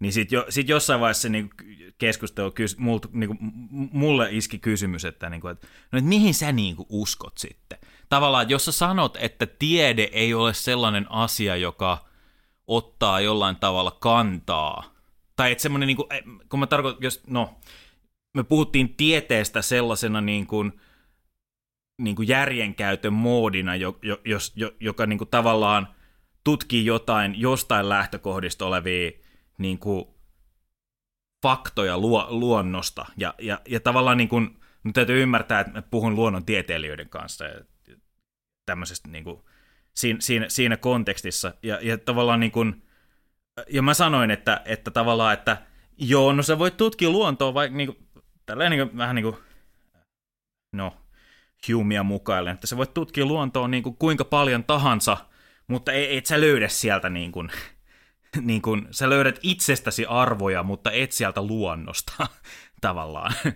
Niin 0.00 0.12
sitten 0.12 0.36
jo, 0.36 0.46
sit 0.48 0.68
jossain 0.68 1.00
vaiheessa 1.00 1.28
niinku 1.28 1.56
keskustelu, 1.98 2.50
kys, 2.50 2.78
multa, 2.78 3.08
niinku, 3.12 3.36
mulle 3.70 4.28
iski 4.30 4.58
kysymys, 4.58 5.04
että, 5.04 5.30
niinku, 5.30 5.48
et, 5.48 5.66
no, 5.92 5.98
et 5.98 6.04
mihin 6.04 6.34
sä 6.34 6.52
niinku 6.52 6.86
uskot 6.88 7.38
sitten? 7.38 7.78
Tavallaan, 8.08 8.42
että 8.42 8.52
jos 8.52 8.64
sä 8.64 8.72
sanot, 8.72 9.18
että 9.20 9.46
tiede 9.46 10.08
ei 10.12 10.34
ole 10.34 10.54
sellainen 10.54 11.12
asia, 11.12 11.56
joka 11.56 12.04
ottaa 12.66 13.20
jollain 13.20 13.56
tavalla 13.56 13.96
kantaa. 14.00 14.94
Tai 15.36 15.52
että 15.52 15.62
semmoinen, 15.62 15.86
niin 15.86 15.96
kuin, 15.96 16.08
kun 16.48 16.60
mä 16.60 16.66
tarkoitan, 16.66 17.02
jos, 17.02 17.22
no, 17.26 17.54
me 18.34 18.42
puhuttiin 18.42 18.94
tieteestä 18.96 19.62
sellaisena 19.62 20.20
niin 20.20 20.46
kuin, 20.46 20.80
niin 22.00 22.16
kuin 22.16 22.28
järjenkäytön 22.28 23.12
moodina, 23.12 23.76
jo, 23.76 23.98
jo, 24.02 24.20
jos, 24.24 24.52
jo, 24.56 24.72
joka 24.80 25.06
niin 25.06 25.18
kuin 25.18 25.30
tavallaan 25.30 25.88
tutkii 26.44 26.86
jotain 26.86 27.40
jostain 27.40 27.88
lähtökohdista 27.88 28.66
olevia 28.66 29.10
niin 29.58 29.78
kuin, 29.78 30.04
faktoja 31.42 31.98
luo, 31.98 32.26
luonnosta. 32.28 33.06
Ja, 33.16 33.34
ja, 33.38 33.60
ja 33.68 33.80
tavallaan 33.80 34.16
niin 34.16 34.28
kuin, 34.28 34.60
nyt 34.84 34.94
täytyy 34.94 35.22
ymmärtää, 35.22 35.60
että 35.60 35.72
mä 35.72 35.82
puhun 35.82 36.14
luonnontieteilijöiden 36.14 37.08
kanssa 37.08 37.44
ja 37.44 37.64
tämmöisestä 38.66 39.08
niin 39.08 39.24
kuin, 39.24 39.40
siinä, 39.94 40.20
siinä, 40.20 40.48
siinä 40.48 40.76
kontekstissa. 40.76 41.54
Ja, 41.62 41.78
ja 41.82 41.98
tavallaan 41.98 42.40
niin 42.40 42.52
kuin, 42.52 42.82
ja 43.70 43.82
mä 43.82 43.94
sanoin, 43.94 44.30
että, 44.30 44.62
että 44.64 44.90
tavallaan, 44.90 45.34
että 45.34 45.62
joo, 45.98 46.32
no 46.32 46.42
sä 46.42 46.58
voit 46.58 46.76
tutkia 46.76 47.10
luontoa 47.10 47.54
vaikka 47.54 47.76
niin 47.76 47.86
kuin, 47.94 48.08
tälleen 48.46 48.70
niin 48.70 48.88
kuin, 48.88 48.98
vähän 48.98 49.14
niin 49.14 49.24
kuin, 49.24 49.36
no, 50.72 50.99
Humea 51.68 52.02
mukaillen, 52.02 52.54
että 52.54 52.66
sä 52.66 52.76
voit 52.76 52.94
tutkia 52.94 53.26
luontoa 53.26 53.68
niin 53.68 53.82
kuin 53.82 53.96
kuinka 53.96 54.24
paljon 54.24 54.64
tahansa, 54.64 55.16
mutta 55.66 55.92
ei, 55.92 56.16
et 56.16 56.26
sä 56.26 56.40
löydä 56.40 56.68
sieltä 56.68 57.08
niin 57.08 57.32
kuin, 57.32 57.50
niin 58.40 58.62
kuin, 58.62 58.88
sä 58.90 59.10
löydät 59.10 59.38
itsestäsi 59.42 60.06
arvoja, 60.06 60.62
mutta 60.62 60.90
et 60.90 61.12
sieltä 61.12 61.42
luonnosta 61.42 62.12
tavallaan. 62.80 63.32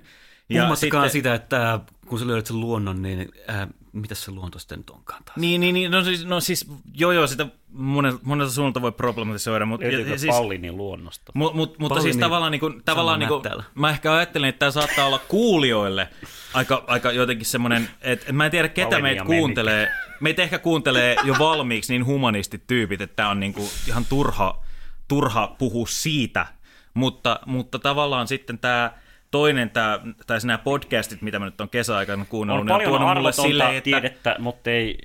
Puhumattakaan 0.48 1.10
sitä, 1.10 1.34
että 1.34 1.80
kun 2.06 2.18
sä 2.18 2.26
löydät 2.26 2.46
sen 2.46 2.60
luonnon, 2.60 3.02
niin 3.02 3.28
äh, 3.50 3.68
mitä 3.94 4.14
se 4.14 4.30
luonto 4.30 4.58
sitten 4.58 4.78
nyt 4.78 4.90
onkaan 4.90 5.24
taas? 5.24 5.36
Niin, 5.36 5.60
niin, 5.60 5.74
niin 5.74 5.90
no, 5.90 6.04
siis, 6.04 6.24
no 6.24 6.40
siis, 6.40 6.70
joo 6.94 7.12
joo, 7.12 7.26
sitä 7.26 7.46
monelta, 7.68 8.18
monelta 8.22 8.52
suunnalta 8.52 8.82
voi 8.82 8.92
problematisoida, 8.92 9.66
mutta 9.66 9.86
Löytyykö 9.86 10.10
ja, 10.10 10.18
siis, 10.18 10.34
Pallinin 10.34 10.76
luonnosta? 10.76 11.32
mu, 11.34 11.50
mut, 11.54 11.78
mutta 11.78 12.00
siis 12.00 12.16
tavallaan, 12.16 12.52
niin 12.52 12.60
kuin, 12.60 12.82
tavallaan 12.84 13.20
niin 13.20 13.28
kuin, 13.28 13.42
mä 13.74 13.90
ehkä 13.90 14.14
ajattelin, 14.14 14.48
että 14.48 14.58
tämä 14.58 14.70
saattaa 14.70 15.06
olla 15.06 15.18
kuulijoille 15.18 16.08
aika, 16.54 16.84
aika 16.86 17.12
jotenkin 17.12 17.46
semmoinen, 17.46 17.90
että 18.00 18.32
mä 18.32 18.44
en 18.44 18.50
tiedä 18.50 18.68
ketä 18.68 18.90
Pauliini 18.90 19.02
meitä 19.02 19.20
ja 19.20 19.24
kuuntelee, 19.24 19.92
meitä 20.20 20.42
ehkä 20.42 20.58
kuuntelee 20.58 21.16
jo 21.24 21.34
valmiiksi 21.38 21.92
niin 21.92 22.06
humanistit 22.06 22.66
tyypit, 22.66 23.00
että 23.00 23.16
tämä 23.16 23.28
on 23.28 23.40
niin 23.40 23.54
kuin 23.54 23.68
ihan 23.88 24.04
turha, 24.04 24.64
turha 25.08 25.54
puhua 25.58 25.86
siitä, 25.86 26.46
mutta, 26.94 27.40
mutta 27.46 27.78
tavallaan 27.78 28.28
sitten 28.28 28.58
tämä 28.58 28.90
toinen, 29.34 29.70
tää, 29.70 30.00
tai 30.26 30.38
nämä 30.44 30.58
podcastit, 30.58 31.22
mitä 31.22 31.38
mä 31.38 31.44
nyt 31.44 31.60
on 31.60 31.68
kesäaikana 31.68 32.24
kuunnellut, 32.24 32.60
On 32.60 32.66
ne 32.66 32.74
on 32.74 32.82
tuonut 32.98 33.16
mulle 33.16 33.32
silleen, 33.32 33.70
että... 33.70 33.84
tiedettä, 33.84 34.36
mutta 34.38 34.70
ei 34.70 34.98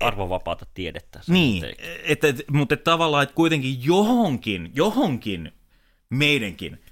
arvovapaata 0.00 0.66
tiedettä. 0.74 1.20
Niin, 1.28 1.62
nyt 1.62 1.74
ei- 1.78 2.00
et, 2.04 2.24
et, 2.24 2.44
mutta 2.50 2.74
et 2.74 2.84
tavallaan, 2.84 3.22
että 3.22 3.34
kuitenkin 3.34 3.84
johonkin, 3.84 4.70
johonkin 4.74 5.52
meidänkin 6.10 6.82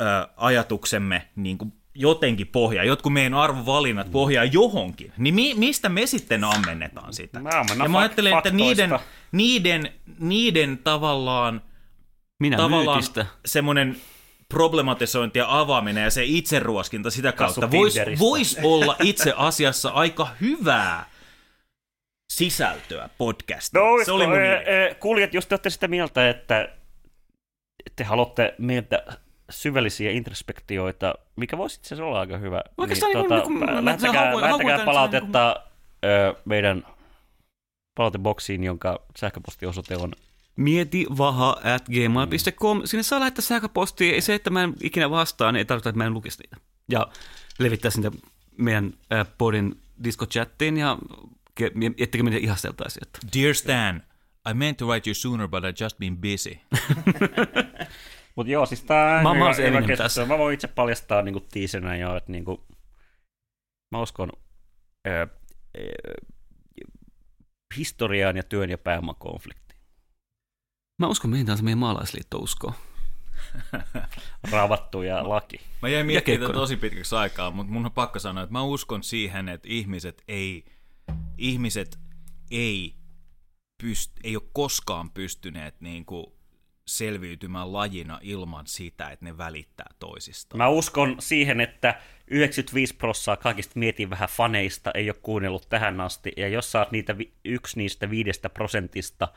ö, 0.00 0.04
ajatuksemme 0.36 1.28
niin 1.36 1.58
kuin 1.58 1.72
jotenkin 1.94 2.46
pohjaa, 2.46 2.84
jotkut 2.84 3.12
meidän 3.12 3.34
arvovalinnat 3.34 4.10
pohjaa 4.12 4.44
johonkin, 4.44 5.12
niin 5.18 5.34
mi, 5.34 5.54
mistä 5.54 5.88
me 5.88 6.06
sitten 6.06 6.44
ammennetaan 6.44 7.12
sitä? 7.14 7.40
Mä 7.40 7.50
ja 7.82 7.88
mä 7.88 7.98
ajattelen, 7.98 8.36
että 8.36 8.50
niiden, 8.50 8.90
faktoista. 8.90 9.18
niiden, 9.32 9.92
niiden 10.18 10.78
tavallaan, 10.78 11.62
Minä 12.40 12.56
tavallaan 12.56 13.02
semmoinen 13.46 13.96
problematisointi 14.54 15.38
ja 15.38 15.58
avaaminen 15.60 16.04
ja 16.04 16.10
se 16.10 16.24
itseruoskinta 16.24 17.10
sitä 17.10 17.32
kautta 17.32 17.70
voisi 17.70 18.00
vois 18.18 18.58
olla 18.62 18.96
itse 19.02 19.34
asiassa 19.36 19.88
aika 19.90 20.28
hyvää 20.40 21.06
sisältöä 22.32 23.08
podcastiin. 23.18 23.80
No, 23.84 24.04
se 24.04 24.12
oli 24.12 24.26
mun 24.26 24.42
e, 24.42 24.52
e, 24.86 24.94
kuulijat, 24.94 25.34
jos 25.34 25.46
te 25.46 25.54
olette 25.54 25.70
sitä 25.70 25.88
mieltä, 25.88 26.28
että 26.30 26.68
te 27.96 28.04
haluatte 28.04 28.54
meiltä 28.58 29.02
syvällisiä 29.50 30.10
introspektioita, 30.10 31.14
mikä 31.36 31.58
voisi 31.58 31.76
itse 31.80 31.94
asiassa 31.94 32.04
olla 32.04 32.20
aika 32.20 32.38
hyvä. 32.38 32.62
Oikeastaan 32.78 33.12
niin, 33.12 33.28
niin 33.28 33.40
tota, 33.42 33.50
mä- 33.50 33.66
mä- 33.72 33.84
lähettäkää, 33.84 34.24
hakuan- 34.26 34.42
lähettäkää 34.42 34.84
palautetta 34.84 35.56
ö, 36.04 36.34
meidän 36.44 36.86
palauteboksiin, 37.94 38.64
jonka 38.64 39.02
sähköpostiosoite 39.16 39.96
on 39.96 40.12
Mieti 40.58 41.06
vaha 41.18 41.50
at 41.74 41.84
gmail.com. 41.88 42.82
Sinne 42.84 43.02
saa 43.02 43.20
lähettää 43.20 43.42
sähköpostia. 43.42 44.14
Ei 44.14 44.20
se, 44.20 44.34
että 44.34 44.50
mä 44.50 44.62
en 44.62 44.74
ikinä 44.82 45.10
vastaan, 45.10 45.54
niin 45.54 45.58
ei 45.58 45.64
tarkoita, 45.64 45.88
että 45.88 45.98
mä 45.98 46.04
en 46.06 46.14
lukisi 46.14 46.42
niitä. 46.42 46.56
Ja 46.90 47.06
levittää 47.58 47.90
sinne 47.90 48.10
meidän 48.58 48.92
äh, 49.12 49.26
podin 49.38 49.80
disco-chattiin 50.04 50.76
ja 50.78 50.98
ke- 51.60 51.94
etteikö 51.98 52.22
meitä 52.22 52.38
ihasteltaisi. 52.38 53.00
Että. 53.02 53.18
Dear 53.38 53.54
Stan, 53.54 54.02
I 54.50 54.54
meant 54.54 54.76
to 54.76 54.86
write 54.86 55.10
you 55.10 55.14
sooner, 55.14 55.48
but 55.48 55.64
I 55.64 55.84
just 55.84 55.98
been 55.98 56.16
busy. 56.18 56.58
Mutta 58.36 58.52
joo, 58.52 58.66
siis 58.66 58.82
tää 58.84 59.22
Mä- 59.22 59.34
hyvä, 59.34 59.44
hyvä 59.54 59.70
keskustelu. 59.70 59.96
tässä. 59.96 60.26
Mä 60.26 60.38
voin 60.38 60.54
itse 60.54 60.68
paljastaa 60.68 61.22
niinku 61.22 61.40
tiisenä 61.40 61.96
jo, 61.96 62.16
että 62.16 62.32
niinku, 62.32 62.66
mä 63.92 64.02
uskon 64.02 64.32
ö, 65.08 65.26
ö, 65.78 65.80
historiaan 67.76 68.36
ja 68.36 68.42
työn 68.42 68.70
ja 68.70 68.78
pääoman 68.78 69.14
konfliktiin. 69.18 69.67
Mä 70.98 71.06
uskon, 71.06 71.30
mihin 71.30 71.46
tahansa 71.46 71.64
meidän 71.64 71.78
maalaisliitto 71.78 72.38
uskoo. 72.38 72.74
Raavattu 74.52 75.02
ja 75.02 75.28
laki. 75.28 75.60
Mä 75.82 75.88
jäin 75.88 76.06
miettimään 76.06 76.40
tätä 76.40 76.52
tosi 76.52 76.76
pitkäksi 76.76 77.16
aikaa, 77.16 77.50
mutta 77.50 77.72
mun 77.72 77.86
on 77.86 77.92
pakko 77.92 78.18
sanoa, 78.18 78.44
että 78.44 78.52
mä 78.52 78.62
uskon 78.62 79.02
siihen, 79.02 79.48
että 79.48 79.68
ihmiset 79.70 80.22
ei, 80.28 80.64
ihmiset 81.38 81.98
ei, 82.50 82.94
pyst, 83.82 84.12
ei 84.24 84.36
ole 84.36 84.44
koskaan 84.52 85.10
pystyneet 85.10 85.80
niin 85.80 86.04
kuin 86.04 86.26
selviytymään 86.88 87.72
lajina 87.72 88.18
ilman 88.22 88.66
sitä, 88.66 89.10
että 89.10 89.24
ne 89.24 89.38
välittää 89.38 89.94
toisistaan. 89.98 90.58
Mä 90.58 90.68
uskon 90.68 91.16
siihen, 91.18 91.60
että 91.60 92.00
95 92.30 92.94
prossaa 92.94 93.36
kaikista 93.36 93.78
mietin 93.78 94.10
vähän 94.10 94.28
faneista 94.28 94.90
ei 94.94 95.10
ole 95.10 95.18
kuunnellut 95.22 95.68
tähän 95.68 96.00
asti, 96.00 96.32
ja 96.36 96.48
jos 96.48 96.72
sä 96.72 96.78
oot 96.78 96.92
niitä 96.92 97.16
yksi 97.44 97.78
niistä 97.78 98.10
viidestä 98.10 98.48
prosentista 98.48 99.28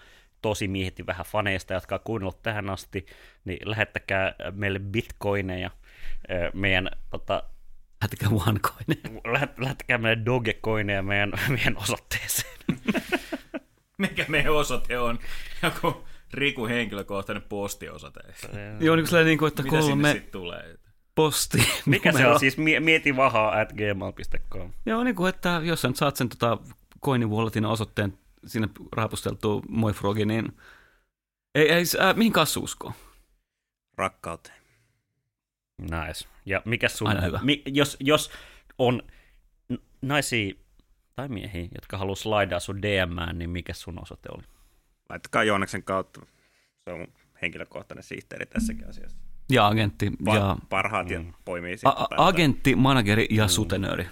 tosi 0.41 0.67
miehetti 0.67 1.05
vähän 1.05 1.25
faneista, 1.25 1.73
jotka 1.73 1.95
on 1.95 2.01
kuunnellut 2.03 2.41
tähän 2.43 2.69
asti, 2.69 3.05
niin 3.45 3.69
lähettäkää 3.69 4.35
meille 4.51 4.79
bitcoineja 4.79 5.71
meidän 6.53 6.89
tota, 7.09 7.43
Lähettäkää 8.01 8.29
OneCoin. 8.47 8.85
lähet, 9.33 9.59
lähettäkää 9.59 9.97
meille 9.97 10.25
dogecoineja 10.25 11.03
meidän, 11.03 11.31
meidän 11.49 11.77
osoitteeseen. 11.77 12.57
Mikä 13.97 14.25
meidän 14.27 14.53
osoite 14.53 14.99
on? 14.99 15.19
Joku 15.63 16.07
Riku 16.33 16.67
henkilökohtainen 16.67 17.43
postiosoite. 17.49 18.19
Joo, 18.79 18.95
niin 18.95 19.07
kuin 19.09 19.25
niin 19.25 19.37
kuin, 19.37 19.47
että 19.47 19.63
Mitä 19.63 19.81
sinne 19.81 19.91
kolme 19.91 20.11
sitten 20.13 20.31
tulee? 20.31 20.75
posti. 21.15 21.57
Mikä 21.85 22.11
se 22.11 22.27
on 22.27 22.39
siis? 22.39 22.57
Mie- 22.57 22.79
Mieti 22.79 23.15
vahaa 23.15 23.59
at 23.59 23.73
gmail.com. 23.73 24.71
Joo, 24.85 25.03
niin 25.03 25.15
kuin, 25.15 25.29
että 25.29 25.61
jos 25.63 25.81
sä 25.81 25.87
nyt 25.87 25.97
saat 25.97 26.15
sen 26.15 26.29
tota, 26.29 26.57
Coinin 27.03 27.29
Walletin 27.29 27.65
osoitteen 27.65 28.17
sinne 28.45 28.69
raapusteltua 28.91 29.61
Moifrogi, 29.69 30.25
niin 30.25 30.57
ei, 31.55 31.69
ei, 31.71 31.83
äh, 32.01 32.15
mihin 32.15 32.33
kassu 32.33 32.63
uskoo? 32.63 32.93
Rakkauteen. 33.97 34.61
Nice. 35.81 36.27
Ja 36.45 36.61
mikä 36.65 36.89
sun, 36.89 37.07
Aina 37.07 37.21
hyvä. 37.21 37.39
mi, 37.43 37.61
jos, 37.65 37.97
jos 37.99 38.31
on 38.77 39.03
naisia 40.01 40.53
tai 41.15 41.27
miehiä, 41.27 41.67
jotka 41.75 41.97
haluaa 41.97 42.15
slaidaa 42.15 42.59
sun 42.59 42.81
DMään, 42.81 43.37
niin 43.39 43.49
mikä 43.49 43.73
sun 43.73 44.01
osoite 44.01 44.29
oli? 44.35 44.43
Laittakaa 45.09 45.43
Joonaksen 45.43 45.83
kautta. 45.83 46.21
Se 46.85 46.91
on 46.93 46.99
mun 46.99 47.13
henkilökohtainen 47.41 48.03
sihteeri 48.03 48.45
tässäkin 48.45 48.89
asiassa. 48.89 49.17
Ja 49.51 49.67
agentti, 49.67 50.11
Pa- 50.25 50.35
ja 50.35 50.57
Parhaat 50.69 51.07
Mm. 51.09 51.33
poimii 51.45 51.73
a- 51.73 51.77
siitä. 51.77 51.89
a- 51.89 52.27
agentti, 52.27 52.75
manageri 52.75 53.27
ja 53.31 53.47
sutenööri 53.47 54.07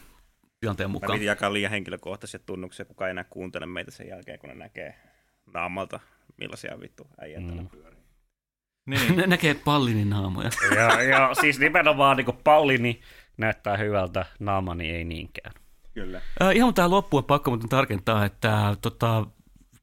tilanteen 0.59 0.89
Mä 0.89 0.93
mukaan. 0.93 1.13
piti 1.13 1.25
jakaa 1.25 1.53
liian 1.53 1.71
henkilökohtaisia 1.71 2.39
tunnuksia, 2.45 2.85
kuka 2.85 3.07
ei 3.07 3.11
enää 3.11 3.25
kuuntele 3.29 3.65
meitä 3.65 3.91
sen 3.91 4.07
jälkeen, 4.07 4.39
kun 4.39 4.49
ne 4.49 4.55
näkee 4.55 4.95
naamalta, 5.53 5.99
millaisia 6.37 6.79
vittu 6.79 7.07
äijät 7.21 7.47
täällä 7.47 7.63
pyörii. 7.71 7.99
Niin. 8.85 9.15
Ne 9.17 9.27
näkee 9.27 9.53
pallinin 9.53 10.09
naamoja. 10.09 10.49
Ja, 10.75 11.03
ja 11.03 11.29
siis 11.41 11.59
nimenomaan 11.59 12.17
niin 12.17 12.37
Paulini 12.43 13.01
näyttää 13.37 13.77
hyvältä, 13.77 14.25
naamani 14.39 14.89
ei 14.89 15.03
niinkään. 15.03 15.53
Kyllä. 15.93 16.21
Äh, 16.41 16.55
ihan 16.55 16.73
tähän 16.73 16.91
loppuun 16.91 17.23
pakko 17.23 17.51
muuten 17.51 17.69
tarkentaa, 17.69 18.25
että 18.25 18.75
tota, 18.81 19.25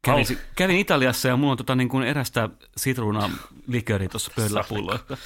kävin, 0.03 0.27
kävin 0.57 0.79
Italiassa 0.79 1.29
ja 1.29 1.37
mulla 1.37 1.51
on 1.51 1.57
tota, 1.59 1.75
niin 1.75 1.89
kuin 1.89 2.07
erästä 2.07 2.49
sitruuna 2.77 3.31
liköriä 3.67 4.09
tuossa 4.09 4.33
pöydällä 4.37 4.65
pullo. 4.69 4.95
Että, 4.95 5.17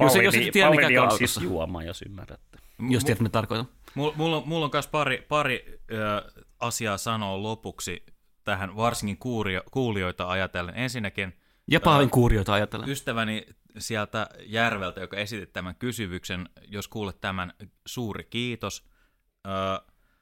jos, 0.00 0.14
jos 0.16 0.34
et 0.34 0.52
tiedä, 0.52 0.70
mikä 0.70 1.02
on 1.02 1.18
siis 1.18 1.36
juoma, 1.36 1.82
jos 1.82 2.02
ymmärrätte. 2.02 2.58
jos 2.88 3.04
tiedät, 3.04 3.20
mitä 3.20 3.32
tarkoitan. 3.32 3.68
Mulla, 3.94 4.12
mulla, 4.16 4.36
on- 4.36 4.48
mulla 4.48 4.64
on 4.64 4.70
myös 4.72 4.86
pari, 4.88 5.24
pari 5.28 5.80
ö, 5.92 6.22
asiaa 6.60 6.98
sanoa 6.98 7.42
lopuksi 7.42 8.04
tähän 8.44 8.76
varsinkin 8.76 9.18
kuurio, 9.18 9.62
kuulijoita 9.70 10.28
ajatellen. 10.30 10.74
Ensinnäkin 10.76 11.36
Ja 11.70 11.80
Paavin 11.80 12.10
kuurioita 12.10 12.52
ajatellen. 12.54 12.88
ystäväni 12.88 13.46
sieltä 13.78 14.28
Järveltä, 14.46 15.00
joka 15.00 15.16
esitti 15.16 15.46
tämän 15.46 15.74
kysymyksen, 15.74 16.48
jos 16.68 16.88
kuulet 16.88 17.20
tämän, 17.20 17.52
suuri 17.86 18.24
kiitos. 18.24 18.84
Ö, 19.46 19.50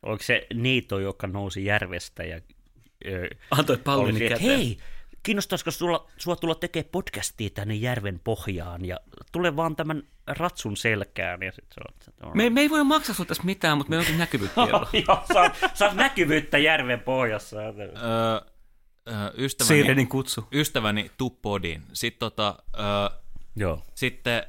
Oliko 0.02 0.22
se 0.22 0.46
niito, 0.54 0.98
joka 0.98 1.26
nousi 1.26 1.64
järvestä 1.64 2.24
ja 2.24 2.40
ö, 3.06 3.28
Antoi 3.50 3.76
niin, 4.12 4.28
käteen. 4.28 4.40
hei, 4.58 4.78
kiinnostaisiko 5.22 5.70
sulla, 5.70 6.10
sua 6.16 6.36
tulla 6.36 6.54
tekemään 6.54 6.88
podcastia 6.92 7.50
tänne 7.50 7.74
järven 7.74 8.20
pohjaan 8.24 8.84
ja 8.84 8.96
tule 9.32 9.56
vaan 9.56 9.76
tämän 9.76 10.02
ratsun 10.28 10.76
selkään. 10.76 11.42
Ja 11.42 11.52
sit 11.52 11.64
se 11.74 11.80
on, 11.88 11.94
se 12.00 12.10
on 12.22 12.36
Me, 12.36 12.50
me 12.50 12.60
ei 12.60 12.70
voida 12.70 12.84
maksaa 12.84 13.14
sinulle 13.14 13.28
tässä 13.28 13.42
mitään, 13.42 13.78
mutta 13.78 13.90
meillä 13.90 14.02
onkin 14.02 14.18
näkyvyyttä. 14.18 14.54
tiedolla. 14.64 14.88
Joo, 15.08 15.24
saat, 15.32 15.58
saat 15.74 15.94
näkyvyyttä 15.94 16.58
järven 16.58 17.00
pohjassa. 17.00 17.56
ö, 17.56 17.70
ö, 19.08 19.32
ystäväni, 19.38 19.68
Siirenin 19.68 20.08
kutsu. 20.08 20.48
ystäväni 20.52 21.10
Tuppodin. 21.18 21.82
Sitten 21.92 22.18
tota, 22.18 22.54
ö, 22.78 23.20
Joo. 23.56 23.82
Sitten 23.94 24.42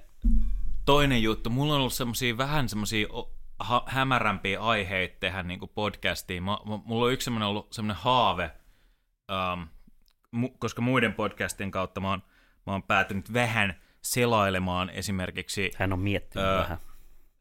toinen 0.85 1.23
juttu, 1.23 1.49
mulla 1.49 1.73
on 1.73 1.79
ollut 1.79 1.93
semmosia 1.93 2.37
vähän 2.37 2.69
semmosia 2.69 3.07
o- 3.13 3.33
ha- 3.59 3.83
hämärämpiä 3.87 4.59
aiheita 4.61 5.15
tehdä 5.19 5.43
niinku 5.43 5.67
podcastiin. 5.67 6.43
Mä, 6.43 6.51
mä, 6.51 6.79
mulla 6.85 7.05
on 7.05 7.11
yksi 7.13 7.25
semmoinen 7.25 7.47
ollut 7.49 7.73
semmoinen 7.73 8.01
haave, 8.03 8.51
um, 9.53 9.67
mu, 10.31 10.49
koska 10.49 10.81
muiden 10.81 11.13
podcastien 11.13 11.71
kautta 11.71 12.01
mä 12.01 12.09
oon, 12.09 12.23
mä 12.65 12.71
oon 12.73 12.83
päätynyt 12.83 13.33
vähän 13.33 13.81
selailemaan 14.01 14.89
esimerkiksi 14.89 15.71
Hän 15.77 15.93
on 15.93 15.99
miettinyt 15.99 16.47
Ö, 16.47 16.57
vähän. 16.57 16.77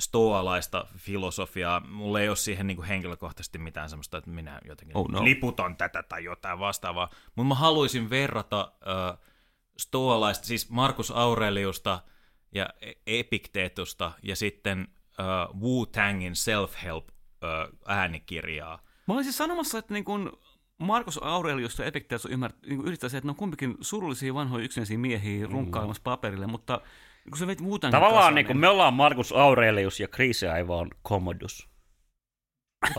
stoalaista 0.01 0.87
filosofiaa. 0.97 1.81
Mulla 1.81 2.21
ei 2.21 2.29
ole 2.29 2.37
siihen 2.37 2.67
niinku 2.67 2.83
henkilökohtaisesti 2.89 3.59
mitään 3.59 3.91
semmoista, 3.91 4.19
että 4.19 4.31
minä 4.31 4.61
jotenkin 4.65 4.97
Oh 4.97 5.09
no. 5.09 5.25
liputan 5.25 5.77
tätä 5.77 6.03
tai 6.03 6.25
jotain 6.25 6.59
vastaavaa. 6.59 7.11
Mutta 7.37 7.49
mä 7.49 7.55
haluaisin 7.55 8.11
verrata 8.11 8.73
äh, 9.11 9.19
stoalaista, 9.79 10.47
siis 10.47 10.71
Markus 10.71 11.11
Aureliusta 11.11 12.01
ja 12.55 12.69
E- 12.81 12.93
Epikteetusta 13.07 14.13
ja 14.23 14.37
sitten 14.37 14.89
äh, 15.21 15.27
Wu-Tangin 15.61 16.35
self-help 16.35 17.09
äh, 17.45 17.69
äänikirjaa. 17.87 18.83
Mä 19.09 19.15
olisin 19.15 19.33
sanomassa, 19.33 19.79
että 19.79 19.95
niin 19.95 20.05
kun 20.05 20.39
Markus 20.79 21.19
Aurelius 21.23 21.79
ja 21.79 21.85
Epictetus 21.85 22.31
ymmär, 22.31 22.53
niin 22.67 22.81
yrittää 22.81 23.09
se, 23.11 23.17
että 23.17 23.27
ne 23.29 23.31
on 23.31 23.37
kumpikin 23.37 23.77
surullisia 23.81 24.35
vanhoja 24.35 24.65
yksinäisiä 24.65 24.99
miehiä 24.99 25.47
runkkailemassa 25.47 26.03
paperille, 26.05 26.47
mutta 26.47 26.81
kun 27.29 27.39
se 27.39 27.47
veit 27.47 27.61
muuta 27.61 27.91
Tavallaan 27.91 28.35
niin 28.35 28.47
kuin 28.47 28.59
me 28.59 28.69
ollaan 28.69 28.95
Markus 28.95 29.33
Aurelius 29.33 30.01
ja 30.01 30.09
Kriisiaivo 30.09 30.79
on 30.79 30.91
Commodus. 31.09 31.69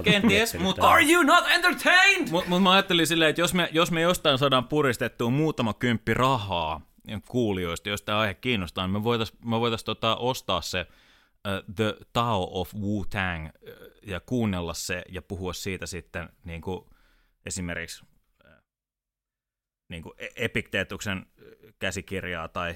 Kenties, 0.04 0.60
mutta 0.60 0.90
Are 0.90 1.12
you 1.12 1.24
not 1.24 1.44
entertained? 1.48 2.30
mut, 2.32 2.48
mut 2.48 2.64
mä 2.64 2.72
ajattelin 2.72 3.08
silleen, 3.08 3.30
että 3.30 3.42
jos 3.42 3.54
me, 3.54 3.70
jos 3.72 3.92
me 3.92 4.02
jostain 4.02 4.38
saadaan 4.38 4.68
puristettua 4.68 5.30
muutama 5.30 5.74
kymppi 5.74 6.14
rahaa 6.14 6.82
kuulijoista, 7.28 7.90
jos 7.90 8.02
tämä 8.02 8.20
aihe 8.20 8.34
kiinnostaa, 8.34 8.88
niin 8.88 8.94
me 8.94 9.04
voitaisiin 9.04 9.40
me 9.46 9.60
voitais 9.60 9.84
tota 9.84 10.16
ostaa 10.16 10.62
se 10.62 10.86
uh, 10.90 11.76
The 11.76 11.96
Tao 12.14 12.60
of 12.60 12.74
Wu-Tang 12.76 13.50
ja 14.08 14.20
kuunnella 14.20 14.74
se 14.74 15.04
ja 15.10 15.22
puhua 15.22 15.54
siitä 15.54 15.86
sitten 15.86 16.30
niin 16.44 16.62
kuin 16.62 16.86
esimerkiksi 17.46 18.06
niin 19.90 20.04
kuin 20.04 20.14
Epikteetuksen 20.36 21.26
käsikirjaa 21.80 22.48
tai 22.48 22.76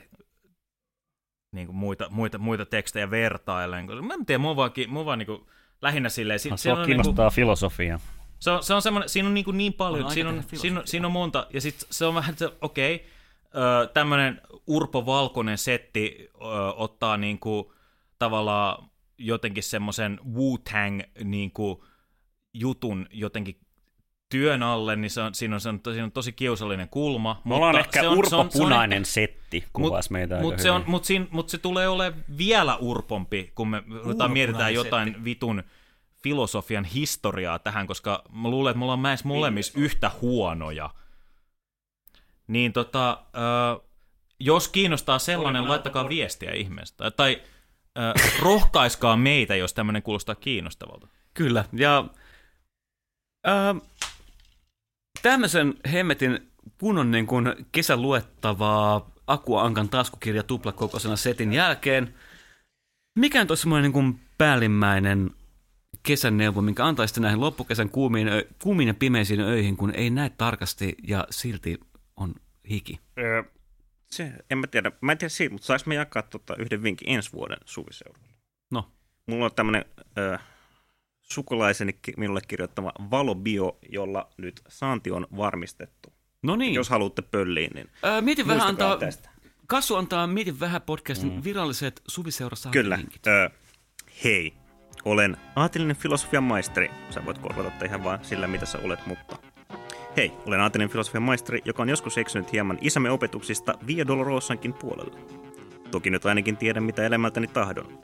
niin 1.52 1.68
kuin 1.68 1.76
muita, 1.76 2.10
muita, 2.10 2.38
muita 2.38 2.65
tekstejä 2.65 3.11
vertaillen. 3.11 3.88
koska 3.88 4.02
Mä 4.02 4.14
en 4.14 4.26
tiedä, 4.26 4.40
mua 4.40 4.56
vaan, 4.56 4.72
mua 4.88 5.06
vaan 5.06 5.19
niin 5.19 5.27
kuin, 5.27 5.45
lähinnä 5.81 6.10
silleen... 6.10 6.40
si- 6.40 6.49
No, 6.49 6.57
Sua 6.57 6.72
on 6.72 6.77
niinku- 6.77 6.85
kiinnostaa 6.85 7.30
filosofia. 7.30 7.99
se 8.40 8.52
on, 8.52 8.64
se 8.64 8.73
on 8.73 8.81
semmoinen, 8.81 9.10
siinä 9.10 9.27
on 9.27 9.34
niin, 9.34 9.45
kuin 9.45 9.57
niin 9.57 9.73
paljon, 9.73 10.06
On 10.06 10.11
siinä 10.11 10.30
on, 10.30 10.44
siinä, 10.53 10.80
on, 10.80 10.88
siinä 10.88 11.07
on 11.07 11.11
monta, 11.14 11.48
ja 11.53 11.61
sitten 11.61 11.88
se 11.91 12.06
on 12.06 12.15
vähän 12.15 12.38
se, 12.38 12.49
okei, 12.61 12.95
okay, 12.95 13.07
tämmöinen 13.94 14.41
Urpo 14.68 15.06
Valkoinen 15.06 15.57
setti 15.57 16.30
ö, 16.35 16.40
ottaa 16.76 17.18
niin 17.18 17.40
kuin, 17.40 17.65
tavallaan 18.19 18.90
jotenkin 19.18 19.64
semmoisen 19.64 20.19
Wu-Tang 20.34 21.02
niin 21.23 21.52
kuin, 21.52 21.80
jutun 22.53 23.07
jotenkin 23.11 23.57
työn 24.34 24.64
alle, 24.64 24.95
niin 24.95 25.11
se 25.11 25.22
on, 25.22 25.35
siinä, 25.35 25.55
on, 25.55 25.61
se 25.61 25.69
on, 25.69 25.80
siinä 25.85 26.03
on 26.03 26.11
tosi 26.11 26.31
kiusallinen 26.31 26.89
kulma. 26.89 27.41
Me 27.45 27.55
ollaan 27.55 27.80
ehkä 27.80 28.01
se 28.01 28.07
on, 28.07 28.18
Urpo 28.18 28.30
se 28.30 28.35
on, 28.35 28.49
Punainen 28.53 29.05
setti, 29.05 29.64
kuvasi 29.73 30.11
meitä 30.11 30.35
aika 30.35 30.45
Mutta 30.45 30.64
se, 30.64 30.72
on, 30.72 30.84
mut 30.88 31.05
siinä, 31.05 31.26
mut 31.31 31.49
se 31.49 31.57
tulee 31.57 31.88
olemaan 31.88 32.23
vielä 32.38 32.76
urpompi, 32.76 33.51
kun 33.55 33.68
me 33.68 33.84
ruvetaan 34.03 34.31
mietitään 34.31 34.73
jotain 34.73 35.23
vitun 35.23 35.64
filosofian 36.23 36.85
historiaa 36.85 37.60
tähän, 37.60 37.88
koska 37.88 38.23
mä 38.31 38.49
luulen, 38.49 38.72
että 38.72 38.77
me 38.80 38.85
ollaan 38.85 39.01
näissä 39.01 39.27
molemmissa 39.27 39.80
yhtä 39.80 40.11
huonoja. 40.22 40.89
Niin 42.47 42.73
tota, 42.73 43.23
ö, 43.35 43.84
jos 44.39 44.68
kiinnostaa 44.68 45.19
sellainen, 45.19 45.68
laittakaa 45.68 46.10
viestiä 46.10 46.51
ihmeestä. 46.51 47.11
Tai 47.11 47.41
ö, 47.97 48.14
rohkaiskaa 48.39 49.18
meitä, 49.18 49.55
jos 49.55 49.73
tämmöinen 49.73 50.03
kuulostaa 50.03 50.35
kiinnostavalta. 50.35 51.07
Kyllä, 51.34 51.65
ja 51.73 52.05
ää, 53.43 53.76
tämmöisen 55.23 55.73
hemmetin 55.91 56.51
kunnon 56.79 57.11
niin 57.11 57.27
kuin 57.27 57.45
kesäluettavaa 57.71 59.11
Akua 59.27 59.63
Ankan 59.63 59.89
taskukirja 59.89 60.43
tuplakokoisena 60.43 61.15
setin 61.15 61.53
jälkeen, 61.53 62.13
mikä 63.19 63.45
on 63.49 63.57
semmoinen 63.57 63.83
niin 63.83 63.93
kuin 63.93 64.19
päällimmäinen 64.37 65.31
kesän 66.03 66.37
neuvo, 66.37 66.61
minkä 66.61 66.85
antaisitte 66.85 67.21
näihin 67.21 67.41
loppukesän 67.41 67.89
kuumiin, 67.89 68.27
kuumiin 68.63 68.87
ja 68.87 68.93
pimeisiin 68.93 69.39
öihin, 69.39 69.77
kun 69.77 69.95
ei 69.95 70.09
näe 70.09 70.29
tarkasti 70.29 70.95
ja 71.07 71.27
silti 71.29 71.79
on 72.17 72.35
hiki. 72.69 72.99
Ö, 73.19 73.43
Se, 74.11 74.33
en 74.49 74.57
mä 74.57 74.67
tiedä. 74.67 74.91
Mä 75.01 75.11
en 75.11 75.17
tiedä 75.17 75.29
siitä, 75.29 75.53
mutta 75.53 75.65
saanko 75.65 75.83
me 75.85 75.95
jakaa 75.95 76.21
tota 76.23 76.55
yhden 76.55 76.83
vinkin 76.83 77.09
ensi 77.09 77.31
vuoden 77.33 77.57
suviseudulla? 77.65 78.27
No. 78.71 78.91
Mulla 79.27 79.45
on 79.45 79.51
tämmönen 79.55 79.85
ö, 80.17 80.37
sukulaiseni 81.34 81.95
minulle 82.18 82.41
kirjoittama 82.47 82.91
valobio, 83.11 83.77
jolla 83.89 84.30
nyt 84.38 84.61
saanti 84.68 85.11
on 85.11 85.27
varmistettu. 85.38 86.14
No 86.43 86.55
niin, 86.55 86.73
Jos 86.73 86.89
haluatte 86.89 87.22
pölliin, 87.22 87.72
niin 87.73 87.89
Ää, 88.03 88.22
mietin 88.22 88.47
vähän 88.47 88.68
antaa, 88.68 88.97
tästä. 88.97 89.30
Kassu 89.68 89.95
antaa 89.95 90.27
Mietin 90.27 90.60
vähän 90.60 90.81
podcastin 90.81 91.34
mm. 91.34 91.43
viralliset 91.43 92.01
suviseurassa 92.07 92.69
Kyllä. 92.69 92.97
linkit. 92.97 93.27
Ö, 93.27 93.49
hei, 94.23 94.53
olen 95.05 95.38
aatelinen 95.55 95.95
filosofian 95.95 96.43
maisteri. 96.43 96.91
Sä 97.10 97.26
voit 97.26 97.38
korvata 97.38 97.69
tätä 97.72 97.85
ihan 97.85 98.03
vaan 98.03 98.19
sillä, 98.22 98.47
mitä 98.47 98.65
sä 98.65 98.80
olet, 98.84 99.05
mutta... 99.05 99.38
Hei, 100.18 100.31
olen 100.45 100.60
aatelinen 100.60 100.89
filosofian 100.89 101.23
maisteri, 101.23 101.61
joka 101.65 101.81
on 101.81 101.89
joskus 101.89 102.18
eksynyt 102.18 102.51
hieman 102.51 102.77
isämme 102.81 103.11
opetuksista 103.11 103.73
Via 103.88 104.07
Dolorosankin 104.07 104.73
puolelle. 104.73 105.19
Toki 105.91 106.10
nyt 106.10 106.26
ainakin 106.26 106.57
tiedän, 106.57 106.84
mitä 106.84 107.05
elämältäni 107.05 107.47
tahdon. 107.47 107.99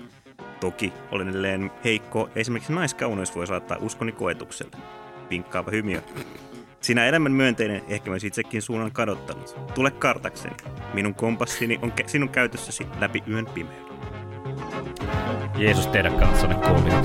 Toki 0.60 0.94
olen 1.12 1.30
edelleen 1.30 1.72
heikko, 1.84 2.30
esimerkiksi 2.36 2.74
naiskauneus 2.74 3.36
voi 3.36 3.48
saattaa 3.48 3.78
uskoni 3.82 4.12
koetukselle. 4.12 4.78
Pinkkaava 5.30 5.72
hymiö. 5.72 6.02
Sinä 6.82 7.06
elämän 7.06 7.32
myönteinen, 7.32 7.82
ehkä 7.88 8.10
myös 8.10 8.24
itsekin 8.24 8.62
suunnan 8.62 8.92
kadottanut. 8.92 9.56
Tule 9.76 9.92
kartakseni. 9.92 10.56
Minun 10.94 11.16
kompassini 11.16 11.80
on 11.82 11.92
kä- 11.92 12.08
sinun 12.08 12.30
käytössäsi 12.30 12.88
läpi 13.00 13.24
yön 13.28 13.46
pimeyden. 13.46 13.90
Jeesus 15.58 15.88
teidän 15.88 16.14
kanssanne 16.14 16.56
kuulijat. 16.56 17.04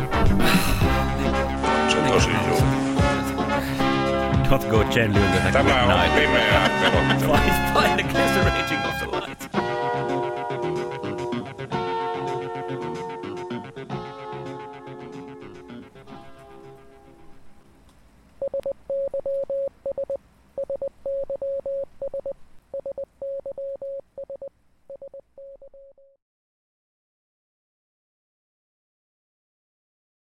Se 1.89 1.99
on 1.99 2.13
tosi 2.13 2.31
julma. 2.31 2.85
Not 4.51 4.65
go 4.71 4.85
Chen 4.85 5.15
Lyndon 5.15 5.53
Tämä 5.53 5.83
on 5.83 6.11
pimeää 6.11 6.69
pelottavaa. 6.81 7.41
Find 7.75 8.11
the 8.11 8.45
raging 8.45 8.85
of 8.87 8.99
the 8.99 9.14